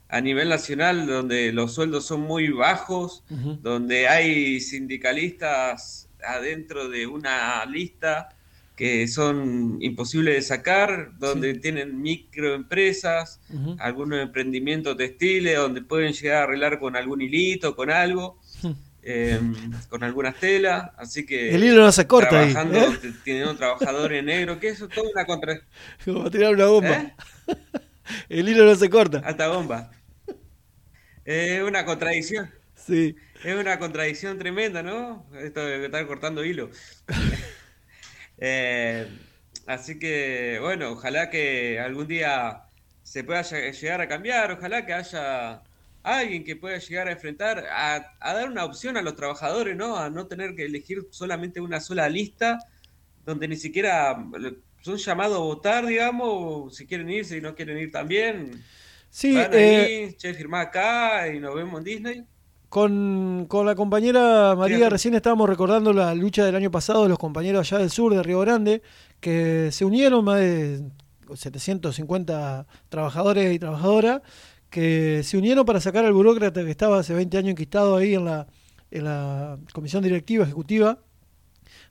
a 0.09 0.21
nivel 0.21 0.49
nacional, 0.49 1.05
donde 1.07 1.51
los 1.53 1.73
sueldos 1.73 2.05
son 2.05 2.21
muy 2.21 2.49
bajos, 2.49 3.23
donde 3.61 4.07
hay 4.07 4.59
sindicalistas 4.59 6.09
adentro 6.25 6.89
de 6.89 7.05
una 7.07 7.65
lista 7.65 8.29
que 8.75 9.07
son 9.07 9.77
imposibles 9.81 10.35
de 10.35 10.41
sacar, 10.41 11.11
donde 11.19 11.53
tienen 11.55 12.01
microempresas, 12.01 13.41
Ujú. 13.53 13.75
algunos 13.79 14.19
emprendimientos 14.21 14.95
textiles 14.97 15.57
donde 15.57 15.81
pueden 15.81 16.13
llegar 16.13 16.37
a 16.37 16.43
arreglar 16.43 16.79
con 16.79 16.95
algún 16.95 17.21
hilito, 17.21 17.75
con 17.75 17.89
algo, 17.91 18.39
eh, 19.03 19.39
con 19.89 20.03
algunas 20.03 20.35
telas, 20.35 20.91
así 20.97 21.25
que 21.25 21.53
El 21.55 21.63
hilo 21.63 21.81
no 21.83 21.91
se 21.91 22.05
corta 22.07 22.41
ahí, 22.41 22.51
trabajando, 22.51 22.79
¿eh? 22.79 22.97
t- 23.01 23.11
teniendo 23.23 23.55
trabajadores 23.55 24.23
negros, 24.23 24.57
que 24.57 24.69
eso 24.69 24.85
es 24.85 24.91
toda 24.95 25.09
una 25.09 25.25
contra 25.25 25.59
Como 26.05 26.29
tirar 26.29 26.53
una 26.53 26.65
bomba. 26.65 26.89
¿Eh? 26.89 27.13
El 28.29 28.49
hilo 28.49 28.65
no 28.65 28.75
se 28.75 28.89
corta. 28.89 29.19
alta 29.23 29.47
bomba. 29.49 29.91
Es 31.25 31.61
una 31.61 31.85
contradicción. 31.85 32.49
Sí. 32.75 33.15
Es 33.43 33.55
una 33.55 33.77
contradicción 33.79 34.37
tremenda, 34.39 34.81
¿no? 34.83 35.27
Esto 35.39 35.63
de 35.65 35.85
estar 35.85 36.05
cortando 36.07 36.43
hilo. 36.43 36.69
Eh, 38.41 39.05
así 39.67 39.99
que, 39.99 40.59
bueno, 40.61 40.91
ojalá 40.91 41.29
que 41.29 41.79
algún 41.79 42.07
día 42.07 42.63
se 43.03 43.23
pueda 43.25 43.41
lle- 43.41 43.73
llegar 43.73 44.01
a 44.01 44.07
cambiar, 44.07 44.51
ojalá 44.53 44.85
que 44.85 44.93
haya 44.93 45.61
alguien 46.03 46.43
que 46.43 46.55
pueda 46.55 46.77
llegar 46.77 47.07
a 47.07 47.11
enfrentar, 47.11 47.65
a, 47.71 48.15
a 48.19 48.33
dar 48.33 48.49
una 48.49 48.65
opción 48.65 48.97
a 48.97 49.01
los 49.01 49.15
trabajadores, 49.15 49.75
¿no? 49.75 49.97
A 49.97 50.09
no 50.09 50.27
tener 50.27 50.55
que 50.55 50.65
elegir 50.65 51.07
solamente 51.11 51.61
una 51.61 51.79
sola 51.79 52.07
lista, 52.09 52.59
donde 53.25 53.47
ni 53.47 53.55
siquiera 53.55 54.17
son 54.81 54.97
llamados 54.97 55.37
a 55.37 55.41
votar, 55.41 55.85
digamos, 55.85 56.75
si 56.75 56.85
quieren 56.85 57.09
ir, 57.09 57.25
si 57.25 57.41
no 57.41 57.55
quieren 57.55 57.77
ir 57.77 57.91
también. 57.91 58.63
Sí, 59.09 59.35
Van 59.35 59.53
eh, 59.53 60.05
ahí, 60.07 60.13
che, 60.13 60.33
firmá 60.33 60.61
acá 60.61 61.27
y 61.27 61.39
nos 61.39 61.55
vemos 61.55 61.79
en 61.79 61.83
Disney. 61.83 62.23
Con, 62.69 63.47
con 63.47 63.65
la 63.65 63.73
compañera 63.73 64.55
María 64.55 64.89
recién 64.89 65.15
estábamos 65.15 65.49
recordando 65.49 65.91
la 65.91 66.13
lucha 66.13 66.45
del 66.45 66.55
año 66.55 66.69
pasado 66.69 67.01
de 67.01 67.09
los 67.09 67.17
compañeros 67.17 67.61
allá 67.61 67.79
del 67.79 67.89
sur 67.89 68.13
de 68.13 68.21
Río 68.21 68.39
Grande, 68.41 68.83
que 69.19 69.69
se 69.71 69.85
unieron 69.85 70.23
más 70.23 70.39
de 70.39 70.83
750 71.33 72.67
trabajadores 72.89 73.53
y 73.53 73.57
trabajadoras, 73.57 74.21
que 74.69 75.21
se 75.23 75.37
unieron 75.37 75.65
para 75.65 75.79
sacar 75.81 76.05
al 76.05 76.13
burócrata 76.13 76.63
que 76.63 76.71
estaba 76.71 76.99
hace 76.99 77.13
20 77.13 77.37
años 77.37 77.51
enquistado 77.51 77.95
ahí 77.97 78.13
en 78.15 78.25
la, 78.25 78.47
en 78.91 79.03
la 79.05 79.57
comisión 79.73 80.03
directiva 80.03 80.43
ejecutiva 80.45 80.99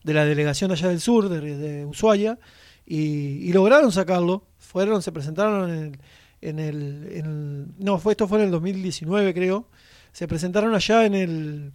de 0.05 0.14
la 0.14 0.24
delegación 0.24 0.70
allá 0.70 0.88
del 0.88 1.00
sur, 1.00 1.28
de, 1.28 1.40
de 1.56 1.84
Ushuaia, 1.86 2.38
y, 2.86 3.52
lograron 3.52 3.92
sacarlo. 3.92 4.46
Fueron, 4.59 5.02
se 5.02 5.12
presentaron 5.12 5.70
en 5.70 5.78
el, 5.78 5.98
en 6.40 6.59
el, 6.59 7.09
en 7.12 7.26
el- 7.26 7.66
no, 7.84 7.98
fue, 7.98 8.12
esto 8.12 8.28
fue 8.28 8.38
en 8.38 8.46
el 8.46 8.50
2019 8.50 9.34
creo, 9.34 9.68
se 10.12 10.28
presentaron 10.28 10.74
allá 10.74 11.05
en 11.06 11.14
el 11.14 11.72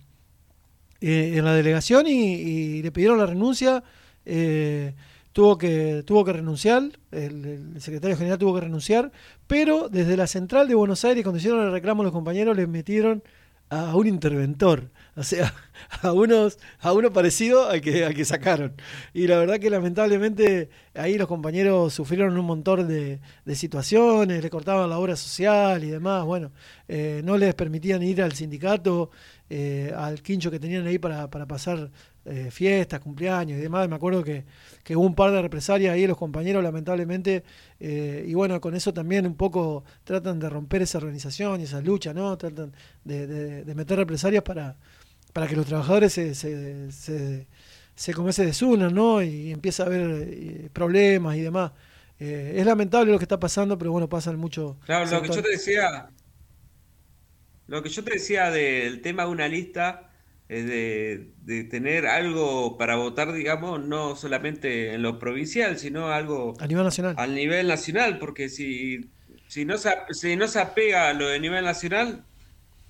eh, 1.01 1.33
en 1.37 1.45
la 1.45 1.53
delegación 1.53 2.07
y, 2.07 2.33
y 2.33 2.81
le 2.81 2.91
pidieron 2.91 3.17
la 3.17 3.25
renuncia. 3.25 3.83
eh, 4.25 4.93
tuvo 5.33 5.57
que 5.57 6.03
tuvo 6.05 6.23
que 6.23 6.33
renunciar, 6.33 6.83
el, 7.11 7.75
secretario 7.81 8.15
general 8.15 8.37
tuvo 8.37 8.55
que 8.55 8.61
renunciar, 8.61 9.11
pero 9.47 9.89
desde 9.89 10.15
la 10.15 10.27
central 10.27 10.67
de 10.67 10.75
Buenos 10.75 11.03
Aires, 11.03 11.23
cuando 11.23 11.39
hicieron 11.39 11.65
el 11.65 11.71
reclamo 11.71 12.03
los 12.03 12.11
compañeros, 12.11 12.55
les 12.55 12.67
metieron 12.67 13.23
a 13.69 13.95
un 13.95 14.05
interventor, 14.07 14.91
o 15.15 15.23
sea, 15.23 15.53
a 16.01 16.13
unos 16.13 16.59
a 16.79 16.93
uno 16.93 17.11
parecido 17.11 17.67
al 17.67 17.81
que 17.81 18.05
al 18.05 18.13
que 18.13 18.25
sacaron. 18.25 18.73
Y 19.13 19.25
la 19.27 19.39
verdad 19.39 19.59
que 19.59 19.69
lamentablemente 19.71 20.69
ahí 20.93 21.17
los 21.17 21.27
compañeros 21.27 21.93
sufrieron 21.93 22.37
un 22.37 22.45
montón 22.45 22.87
de, 22.87 23.19
de 23.45 23.55
situaciones, 23.55 24.43
le 24.43 24.49
cortaban 24.51 24.89
la 24.89 24.99
obra 24.99 25.15
social 25.15 25.83
y 25.83 25.89
demás, 25.89 26.23
bueno, 26.25 26.51
eh, 26.87 27.21
no 27.23 27.37
les 27.37 27.55
permitían 27.55 28.03
ir 28.03 28.21
al 28.21 28.33
sindicato, 28.33 29.09
eh, 29.49 29.91
al 29.95 30.21
quincho 30.21 30.51
que 30.51 30.59
tenían 30.59 30.85
ahí 30.85 30.99
para, 30.99 31.29
para 31.29 31.47
pasar 31.47 31.89
eh, 32.25 32.49
fiestas, 32.51 32.99
cumpleaños 33.01 33.57
y 33.59 33.61
demás. 33.61 33.87
Me 33.89 33.95
acuerdo 33.95 34.23
que, 34.23 34.45
que 34.83 34.95
hubo 34.95 35.05
un 35.05 35.15
par 35.15 35.31
de 35.31 35.41
represalias 35.41 35.93
ahí 35.93 36.07
los 36.07 36.17
compañeros, 36.17 36.63
lamentablemente, 36.63 37.43
eh, 37.79 38.25
y 38.27 38.33
bueno, 38.33 38.59
con 38.61 38.75
eso 38.75 38.93
también 38.93 39.25
un 39.25 39.35
poco 39.35 39.83
tratan 40.03 40.39
de 40.39 40.49
romper 40.49 40.81
esa 40.83 40.97
organización 40.99 41.61
y 41.61 41.63
esa 41.65 41.81
lucha, 41.81 42.13
¿no? 42.13 42.37
Tratan 42.37 42.73
de, 43.03 43.27
de- 43.27 43.63
de 43.65 43.75
meter 43.75 43.97
represalias 43.97 44.43
para, 44.43 44.77
para 45.33 45.47
que 45.47 45.55
los 45.55 45.65
trabajadores 45.65 46.13
se, 46.13 46.35
se, 46.35 46.91
se, 46.91 47.47
se 47.95 48.13
como 48.13 48.31
se 48.31 48.45
desunan, 48.45 48.93
¿no? 48.93 49.21
Y 49.23 49.51
empieza 49.51 49.83
a 49.83 49.85
haber 49.87 50.27
eh, 50.29 50.69
problemas 50.73 51.35
y 51.37 51.41
demás. 51.41 51.71
Eh, 52.19 52.55
es 52.57 52.65
lamentable 52.65 53.11
lo 53.11 53.17
que 53.19 53.25
está 53.25 53.39
pasando, 53.39 53.77
pero 53.77 53.91
bueno, 53.91 54.07
pasan 54.09 54.37
mucho. 54.37 54.77
Claro, 54.85 55.09
lo 55.09 55.21
que 55.21 55.29
yo 55.29 55.41
te 55.41 55.49
decía, 55.49 56.09
lo 57.67 57.81
que 57.83 57.89
yo 57.89 58.03
te 58.03 58.11
decía 58.13 58.51
del 58.51 59.01
tema 59.01 59.23
de 59.25 59.29
una 59.31 59.47
lista 59.47 60.12
de, 60.47 61.31
de 61.41 61.63
tener 61.63 62.05
algo 62.07 62.77
para 62.77 62.95
votar, 62.95 63.33
digamos, 63.33 63.83
no 63.85 64.15
solamente 64.15 64.93
en 64.93 65.01
lo 65.01 65.19
provincial, 65.19 65.77
sino 65.79 66.09
algo 66.09 66.53
A 66.59 66.67
nivel 66.67 66.83
nacional. 66.83 67.15
al 67.17 67.33
nivel 67.35 67.67
nacional, 67.67 68.19
porque 68.19 68.49
si, 68.49 69.09
si 69.47 69.65
no 69.65 69.77
se, 69.77 69.91
si 70.11 70.35
no 70.35 70.47
se 70.47 70.59
apega 70.59 71.09
a 71.09 71.13
lo 71.13 71.27
de 71.27 71.39
nivel 71.39 71.63
nacional, 71.65 72.25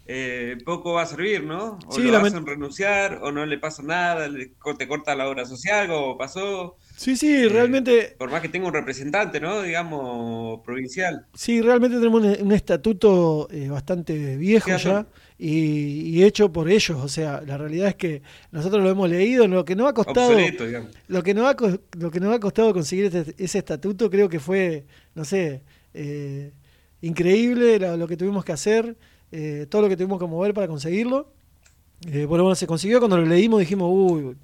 eh, 0.05 0.57
poco 0.65 0.93
va 0.93 1.03
a 1.03 1.05
servir, 1.05 1.43
¿no? 1.45 1.79
O 1.87 1.91
Sí, 1.93 2.01
lo 2.11 2.17
hacen 2.17 2.45
renunciar, 2.45 3.19
o 3.21 3.31
no 3.31 3.45
le 3.45 3.57
pasa 3.57 3.83
nada, 3.83 4.27
le 4.27 4.51
te 4.77 4.87
corta 4.87 5.15
la 5.15 5.29
obra 5.29 5.45
social, 5.45 5.87
como 5.87 6.17
pasó. 6.17 6.75
Sí, 6.97 7.15
sí, 7.15 7.47
realmente. 7.47 8.15
Por 8.19 8.29
más 8.29 8.41
que 8.41 8.49
tenga 8.49 8.67
un 8.67 8.73
representante, 8.73 9.39
¿no? 9.39 9.61
Digamos, 9.61 10.59
provincial. 10.65 11.25
Sí, 11.33 11.61
realmente 11.61 11.97
tenemos 11.97 12.21
un, 12.21 12.35
un 12.47 12.51
estatuto 12.51 13.47
eh, 13.49 13.69
bastante 13.69 14.35
viejo 14.35 14.75
ya 14.75 15.07
y, 15.37 16.09
y 16.17 16.23
hecho 16.23 16.51
por 16.51 16.69
ellos. 16.69 16.97
O 17.01 17.07
sea, 17.07 17.41
la 17.45 17.57
realidad 17.57 17.87
es 17.89 17.95
que 17.95 18.21
nosotros 18.51 18.83
lo 18.83 18.89
hemos 18.89 19.09
leído. 19.09 19.47
Lo 19.47 19.65
que 19.65 19.75
nos 19.75 19.89
ha 19.89 19.93
costado, 19.93 20.29
Obsoleto, 20.31 20.65
lo 21.07 21.23
que 21.23 21.33
nos 21.33 21.45
ha, 21.45 21.55
lo 21.97 22.11
que 22.11 22.19
nos 22.19 22.33
ha 22.35 22.39
costado 22.39 22.73
conseguir 22.73 23.05
este- 23.13 23.35
ese 23.43 23.57
estatuto, 23.59 24.09
creo 24.09 24.29
que 24.29 24.39
fue, 24.39 24.85
no 25.15 25.25
sé, 25.25 25.61
eh, 25.93 26.51
increíble 27.01 27.79
la- 27.79 27.97
lo 27.97 28.07
que 28.07 28.17
tuvimos 28.17 28.45
que 28.45 28.51
hacer, 28.53 28.95
eh, 29.31 29.65
todo 29.69 29.81
lo 29.83 29.89
que 29.89 29.97
tuvimos 29.97 30.19
que 30.19 30.27
mover 30.27 30.53
para 30.53 30.67
conseguirlo. 30.67 31.27
Eh, 32.07 32.25
bueno, 32.25 32.43
bueno, 32.43 32.55
se 32.55 32.67
consiguió 32.67 32.99
cuando 32.99 33.17
lo 33.17 33.25
leímos, 33.25 33.59
dijimos, 33.59 33.89
uy, 33.91 34.35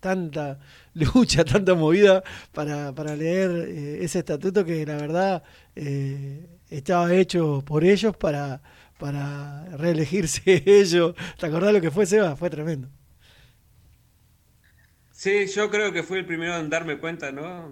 tanta 0.00 0.58
lucha, 0.94 1.44
tanta 1.64 1.74
movida 1.74 2.22
para, 2.52 2.94
para 2.94 3.16
leer 3.16 3.50
eh, 3.68 3.98
ese 4.04 4.20
estatuto 4.20 4.64
que 4.64 4.84
la 4.86 4.96
verdad 4.96 5.42
eh, 5.74 6.46
estaba 6.70 7.14
hecho 7.14 7.62
por 7.66 7.84
ellos 7.84 8.16
para, 8.16 8.60
para 8.98 9.64
reelegirse 9.76 10.42
ellos. 10.66 11.14
¿Te 11.38 11.46
acordás 11.46 11.72
lo 11.72 11.80
que 11.80 11.90
fue, 11.90 12.06
Seba? 12.06 12.36
Fue 12.36 12.50
tremendo. 12.50 12.88
Sí, 15.10 15.46
yo 15.46 15.70
creo 15.70 15.92
que 15.92 16.02
fui 16.02 16.18
el 16.18 16.26
primero 16.26 16.56
en 16.58 16.68
darme 16.68 16.98
cuenta, 16.98 17.32
¿no? 17.32 17.70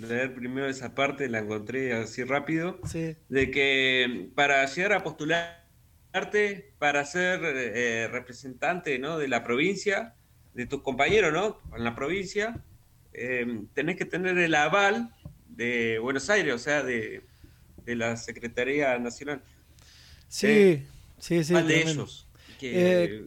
Leer 0.00 0.32
primero 0.34 0.68
esa 0.68 0.94
parte, 0.94 1.28
la 1.28 1.40
encontré 1.40 1.92
así 1.92 2.22
rápido, 2.22 2.78
Sí. 2.84 3.16
de 3.28 3.50
que 3.50 4.30
para 4.36 4.64
llegar 4.66 4.92
a 4.92 5.02
postularte 5.02 6.72
para 6.78 7.04
ser 7.04 7.40
eh, 7.44 8.08
representante, 8.12 8.98
¿no? 9.00 9.18
de 9.18 9.26
la 9.26 9.42
provincia, 9.42 10.14
de 10.54 10.66
tus 10.66 10.82
compañeros, 10.82 11.32
¿no? 11.32 11.58
En 11.76 11.82
la 11.82 11.96
provincia, 11.96 12.62
eh, 13.12 13.62
tenés 13.74 13.96
que 13.96 14.04
tener 14.04 14.38
el 14.38 14.54
aval 14.54 15.12
de 15.48 15.98
Buenos 15.98 16.30
Aires, 16.30 16.54
o 16.54 16.58
sea, 16.58 16.84
de, 16.84 17.24
de 17.84 17.96
la 17.96 18.16
Secretaría 18.16 18.96
Nacional. 19.00 19.42
Sí, 20.34 20.46
Eh, 20.48 20.86
sí, 21.20 21.44
sí. 21.44 21.52
aval 21.54 21.68
de 21.68 21.74
tremendo. 21.74 22.02
ellos. 22.02 22.26
Que 22.58 23.04
Eh, 23.04 23.24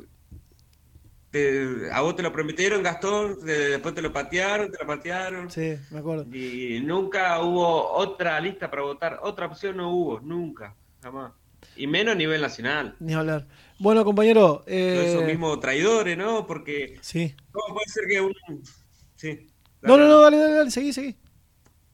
te- 1.32 1.90
a 1.92 2.02
vos 2.02 2.16
te 2.18 2.22
lo 2.24 2.34
prometieron, 2.34 2.84
Gastón, 2.84 3.40
de- 3.46 3.70
después 3.70 3.96
te 3.96 4.02
lo 4.02 4.12
patearon, 4.12 4.70
te 4.72 4.78
lo 4.80 4.88
patearon. 4.88 5.50
sí, 5.50 5.76
me 5.90 6.00
acuerdo. 6.00 6.26
Y 6.36 6.82
nunca 6.82 7.42
hubo 7.42 7.92
otra 7.94 8.40
lista 8.42 8.70
para 8.70 8.82
votar, 8.84 9.20
otra 9.22 9.46
opción 9.46 9.78
no 9.78 9.90
hubo, 9.94 10.20
nunca, 10.20 10.76
jamás. 11.02 11.32
Y 11.78 11.88
menos 11.88 12.14
a 12.14 12.18
nivel 12.18 12.42
nacional. 12.42 12.96
Ni 13.00 13.14
hablar. 13.14 13.48
Bueno, 13.80 14.04
compañero. 14.04 14.64
Todos 14.66 14.68
esos 14.68 15.24
Eh, 15.24 15.26
mismos 15.28 15.60
traidores, 15.62 16.18
¿no? 16.18 16.46
Porque, 16.46 16.98
sí. 17.02 17.36
¿cómo 17.52 17.76
puede 17.76 17.88
ser 17.88 18.04
que 18.10 18.20
un... 18.20 18.34
Sí, 19.16 19.48
No, 19.82 19.96
no, 19.96 20.08
no, 20.10 20.22
dale, 20.22 20.38
dale, 20.38 20.54
dale, 20.56 20.72
seguí, 20.72 20.92
seguí. 20.92 21.16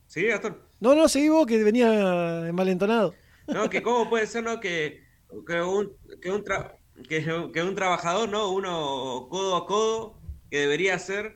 sí, 0.08 0.24
Gastón. 0.26 0.58
No, 0.80 0.96
no, 0.96 1.08
seguí 1.08 1.30
vos 1.30 1.46
que 1.46 1.64
venía 1.64 2.50
malentonado. 2.52 3.14
No, 3.48 3.70
que 3.70 3.82
cómo 3.84 4.10
puede 4.10 4.26
ser, 4.26 4.44
¿no? 4.44 4.60
Que, 4.60 5.03
que 5.48 5.62
un, 5.62 5.92
que 6.22 6.32
un, 6.32 6.44
tra- 6.44 6.76
que, 7.10 7.24
que 7.54 7.62
un 7.64 7.76
trabajador, 7.76 8.30
¿no? 8.30 8.52
Uno 8.52 9.28
codo 9.30 9.56
a 9.56 9.66
codo, 9.66 10.20
que 10.50 10.60
debería 10.60 10.98
ser 11.00 11.34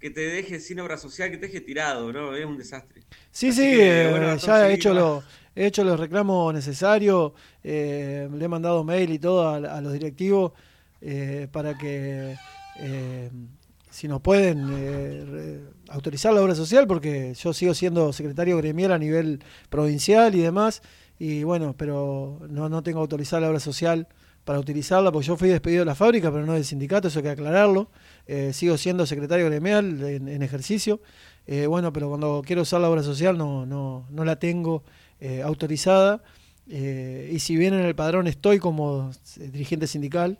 que 0.00 0.10
te 0.10 0.20
deje 0.20 0.60
sin 0.60 0.80
obra 0.80 0.98
social, 0.98 1.30
que 1.30 1.38
te 1.38 1.46
deje 1.46 1.60
tirado, 1.60 2.12
¿no? 2.12 2.34
Es 2.36 2.44
un 2.44 2.58
desastre. 2.58 3.02
Sí, 3.30 3.48
Así 3.48 3.52
sí, 3.52 3.62
que, 3.62 4.02
eh, 4.02 4.10
bueno, 4.10 4.36
ya 4.36 4.68
he 4.68 4.74
hecho, 4.74 4.92
lo, 4.94 5.22
he 5.54 5.66
hecho 5.66 5.84
los 5.84 5.98
reclamos 5.98 6.52
necesarios, 6.54 7.32
eh, 7.62 8.28
le 8.32 8.44
he 8.44 8.48
mandado 8.48 8.84
mail 8.84 9.10
y 9.10 9.18
todo 9.18 9.46
a, 9.48 9.56
a 9.56 9.80
los 9.80 9.92
directivos 9.92 10.52
eh, 11.00 11.48
para 11.52 11.76
que 11.76 12.36
eh, 12.80 13.30
si 13.90 14.08
nos 14.08 14.20
pueden 14.20 15.66
autorizar 15.88 16.34
la 16.34 16.42
obra 16.42 16.54
social, 16.54 16.86
porque 16.86 17.34
yo 17.34 17.52
sigo 17.54 17.72
siendo 17.74 18.12
secretario 18.12 18.56
gremial 18.58 18.92
a 18.92 18.98
nivel 18.98 19.42
provincial 19.70 20.34
y 20.34 20.40
demás, 20.42 20.82
y 21.18 21.44
bueno, 21.44 21.74
pero 21.76 22.40
no, 22.48 22.68
no 22.68 22.82
tengo 22.82 23.00
autorizada 23.00 23.42
la 23.42 23.48
obra 23.48 23.60
social 23.60 24.08
para 24.46 24.60
utilizarla, 24.60 25.10
porque 25.10 25.26
yo 25.26 25.36
fui 25.36 25.48
despedido 25.48 25.80
de 25.80 25.86
la 25.86 25.96
fábrica, 25.96 26.30
pero 26.30 26.46
no 26.46 26.52
del 26.52 26.64
sindicato, 26.64 27.08
eso 27.08 27.18
hay 27.18 27.24
que 27.24 27.30
aclararlo. 27.30 27.90
Eh, 28.28 28.52
sigo 28.52 28.78
siendo 28.78 29.04
secretario 29.04 29.46
gremial 29.46 30.00
en, 30.04 30.28
en 30.28 30.42
ejercicio. 30.42 31.00
Eh, 31.48 31.66
bueno, 31.66 31.92
pero 31.92 32.08
cuando 32.08 32.42
quiero 32.46 32.62
usar 32.62 32.80
la 32.80 32.88
obra 32.88 33.02
social 33.02 33.36
no, 33.36 33.66
no, 33.66 34.06
no 34.08 34.24
la 34.24 34.36
tengo 34.38 34.84
eh, 35.20 35.42
autorizada. 35.42 36.22
Y 36.68 37.38
si 37.38 37.56
bien 37.56 37.74
en 37.74 37.80
el 37.80 37.94
padrón 37.94 38.26
estoy 38.26 38.58
como 38.58 39.12
dirigente 39.36 39.86
sindical, 39.86 40.38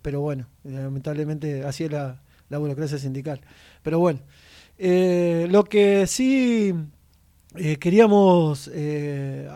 pero 0.00 0.22
bueno, 0.22 0.46
lamentablemente 0.64 1.62
así 1.64 1.84
es 1.84 1.92
la, 1.92 2.22
la 2.48 2.56
burocracia 2.56 2.96
sindical. 2.96 3.42
Pero 3.82 3.98
bueno, 3.98 4.20
lo 4.78 5.64
que 5.64 6.06
sí 6.06 6.72
eh, 7.58 7.76
queríamos, 7.78 8.70
eh, 8.72 9.48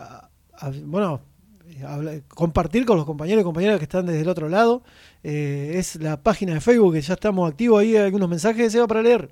bueno, 0.85 1.21
compartir 2.29 2.85
con 2.85 2.97
los 2.97 3.05
compañeros 3.05 3.41
y 3.41 3.43
compañeras 3.45 3.77
que 3.79 3.83
están 3.85 4.05
desde 4.05 4.21
el 4.21 4.29
otro 4.29 4.49
lado, 4.49 4.83
eh, 5.23 5.73
es 5.75 5.95
la 5.97 6.21
página 6.21 6.53
de 6.53 6.61
Facebook, 6.61 6.93
que 6.93 7.01
ya 7.01 7.13
estamos 7.15 7.49
activos 7.49 7.81
ahí, 7.81 7.95
hay 7.95 8.03
algunos 8.05 8.29
mensajes, 8.29 8.71
se 8.71 8.87
para 8.87 9.01
leer. 9.01 9.31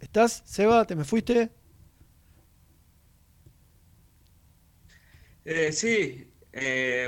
¿Estás, 0.00 0.42
Seba? 0.44 0.84
¿Te 0.86 0.96
me 0.96 1.04
fuiste? 1.04 1.50
Eh, 5.44 5.72
sí, 5.72 6.30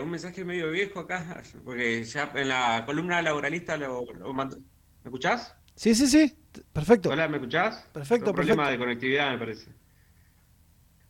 un 0.03 0.11
mensaje 0.11 0.45
medio 0.45 0.71
viejo 0.71 1.01
acá, 1.01 1.43
porque 1.65 2.05
ya 2.05 2.33
en 2.35 2.49
la 2.49 2.85
columna 2.87 3.21
laboralista 3.23 3.77
lo, 3.77 4.05
lo 4.15 4.33
mandó. 4.33 4.57
¿Me 4.59 4.65
escuchás? 5.05 5.60
Sí, 5.81 5.95
sí, 5.95 6.07
sí. 6.09 6.37
Perfecto. 6.75 7.09
Hola, 7.09 7.27
¿me 7.27 7.39
escuchás? 7.39 7.89
Perfecto, 7.91 8.29
Un 8.33 8.37
problema 8.37 8.65
perfecto. 8.65 8.71
de 8.73 8.79
conectividad, 8.85 9.33
me 9.33 9.39
parece. 9.39 9.71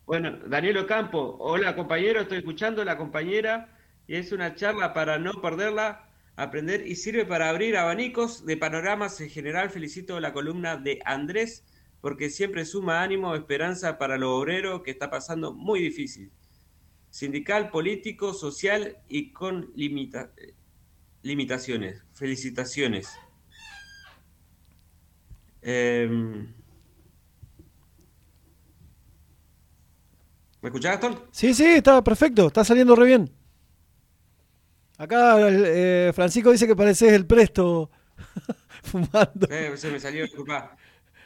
Bueno, 0.07 0.39
Daniel 0.47 0.77
Ocampo, 0.79 1.37
hola 1.41 1.75
compañero, 1.75 2.21
estoy 2.21 2.39
escuchando 2.39 2.85
la 2.85 2.97
compañera 2.97 3.77
y 4.07 4.15
es 4.15 4.31
una 4.31 4.55
charla 4.55 4.95
para 4.95 5.19
no 5.19 5.33
perderla, 5.43 6.09
aprender 6.37 6.87
y 6.87 6.95
sirve 6.95 7.25
para 7.25 7.49
abrir 7.49 7.77
abanicos 7.77 8.47
de 8.47 8.57
panoramas 8.57 9.21
en 9.21 9.29
general. 9.31 9.71
Felicito 9.71 10.21
la 10.21 10.33
columna 10.33 10.77
de 10.77 11.01
Andrés 11.05 11.65
porque 12.01 12.31
siempre 12.31 12.65
suma 12.65 13.03
ánimo, 13.03 13.35
esperanza 13.35 13.99
para 13.99 14.19
lo 14.19 14.37
obrero 14.37 14.85
que 14.85 14.93
está 14.93 15.11
pasando 15.11 15.53
muy 15.53 15.81
difícil. 15.81 16.31
Sindical, 17.11 17.71
político, 17.71 18.35
social 18.35 18.99
y 19.09 19.33
con 19.33 19.73
limita- 19.75 20.31
limitaciones. 21.23 22.05
Felicitaciones. 22.13 23.09
Em, 25.63 26.53
¿Me 30.63 30.69
escuchás, 30.69 30.93
Gastón? 30.93 31.21
Sí, 31.31 31.55
sí, 31.55 31.65
está 31.65 32.05
perfecto, 32.05 32.49
está 32.49 32.65
saliendo 32.65 32.95
re 32.95 33.07
bien. 33.07 33.35
Acá 34.99 35.37
eh, 35.49 36.13
Francisco 36.15 36.53
dice 36.53 36.67
que 36.67 36.77
pareces 36.77 37.13
el 37.13 37.27
presto 37.27 37.91
fumando. 38.83 39.49
Eh, 39.51 39.75
se 39.77 39.91
me 39.91 39.99
salió, 39.99 40.25
disculpa. 40.25 40.77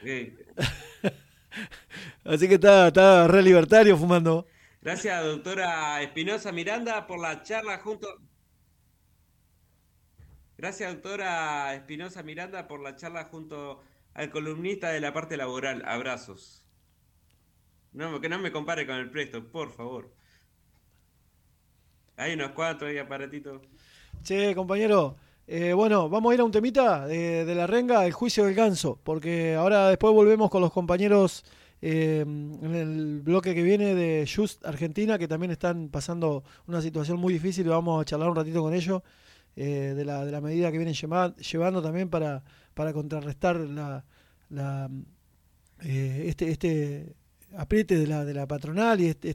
Así 2.24 2.48
que 2.48 2.54
está, 2.54 2.88
está 2.88 3.26
re 3.26 3.42
libertario 3.42 3.96
fumando. 3.96 4.46
gracias, 4.80 5.24
doctora 5.24 6.02
Espinosa 6.02 6.52
Miranda, 6.52 7.06
por 7.06 7.18
la 7.18 7.42
charla 7.42 7.78
junto. 7.78 8.06
Gracias, 10.56 10.92
doctora 10.92 11.74
Espinosa 11.74 12.22
Miranda, 12.22 12.68
por 12.68 12.80
la 12.80 12.94
charla 12.94 13.24
junto 13.24 13.82
al 14.14 14.30
columnista 14.30 14.90
de 14.90 15.00
la 15.00 15.12
parte 15.12 15.36
laboral. 15.36 15.82
Abrazos. 15.86 16.64
No, 17.92 18.20
que 18.20 18.28
no 18.28 18.38
me 18.38 18.50
compare 18.52 18.86
con 18.86 18.96
el 18.96 19.10
presto, 19.10 19.44
por 19.44 19.70
favor. 19.72 20.10
Hay 22.16 22.34
unos 22.34 22.52
cuantos 22.52 22.88
ahí, 22.88 22.98
aparatitos. 22.98 23.60
Che, 24.22 24.54
compañero, 24.54 25.16
eh, 25.46 25.72
bueno, 25.72 26.08
vamos 26.08 26.30
a 26.30 26.34
ir 26.34 26.40
a 26.40 26.44
un 26.44 26.50
temita 26.52 27.06
de, 27.06 27.54
la 27.54 27.66
renga, 27.66 28.06
el 28.06 28.12
juicio 28.12 28.44
del 28.44 28.54
ganso, 28.54 28.98
porque 29.02 29.54
ahora 29.54 29.88
después 29.88 30.12
volvemos 30.14 30.50
con 30.50 30.60
los 30.62 30.72
compañeros 30.72 31.44
eh, 31.82 32.20
en 32.22 32.74
el 32.74 33.20
bloque 33.20 33.54
que 33.54 33.62
viene 33.62 33.94
de 33.94 34.28
Just 34.32 34.64
Argentina, 34.64 35.18
que 35.18 35.28
también 35.28 35.50
están 35.50 35.88
pasando 35.88 36.44
una 36.66 36.80
situación 36.80 37.18
muy 37.18 37.32
difícil 37.34 37.66
y 37.66 37.68
vamos 37.70 38.00
a 38.00 38.04
charlar 38.04 38.30
un 38.30 38.36
ratito 38.36 38.62
con 38.62 38.74
ellos. 38.74 39.02
eh, 39.56 39.94
de, 39.96 40.04
la, 40.04 40.24
de 40.24 40.32
la 40.32 40.40
medida 40.40 40.70
que 40.72 40.78
vienen 40.78 40.94
lleva- 40.94 41.34
llevando 41.36 41.80
también 41.82 42.08
para, 42.10 42.42
para 42.74 42.92
contrarrestar 42.92 43.56
la, 43.56 44.04
eh, 45.82 46.24
este, 46.28 46.50
este 46.50 47.14
apriete 47.56 47.96
de 47.96 48.06
la, 48.08 48.24
de 48.24 48.34
la 48.34 48.46
patronal 48.48 49.00
y 49.00 49.06
este, 49.06 49.30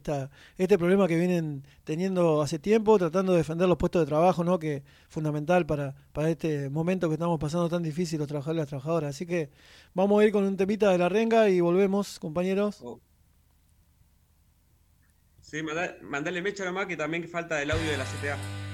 este 0.57 0.77
problema 0.77 1.07
que 1.07 1.17
vienen 1.17 1.63
teniendo 1.85 2.41
hace 2.41 2.59
tiempo, 2.59 2.97
tratando 2.99 3.31
de 3.31 3.37
defender 3.37 3.67
los 3.69 3.77
puestos 3.77 4.01
de 4.01 4.07
trabajo, 4.07 4.43
¿no? 4.43 4.59
que 4.59 4.75
es 4.77 4.83
fundamental 5.07 5.65
para, 5.65 5.95
este 6.27 6.69
momento 6.69 7.07
que 7.07 7.13
estamos 7.13 7.39
pasando 7.39 7.69
tan 7.69 7.81
difícil 7.81 8.19
los 8.19 8.27
trabajadores 8.27 8.57
y 8.57 8.61
las 8.61 8.67
trabajadoras. 8.69 9.15
Así 9.15 9.25
que 9.25 9.49
vamos 9.93 10.21
a 10.21 10.25
ir 10.25 10.33
con 10.33 10.43
un 10.43 10.57
temita 10.57 10.91
de 10.91 10.97
la 10.97 11.07
renga 11.07 11.47
y 11.49 11.61
volvemos, 11.61 12.19
compañeros. 12.19 12.83
Sí, 15.41 15.63
manda- 15.63 15.95
mandale 16.01 16.41
mecha 16.41 16.65
nomás 16.65 16.87
que 16.87 16.97
también 16.97 17.27
falta 17.27 17.61
el 17.61 17.71
audio 17.71 17.89
de 17.89 17.97
la 17.97 18.03
CTA. 18.03 18.68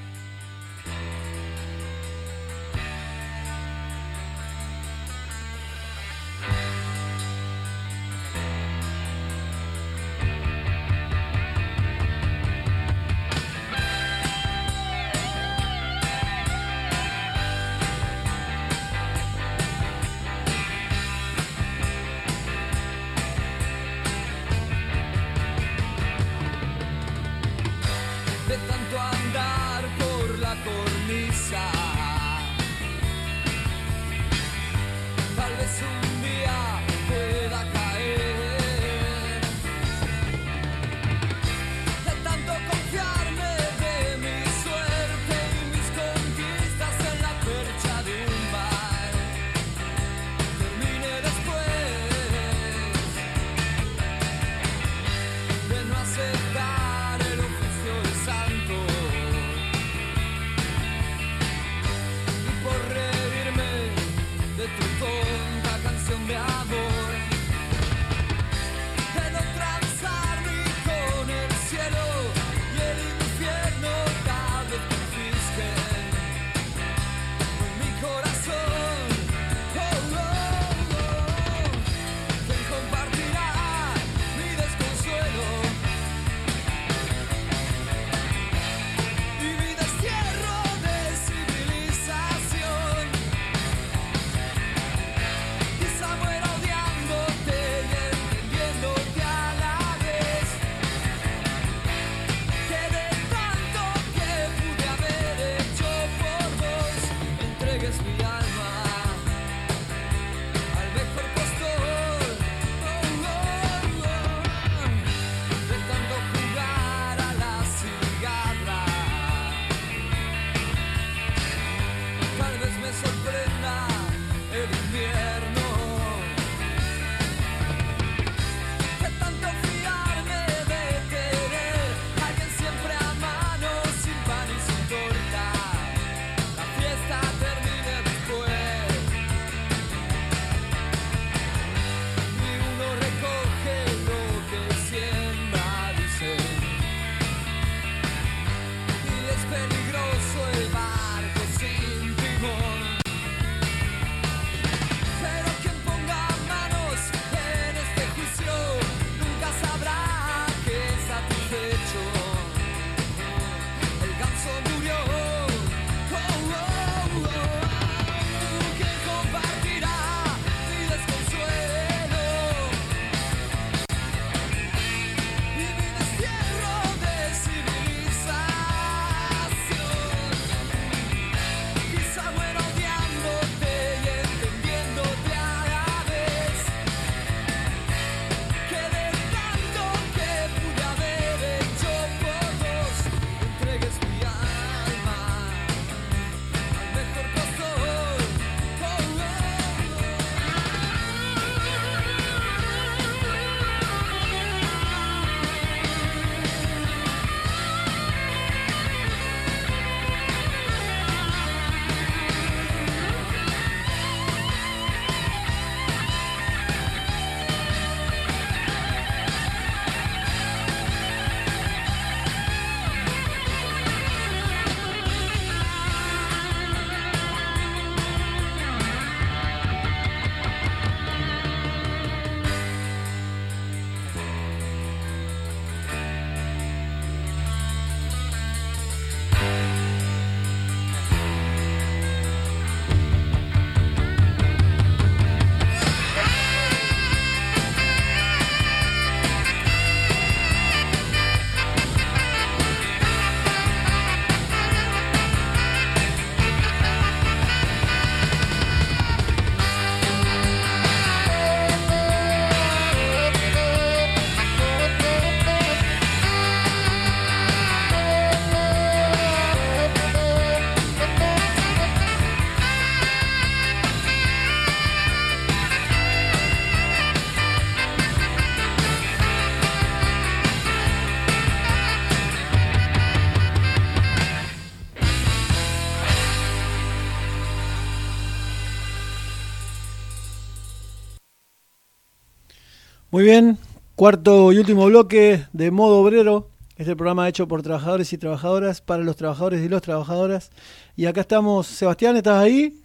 Bien, 293.26 293.58
cuarto 293.96 294.54
y 294.54 294.60
último 294.60 294.86
bloque 294.86 295.46
de 295.52 295.72
Modo 295.72 296.00
Obrero, 296.00 296.52
este 296.78 296.96
programa 296.96 297.28
hecho 297.28 297.48
por 297.48 297.64
trabajadores 297.64 298.14
y 298.14 298.20
trabajadoras 298.20 298.82
para 298.82 299.02
los 299.02 299.16
trabajadores 299.16 299.66
y 299.66 299.68
las 299.68 299.82
trabajadoras. 299.82 300.52
Y 300.96 301.08
acá 301.08 301.22
estamos, 301.22 301.66
Sebastián, 301.66 302.16
¿estás 302.18 302.38
ahí? 302.44 302.80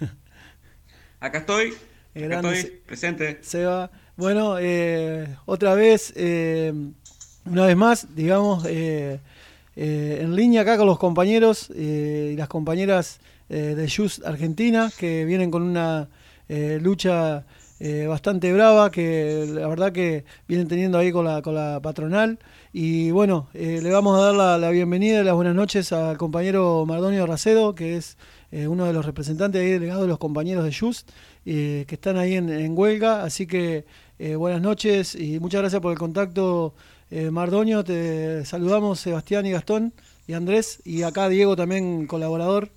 Acá 1.20 1.38
estoy, 1.38 1.72
acá 2.14 2.36
estoy, 2.36 2.82
presente. 2.84 3.38
Seba. 3.40 3.90
Bueno, 4.16 4.58
eh, 4.60 5.34
otra 5.46 5.74
vez, 5.74 6.12
eh, 6.14 6.74
una 7.46 7.64
vez 7.64 7.76
más, 7.76 8.14
digamos, 8.14 8.66
eh, 8.68 9.18
en 9.76 10.36
línea 10.36 10.60
acá 10.60 10.76
con 10.76 10.86
los 10.86 10.98
compañeros 10.98 11.70
y 11.70 12.36
las 12.36 12.48
compañeras 12.48 13.20
de 13.48 13.90
Just 13.90 14.26
Argentina, 14.26 14.90
que 14.98 15.24
vienen 15.24 15.50
con 15.50 15.62
una 15.62 16.08
lucha 16.48 17.46
eh, 17.78 18.06
bastante 18.06 18.52
brava, 18.52 18.90
que 18.90 19.46
la 19.48 19.68
verdad 19.68 19.92
que 19.92 20.24
vienen 20.48 20.68
teniendo 20.68 20.98
ahí 20.98 21.12
con 21.12 21.24
la, 21.24 21.42
con 21.42 21.54
la 21.54 21.80
patronal. 21.82 22.38
Y 22.72 23.10
bueno, 23.10 23.48
eh, 23.54 23.80
le 23.82 23.90
vamos 23.90 24.18
a 24.18 24.22
dar 24.22 24.34
la, 24.34 24.58
la 24.58 24.70
bienvenida 24.70 25.20
y 25.20 25.24
las 25.24 25.34
buenas 25.34 25.54
noches 25.54 25.92
al 25.92 26.16
compañero 26.18 26.84
Mardonio 26.86 27.26
Racedo, 27.26 27.74
que 27.74 27.96
es 27.96 28.16
eh, 28.52 28.66
uno 28.68 28.84
de 28.86 28.92
los 28.92 29.04
representantes 29.04 29.60
ahí 29.60 29.70
delegados 29.70 30.02
de 30.02 30.08
los 30.08 30.18
compañeros 30.18 30.64
de 30.64 30.74
Just, 30.74 31.10
eh, 31.44 31.84
que 31.86 31.94
están 31.94 32.16
ahí 32.16 32.34
en, 32.34 32.48
en 32.50 32.76
huelga. 32.76 33.22
Así 33.22 33.46
que 33.46 33.84
buenas 34.38 34.62
noches 34.62 35.14
y 35.14 35.40
muchas 35.40 35.60
gracias 35.60 35.82
por 35.82 35.92
el 35.92 35.98
contacto, 35.98 36.74
Mardonio. 37.30 37.84
Te 37.84 38.44
saludamos 38.46 39.00
Sebastián 39.00 39.44
y 39.46 39.50
Gastón 39.50 39.92
y 40.26 40.32
Andrés, 40.32 40.80
y 40.84 41.02
acá 41.02 41.28
Diego 41.28 41.54
también 41.54 42.06
colaborador. 42.06 42.70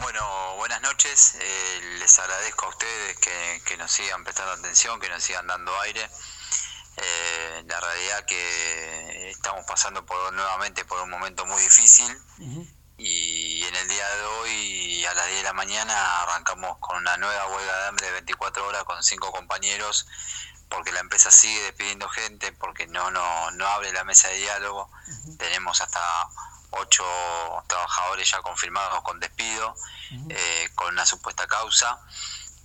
Bueno, 0.00 0.54
buenas 0.56 0.80
noches. 0.82 1.36
Eh, 1.40 1.80
les 1.98 2.18
agradezco 2.18 2.66
a 2.66 2.68
ustedes 2.68 3.18
que, 3.18 3.62
que 3.64 3.76
nos 3.76 3.90
sigan 3.90 4.24
prestando 4.24 4.52
atención, 4.52 5.00
que 5.00 5.08
nos 5.08 5.22
sigan 5.22 5.46
dando 5.46 5.78
aire. 5.80 6.08
Eh, 6.96 7.64
la 7.66 7.80
realidad 7.80 8.24
que 8.24 9.30
estamos 9.30 9.64
pasando 9.66 10.04
por 10.06 10.32
nuevamente 10.32 10.84
por 10.84 11.00
un 11.02 11.10
momento 11.10 11.44
muy 11.44 11.60
difícil 11.60 12.06
y 12.96 13.64
en 13.64 13.74
el 13.74 13.88
día 13.88 14.08
de 14.16 14.22
hoy 14.22 15.04
a 15.06 15.14
las 15.14 15.26
10 15.26 15.38
de 15.38 15.42
la 15.42 15.52
mañana 15.52 16.22
arrancamos 16.22 16.78
con 16.78 16.96
una 16.98 17.16
nueva 17.16 17.48
huelga 17.48 17.76
de 17.78 17.88
hambre 17.88 18.06
de 18.06 18.12
24 18.12 18.68
horas 18.68 18.84
con 18.84 19.02
cinco 19.02 19.32
compañeros 19.32 20.06
porque 20.68 20.92
la 20.92 21.00
empresa 21.00 21.30
sigue 21.30 21.62
despidiendo 21.62 22.08
gente, 22.08 22.52
porque 22.52 22.86
no, 22.86 23.10
no, 23.10 23.50
no 23.52 23.66
abre 23.66 23.92
la 23.92 24.04
mesa 24.04 24.28
de 24.28 24.36
diálogo. 24.38 24.90
Tenemos 25.38 25.80
hasta 25.80 26.00
ocho 26.80 27.04
trabajadores 27.66 28.30
ya 28.30 28.40
confirmados 28.42 29.02
con 29.02 29.20
despido, 29.20 29.74
eh, 30.30 30.68
con 30.74 30.92
una 30.92 31.06
supuesta 31.06 31.46
causa, 31.46 31.98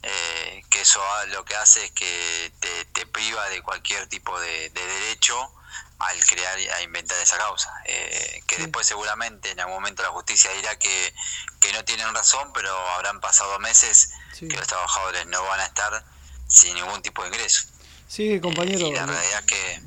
eh, 0.04 0.64
que 0.70 0.82
eso 0.82 1.02
lo 1.28 1.44
que 1.46 1.56
hace 1.56 1.86
es 1.86 1.92
que 1.92 2.52
te, 2.60 2.86
te 2.86 3.06
priva 3.06 3.48
de 3.50 3.62
cualquier 3.62 4.08
tipo 4.08 4.40
de, 4.40 4.70
de 4.70 4.86
derecho 4.86 5.52
al 6.00 6.26
crear 6.26 6.58
y 6.60 6.70
a 6.70 6.82
inventar 6.82 7.18
esa 7.20 7.38
causa. 7.38 7.70
Eh, 7.86 8.42
que 8.48 8.56
después 8.58 8.88
seguramente 8.88 9.52
en 9.52 9.60
algún 9.60 9.76
momento 9.76 10.02
la 10.04 10.10
justicia 10.10 10.52
dirá 10.54 10.78
que, 10.80 11.14
que 11.60 11.74
no 11.74 11.84
tienen 11.84 12.14
razón, 12.16 12.52
pero 12.54 12.72
habrán 12.92 13.20
pasado 13.20 13.60
meses 13.60 14.12
Sí. 14.34 14.48
que 14.48 14.56
los 14.56 14.68
trabajadores 14.68 15.26
no 15.28 15.44
van 15.44 15.60
a 15.60 15.66
estar 15.66 16.06
sin 16.48 16.74
ningún 16.76 17.02
tipo 17.02 17.22
de 17.24 17.30
ingreso. 17.30 17.64
Sí, 18.08 18.40
compañero. 18.40 18.88
Y 18.88 18.94
la 18.94 19.06
realidad 19.06 19.44
que 19.44 19.82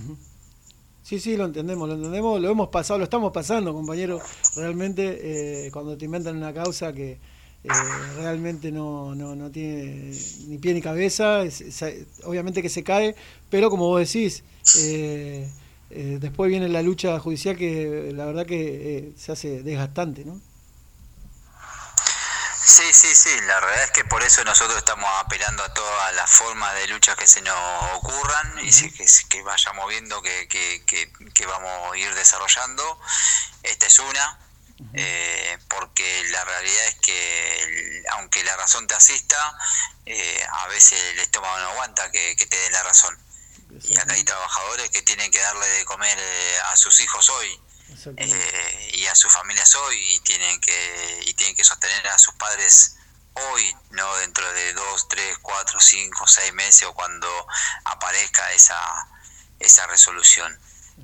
Sí, 1.12 1.20
sí, 1.20 1.36
lo 1.36 1.44
entendemos, 1.44 1.86
lo 1.86 1.94
entendemos, 1.96 2.40
lo 2.40 2.48
hemos 2.48 2.70
pasado, 2.70 2.96
lo 2.96 3.04
estamos 3.04 3.34
pasando, 3.34 3.74
compañero. 3.74 4.18
Realmente, 4.56 5.66
eh, 5.66 5.70
cuando 5.70 5.94
te 5.98 6.06
inventan 6.06 6.38
una 6.38 6.54
causa 6.54 6.90
que 6.94 7.10
eh, 7.10 7.68
realmente 8.16 8.72
no, 8.72 9.14
no, 9.14 9.36
no 9.36 9.50
tiene 9.50 10.10
ni 10.48 10.56
pie 10.56 10.72
ni 10.72 10.80
cabeza, 10.80 11.42
obviamente 12.24 12.62
que 12.62 12.70
se 12.70 12.82
cae, 12.82 13.14
pero 13.50 13.68
como 13.68 13.88
vos 13.88 14.00
decís, 14.10 14.42
eh, 14.78 15.50
después 15.90 16.48
viene 16.48 16.70
la 16.70 16.80
lucha 16.80 17.18
judicial 17.18 17.58
que 17.58 18.14
la 18.14 18.24
verdad 18.24 18.46
que 18.46 19.12
se 19.14 19.32
hace 19.32 19.62
desgastante, 19.62 20.24
¿no? 20.24 20.40
Sí, 22.64 22.92
sí, 22.92 23.12
sí, 23.14 23.40
la 23.42 23.58
realidad 23.58 23.84
es 23.86 23.90
que 23.90 24.04
por 24.04 24.22
eso 24.22 24.44
nosotros 24.44 24.78
estamos 24.78 25.10
apelando 25.18 25.64
a 25.64 25.74
todas 25.74 26.14
las 26.14 26.30
formas 26.30 26.72
de 26.76 26.86
lucha 26.86 27.16
que 27.16 27.26
se 27.26 27.40
nos 27.42 27.56
ocurran 27.94 28.58
y 28.62 28.70
sí, 28.70 28.88
que, 28.92 29.04
que 29.28 29.42
vayamos 29.42 29.88
viendo 29.88 30.22
que, 30.22 30.46
que, 30.46 30.84
que, 31.34 31.46
vamos 31.46 31.92
a 31.92 31.96
ir 31.96 32.14
desarrollando. 32.14 33.00
Esta 33.64 33.86
es 33.86 33.98
una, 33.98 34.38
eh, 34.94 35.58
porque 35.68 36.24
la 36.30 36.44
realidad 36.44 36.86
es 36.86 36.94
que 36.96 38.04
aunque 38.12 38.44
la 38.44 38.56
razón 38.56 38.86
te 38.86 38.94
asista, 38.94 39.58
eh, 40.06 40.46
a 40.52 40.68
veces 40.68 41.00
el 41.14 41.18
estómago 41.18 41.58
no 41.58 41.70
aguanta 41.70 42.12
que, 42.12 42.36
que 42.36 42.46
te 42.46 42.56
den 42.56 42.72
la 42.72 42.82
razón. 42.84 43.18
Y 43.82 43.96
acá 43.98 44.14
hay 44.14 44.22
trabajadores 44.22 44.88
que 44.90 45.02
tienen 45.02 45.32
que 45.32 45.40
darle 45.40 45.66
de 45.66 45.84
comer 45.84 46.16
eh, 46.16 46.58
a 46.66 46.76
sus 46.76 47.00
hijos 47.00 47.28
hoy 47.28 47.60
eh, 48.16 48.90
y 48.94 49.06
a 49.06 49.14
sus 49.14 49.32
familias 49.32 49.74
hoy 49.74 50.14
y 50.14 50.20
tienen 50.20 50.60
que 50.60 51.20
y 51.26 51.34
tienen 51.34 51.54
que 51.56 51.64
sostener 51.64 52.06
a 52.08 52.18
sus 52.18 52.34
padres 52.34 52.96
hoy 53.34 53.76
no 53.90 54.16
dentro 54.18 54.50
de 54.52 54.72
dos 54.74 55.08
tres 55.08 55.38
cuatro 55.42 55.80
cinco 55.80 56.26
seis 56.26 56.52
meses 56.52 56.82
o 56.84 56.94
cuando 56.94 57.28
aparezca 57.84 58.52
esa 58.52 59.08
esa 59.60 59.86
resolución. 59.86 60.58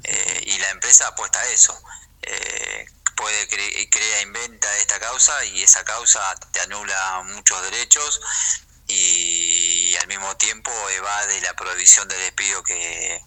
Eh, 0.05 0.43
y 0.47 0.59
la 0.59 0.71
empresa 0.71 1.09
apuesta 1.09 1.41
a 1.41 1.47
eso. 1.49 1.81
Eh, 2.23 2.87
puede 3.17 3.49
cre- 3.49 3.89
crea 3.91 4.21
inventa 4.23 4.77
esta 4.77 5.01
causa 5.01 5.45
y 5.47 5.63
esa 5.63 5.85
causa 5.85 6.21
te 6.53 6.61
anula 6.61 7.23
muchos 7.25 7.61
derechos 7.63 8.21
y 8.87 9.97
al 9.97 10.07
mismo 10.09 10.37
tiempo 10.37 10.71
evade 10.91 11.41
la 11.41 11.55
prohibición 11.55 12.07
de 12.09 12.17
despido 12.19 12.63
que, 12.63 13.21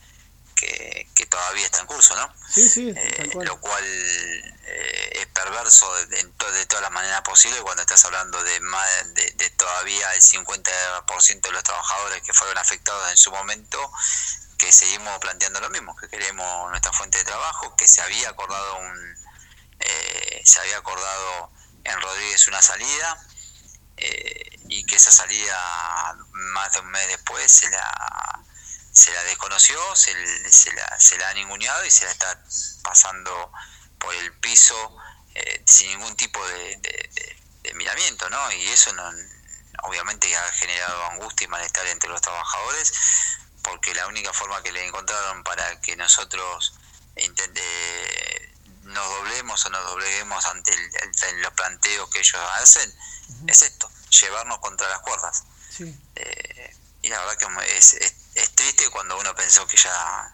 que, 0.62 1.10
que 1.16 1.26
todavía 1.26 1.66
está 1.66 1.80
en 1.80 1.88
curso, 1.88 2.16
¿no? 2.16 2.34
Sí, 2.54 2.70
sí, 2.70 2.94
Eh, 2.96 3.30
lo 3.44 3.60
cual 3.60 3.84
eh, 3.84 5.10
es 5.22 5.26
perverso 5.28 5.92
de, 6.06 6.24
to- 6.38 6.52
de 6.52 6.66
todas 6.68 6.84
las 6.84 6.92
maneras 6.92 7.22
posibles 7.22 7.60
cuando 7.62 7.82
estás 7.82 8.06
hablando 8.06 8.42
de, 8.44 8.60
más, 8.62 9.14
de, 9.16 9.32
de 9.32 9.50
todavía 9.52 10.14
el 10.14 10.22
50% 10.22 11.42
de 11.42 11.52
los 11.52 11.64
trabajadores 11.64 12.22
que 12.22 12.34
fueron 12.34 12.58
afectados 12.60 13.10
en 13.10 13.18
su 13.18 13.32
momento, 13.32 13.92
que 14.60 14.72
seguimos 14.72 15.18
planteando 15.20 15.60
lo 15.60 15.70
mismo, 15.72 15.96
que 15.96 16.08
queremos 16.08 16.70
nuestra 16.70 16.94
fuente 16.94 17.18
de 17.18 17.24
trabajo, 17.26 17.76
que 17.76 17.88
se 17.88 18.00
había 18.02 18.30
acordado 18.30 18.78
un 18.78 19.16
eh, 19.80 20.42
se 20.46 20.60
había 20.60 20.78
acordado 20.78 21.52
en 21.84 22.00
Rodríguez 22.00 22.48
una 22.48 22.62
salida 22.62 23.18
eh, 23.98 24.60
y 24.70 24.86
que 24.86 24.96
esa 24.98 25.12
salida 25.12 26.16
más 26.32 26.72
de 26.74 26.80
un 26.82 26.92
mes 26.92 27.08
después 27.08 27.52
se 27.52 27.70
la 27.72 28.41
se 28.92 29.12
la 29.14 29.24
desconoció, 29.24 29.80
se, 29.96 30.14
la, 30.74 31.00
se 31.00 31.18
la 31.18 31.30
ha 31.30 31.34
ninguneado 31.34 31.86
y 31.86 31.92
se 31.92 32.06
la 32.06 32.12
está 32.12 32.44
pasando 32.84 33.52
por 34.00 34.14
el 34.16 34.34
piso 34.40 34.98
eh, 35.36 35.64
sin 35.66 35.88
ningún 35.90 36.16
tipo 36.18 36.46
de, 36.48 36.78
de- 36.78 37.10
de- 37.14 37.38
de 37.64 37.74
miramiento, 37.76 38.30
¿no? 38.30 38.52
Y 38.52 38.68
eso 38.70 38.92
no, 38.94 39.04
obviamente 39.84 40.36
ha 40.36 40.48
generado 40.54 41.04
angustia 41.12 41.46
y 41.46 41.48
malestar 41.48 41.86
entre 41.88 42.10
los 42.10 42.20
trabajadores, 42.22 42.92
porque 43.64 43.94
la 43.94 44.08
única 44.08 44.34
forma 44.34 44.62
que 44.64 44.72
le 44.72 44.86
encontraron 44.86 45.44
para 45.44 45.80
que 45.82 45.96
nosotros 45.96 46.74
intente, 47.18 47.62
nos 48.84 49.08
doblemos 49.08 49.64
o 49.66 49.70
nos 49.70 49.86
dobleguemos 49.86 50.46
ante 50.48 50.74
el- 50.74 50.92
el- 51.30 51.42
los 51.42 51.54
planteos 51.54 52.10
que 52.10 52.20
ellos 52.20 52.42
hacen, 52.56 52.94
es 53.48 53.62
esto, 53.62 53.90
llevarnos 54.10 54.60
contra 54.60 54.90
las 54.90 55.00
cuerdas. 55.00 55.44
Sí. 55.70 55.96
Eh, 56.16 56.76
y 57.02 57.10
la 57.10 57.20
verdad 57.20 57.38
que 57.38 57.78
es, 57.78 57.96
triste 58.56 58.84
cuando 58.92 59.20
uno 59.20 59.34
pensó 59.36 59.66
que 59.68 59.78
ya 59.78 60.34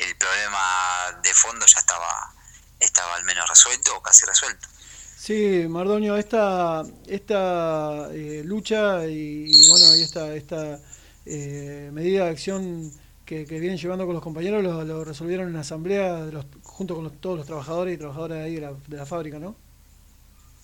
el, 0.00 0.16
problema 0.16 1.20
de 1.22 1.34
fondo 1.34 1.66
ya 1.66 1.78
estaba, 1.78 2.32
estaba 2.78 3.16
al 3.16 3.24
menos 3.24 3.48
resuelto 3.48 3.96
o 3.96 4.02
casi 4.02 4.24
resuelto. 4.24 4.68
Sí, 5.16 5.66
Mardonio, 5.68 6.16
esta, 6.16 6.84
esta 7.06 8.08
eh, 8.12 8.42
lucha 8.44 9.06
y, 9.06 9.68
bueno, 9.68 9.96
y 9.96 10.02
esta, 10.02 10.34
esta 10.34 10.80
eh, 11.26 11.90
medida 11.92 12.24
de 12.24 12.30
acción 12.30 12.92
que, 13.24 13.46
que 13.46 13.58
vienen 13.58 13.78
llevando 13.78 14.04
con 14.04 14.14
los 14.14 14.22
compañeros 14.22 14.62
lo, 14.62 14.84
lo 14.84 15.04
resolvieron 15.04 15.48
en 15.48 15.56
asamblea 15.56 16.24
de 16.26 16.32
los, 16.32 16.44
junto 16.62 16.94
con 16.94 17.04
los- 17.04 17.20
todos 17.20 17.38
los 17.38 17.46
trabajadores 17.46 17.94
y 17.94 17.98
trabajadoras 17.98 18.38
de 18.38 18.44
ahí 18.44 18.54
de 18.56 18.60
la, 18.60 18.72
de 18.86 18.96
la 18.96 19.06
fábrica, 19.06 19.38
¿no? 19.38 19.56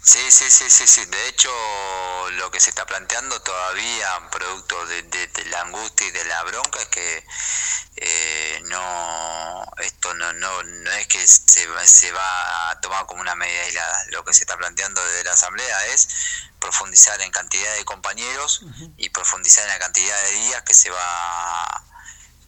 Sí, 0.03 0.31
sí, 0.33 0.51
sí, 0.51 0.71
sí, 0.71 0.87
sí. 0.87 1.05
De 1.05 1.29
hecho, 1.29 1.51
lo 2.33 2.51
que 2.51 2.59
se 2.59 2.71
está 2.71 2.87
planteando 2.87 3.41
todavía, 3.43 4.09
producto 4.31 4.87
de, 4.87 5.03
de- 5.03 5.27
de 5.27 5.45
la 5.47 5.61
angustia 5.61 6.07
y 6.07 6.11
de 6.11 6.25
la 6.25 6.43
bronca, 6.45 6.81
es 6.81 6.89
que 6.89 7.27
eh, 7.97 8.61
no, 8.65 9.65
esto 9.79 10.15
no, 10.15 10.33
no, 10.33 10.63
no 10.63 10.91
es 10.93 11.07
que 11.07 11.27
se, 11.29 11.67
va- 11.67 11.87
se 11.87 12.11
va 12.13 12.71
a 12.71 12.81
tomar 12.81 13.05
como 13.07 13.21
una 13.21 13.35
medida 13.35 13.61
aislada. 13.63 14.05
Lo 14.09 14.25
que 14.25 14.33
se 14.33 14.41
está 14.41 14.57
planteando 14.57 15.05
desde 15.05 15.25
la 15.25 15.33
Asamblea 15.33 15.87
es 15.89 16.09
profundizar 16.59 17.21
en 17.21 17.31
cantidad 17.31 17.73
de 17.75 17.85
compañeros 17.85 18.63
y 18.97 19.11
profundizar 19.11 19.65
en 19.65 19.71
la 19.71 19.79
cantidad 19.79 20.23
de 20.25 20.33
días 20.33 20.63
que 20.63 20.75
se 20.75 20.91
va 20.91 21.83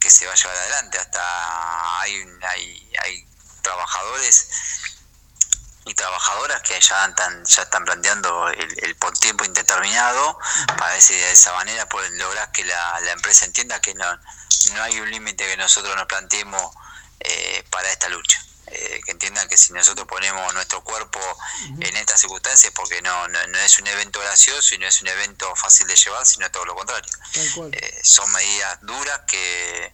que 0.01 0.11
se 0.11 0.27
va 0.27 0.33
a 0.33 0.37
llevar 0.37 0.57
adelante. 0.57 0.99
Hasta 0.99 2.01
hay, 2.01 2.25
hay, 2.49 2.93
hay 3.03 3.27
trabajadores 3.63 4.49
y 5.85 5.95
trabajadoras 5.95 6.63
que 6.63 6.81
ya 6.81 7.07
están, 7.07 7.45
ya 7.45 7.63
están 7.63 7.85
planteando 7.85 8.49
el, 8.49 8.85
el 8.85 8.97
por 8.97 9.17
tiempo 9.19 9.45
indeterminado 9.45 10.39
para 10.79 10.93
ver 10.93 11.03
si 11.03 11.15
de 11.15 11.33
esa 11.33 11.53
manera 11.55 11.89
pueden 11.89 12.17
lograr 12.19 12.53
que 12.53 12.65
la, 12.65 13.01
la 13.01 13.13
empresa 13.13 13.45
entienda 13.45 13.81
que 13.81 13.95
no, 13.95 14.19
no 14.75 14.83
hay 14.83 15.01
un 15.01 15.11
límite 15.11 15.47
que 15.47 15.57
nosotros 15.57 15.95
nos 15.97 16.07
planteemos 16.07 16.63
eh, 17.21 17.65
para 17.71 17.91
esta 17.91 18.09
lucha. 18.09 18.45
Eh, 18.67 19.01
que 19.05 19.11
entiendan 19.11 19.47
que 19.49 19.59
si 19.59 19.73
nosotros 19.75 20.07
ponemos 20.07 20.55
nuestro 20.55 20.83
cuerpo 20.83 21.21
en 21.79 21.95
estas 21.97 22.21
circunstancias, 22.21 22.73
porque 22.75 23.03
no, 23.03 23.29
no, 23.29 23.47
no 23.49 23.59
es 23.59 23.79
un 23.79 23.87
evento 23.87 24.19
gracioso 24.21 24.75
y 24.75 24.79
no 24.79 24.87
es 24.87 25.03
un 25.03 25.09
evento 25.09 25.55
fácil 25.57 25.87
de 25.89 25.97
llevar, 25.97 26.25
sino 26.25 26.51
todo 26.51 26.65
lo 26.65 26.75
contrario. 26.75 27.13
Eh, 27.73 28.01
son 28.03 28.31
medidas 28.33 28.79
duras 28.81 29.21
que, 29.27 29.93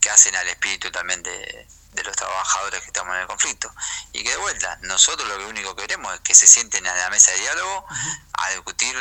que 0.00 0.10
hacen 0.10 0.36
al 0.36 0.46
espíritu 0.46 0.92
también 0.92 1.20
de, 1.24 1.66
de 1.92 2.02
los 2.04 2.16
trabajadores 2.16 2.80
que 2.80 2.86
estamos 2.86 3.14
en 3.14 3.22
el 3.22 3.26
conflicto. 3.26 3.70
Y 4.12 4.22
que 4.22 4.30
de 4.30 4.36
vuelta, 4.36 4.78
nosotros 4.82 5.28
lo 5.28 5.38
que 5.38 5.44
único 5.46 5.76
que 5.76 5.82
queremos 5.82 6.14
es 6.14 6.20
que 6.20 6.34
se 6.34 6.46
sienten 6.46 6.86
a 6.86 6.94
la 6.94 7.10
mesa 7.10 7.30
de 7.32 7.40
diálogo 7.40 7.86
a 8.32 8.50
discutir 8.50 8.94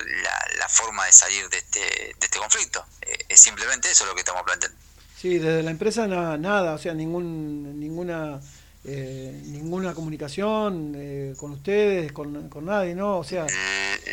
la, 0.58 0.68
forma 0.70 1.06
de 1.06 1.12
salir 1.14 1.50
de 1.50 1.58
este, 1.58 1.80
de 1.80 2.16
este 2.20 2.38
conflicto. 2.40 2.86
Eh, 3.02 3.26
es 3.30 3.40
simplemente 3.42 3.90
eso 3.92 4.06
lo 4.06 4.14
que 4.14 4.20
estamos 4.22 4.44
planteando. 4.44 4.78
Sí, 5.20 5.38
desde 5.38 5.64
la 5.64 5.72
empresa 5.72 6.08
na- 6.08 6.38
nada, 6.38 6.74
o 6.74 6.78
sea, 6.78 6.94
ningún, 6.94 7.80
ninguna 7.80 8.40
eh, 8.84 9.42
ninguna 9.46 9.94
comunicación 9.94 10.94
eh, 10.96 11.34
con 11.38 11.52
ustedes, 11.52 12.12
con, 12.12 12.50
con 12.50 12.66
nadie, 12.66 12.96
¿no? 12.96 13.20
O 13.20 13.24
sea, 13.24 13.46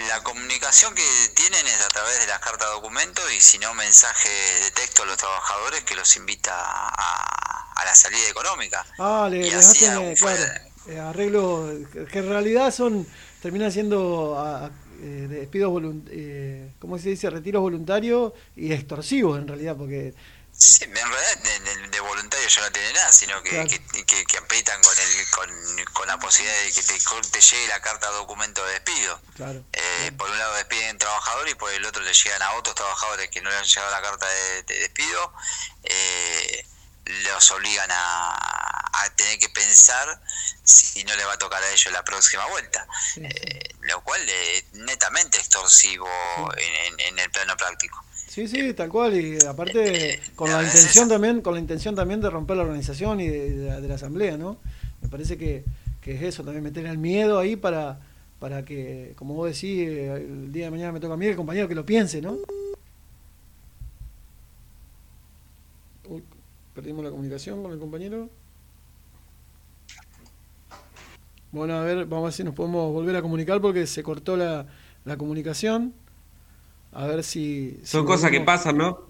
La 0.08 0.22
comunicación 0.22 0.94
que 0.94 1.02
tienen 1.34 1.66
es 1.66 1.80
a 1.84 1.88
través 1.88 2.20
de 2.20 2.26
las 2.26 2.38
cartas 2.40 2.68
documentos 2.72 3.24
y 3.36 3.40
si 3.40 3.58
no 3.58 3.72
mensajes 3.74 4.64
de 4.64 4.70
texto 4.72 5.04
a 5.04 5.06
los 5.06 5.16
trabajadores 5.16 5.82
que 5.84 5.94
los 5.94 6.14
invita 6.16 6.52
a, 6.54 7.72
a 7.76 7.84
la 7.84 7.94
salida 7.94 8.28
económica. 8.28 8.84
ah, 8.98 9.28
le, 9.30 9.38
y 9.38 9.50
les 9.50 9.54
hacen, 9.54 10.02
eh, 10.02 10.14
claro, 10.18 10.42
eh, 10.88 10.98
arreglos 10.98 11.88
que, 12.10 12.18
en 12.18 12.28
realidad 12.28 12.72
son, 12.72 13.06
terminan 13.40 13.72
siendo 13.72 14.36
ah, 14.38 14.70
eh, 15.00 15.26
despidos, 15.28 15.80
eh, 16.10 16.72
¿cómo 16.78 16.98
se 16.98 17.10
dice? 17.10 17.30
Retiros 17.30 17.62
voluntarios 17.62 18.32
y 18.56 18.72
extorsivos 18.72 19.38
en 19.38 19.46
realidad, 19.48 19.76
porque 19.76 20.14
Sí, 20.58 20.84
en 20.84 20.94
realidad 20.94 21.38
de, 21.38 21.88
de- 21.88 22.00
voluntario 22.00 22.48
ya 22.48 22.62
no 22.62 22.72
tiene 22.72 22.92
nada, 22.94 23.12
sino 23.12 23.40
que, 23.42 23.50
Claro. 23.50 23.68
que, 23.68 24.04
que- 24.06 24.24
que 24.24 24.38
aprietan 24.38 24.82
con, 24.82 24.98
el, 24.98 25.30
con, 25.30 25.84
con 25.92 26.08
la 26.08 26.18
posibilidad 26.18 26.56
de 26.62 26.72
que 26.72 26.82
te, 26.82 26.98
te 27.30 27.40
llegue 27.40 27.68
la 27.68 27.80
carta 27.80 28.08
documento 28.08 28.64
de 28.64 28.72
despido. 28.72 29.20
Claro. 29.36 29.62
Eh, 29.72 30.12
por 30.18 30.28
un 30.30 30.38
lado 30.38 30.54
despiden 30.54 30.98
trabajadores 30.98 31.52
y 31.52 31.54
por 31.56 31.72
el 31.72 31.84
otro 31.84 32.02
le 32.02 32.12
llegan 32.12 32.42
a 32.42 32.52
otros 32.54 32.74
trabajadores 32.74 33.28
que 33.30 33.40
no 33.40 33.50
le 33.50 33.56
han 33.56 33.64
llegado 33.64 33.90
la 33.92 34.02
carta 34.02 34.26
de, 34.28 34.62
de 34.64 34.78
despido, 34.80 35.32
eh, 35.84 36.66
los 37.04 37.50
obligan 37.52 37.90
a, 37.90 38.34
a 39.04 39.10
tener 39.16 39.38
que 39.38 39.48
pensar 39.50 40.20
si 40.64 41.04
no 41.04 41.14
le 41.16 41.24
va 41.24 41.34
a 41.34 41.38
tocar 41.38 41.62
a 41.62 41.70
ellos 41.70 41.92
la 41.92 42.04
próxima 42.04 42.44
vuelta, 42.46 42.86
Eh, 43.16 43.74
lo 43.80 44.02
cual 44.02 44.28
es 44.28 44.64
netamente 44.72 45.38
extorsivo 45.38 46.08
en, 46.56 46.74
en- 46.94 47.00
en 47.00 47.18
el 47.20 47.30
plano 47.30 47.56
práctico. 47.56 48.04
Sí, 48.38 48.46
sí, 48.46 48.72
tal 48.72 48.88
cual, 48.88 49.16
y 49.20 49.36
aparte 49.44 50.20
con 50.36 50.48
la 50.48 50.62
intención 50.62 51.08
también, 51.08 51.40
con 51.40 51.54
la 51.54 51.60
intención 51.60 51.96
también 51.96 52.20
de 52.20 52.30
romper 52.30 52.56
la 52.56 52.62
organización 52.62 53.20
y 53.20 53.26
de, 53.26 53.88
la, 53.88 53.94
asamblea, 53.96 54.36
¿no? 54.36 54.58
Me 55.02 55.08
parece 55.08 55.36
que, 55.36 55.64
que 56.00 56.14
es 56.14 56.22
eso, 56.22 56.44
también 56.44 56.62
meter 56.62 56.86
el 56.86 56.98
miedo 56.98 57.40
ahí 57.40 57.56
para, 57.56 57.98
para 58.38 58.64
que, 58.64 59.12
como 59.16 59.34
vos 59.34 59.48
decís, 59.48 59.88
el 59.88 60.52
día 60.52 60.66
de 60.66 60.70
mañana 60.70 60.92
me 60.92 61.00
toca 61.00 61.14
a 61.14 61.16
mí, 61.16 61.26
el 61.26 61.34
compañero 61.34 61.66
que 61.66 61.74
lo 61.74 61.84
piense, 61.84 62.22
¿no? 62.22 62.36
Uy, 66.08 66.22
perdimos 66.76 67.02
la 67.02 67.10
comunicación 67.10 67.60
con 67.60 67.72
el 67.72 67.80
compañero. 67.80 68.30
Bueno, 71.50 71.74
a 71.74 71.82
ver, 71.82 72.06
vamos 72.06 72.22
a 72.22 72.26
ver 72.26 72.32
si 72.34 72.44
nos 72.44 72.54
podemos 72.54 72.92
volver 72.92 73.16
a 73.16 73.22
comunicar 73.22 73.60
porque 73.60 73.84
se 73.88 74.04
cortó 74.04 74.36
la, 74.36 74.64
la 75.04 75.16
comunicación. 75.16 75.92
A 76.92 77.06
ver 77.06 77.22
si... 77.22 77.78
si 77.82 77.86
Son 77.86 78.04
cosas 78.06 78.30
que 78.30 78.40
pasan, 78.40 78.78
¿no? 78.78 79.00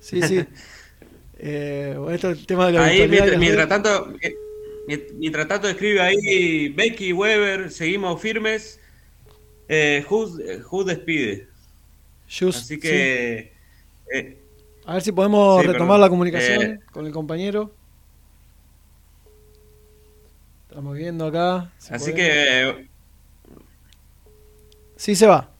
Sí, 0.00 0.20
sí. 0.22 0.44
Eh, 1.40 1.94
bueno, 1.96 2.10
esto 2.16 2.30
es 2.32 2.38
el 2.40 2.46
tema 2.46 2.66
de 2.66 2.72
la 2.72 2.84
Ahí, 2.84 3.06
mientras, 3.38 3.68
tanto, 3.68 4.12
eh, 4.20 4.34
mient- 4.88 5.12
mientras 5.12 5.46
tanto 5.46 5.68
escribe 5.68 6.00
ahí 6.00 6.68
Becky 6.70 7.12
Weber, 7.12 7.70
seguimos 7.70 8.20
firmes. 8.20 8.80
Eh, 9.68 10.04
eh, 10.40 10.60
despide. 10.84 11.46
Just, 12.28 12.58
Así 12.58 12.80
que 12.80 13.52
eh, 14.12 14.36
A 14.84 14.94
ver 14.94 15.02
si 15.02 15.12
podemos 15.12 15.60
Sí, 15.60 15.68
retomar 15.68 15.86
perdón. 15.90 16.00
la 16.00 16.08
comunicación 16.08 16.62
Eh, 16.62 16.80
con 16.90 17.06
el 17.06 17.12
compañero. 17.12 17.72
Estamos 20.68 20.96
viendo 20.96 21.26
acá. 21.26 21.70
si 21.78 21.94
así 21.94 22.10
podemos. 22.10 22.16
que 22.16 22.88
Sí, 24.96 25.14
se 25.14 25.26
va. 25.28 25.52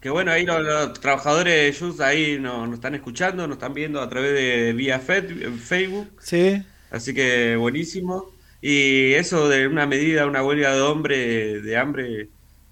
Que 0.00 0.10
bueno, 0.10 0.32
ahí 0.32 0.46
los, 0.46 0.62
los 0.62 0.94
trabajadores 1.00 1.78
de 1.80 1.86
Just 1.86 2.00
ahí 2.00 2.38
nos, 2.38 2.66
nos 2.66 2.74
están 2.76 2.94
escuchando, 2.94 3.46
nos 3.46 3.56
están 3.56 3.74
viendo 3.74 4.00
a 4.00 4.08
través 4.08 4.32
de 4.32 4.72
vía 4.72 4.98
Facebook. 4.98 6.08
Sí. 6.20 6.62
Así 6.90 7.14
que 7.14 7.56
buenísimo. 7.56 8.30
Y 8.62 9.12
eso 9.14 9.48
de 9.48 9.66
una 9.68 9.86
medida, 9.86 10.26
una 10.26 10.42
huelga 10.44 10.74
de 10.74 10.80
hombre, 10.82 11.60
de 11.62 11.76
hambre, 11.76 12.28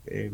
eh, 0.07 0.31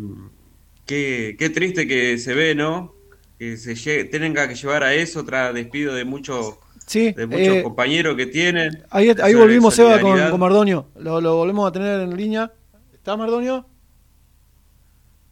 qué, 0.86 1.36
qué 1.38 1.50
triste 1.50 1.86
que 1.86 2.18
se 2.18 2.34
ve, 2.34 2.54
¿no? 2.54 2.92
Que 3.38 3.56
se 3.56 3.74
lle- 3.74 4.10
tenga 4.10 4.48
que 4.48 4.54
llevar 4.54 4.82
a 4.84 4.94
eso 4.94 5.24
tras 5.24 5.52
despido 5.54 5.94
de 5.94 6.04
muchos 6.04 6.56
Sí, 6.86 7.12
de 7.12 7.26
muchos 7.26 7.56
eh, 7.56 7.62
compañeros 7.62 8.14
que 8.16 8.26
tienen. 8.26 8.84
Ahí, 8.90 9.10
ahí 9.22 9.34
volvimos, 9.34 9.74
Seba, 9.74 9.98
con, 10.00 10.20
con 10.30 10.40
Mardonio. 10.40 10.88
Lo, 10.96 11.20
lo 11.20 11.36
volvemos 11.36 11.68
a 11.68 11.72
tener 11.72 12.00
en 12.00 12.16
línea. 12.16 12.52
¿Está 12.92 13.16
Mardonio? 13.16 13.66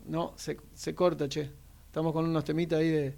No, 0.06 0.34
se, 0.36 0.56
se 0.82 0.96
corta, 0.96 1.28
che. 1.28 1.48
Estamos 1.86 2.12
con 2.12 2.24
unos 2.24 2.42
temitas 2.42 2.80
ahí 2.80 2.88
de, 2.88 3.14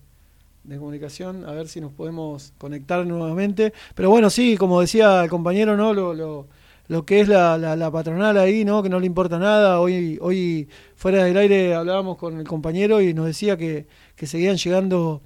de 0.65 0.77
comunicación. 0.77 1.47
A 1.47 1.53
ver 1.53 1.67
si 1.67 1.81
nos 1.81 1.93
podemos 1.93 2.53
conectar 2.59 3.07
nuevamente. 3.07 3.73
Pero 3.95 4.11
bueno, 4.11 4.29
sí, 4.29 4.59
como 4.59 4.83
decía 4.83 5.25
el 5.25 5.31
compañero, 5.31 5.75
¿no? 5.75 5.95
Lo, 5.95 6.13
lo, 6.13 6.47
lo 6.89 7.07
que 7.07 7.21
es 7.21 7.29
la, 7.29 7.57
la, 7.57 7.75
la 7.75 7.91
patronal 7.91 8.37
ahí, 8.37 8.67
¿no? 8.67 8.83
Que 8.83 8.91
no 8.91 9.01
le 9.01 9.07
importa 9.07 9.39
nada. 9.39 9.81
Hoy, 9.81 10.19
hoy 10.21 10.69
fuera 10.95 11.25
del 11.25 11.39
aire 11.39 11.75
hablábamos 11.75 12.19
con 12.19 12.39
el 12.39 12.47
compañero 12.47 13.01
y 13.01 13.15
nos 13.15 13.25
decía 13.25 13.57
que, 13.57 13.87
que 14.15 14.27
seguían 14.27 14.59
llegando 14.59 15.23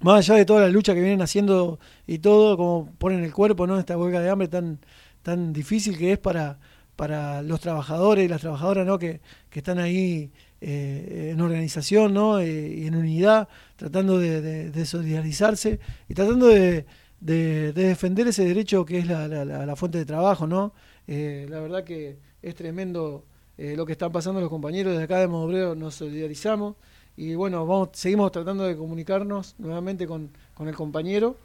más 0.00 0.18
allá 0.28 0.36
de 0.38 0.44
toda 0.44 0.60
la 0.60 0.68
lucha 0.68 0.92
que 0.92 1.00
vienen 1.00 1.22
haciendo 1.22 1.78
y 2.06 2.18
todo, 2.18 2.58
como 2.58 2.92
ponen 2.98 3.24
el 3.24 3.32
cuerpo, 3.32 3.66
¿no? 3.66 3.78
Esta 3.78 3.96
huelga 3.96 4.20
de 4.20 4.28
hambre 4.28 4.48
tan, 4.48 4.80
tan 5.22 5.54
difícil 5.54 5.96
que 5.96 6.12
es 6.12 6.18
para, 6.18 6.58
para 6.96 7.40
los 7.40 7.58
trabajadores 7.60 8.26
y 8.26 8.28
las 8.28 8.42
trabajadoras, 8.42 8.86
¿no? 8.86 8.98
Que, 8.98 9.22
que 9.48 9.60
están 9.60 9.78
ahí 9.78 10.30
eh, 10.60 11.30
en 11.32 11.40
organización, 11.40 12.12
¿no? 12.14 12.38
Eh, 12.40 12.74
y 12.78 12.86
en 12.86 12.94
unidad, 12.96 13.48
tratando 13.76 14.18
de, 14.18 14.40
de- 14.70 14.70
solidarizarse 14.86 15.80
y 16.08 16.14
tratando 16.14 16.46
de, 16.48 16.84
de- 17.20 17.72
de 17.72 17.84
defender 17.88 18.28
ese 18.28 18.44
derecho 18.44 18.84
que 18.84 18.98
es 18.98 19.06
la, 19.06 19.26
la- 19.28 19.76
fuente 19.76 19.98
de 19.98 20.04
trabajo, 20.04 20.46
¿no? 20.46 20.72
Eh, 21.06 21.46
la 21.50 21.60
verdad 21.60 21.84
que 21.84 22.16
es 22.42 22.54
tremendo 22.54 23.24
lo 23.58 23.84
que 23.84 23.92
están 23.92 24.10
pasando 24.10 24.40
los 24.40 24.48
compañeros 24.48 24.92
desde 24.92 25.04
acá 25.04 25.18
de 25.18 25.28
Modo 25.28 25.44
Obrero, 25.44 25.74
nos 25.74 25.94
solidarizamos 25.96 26.76
y 27.14 27.34
bueno, 27.34 27.90
seguimos 27.92 28.32
tratando 28.32 28.64
de 28.64 28.74
comunicarnos 28.74 29.54
nuevamente 29.58 30.06
con, 30.06 30.30
con 30.54 30.66
el 30.68 30.74
compañero. 30.74 31.36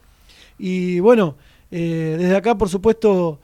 Y 0.57 1.01
bueno, 1.01 1.35
desde 1.69 2.33
acá, 2.37 2.57
por 2.57 2.69
supuesto, 2.69 3.41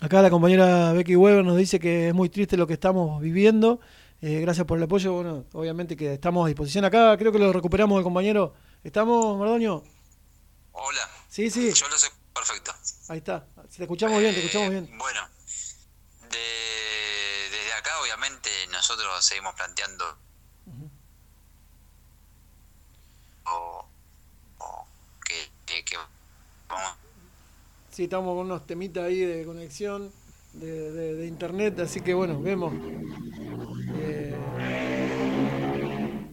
acá 0.00 0.22
la 0.22 0.30
compañera 0.30 0.92
Becky 0.92 1.16
Weber 1.16 1.44
nos 1.44 1.56
dice 1.56 1.78
que 1.78 2.08
es 2.08 2.14
muy 2.14 2.28
triste 2.28 2.56
lo 2.56 2.66
que 2.66 2.74
estamos 2.74 3.20
viviendo. 3.22 3.80
Eh, 4.26 4.40
gracias 4.40 4.66
por 4.66 4.78
el 4.78 4.84
apoyo. 4.84 5.12
Bueno, 5.12 5.44
obviamente 5.52 5.98
que 5.98 6.14
estamos 6.14 6.46
a 6.46 6.48
disposición 6.48 6.82
acá. 6.86 7.14
Creo 7.18 7.30
que 7.30 7.38
lo 7.38 7.52
recuperamos 7.52 7.98
el 7.98 8.04
compañero. 8.04 8.54
¿Estamos, 8.82 9.38
Mardonio? 9.38 9.84
Hola. 10.72 11.10
Sí, 11.28 11.50
sí. 11.50 11.70
Yo 11.74 11.86
lo 11.88 11.98
sé 11.98 12.08
perfecto. 12.32 12.72
Ahí 13.08 13.18
está. 13.18 13.46
Te 13.76 13.82
escuchamos 13.82 14.18
bien, 14.20 14.32
te 14.32 14.40
escuchamos 14.40 14.70
bien. 14.70 14.86
Bueno, 14.96 15.20
de- 16.30 17.50
desde 17.50 17.72
acá 17.74 18.00
obviamente 18.00 18.48
nosotros 18.72 19.22
seguimos 19.22 19.54
planteando 19.56 20.04
o, 23.46 23.86
o 24.58 24.86
que, 25.26 25.50
que- 25.66 25.84
que 25.84 25.96
vamos 26.68 26.92
Sí, 27.90 28.04
estamos 28.04 28.34
con 28.34 28.46
unos 28.46 28.66
temitas 28.66 29.04
ahí 29.04 29.20
de 29.20 29.44
conexión 29.44 30.10
de, 30.60 30.92
de- 30.92 31.14
de 31.16 31.26
internet, 31.26 31.78
así 31.80 32.00
que 32.00 32.14
bueno, 32.14 32.40
vemos. 32.40 32.72
Eh, 34.00 34.34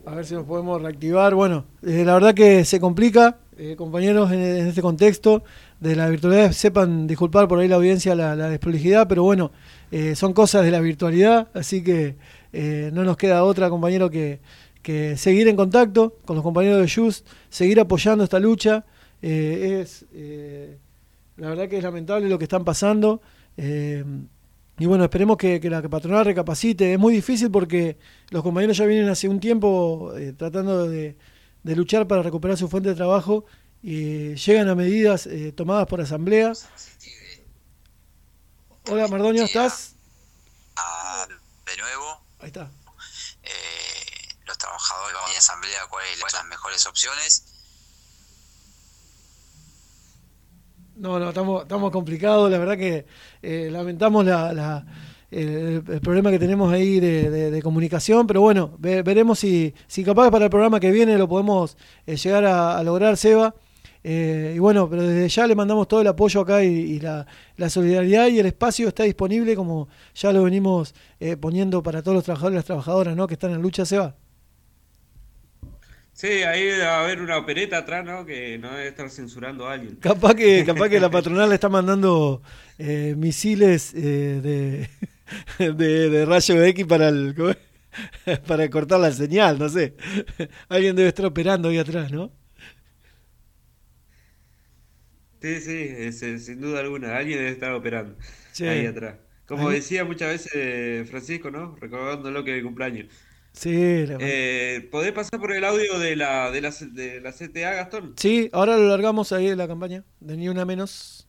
a 0.06 0.15
ver 0.15 0.26
si 0.26 0.34
nos 0.34 0.45
podemos 0.45 0.81
reactivar. 0.81 1.34
Bueno, 1.35 1.65
eh, 1.84 2.03
la 2.06 2.14
verdad 2.14 2.34
que 2.34 2.65
se 2.65 2.80
complica, 2.80 3.38
eh, 3.57 3.76
compañeros, 3.77 4.31
en, 4.31 4.39
en 4.39 4.68
este 4.68 4.81
contexto 4.81 5.43
de 5.80 5.95
la 5.95 6.10
virtualidad. 6.10 6.52
Sepan 6.52 7.07
disculpar 7.07 7.48
por 7.48 7.60
ahí 7.60 7.68
la 7.68 7.76
audiencia 7.77 8.15
la, 8.15 8.35
la 8.35 8.49
desprolijidad, 8.49 9.07
pero 9.07 9.23
bueno, 9.23 9.52
eh, 9.91 10.15
son 10.15 10.34
cosas 10.34 10.64
de 10.65 10.72
la 10.72 10.80
virtualidad, 10.80 11.48
así 11.53 11.84
que 11.84 12.15
eh, 12.53 12.89
no 12.93 13.03
nos 13.03 13.18
queda 13.18 13.43
otra, 13.43 13.69
compañero, 13.69 14.10
que, 14.10 14.39
que 14.81 15.15
seguir 15.18 15.48
en 15.48 15.56
contacto 15.56 16.18
con 16.26 16.35
los 16.35 16.43
compañeros 16.43 16.80
de 16.81 16.89
Just, 17.03 17.27
seguir 17.49 17.80
apoyando 17.80 18.23
esta 18.23 18.39
lucha. 18.39 18.85
Eh, 19.22 19.80
es. 19.81 20.06
eh, 20.14 20.77
la 21.38 21.49
verdad 21.49 21.68
que 21.69 21.77
es 21.77 21.84
lamentable 21.84 22.27
lo 22.27 22.38
que 22.38 22.45
están 22.45 22.64
pasando. 22.65 23.22
Eh, 23.57 24.03
y 24.80 24.86
bueno, 24.86 25.03
esperemos 25.03 25.38
que, 25.38 25.60
que 25.60 25.69
la 25.69 25.82
patronal 25.84 26.26
recapacite. 26.26 26.94
Es 26.94 26.99
muy 26.99 27.14
difícil 27.14 27.52
porque 27.52 27.98
los 28.30 28.41
compañeros 28.44 28.78
ya 28.78 28.86
vienen 28.86 29.10
hace 29.10 29.28
un 29.28 29.40
tiempo 29.40 30.14
eh, 30.18 30.34
tratando 30.34 30.88
de, 30.90 31.18
de 31.64 31.76
luchar 31.76 32.07
para 32.07 32.23
recuperar 32.23 32.57
su 32.57 32.68
fuente 32.68 32.90
de 32.90 32.95
trabajo 32.95 33.45
y 33.84 34.36
llegan 34.36 34.69
a 34.69 34.76
medidas 34.76 35.28
eh, 35.28 35.52
tomadas 35.52 35.88
por 35.88 36.02
asamblea. 36.02 36.53
Hola, 38.90 39.07
Mardoño, 39.07 39.44
¿estás? 39.44 39.95
Ah, 40.76 41.28
de 41.65 41.78
nuevo, 41.78 42.23
Ahí 42.40 42.48
está. 42.48 42.72
eh, 43.44 43.49
los 44.45 44.57
trabajadores 44.57 45.14
van 45.15 45.36
a 45.36 45.38
asamblea 45.38 45.80
cuáles 45.90 46.18
son 46.19 46.30
las 46.34 46.45
mejores 46.45 46.86
opciones. 46.88 47.60
No, 50.95 51.19
no, 51.19 51.30
estamos, 51.30 51.63
estamos 51.63 51.91
complicados. 51.91 52.51
La 52.51 52.57
verdad 52.57 52.77
que 52.77 53.05
eh, 53.41 53.69
lamentamos 53.72 54.26
la, 54.26 54.85
el, 55.31 55.81
problema 56.01 56.31
que 56.31 56.39
tenemos 56.39 56.72
ahí 56.72 56.99
de, 56.99 57.61
comunicación, 57.63 58.27
pero 58.27 58.41
bueno, 58.41 58.76
ve- 58.77 59.01
veremos 59.01 59.39
si, 59.39 59.73
si 59.88 60.03
capaz 60.03 60.30
para 60.31 60.45
el 60.45 60.51
programa 60.51 60.80
que 60.80 60.91
viene 60.91 61.18
lo 61.18 61.27
podemos 61.27 61.77
eh, 62.05 62.18
llegar 62.18 62.45
a, 62.45 62.84
lograr, 62.84 63.18
Seba. 63.18 63.55
Eh, 64.03 64.53
y 64.55 64.59
bueno, 64.59 64.89
pero 64.89 65.03
desde 65.03 65.30
ya 65.30 65.45
le 65.47 65.55
mandamos 65.55 65.88
todo 65.88 66.01
el 66.01 66.07
apoyo 66.07 66.41
acá 66.41 66.63
y, 66.63 66.68
y 66.69 66.99
la, 66.99 67.26
la 67.57 67.69
solidaridad 67.69 68.27
y 68.30 68.39
el 68.39 68.47
espacio 68.47 68.88
está 68.88 69.03
disponible 69.03 69.55
como 69.55 69.89
ya 70.15 70.34
lo 70.34 70.41
venimos 70.43 70.95
eh, 71.19 71.38
poniendo 71.38 71.84
para 71.84 72.01
todos 72.01 72.15
los 72.15 72.23
trabajadores 72.23 72.55
y 72.55 72.57
las 72.57 72.65
trabajadoras 72.65 73.15
¿no? 73.15 73.27
que 73.27 73.35
están 73.35 73.51
en 73.51 73.61
lucha, 73.61 73.85
Seba. 73.85 74.15
Sí, 76.22 76.27
ahí 76.43 76.64
debe 76.65 76.85
haber 76.85 77.19
una 77.22 77.38
opereta 77.38 77.80
atrás, 77.80 78.06
¿no? 78.06 78.26
Que 78.26 78.57
no 78.60 78.69
debe 78.72 78.88
estar 78.89 79.10
censurando 79.10 79.68
a 79.68 79.73
alguien. 79.73 79.95
Capaz 79.99 80.34
que, 80.35 80.64
capaz 80.65 80.89
que 80.89 80.99
la 80.99 81.10
patronal 81.10 81.49
le 81.49 81.56
está 81.56 81.69
mandando 81.69 82.41
eh, 82.77 83.15
misiles 83.18 83.93
eh, 83.95 84.39
de, 85.57 85.73
de, 85.73 86.10
de 86.10 86.26
rayo 86.26 86.64
X 86.64 86.85
para 86.85 87.10
el, 87.10 87.35
para 88.48 88.69
cortar 88.69 88.99
la 88.99 89.11
señal, 89.11 89.60
no 89.60 89.69
sé. 89.69 89.95
Alguien 90.69 90.95
debe 90.95 91.10
estar 91.10 91.26
operando 91.26 91.69
ahí 91.69 91.77
atrás, 91.80 92.11
¿no? 92.11 92.31
Sí, 95.41 95.60
sí, 95.61 95.72
es- 95.98 96.19
sin 96.45 96.61
duda 96.61 96.80
alguna. 96.81 97.18
Alguien 97.18 97.39
debe 97.39 97.52
estar 97.52 97.73
operando 97.73 98.15
ahí 98.65 98.85
atrás. 98.85 99.19
Como 99.45 99.69
Ahí- 99.69 99.76
decía 99.76 100.06
muchas 100.06 100.30
veces 100.30 101.10
Francisco, 101.10 101.49
¿no? 101.52 101.76
Recordándolo 101.77 102.43
que 102.43 102.57
es 102.57 102.64
cumpleaños. 102.64 103.07
Sí, 103.53 104.06
la- 104.07 104.18
Eh, 104.19 104.88
¿podés 104.91 105.11
pasar 105.11 105.40
por 105.40 105.52
el 105.52 105.64
audio 105.65 105.99
de 105.99 106.15
la, 106.15 106.49
de 106.52 106.61
la, 106.61 106.72
de 106.72 107.22
la 107.22 107.32
CTA, 107.34 107.73
Gastón? 107.73 108.14
sí, 108.18 108.49
ahora 108.53 108.78
lo 108.78 108.88
largamos 108.88 109.32
ahí 109.34 109.48
de 109.49 109.56
la 109.56 109.68
campaña, 109.68 110.03
de 110.19 110.38
ni 110.38 110.48
una 110.49 110.65
menos. 110.65 111.28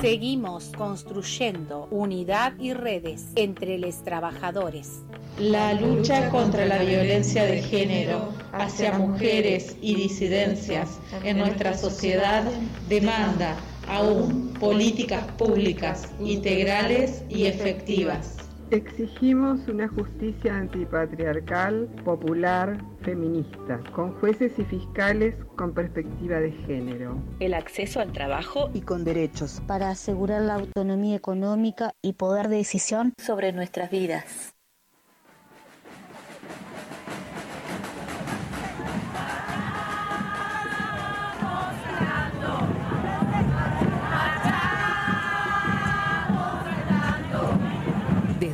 Seguimos 0.00 0.72
construyendo 0.76 1.86
unidad 1.90 2.54
y 2.58 2.72
redes 2.72 3.26
entre 3.36 3.78
los 3.78 4.02
trabajadores. 4.04 5.02
La 5.38 5.72
lucha 5.74 6.28
contra 6.30 6.66
la 6.66 6.78
violencia 6.82 7.44
de 7.44 7.62
género 7.62 8.28
hacia 8.52 8.98
mujeres 8.98 9.76
y 9.80 9.94
disidencias 9.94 10.98
en 11.24 11.38
nuestra 11.38 11.76
sociedad 11.76 12.44
demanda 12.88 13.56
aún 13.88 14.54
políticas 14.60 15.24
públicas 15.32 16.08
integrales 16.20 17.24
y 17.28 17.46
efectivas. 17.46 18.36
Exigimos 18.72 19.68
una 19.68 19.86
justicia 19.86 20.56
antipatriarcal, 20.56 21.88
popular, 22.06 22.82
feminista, 23.02 23.78
con 23.94 24.18
jueces 24.18 24.52
y 24.58 24.64
fiscales 24.64 25.34
con 25.56 25.74
perspectiva 25.74 26.40
de 26.40 26.52
género. 26.66 27.22
El 27.38 27.52
acceso 27.52 28.00
al 28.00 28.12
trabajo 28.12 28.70
y 28.72 28.80
con 28.80 29.04
derechos 29.04 29.60
para 29.66 29.90
asegurar 29.90 30.40
la 30.40 30.54
autonomía 30.54 31.16
económica 31.16 31.92
y 32.00 32.14
poder 32.14 32.48
de 32.48 32.56
decisión 32.56 33.12
sobre 33.18 33.52
nuestras 33.52 33.90
vidas. 33.90 34.51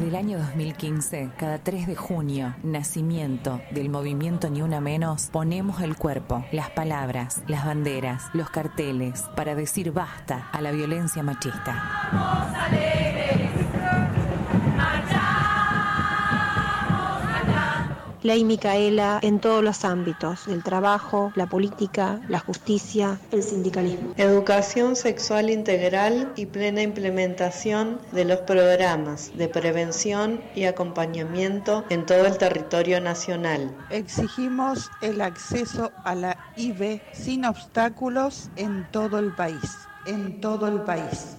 El 0.09 0.16
año 0.16 0.39
2015, 0.39 1.32
cada 1.36 1.59
3 1.59 1.86
de 1.86 1.94
junio, 1.94 2.55
nacimiento 2.62 3.60
del 3.72 3.90
movimiento 3.90 4.48
Ni 4.48 4.62
Una 4.62 4.80
Menos, 4.80 5.28
ponemos 5.30 5.82
el 5.82 5.97
cuerpo, 5.97 6.47
las 6.51 6.70
palabras, 6.70 7.43
las 7.47 7.66
banderas, 7.66 8.30
los 8.32 8.48
carteles, 8.48 9.24
para 9.36 9.55
decir 9.55 9.93
basta 9.93 10.48
a 10.51 10.62
la 10.62 10.70
violencia 10.70 11.22
machista. 11.22 11.85
Ley 18.22 18.44
Micaela 18.44 19.20
en 19.22 19.38
todos 19.38 19.62
los 19.62 19.84
ámbitos, 19.84 20.48
el 20.48 20.64
trabajo, 20.64 21.32
la 21.36 21.46
política, 21.46 22.20
la 22.28 22.40
justicia, 22.40 23.20
el 23.30 23.42
sindicalismo. 23.42 24.12
Educación 24.16 24.96
sexual 24.96 25.50
integral 25.50 26.32
y 26.34 26.46
plena 26.46 26.82
implementación 26.82 28.00
de 28.12 28.24
los 28.24 28.40
programas 28.40 29.30
de 29.36 29.48
prevención 29.48 30.40
y 30.56 30.64
acompañamiento 30.64 31.84
en 31.90 32.06
todo 32.06 32.26
el 32.26 32.36
territorio 32.38 33.00
nacional. 33.00 33.74
Exigimos 33.90 34.90
el 35.00 35.20
acceso 35.20 35.92
a 36.04 36.14
la 36.14 36.52
IB 36.56 37.00
sin 37.12 37.44
obstáculos 37.44 38.50
en 38.56 38.84
todo 38.90 39.18
el 39.18 39.32
país, 39.32 39.78
en 40.06 40.40
todo 40.40 40.66
el 40.66 40.80
país. 40.80 41.36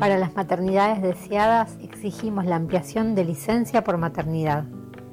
Para 0.00 0.16
las 0.16 0.34
maternidades 0.34 1.02
deseadas 1.02 1.76
exigimos 1.82 2.46
la 2.46 2.56
ampliación 2.56 3.14
de 3.14 3.22
licencia 3.22 3.84
por 3.84 3.98
maternidad. 3.98 4.64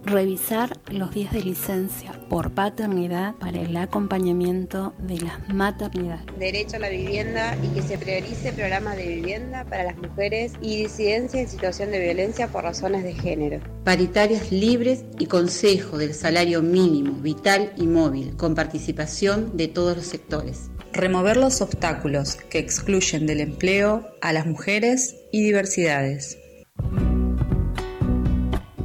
Revisar 0.05 0.79
los 0.89 1.13
días 1.13 1.33
de 1.33 1.43
licencia 1.43 2.13
por 2.29 2.51
paternidad 2.51 3.35
para 3.35 3.59
el 3.59 3.75
acompañamiento 3.75 4.93
de 4.99 5.19
las 5.19 5.53
maternidades. 5.53 6.25
Derecho 6.39 6.77
a 6.77 6.79
la 6.79 6.87
vivienda 6.87 7.57
y 7.61 7.67
que 7.75 7.81
se 7.81 7.97
priorice 7.97 8.53
programas 8.53 8.95
de 8.95 9.07
vivienda 9.07 9.65
para 9.65 9.83
las 9.83 9.97
mujeres 9.97 10.53
y 10.61 10.83
disidencias 10.83 11.43
en 11.43 11.49
situación 11.49 11.91
de 11.91 11.99
violencia 11.99 12.47
por 12.47 12.63
razones 12.63 13.03
de 13.03 13.13
género. 13.13 13.59
Paritarias 13.83 14.53
libres 14.53 15.03
y 15.19 15.25
consejo 15.25 15.97
del 15.97 16.13
salario 16.13 16.61
mínimo, 16.61 17.11
vital 17.21 17.73
y 17.75 17.87
móvil, 17.87 18.37
con 18.37 18.55
participación 18.55 19.57
de 19.57 19.67
todos 19.67 19.97
los 19.97 20.05
sectores. 20.05 20.69
Remover 20.97 21.37
los 21.37 21.61
obstáculos 21.61 22.37
que 22.49 22.57
excluyen 22.57 23.27
del 23.27 23.39
empleo 23.39 24.07
a 24.19 24.33
las 24.33 24.47
mujeres 24.47 25.15
y 25.31 25.43
diversidades. 25.43 26.39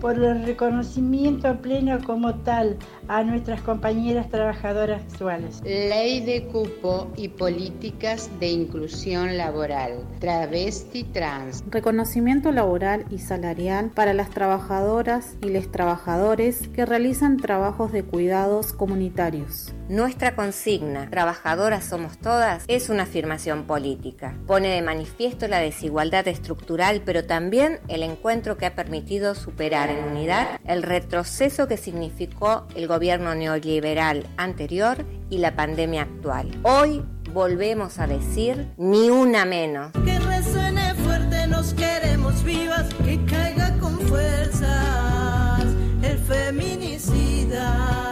Por 0.03 0.19
el 0.19 0.45
reconocimiento 0.45 1.57
pleno 1.62 2.01
como 2.05 2.35
tal 2.35 2.77
a 3.07 3.23
nuestras 3.23 3.62
compañeras 3.62 4.29
trabajadoras 4.29 5.01
sexuales. 5.03 5.62
Ley 5.62 6.20
de 6.20 6.43
cupo 6.49 7.09
y 7.16 7.29
políticas 7.29 8.29
de 8.41 8.49
inclusión 8.49 9.39
laboral, 9.39 10.05
travesti 10.19 11.05
trans. 11.05 11.62
Reconocimiento 11.70 12.51
laboral 12.51 13.05
y 13.11 13.19
salarial 13.19 13.91
para 13.91 14.12
las 14.12 14.31
trabajadoras 14.31 15.37
y 15.41 15.51
les 15.51 15.70
trabajadores 15.70 16.66
que 16.74 16.85
realizan 16.85 17.37
trabajos 17.37 17.93
de 17.93 18.03
cuidados 18.03 18.73
comunitarios. 18.73 19.73
Nuestra 19.89 20.35
consigna, 20.35 21.11
trabajadoras 21.11 21.85
somos 21.85 22.19
todas, 22.19 22.65
es 22.66 22.89
una 22.89 23.05
afirmación 23.05 23.65
política. 23.65 24.37
Pone 24.49 24.69
de 24.69 24.83
manifiesto 24.83 25.47
la 25.47 25.59
desigualdad 25.59 26.27
estructural, 26.27 27.03
pero 27.05 27.24
también 27.24 27.79
el 27.87 28.03
encuentro 28.03 28.57
que 28.57 28.66
ha 28.66 28.74
permitido 28.74 29.35
superar 29.37 29.91
en 29.93 30.05
unidad 30.05 30.60
el 30.64 30.82
retroceso 30.82 31.69
que 31.69 31.77
significó 31.77 32.66
el 32.74 32.86
gobierno 32.89 33.35
neoliberal 33.35 34.27
anterior 34.36 35.05
y 35.31 35.39
la 35.39 35.55
pandemia 35.55 36.02
actual. 36.02 36.51
Hoy 36.62 37.02
volvemos 37.32 37.98
a 37.98 38.06
decir 38.06 38.69
ni 38.77 39.10
una 39.10 39.44
menos. 39.44 39.93
Que 40.05 40.19
resuene 40.19 40.94
fuerte, 40.94 41.47
nos 41.47 41.74
queremos 41.74 42.43
vivas, 42.44 42.93
que 43.05 43.24
caiga 43.24 43.78
con 43.78 43.98
fuerzas 44.01 45.64
el 46.02 46.19
feminicida. 46.19 48.02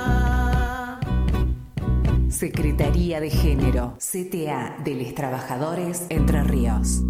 Secretaría 2.28 3.20
de 3.20 3.30
Género, 3.30 3.98
CTA 3.98 4.76
de 4.82 4.94
los 4.94 5.14
Trabajadores 5.14 6.06
Entre 6.08 6.42
Ríos. 6.42 7.02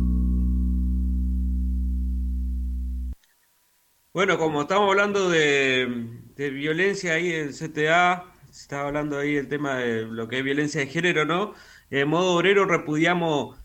Bueno, 4.12 4.38
como 4.38 4.62
estamos 4.62 4.88
hablando 4.90 5.28
de, 5.30 5.86
de 6.34 6.50
violencia 6.50 7.14
ahí 7.14 7.32
en 7.32 7.52
CTA, 7.52 8.24
se 8.50 8.62
estaba 8.62 8.88
hablando 8.88 9.18
ahí 9.18 9.36
el 9.36 9.46
tema 9.48 9.76
de 9.76 10.02
lo 10.02 10.26
que 10.26 10.38
es 10.38 10.44
violencia 10.44 10.80
de 10.80 10.88
género, 10.88 11.24
¿no? 11.24 11.54
En 11.90 12.08
modo 12.08 12.34
obrero 12.34 12.64
repudiamos 12.64 13.56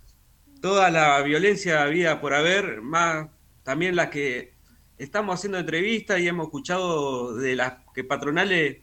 toda 0.61 0.91
la 0.91 1.19
violencia 1.23 1.83
habida 1.83 2.21
por 2.21 2.35
haber, 2.35 2.81
más 2.81 3.29
también 3.63 3.95
la 3.95 4.11
que 4.11 4.53
estamos 4.99 5.35
haciendo 5.39 5.57
entrevistas 5.57 6.19
y 6.19 6.27
hemos 6.27 6.45
escuchado 6.47 7.35
de 7.35 7.55
las 7.55 7.73
que 7.95 8.03
patronales 8.03 8.77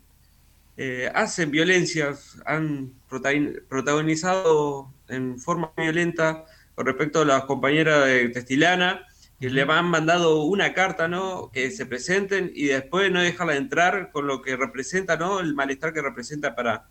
eh, 0.76 1.10
hacen 1.14 1.50
violencias, 1.52 2.38
han 2.44 2.92
protagonizado 3.08 4.92
en 5.08 5.38
forma 5.38 5.72
violenta 5.76 6.44
con 6.74 6.86
respecto 6.86 7.20
a 7.22 7.24
las 7.24 7.44
compañeras 7.44 8.06
de 8.06 8.30
Testilana, 8.30 9.06
que 9.42 9.50
le 9.50 9.62
han 9.62 9.86
mandado 9.86 10.44
una 10.44 10.72
carta, 10.72 11.08
¿no? 11.08 11.50
Que 11.52 11.72
se 11.72 11.84
presenten 11.84 12.52
y 12.54 12.66
después 12.66 13.10
no 13.10 13.20
dejarla 13.20 13.56
entrar 13.56 14.12
con 14.12 14.28
lo 14.28 14.40
que 14.40 14.54
representa, 14.54 15.16
¿no? 15.16 15.40
El 15.40 15.56
malestar 15.56 15.92
que 15.92 16.00
representa 16.00 16.54
para, 16.54 16.86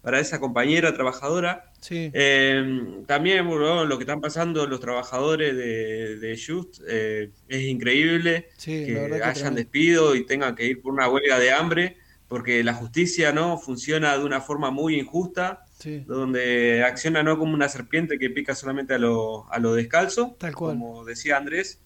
para 0.00 0.18
esa 0.18 0.40
compañera 0.40 0.94
trabajadora. 0.94 1.70
Sí. 1.78 2.10
Eh, 2.14 3.02
también 3.06 3.46
lo 3.46 3.98
que 3.98 4.04
están 4.04 4.22
pasando 4.22 4.66
los 4.66 4.80
trabajadores 4.80 5.54
de, 5.54 6.16
de 6.16 6.40
Just 6.42 6.80
eh, 6.88 7.32
es 7.48 7.62
increíble 7.64 8.48
que, 8.64 9.20
hayan 9.22 9.54
despido 9.54 10.14
y 10.14 10.24
tengan 10.24 10.54
que 10.54 10.64
ir 10.64 10.80
por 10.80 10.94
una 10.94 11.10
huelga 11.10 11.38
de 11.38 11.52
hambre 11.52 11.98
porque 12.28 12.64
la 12.64 12.72
justicia 12.72 13.30
no 13.32 13.58
funciona 13.58 14.16
de 14.16 14.24
una 14.24 14.40
forma 14.40 14.70
muy 14.70 14.98
injusta, 14.98 15.66
donde 16.06 16.84
acciona 16.84 17.22
no 17.22 17.38
como 17.38 17.54
una 17.54 17.68
serpiente 17.68 18.18
que 18.18 18.30
pica 18.30 18.54
solamente 18.54 18.94
a 18.94 18.98
lo, 18.98 19.50
a 19.52 19.58
lo 19.58 19.74
descalzo, 19.74 20.36
Tal 20.38 20.54
cual. 20.54 20.72
como 20.72 21.04
decía 21.04 21.36
Andrés. 21.36 21.82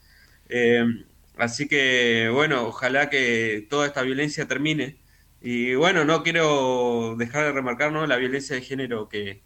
Eh, 0.48 0.84
así 1.36 1.68
que 1.68 2.28
bueno, 2.32 2.66
ojalá 2.68 3.10
que 3.10 3.66
toda 3.70 3.86
esta 3.86 4.02
violencia 4.02 4.48
termine. 4.48 5.00
Y 5.40 5.74
bueno, 5.74 6.04
no 6.04 6.22
quiero 6.22 7.16
dejar 7.16 7.44
de 7.46 7.52
remarcar 7.52 7.92
¿no? 7.92 8.06
la 8.06 8.16
violencia 8.16 8.54
de 8.56 8.62
género 8.62 9.08
que, 9.08 9.42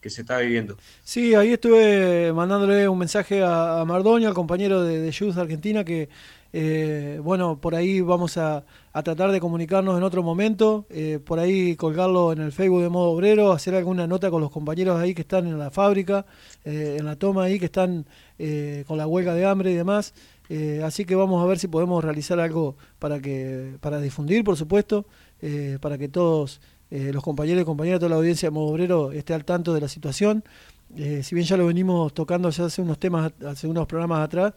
que 0.00 0.10
se 0.10 0.22
está 0.22 0.38
viviendo. 0.38 0.82
Sí, 1.02 1.34
ahí 1.34 1.52
estuve 1.52 2.32
mandándole 2.32 2.88
un 2.88 2.98
mensaje 2.98 3.42
a, 3.42 3.80
a 3.80 3.84
Mardoño, 3.84 4.28
al 4.28 4.34
compañero 4.34 4.82
de, 4.82 5.00
de 5.00 5.10
Youth 5.10 5.36
Argentina, 5.36 5.84
que 5.84 6.08
eh, 6.56 7.18
bueno, 7.20 7.60
por 7.60 7.74
ahí 7.74 8.00
vamos 8.00 8.36
a, 8.36 8.64
a, 8.92 9.02
tratar 9.02 9.32
de 9.32 9.40
comunicarnos 9.40 9.98
en 9.98 10.04
otro 10.04 10.22
momento, 10.22 10.86
eh, 10.88 11.18
por 11.18 11.40
ahí 11.40 11.74
colgarlo 11.74 12.32
en 12.32 12.40
el 12.40 12.52
Facebook 12.52 12.80
de 12.80 12.88
modo 12.88 13.10
obrero, 13.10 13.50
hacer 13.50 13.74
alguna 13.74 14.06
nota 14.06 14.30
con 14.30 14.40
los 14.40 14.52
compañeros 14.52 15.00
ahí 15.00 15.14
que 15.14 15.22
están 15.22 15.48
en 15.48 15.58
la 15.58 15.72
fábrica, 15.72 16.26
eh, 16.64 16.98
en 17.00 17.06
la 17.06 17.16
toma 17.16 17.42
ahí, 17.42 17.58
que 17.58 17.64
están 17.64 18.06
eh, 18.38 18.84
con 18.86 18.98
la 18.98 19.08
huelga 19.08 19.34
de 19.34 19.44
hambre 19.44 19.72
y 19.72 19.74
demás. 19.74 20.14
Así 20.84 21.04
que 21.04 21.16
vamos 21.16 21.42
a 21.42 21.46
ver 21.46 21.58
si 21.58 21.66
podemos 21.66 22.04
realizar 22.04 22.38
algo 22.38 22.76
para 23.00 23.18
que 23.18 23.76
para 23.80 23.98
difundir, 23.98 24.44
por 24.44 24.56
supuesto, 24.56 25.06
para 25.80 25.96
que 25.98 26.08
todos 26.08 26.60
los 26.90 27.22
compañeros 27.24 27.62
y 27.62 27.64
compañeras, 27.64 27.98
toda 27.98 28.10
la 28.10 28.16
audiencia 28.16 28.50
de 28.50 28.50
modo 28.52 28.66
obrero 28.66 29.10
esté 29.10 29.32
al 29.34 29.44
tanto 29.44 29.72
de 29.74 29.80
la 29.80 29.88
situación. 29.88 30.44
Si 30.94 31.34
bien 31.34 31.46
ya 31.46 31.56
lo 31.56 31.66
venimos 31.66 32.12
tocando 32.12 32.50
ya 32.50 32.66
hace 32.66 32.82
unos 32.82 32.98
temas, 32.98 33.32
hace 33.44 33.66
unos 33.66 33.86
programas 33.86 34.20
atrás, 34.20 34.52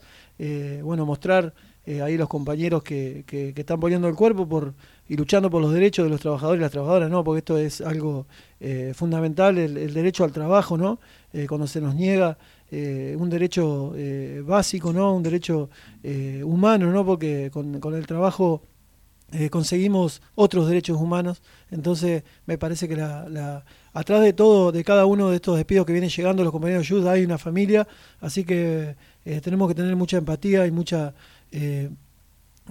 bueno, 0.82 1.06
mostrar 1.06 1.54
eh, 1.88 2.02
ahí 2.02 2.18
los 2.18 2.28
compañeros 2.28 2.82
que, 2.82 3.24
que, 3.26 3.54
están 3.56 3.80
poniendo 3.80 4.08
el 4.08 4.14
cuerpo 4.14 4.46
por 4.46 4.74
y 5.08 5.16
luchando 5.16 5.48
por 5.48 5.62
los 5.62 5.72
derechos 5.72 6.04
de 6.04 6.10
los 6.10 6.20
trabajadores 6.20 6.60
y 6.60 6.62
las 6.62 6.70
trabajadoras, 6.70 7.10
¿no? 7.10 7.24
Porque 7.24 7.38
esto 7.38 7.56
es 7.56 7.80
algo 7.80 8.26
eh, 8.60 8.92
fundamental, 8.94 9.56
el, 9.56 9.94
derecho 9.94 10.22
al 10.22 10.30
trabajo, 10.30 10.76
¿no? 10.76 11.00
Eh, 11.32 11.46
cuando 11.48 11.66
se 11.66 11.80
nos 11.80 11.94
niega 11.94 12.36
un 12.70 13.30
derecho 13.30 13.94
básico, 14.44 14.92
¿no? 14.92 15.14
Un 15.14 15.22
derecho 15.22 15.70
humano, 16.44 16.92
¿no? 16.92 17.06
Porque 17.06 17.50
con, 17.50 17.80
con 17.80 17.94
el 17.94 18.06
trabajo 18.06 18.60
conseguimos 19.50 20.20
otros 20.34 20.68
derechos 20.68 20.98
humanos. 20.98 21.40
Entonces, 21.70 22.24
me 22.44 22.58
parece 22.58 22.86
que 22.86 22.96
la, 22.96 23.26
la, 23.30 23.64
atrás 23.94 24.20
de 24.20 24.34
todo, 24.34 24.70
de 24.72 24.84
cada 24.84 25.06
uno 25.06 25.30
de 25.30 25.36
estos 25.36 25.56
despidos 25.56 25.86
que 25.86 25.92
vienen 25.92 26.10
llegando 26.10 26.44
los 26.44 26.52
compañeros 26.52 26.86
de 26.86 27.08
hay 27.08 27.24
una 27.24 27.38
familia, 27.38 27.88
así 28.20 28.44
que 28.44 28.94
tenemos 29.42 29.66
que 29.68 29.74
tener 29.74 29.96
mucha 29.96 30.18
empatía 30.18 30.66
y 30.66 30.70
mucha 30.70 31.14
eh, 31.52 31.90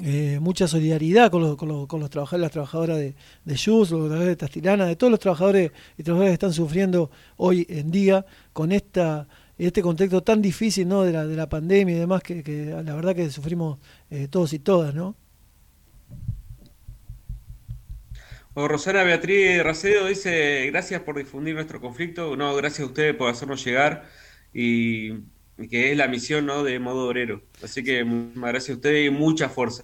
eh, 0.04 0.38
mucha 0.40 0.68
solidaridad 0.68 1.32
con, 1.32 1.42
los, 1.42 1.58
con, 1.58 2.00
los, 2.00 2.10
trabajadores, 2.10 2.42
las 2.42 2.52
trabajadoras 2.52 2.98
de, 2.98 3.16
de 3.46 3.56
Yus, 3.56 3.90
los 3.90 4.02
trabajadores 4.02 4.28
de 4.28 4.36
Tastilana, 4.36 4.86
de 4.86 4.96
todos 4.96 5.10
los 5.10 5.20
trabajadores 5.20 5.72
y 5.98 6.04
trabajadoras 6.04 6.30
que 6.30 6.34
están 6.34 6.54
sufriendo 6.54 7.10
hoy 7.36 7.66
en 7.68 7.90
día 7.90 8.24
con 8.54 8.72
este 8.72 9.82
contexto 9.82 10.22
tan 10.22 10.40
difícil 10.42 10.88
¿no? 10.88 11.02
de, 11.02 11.14
la, 11.14 11.26
de 11.26 11.36
la 11.36 11.50
pandemia 11.50 11.96
y 11.96 12.00
demás 12.00 12.22
que, 12.22 12.44
la 12.84 12.94
verdad 12.94 13.16
que 13.16 13.28
sufrimos 13.32 13.80
eh, 14.12 14.28
todos 14.30 14.54
y 14.54 14.60
todas, 14.60 14.94
¿no? 14.94 15.16
Rosana 18.56 19.04
Beatriz 19.04 19.64
Racedo 19.64 20.08
dice, 20.08 20.66
gracias 20.72 21.02
por 21.02 21.16
difundir 21.16 21.54
nuestro 21.54 21.80
conflicto, 21.80 22.36
no, 22.36 22.56
gracias 22.56 22.82
a 22.82 22.86
ustedes 22.88 23.16
por 23.16 23.30
hacernos 23.30 23.64
llegar 23.64 24.06
y 24.52 25.12
que 25.70 25.92
es 25.92 25.98
la 25.98 26.08
misión 26.08 26.46
¿no? 26.46 26.64
de 26.64 26.80
modo 26.80 27.08
obrero. 27.08 27.42
Así 27.64 27.84
que 27.84 28.04
muchas 28.04 28.42
gracias 28.52 28.70
a 28.70 28.74
ustedes 28.74 29.08
y 29.08 29.10
mucha 29.10 29.50
fuerza. 29.50 29.84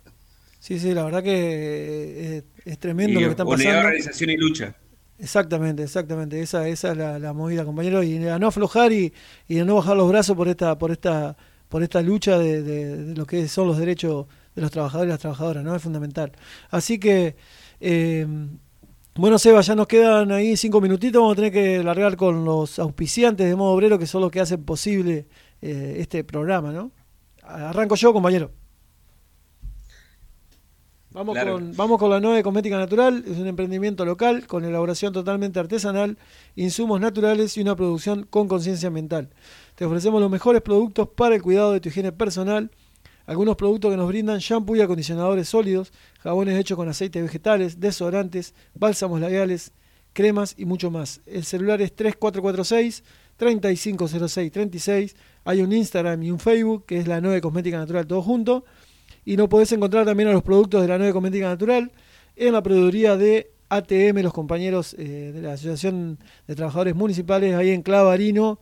Sí, 0.59 0.79
sí, 0.79 0.93
la 0.93 1.03
verdad 1.03 1.23
que 1.23 2.37
es, 2.37 2.43
es 2.65 2.79
tremendo 2.79 3.19
y 3.19 3.23
lo 3.23 3.27
que 3.29 3.31
está 3.31 3.45
pasando. 3.45 3.79
organización 3.79 4.29
y 4.29 4.37
lucha. 4.37 4.75
Exactamente, 5.19 5.83
exactamente. 5.83 6.41
Esa, 6.41 6.67
esa 6.67 6.91
es 6.91 6.97
la, 6.97 7.19
la 7.19 7.33
movida, 7.33 7.65
compañero. 7.65 8.03
Y 8.03 8.25
a 8.27 8.39
no 8.39 8.47
aflojar 8.47 8.91
y, 8.91 9.13
y 9.47 9.59
a 9.59 9.65
no 9.65 9.75
bajar 9.75 9.97
los 9.97 10.09
brazos 10.09 10.35
por 10.35 10.47
esta, 10.47 10.77
por 10.77 10.91
esta, 10.91 11.35
por 11.69 11.83
esta 11.83 12.01
lucha 12.01 12.37
de, 12.37 12.61
de, 12.63 12.97
de, 13.05 13.15
lo 13.15 13.25
que 13.25 13.47
son 13.47 13.67
los 13.67 13.77
derechos 13.77 14.27
de 14.55 14.61
los 14.61 14.71
trabajadores 14.71 15.09
y 15.09 15.11
las 15.11 15.19
trabajadoras, 15.19 15.63
¿no? 15.63 15.75
Es 15.75 15.81
fundamental. 15.81 16.31
Así 16.69 16.99
que, 16.99 17.35
eh, 17.79 18.25
bueno, 19.15 19.37
Seba, 19.39 19.61
ya 19.61 19.75
nos 19.75 19.87
quedan 19.87 20.31
ahí 20.31 20.57
cinco 20.57 20.81
minutitos. 20.81 21.21
Vamos 21.21 21.33
a 21.33 21.35
tener 21.35 21.51
que 21.51 21.83
largar 21.83 22.15
con 22.17 22.45
los 22.45 22.79
auspiciantes 22.79 23.47
de 23.47 23.55
modo 23.55 23.71
obrero, 23.73 23.99
que 23.99 24.07
son 24.07 24.21
los 24.21 24.31
que 24.31 24.39
hacen 24.39 24.63
posible 24.63 25.27
eh, 25.65 25.95
este 25.99 26.25
programa, 26.25 26.73
¿no? 26.73 26.91
Arranco 27.41 27.95
yo, 27.95 28.11
compañero. 28.11 28.51
Vamos, 31.11 31.35
claro. 31.35 31.53
con, 31.53 31.73
vamos 31.77 31.99
con 31.99 32.09
la 32.09 32.19
nueva 32.19 32.43
cosmética 32.43 32.77
natural, 32.77 33.23
es 33.25 33.37
un 33.37 33.47
emprendimiento 33.47 34.03
local 34.03 34.45
con 34.45 34.65
elaboración 34.65 35.13
totalmente 35.13 35.61
artesanal, 35.61 36.17
insumos 36.57 36.99
naturales 36.99 37.55
y 37.55 37.61
una 37.61 37.77
producción 37.77 38.23
con 38.29 38.49
conciencia 38.49 38.87
ambiental. 38.87 39.29
Te 39.75 39.85
ofrecemos 39.85 40.19
los 40.19 40.29
mejores 40.29 40.61
productos 40.61 41.07
para 41.07 41.35
el 41.35 41.41
cuidado 41.41 41.71
de 41.71 41.79
tu 41.79 41.87
higiene 41.87 42.11
personal, 42.11 42.69
algunos 43.25 43.55
productos 43.55 43.91
que 43.91 43.97
nos 43.97 44.09
brindan 44.09 44.39
shampoo 44.39 44.75
y 44.75 44.81
acondicionadores 44.81 45.47
sólidos, 45.47 45.93
jabones 46.19 46.59
hechos 46.59 46.75
con 46.75 46.89
aceites 46.89 47.23
vegetales, 47.23 47.79
desodorantes, 47.79 48.53
bálsamos 48.73 49.21
labiales, 49.21 49.71
cremas 50.11 50.55
y 50.57 50.65
mucho 50.65 50.91
más. 50.91 51.21
El 51.25 51.45
celular 51.45 51.81
es 51.81 51.95
3446 51.95 53.03
350636 53.37 55.15
hay 55.45 55.61
un 55.61 55.73
Instagram 55.73 56.23
y 56.23 56.31
un 56.31 56.39
Facebook 56.39 56.85
que 56.85 56.97
es 56.97 57.07
la 57.07 57.21
9 57.21 57.41
Cosmética 57.41 57.77
Natural 57.77 58.07
todo 58.07 58.21
junto. 58.21 58.65
Y 59.25 59.37
no 59.37 59.47
podés 59.49 59.71
encontrar 59.71 60.05
también 60.05 60.29
a 60.29 60.33
los 60.33 60.43
productos 60.43 60.81
de 60.81 60.87
la 60.87 60.97
9 60.97 61.13
Cosmética 61.13 61.47
Natural 61.47 61.91
en 62.35 62.53
la 62.53 62.61
proveeduría 62.61 63.15
de 63.15 63.51
ATM, 63.69 64.19
los 64.21 64.33
compañeros 64.33 64.95
eh, 64.97 65.31
de 65.33 65.41
la 65.41 65.53
Asociación 65.53 66.19
de 66.47 66.55
Trabajadores 66.55 66.95
Municipales, 66.95 67.55
ahí 67.55 67.71
en 67.71 67.81
Clavarino 67.81 68.59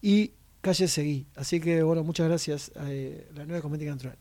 y 0.00 0.32
Calle 0.60 0.88
Seguí. 0.88 1.26
Así 1.34 1.60
que, 1.60 1.82
bueno, 1.82 2.04
muchas 2.04 2.28
gracias 2.28 2.72
a 2.76 2.90
eh, 2.90 3.26
la 3.34 3.44
9 3.44 3.62
Cosmética 3.62 3.90
Natural. 3.90 4.16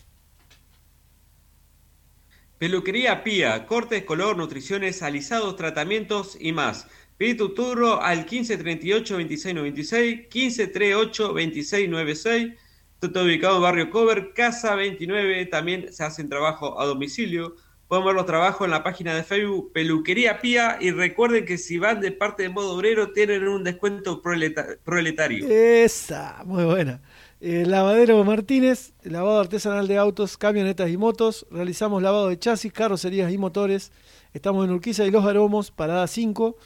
Peluquería 2.58 3.24
Pía, 3.24 3.66
cortes, 3.66 4.04
color, 4.04 4.38
nutriciones, 4.38 5.02
alisados, 5.02 5.56
tratamientos 5.56 6.38
y 6.40 6.52
más. 6.52 6.88
Pedí 7.22 7.35
tu 7.35 7.53
al 8.02 8.26
1538 8.26 9.14
2696, 9.14 10.22
1538 10.34 11.23
2696. 11.27 12.53
Está 12.99 13.22
ubicado 13.22 13.57
en 13.57 13.61
Barrio 13.61 13.91
Cover, 13.91 14.34
Casa 14.34 14.73
29. 14.73 15.45
También 15.45 15.93
se 15.93 16.03
hacen 16.03 16.30
trabajo 16.30 16.81
a 16.81 16.85
domicilio. 16.88 17.56
Pueden 17.88 18.06
ver 18.06 18.15
los 18.15 18.26
trabajos 18.26 18.65
en 18.65 18.72
la 18.72 18.81
página 18.81 19.14
de 19.14 19.22
Facebook 19.22 19.72
Peluquería 19.72 20.41
Pía. 20.41 20.80
Y 20.81 20.89
recuerden 20.89 21.45
que 21.45 21.60
si 21.60 21.77
van 21.77 22.02
de 22.02 22.11
parte 22.11 22.41
de 22.41 22.49
modo 22.49 22.73
obrero, 22.73 23.11
tienen 23.11 23.48
un 23.48 23.64
descuento 23.64 24.19
proletario. 24.23 25.48
Esa, 25.48 26.41
muy 26.43 26.64
buena. 26.64 27.02
Eh, 27.39 27.65
lavadero 27.68 28.23
Martínez, 28.23 28.93
lavado 29.03 29.39
artesanal 29.39 29.88
de 29.88 29.99
autos, 29.99 30.38
camionetas 30.38 30.89
y 30.89 30.98
motos. 30.98 31.45
Realizamos 31.52 32.02
lavado 32.02 32.30
de 32.30 32.39
chasis, 32.39 32.73
carrocerías 32.73 33.31
y 33.31 33.38
motores. 33.38 33.91
Estamos 34.34 34.65
en 34.65 34.72
Urquiza 34.72 35.06
y 35.06 35.11
Los 35.11 35.23
Aromos, 35.26 35.69
parada 35.69 36.07
5. 36.07 36.57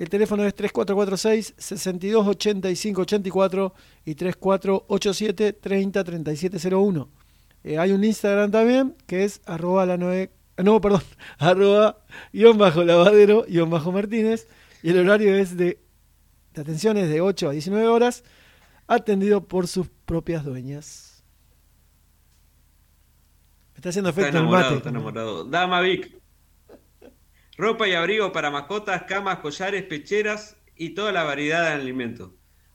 El 0.00 0.08
teléfono 0.08 0.44
es 0.46 0.54
3446 0.54 1.54
628584 1.58 3.74
y 4.06 4.14
3487 4.14 5.52
303701. 5.52 7.08
Eh, 7.64 7.76
hay 7.76 7.92
un 7.92 8.02
Instagram 8.02 8.50
también 8.50 8.96
que 9.06 9.24
es 9.24 9.42
arroba 9.44 9.84
la 9.84 9.98
9, 9.98 10.30
no, 10.64 10.80
perdón, 10.80 11.02
arroba 11.38 11.98
guion 12.32 12.56
bajo 12.56 12.82
lavadero 12.82 13.44
guion 13.46 13.68
bajo 13.68 13.92
Martínez 13.92 14.48
y 14.82 14.88
el 14.88 15.00
horario 15.00 15.34
es 15.34 15.58
de, 15.58 15.78
de 16.54 16.60
atención 16.62 16.96
es 16.96 17.10
de 17.10 17.20
8 17.20 17.50
a 17.50 17.52
19 17.52 17.86
horas, 17.86 18.24
atendido 18.86 19.48
por 19.48 19.68
sus 19.68 19.88
propias 20.06 20.46
dueñas. 20.46 21.22
Me 23.74 23.80
está 23.80 23.90
haciendo 23.90 24.08
efecto 24.08 24.28
está 24.28 24.38
enamorado, 24.38 24.64
el 24.64 24.70
mate. 24.70 24.78
Está 24.78 24.88
enamorado. 24.88 25.44
Dama 25.44 25.82
Vic. 25.82 26.19
Ropa 27.60 27.86
y 27.86 27.92
abrigo 27.92 28.32
para 28.32 28.50
mascotas, 28.50 29.02
camas, 29.02 29.40
collares, 29.40 29.82
pecheras 29.82 30.56
y 30.76 30.94
toda 30.94 31.12
la 31.12 31.24
variedad 31.24 31.60
de 31.64 31.82
alimentos. 31.82 32.30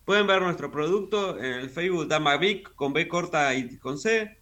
Pueden 0.05 0.27
ver 0.27 0.43
nuestro 0.43 0.69
producto 0.69 1.39
en 1.39 1.53
el 1.53 1.71
Facebook 1.71 2.07
Dama 2.07 2.37
Vic 2.37 2.75
con 2.75 2.93
B 2.93 3.07
corta 3.07 3.55
y 3.55 3.79
con 3.79 3.97
C. 3.97 4.37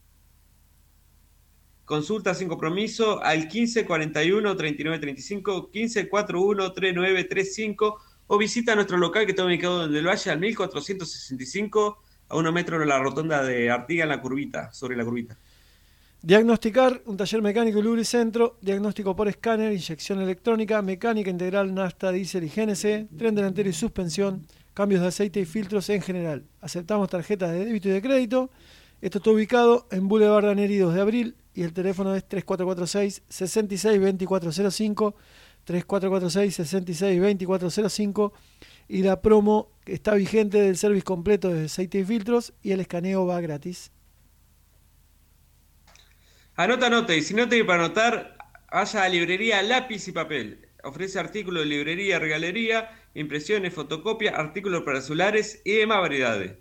consulta 1.86 2.34
sin 2.34 2.50
compromiso 2.50 3.24
al 3.24 3.48
1541 3.48 4.58
3935, 4.58 5.70
1541 5.74 6.74
3935 6.74 8.02
o 8.28 8.38
visita 8.38 8.76
nuestro 8.76 8.98
local 8.98 9.24
que 9.24 9.32
está 9.32 9.46
ubicado 9.46 9.86
en 9.86 9.96
el 9.96 10.06
Valle 10.06 10.30
al 10.30 10.42
1465 10.42 12.04
a 12.28 12.36
uno 12.36 12.52
metro 12.52 12.78
de 12.80 12.86
la 12.86 13.00
rotonda 13.00 13.42
de 13.44 13.72
Artiga 13.72 14.04
en 14.04 14.10
la 14.10 14.20
curvita, 14.20 14.74
sobre 14.74 14.98
la 14.98 15.06
curvita. 15.06 15.40
Diagnosticar, 16.26 17.02
un 17.06 17.18
taller 17.18 17.42
mecánico 17.42 17.80
y 17.80 17.82
lubricentro, 17.82 18.56
diagnóstico 18.62 19.14
por 19.14 19.28
escáner, 19.28 19.74
inyección 19.74 20.22
electrónica, 20.22 20.82
mecánica 20.82 21.30
integral, 21.30 21.74
nafta, 21.74 22.14
diésel 22.14 22.46
y 22.46 22.48
GNC, 22.48 23.10
tren 23.18 23.36
delantero 23.36 23.68
y 23.68 23.74
suspensión, 23.74 24.48
cambios 24.74 25.02
de 25.02 25.08
aceite 25.08 25.42
y 25.42 25.46
filtros 25.46 25.90
en 25.90 26.02
general. 26.02 26.46
Aceptamos 26.62 27.10
tarjetas 27.10 27.52
de 27.52 27.66
débito 27.66 27.90
y 27.90 27.92
de 27.92 28.02
crédito. 28.02 28.52
Esto 29.02 29.18
está 29.18 29.32
ubicado 29.32 29.86
en 29.92 30.08
Boulevard 30.08 30.46
Daneri 30.46 30.78
2 30.78 30.94
de 30.94 31.02
abril 31.02 31.36
y 31.54 31.64
el 31.64 31.74
teléfono 31.74 32.16
es 32.16 32.26
3446 32.26 33.24
662405 33.28 35.16
3446 35.66 36.56
662405 36.56 38.34
y 38.88 39.04
la 39.04 39.22
promo 39.22 39.72
está 39.86 40.14
vigente 40.14 40.62
del 40.62 40.78
servicio 40.78 41.04
completo 41.04 41.50
de 41.50 41.66
aceite 41.66 42.00
y 42.00 42.06
filtros 42.06 42.54
y 42.64 42.72
el 42.72 42.80
escaneo 42.80 43.26
va 43.26 43.42
gratis. 43.42 43.92
Anota, 46.56 46.86
anota, 46.86 47.16
y 47.16 47.24
si 47.24 47.34
no 47.34 47.50
te 47.50 47.66
para 47.66 47.86
anotar, 47.86 48.38
vaya 48.72 49.04
a 49.04 49.10
librería 49.10 49.64
Lápiz 49.64 50.08
y 50.08 50.12
Papel. 50.12 50.70
Ofrece 50.84 51.18
artículos 51.18 51.64
de 51.64 51.70
librería, 51.70 52.20
regalería, 52.20 52.92
impresiones, 53.16 53.74
fotocopia, 53.74 54.36
artículos 54.36 54.84
para 54.84 55.02
celulares 55.02 55.64
y 55.66 55.72
demás 55.72 56.02
variedades. 56.02 56.54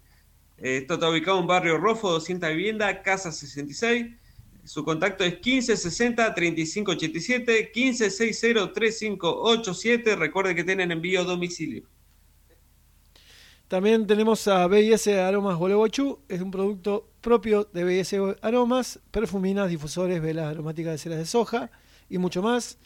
Esto 0.57 0.95
está 0.95 1.11
ubicado 1.11 1.39
en 1.41 1.47
Barrio 1.47 1.77
Rofo, 1.77 2.11
200 2.11 2.49
vivienda, 2.49 3.03
Casa 3.03 3.33
66. 3.33 4.07
Su 4.65 4.83
contacto 4.83 5.25
es 5.25 5.43
1560-3587, 5.43 7.71
1560-3587. 7.75 10.17
Recuerde 10.17 10.55
que 10.55 10.65
tienen 10.65 10.91
envío 10.91 11.21
a 11.21 11.25
domicilio. 11.25 11.83
También 13.73 14.07
tenemos 14.07 14.47
a 14.49 14.67
BIS 14.67 15.09
Aromas 15.09 15.57
Gualeguaychú, 15.57 16.19
es 16.29 16.43
un 16.43 16.51
producto 16.51 17.09
propio 17.23 17.65
de 17.73 17.85
BIS 17.85 18.17
Aromas, 18.43 19.01
perfuminas, 19.11 19.71
difusores, 19.71 20.21
velas 20.21 20.51
aromáticas 20.51 20.93
de 20.93 20.99
ceras 20.99 21.19
de 21.19 21.25
soja 21.25 21.71
y 22.11 22.19
mucho 22.19 22.43
más. 22.43 22.77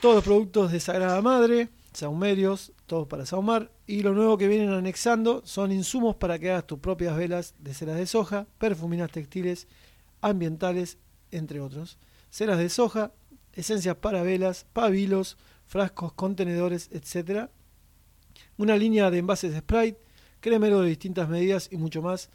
Todos 0.00 0.14
los 0.14 0.24
productos 0.24 0.70
de 0.70 0.78
Sagrada 0.78 1.20
Madre, 1.22 1.70
saumerios, 1.92 2.70
todos 2.86 3.08
para 3.08 3.26
saumar. 3.26 3.72
Y 3.84 4.02
lo 4.02 4.12
nuevo 4.12 4.38
que 4.38 4.46
vienen 4.46 4.70
anexando 4.70 5.42
son 5.44 5.72
insumos 5.72 6.14
para 6.14 6.38
que 6.38 6.52
hagas 6.52 6.68
tus 6.68 6.78
propias 6.78 7.16
velas 7.16 7.56
de 7.58 7.74
ceras 7.74 7.96
de 7.96 8.06
soja, 8.06 8.46
perfuminas 8.58 9.10
textiles, 9.10 9.66
ambientales, 10.20 10.98
entre 11.32 11.60
otros. 11.60 11.98
Ceras 12.30 12.58
de 12.58 12.68
soja, 12.68 13.10
esencias 13.52 13.96
para 13.96 14.22
velas, 14.22 14.66
pabilos, 14.72 15.36
frascos, 15.66 16.12
contenedores, 16.12 16.90
etc 16.92 17.48
una 18.56 18.76
línea 18.76 19.10
de 19.10 19.18
envases 19.18 19.56
Sprite, 19.56 19.98
cremero 20.40 20.80
de 20.80 20.88
distintas 20.88 21.28
medidas 21.28 21.68
y 21.70 21.76
mucho 21.76 22.02
más. 22.02 22.30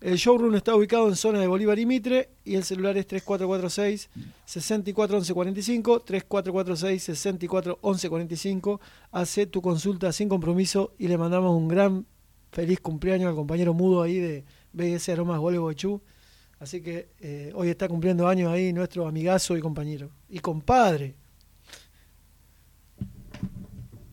El 0.00 0.16
showroom 0.16 0.54
está 0.54 0.76
ubicado 0.76 1.08
en 1.08 1.16
zona 1.16 1.40
de 1.40 1.48
Bolívar 1.48 1.76
y 1.76 1.84
Mitre 1.84 2.28
y 2.44 2.54
el 2.54 2.62
celular 2.62 2.96
es 2.96 3.06
3446 3.08 4.08
641145 4.44 6.00
3446 6.00 7.02
641145. 7.02 8.80
Hace 9.10 9.46
tu 9.46 9.60
consulta 9.60 10.12
sin 10.12 10.28
compromiso 10.28 10.94
y 10.98 11.08
le 11.08 11.18
mandamos 11.18 11.56
un 11.56 11.66
gran 11.66 12.06
feliz 12.52 12.78
cumpleaños 12.78 13.28
al 13.28 13.34
compañero 13.34 13.74
mudo 13.74 14.02
ahí 14.02 14.18
de 14.18 14.44
BS 14.72 15.08
Aromas 15.08 15.40
Gualeguaychú. 15.40 16.00
Así 16.60 16.80
que 16.80 17.08
eh, 17.20 17.50
hoy 17.54 17.68
está 17.68 17.88
cumpliendo 17.88 18.28
años 18.28 18.52
ahí 18.52 18.72
nuestro 18.72 19.06
amigazo 19.08 19.56
y 19.56 19.60
compañero. 19.60 20.10
Y 20.28 20.38
compadre. 20.38 21.16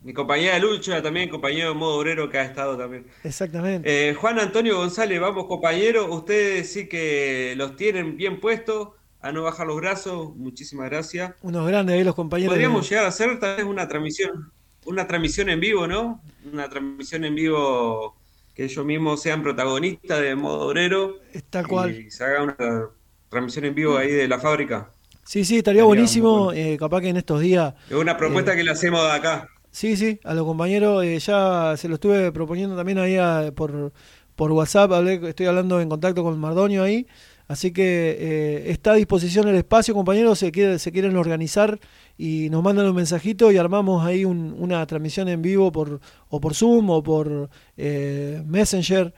Mi 0.06 0.12
compañera 0.12 0.54
de 0.54 0.60
lucha 0.60 1.02
también, 1.02 1.28
compañero 1.28 1.70
de 1.70 1.74
modo 1.74 1.98
obrero 1.98 2.28
que 2.30 2.38
ha 2.38 2.44
estado 2.44 2.78
también. 2.78 3.08
Exactamente. 3.24 4.10
Eh, 4.10 4.14
Juan 4.14 4.38
Antonio 4.38 4.76
González, 4.76 5.20
vamos 5.20 5.46
compañero, 5.46 6.06
ustedes 6.14 6.72
sí 6.72 6.88
que 6.88 7.54
los 7.56 7.74
tienen 7.74 8.16
bien 8.16 8.38
puestos, 8.38 8.90
a 9.20 9.32
no 9.32 9.42
bajar 9.42 9.66
los 9.66 9.74
brazos, 9.78 10.36
muchísimas 10.36 10.88
gracias. 10.90 11.32
Unos 11.42 11.66
grandes 11.66 11.96
ahí 11.96 12.04
los 12.04 12.14
compañeros. 12.14 12.52
Podríamos 12.54 12.82
de- 12.84 12.88
llegar 12.90 13.04
a 13.06 13.08
hacer 13.08 13.40
tal 13.40 13.56
vez 13.56 13.64
una 13.66 13.88
transmisión, 13.88 14.52
una 14.84 15.08
transmisión 15.08 15.48
en 15.50 15.58
vivo, 15.58 15.88
¿no? 15.88 16.22
Una 16.52 16.68
transmisión 16.68 17.24
en 17.24 17.34
vivo 17.34 18.14
que 18.54 18.62
ellos 18.66 18.86
mismos 18.86 19.20
sean 19.20 19.42
protagonistas 19.42 20.20
de 20.20 20.36
modo 20.36 20.68
obrero. 20.68 21.16
Tal 21.50 21.66
cual. 21.66 21.90
Y 21.98 22.12
se 22.12 22.22
haga 22.22 22.44
una 22.44 22.86
transmisión 23.28 23.64
en 23.64 23.74
vivo 23.74 23.96
ahí 23.96 24.12
de 24.12 24.28
la 24.28 24.38
fábrica. 24.38 24.88
Sí, 25.24 25.44
sí, 25.44 25.56
estaría 25.58 25.82
buenísimo. 25.82 26.52
eh, 26.52 26.76
capaz 26.78 27.00
que 27.00 27.08
en 27.08 27.16
estos 27.16 27.40
días. 27.40 27.74
Es 27.90 27.96
una 27.96 28.16
propuesta 28.16 28.52
eh, 28.54 28.56
que 28.56 28.62
le 28.62 28.70
hacemos 28.70 29.02
de 29.02 29.10
acá. 29.10 29.48
Sí, 29.76 29.94
sí, 29.98 30.18
a 30.24 30.32
los 30.32 30.46
compañeros 30.46 31.04
eh, 31.04 31.18
ya 31.18 31.74
se 31.76 31.86
lo 31.88 31.96
estuve 31.96 32.32
proponiendo 32.32 32.74
también 32.76 32.96
ahí 32.98 33.16
a- 33.18 33.52
por, 33.54 33.92
por 34.34 34.50
WhatsApp, 34.52 34.90
hablé, 34.92 35.20
estoy 35.28 35.44
hablando 35.46 35.78
en 35.82 35.90
contacto 35.90 36.22
con 36.22 36.38
Mardonio 36.40 36.82
ahí, 36.82 37.06
así 37.46 37.72
que 37.72 38.16
eh, 38.18 38.70
está 38.70 38.92
a 38.92 38.94
disposición 38.94 39.48
el 39.48 39.56
espacio, 39.56 39.92
compañeros, 39.92 40.38
se, 40.38 40.50
quiere- 40.50 40.78
se 40.78 40.92
quieren 40.92 41.14
organizar 41.18 41.78
y 42.16 42.48
nos 42.48 42.62
mandan 42.62 42.86
un 42.86 42.96
mensajito 42.96 43.52
y 43.52 43.58
armamos 43.58 44.02
ahí 44.06 44.24
un- 44.24 44.54
una 44.58 44.86
transmisión 44.86 45.28
en 45.28 45.42
vivo 45.42 45.70
por 45.72 46.00
o 46.30 46.40
por 46.40 46.54
Zoom 46.54 46.88
o 46.88 47.02
por 47.02 47.50
eh, 47.76 48.42
Messenger, 48.46 49.12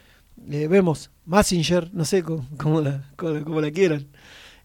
eh, 0.50 0.66
vemos, 0.68 1.12
Messenger, 1.24 1.88
no 1.94 2.04
sé 2.04 2.24
cómo, 2.24 2.44
cómo 2.58 2.80
la, 2.80 3.12
cómo- 3.16 3.44
cómo 3.44 3.60
la 3.60 3.70
quieran. 3.70 4.08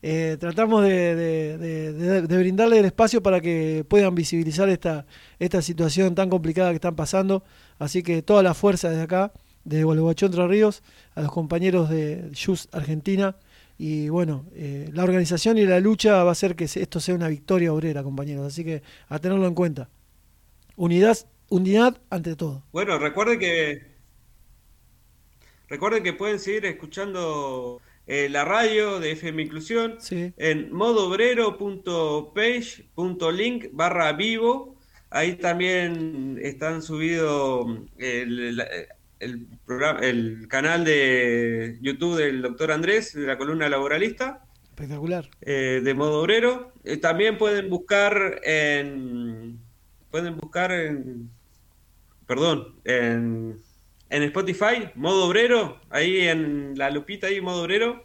Eh, 0.06 0.36
tratamos 0.38 0.84
de, 0.84 2.28
brindarle 2.28 2.78
el 2.78 2.84
espacio 2.84 3.24
para 3.24 3.40
que 3.40 3.86
puedan 3.88 4.14
visibilizar 4.14 4.68
esta, 4.68 5.06
esta 5.40 5.62
situación 5.62 6.14
tan 6.14 6.30
complicada 6.30 6.72
que 6.72 6.76
están 6.76 6.98
pasando. 6.98 7.46
Así 7.80 8.04
que 8.04 8.22
toda 8.22 8.44
la 8.44 8.54
fuerza 8.54 8.90
desde 8.90 9.04
acá, 9.04 9.32
de 9.64 9.86
Gualeguaychú 9.86 10.26
Entre 10.26 10.46
Ríos, 10.46 10.84
a 11.16 11.22
los 11.22 11.32
compañeros 11.32 11.90
de 11.90 12.30
JUS 12.36 12.68
Argentina. 12.74 13.38
Y 13.78 14.10
bueno, 14.10 14.46
eh, 14.56 14.90
la 14.92 15.06
organización 15.06 15.58
y 15.58 15.66
la 15.66 15.80
lucha 15.80 16.22
va 16.22 16.30
a 16.30 16.34
hacer 16.34 16.58
que 16.58 16.66
esto 16.66 17.00
sea 17.00 17.16
una 17.16 17.30
victoria 17.30 17.72
obrera, 17.72 18.04
compañeros. 18.04 18.46
Así 18.46 18.66
que 18.66 18.84
a 19.08 19.20
tenerlo 19.20 19.48
en 19.48 19.56
cuenta. 19.56 19.90
Unidad, 20.76 21.18
unidad 21.48 21.98
ante 22.10 22.36
todo. 22.36 22.62
Bueno, 22.74 23.00
recuerden 23.00 23.40
que 23.40 23.94
recuerden 25.70 26.04
que 26.04 26.12
pueden 26.12 26.40
seguir 26.40 26.66
escuchando 26.66 27.80
eh, 28.08 28.30
la 28.30 28.44
radio 28.46 29.00
de 29.00 29.12
FM 29.12 29.44
Inclusión 29.44 29.98
en 30.38 30.72
modoobrero.page.link 30.74 33.66
barra 33.72 34.14
vivo. 34.14 34.76
Ahí 35.10 35.36
también 35.36 36.40
están 36.42 36.82
subidos 36.82 37.66
el, 37.98 38.58
la- 38.58 38.68
el 39.20 39.46
programa, 39.66 40.00
el 40.02 40.48
canal 40.50 40.84
de 40.84 41.78
YouTube 41.82 42.18
del 42.18 42.42
doctor 42.42 42.72
Andrés, 42.72 43.14
de 43.14 43.26
la 43.28 43.38
columna 43.38 43.70
laboralista 43.70 44.44
Espectacular. 44.70 45.30
eh, 45.42 45.82
de 45.84 45.94
modo 45.94 46.20
obrero. 46.22 46.74
Eh, 46.84 46.98
también 46.98 47.38
pueden 47.38 47.70
buscar 47.70 48.42
en 48.44 49.60
pueden 50.12 50.36
buscar 50.38 50.72
en 50.72 51.30
perdón, 52.28 52.76
en, 52.86 53.60
en 54.14 54.22
Spotify, 54.24 54.92
modo 54.94 55.26
obrero, 55.26 55.80
ahí 55.90 56.28
en 56.28 56.78
la 56.78 56.92
lupita 56.92 57.28
ahí, 57.28 57.42
modo 57.42 57.64
obrero, 57.64 58.04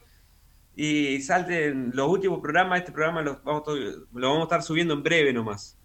y 0.75 1.21
salten 1.21 1.91
los 1.93 2.09
últimos 2.09 2.41
programas, 2.41 2.79
este 2.79 2.93
programa 2.93 3.21
lo 3.21 3.41
vamos 3.45 4.41
a 4.41 4.43
estar 4.45 4.63
subiendo 4.63 4.95
en 4.95 5.03
breve 5.03 5.35
nomás. 5.35 5.77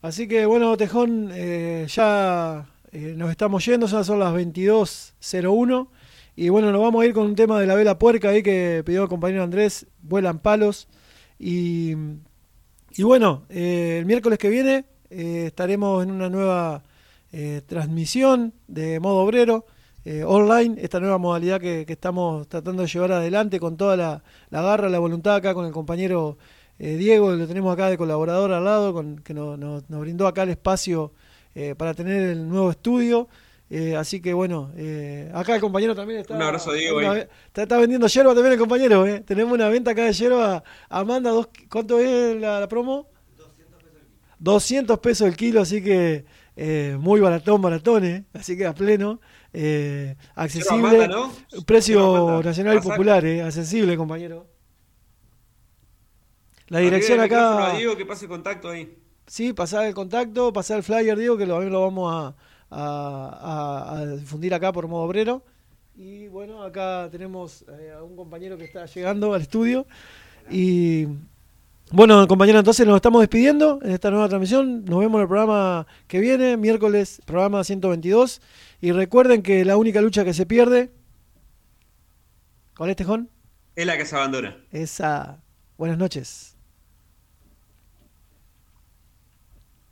Así 0.00 0.28
que 0.28 0.46
bueno, 0.46 0.76
Tejón, 0.76 1.30
eh, 1.32 1.86
ya 1.88 2.64
eh, 2.92 3.14
nos 3.16 3.32
estamos 3.32 3.66
yendo, 3.66 3.86
ya 3.86 4.04
son 4.04 4.20
las 4.20 4.32
22.01 4.32 5.88
y 6.36 6.48
bueno, 6.50 6.70
nos 6.70 6.80
vamos 6.80 7.02
a 7.02 7.06
ir 7.06 7.12
con 7.12 7.26
un 7.26 7.34
tema 7.34 7.58
de 7.58 7.66
la 7.66 7.74
vela 7.74 7.98
puerca 7.98 8.28
ahí 8.28 8.44
que 8.44 8.84
pidió 8.86 9.02
el 9.02 9.08
compañero 9.08 9.42
Andrés, 9.42 9.88
vuelan 10.00 10.38
palos 10.38 10.86
y, 11.40 11.94
bueno, 12.98 13.46
eh, 13.48 13.96
el 13.98 14.06
miércoles 14.06 14.38
que 14.38 14.48
viene 14.48 14.84
estaremos 15.10 16.04
en 16.04 16.12
una 16.12 16.28
nueva 16.28 16.84
eh, 17.32 17.62
transmisión 17.66 18.52
de 18.66 19.00
modo 19.00 19.18
obrero. 19.18 19.66
eh, 20.04 20.24
online, 20.24 20.76
esta 20.80 21.00
nueva 21.00 21.18
modalidad 21.18 21.60
que, 21.60 21.84
que 21.84 21.92
estamos 21.92 22.48
tratando 22.48 22.82
de 22.82 22.88
llevar 22.88 23.12
adelante 23.12 23.60
con 23.60 23.76
toda 23.76 23.96
la, 23.96 24.22
la 24.50 24.62
garra, 24.62 24.88
la 24.88 24.98
voluntad 24.98 25.34
acá 25.36 25.52
con 25.52 25.66
el 25.66 25.72
compañero 25.72 26.38
eh, 26.78 26.96
Diego, 26.96 27.32
lo 27.32 27.46
tenemos 27.46 27.72
acá 27.72 27.90
de 27.90 27.98
colaborador 27.98 28.52
al 28.52 28.64
lado, 28.64 28.92
con, 28.94 29.18
que 29.18 29.34
nos, 29.34 29.58
brindó 29.88 30.26
acá 30.28 30.44
el 30.44 30.50
espacio 30.50 31.12
eh, 31.54 31.74
para 31.76 31.92
tener 31.92 32.22
el 32.22 32.48
nuevo 32.48 32.70
estudio. 32.70 33.28
Eh, 33.68 33.96
así 33.96 34.22
que 34.22 34.32
bueno, 34.32 34.70
eh, 34.76 35.30
acá 35.34 35.54
el 35.56 35.60
compañero 35.60 35.94
también 35.94 36.20
está. 36.20 36.34
Un 36.36 36.40
abrazo 36.42 36.70
a 36.70 36.74
Diego 36.74 36.98
una 36.98 37.10
ahí. 37.10 37.18
ve- 37.18 37.28
está, 37.48 37.62
está 37.64 37.76
vendiendo 37.78 38.06
yerba 38.06 38.32
también 38.32 38.52
el 38.54 38.58
compañero. 38.58 39.06
eh. 39.06 39.20
Tenemos 39.26 39.52
una 39.52 39.68
venta 39.68 39.90
acá 39.90 40.04
de 40.04 40.12
yerba. 40.14 40.62
Amanda, 40.88 41.30
dos, 41.30 41.48
¿cuánto 41.68 41.98
es 41.98 42.40
la, 42.40 42.60
la 42.60 42.68
promo? 42.68 43.08
200 44.38 44.98
pesos 45.00 45.26
el 45.28 45.36
kilo, 45.36 45.60
así 45.60 45.82
que 45.82 46.24
eh, 46.60 46.96
muy 46.98 47.20
baratón, 47.20 47.62
baratón, 47.62 48.04
eh. 48.04 48.24
así 48.32 48.56
que 48.56 48.66
a 48.66 48.74
pleno, 48.74 49.20
eh, 49.52 50.16
accesible, 50.34 51.08
precio 51.64 52.42
nacional 52.42 52.78
y 52.78 52.80
popular, 52.80 53.24
eh, 53.24 53.42
accesible, 53.42 53.96
compañero. 53.96 54.44
La 56.66 56.80
dirección 56.80 57.20
acá. 57.20 57.74
Diego 57.76 57.96
que 57.96 58.04
pase 58.04 58.26
contacto 58.26 58.70
ahí. 58.70 58.98
Sí, 59.28 59.52
pasar 59.52 59.86
el 59.86 59.94
contacto, 59.94 60.52
pasar 60.52 60.78
el 60.78 60.82
flyer, 60.82 61.16
Diego, 61.16 61.38
que 61.38 61.46
lo, 61.46 61.60
lo 61.62 61.82
vamos 61.82 62.34
a, 62.70 63.94
a, 64.00 64.06
difundir 64.16 64.52
acá 64.52 64.72
por 64.72 64.88
modo 64.88 65.04
obrero. 65.04 65.44
Y 65.94 66.26
bueno, 66.26 66.64
acá 66.64 67.08
tenemos 67.12 67.64
a 67.96 68.02
un 68.02 68.16
compañero 68.16 68.58
que 68.58 68.64
está 68.64 68.84
llegando 68.86 69.32
al 69.32 69.42
estudio. 69.42 69.86
Y 70.50 71.06
bueno, 71.90 72.28
compañero, 72.28 72.58
entonces 72.58 72.86
nos 72.86 72.96
estamos 72.96 73.22
despidiendo 73.22 73.78
en 73.82 73.92
esta 73.92 74.10
nueva 74.10 74.28
transmisión. 74.28 74.84
Nos 74.84 75.00
vemos 75.00 75.14
en 75.16 75.22
el 75.22 75.28
programa 75.28 75.86
que 76.06 76.20
viene, 76.20 76.58
miércoles, 76.58 77.22
programa 77.24 77.64
122. 77.64 78.42
Y 78.82 78.92
recuerden 78.92 79.42
que 79.42 79.64
la 79.64 79.78
única 79.78 80.02
lucha 80.02 80.22
que 80.22 80.34
se 80.34 80.44
pierde. 80.44 80.92
¿Cuál 82.76 82.90
es, 82.90 82.96
Tejón? 82.96 83.30
Es 83.74 83.86
la 83.86 83.96
que 83.96 84.04
se 84.04 84.16
abandona. 84.16 84.58
Esa. 84.70 85.40
Buenas 85.78 85.96
noches. 85.96 86.56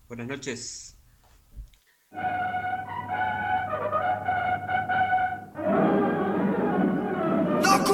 Buenas 0.08 0.26
noches. 0.26 0.96
¡No 7.62 7.84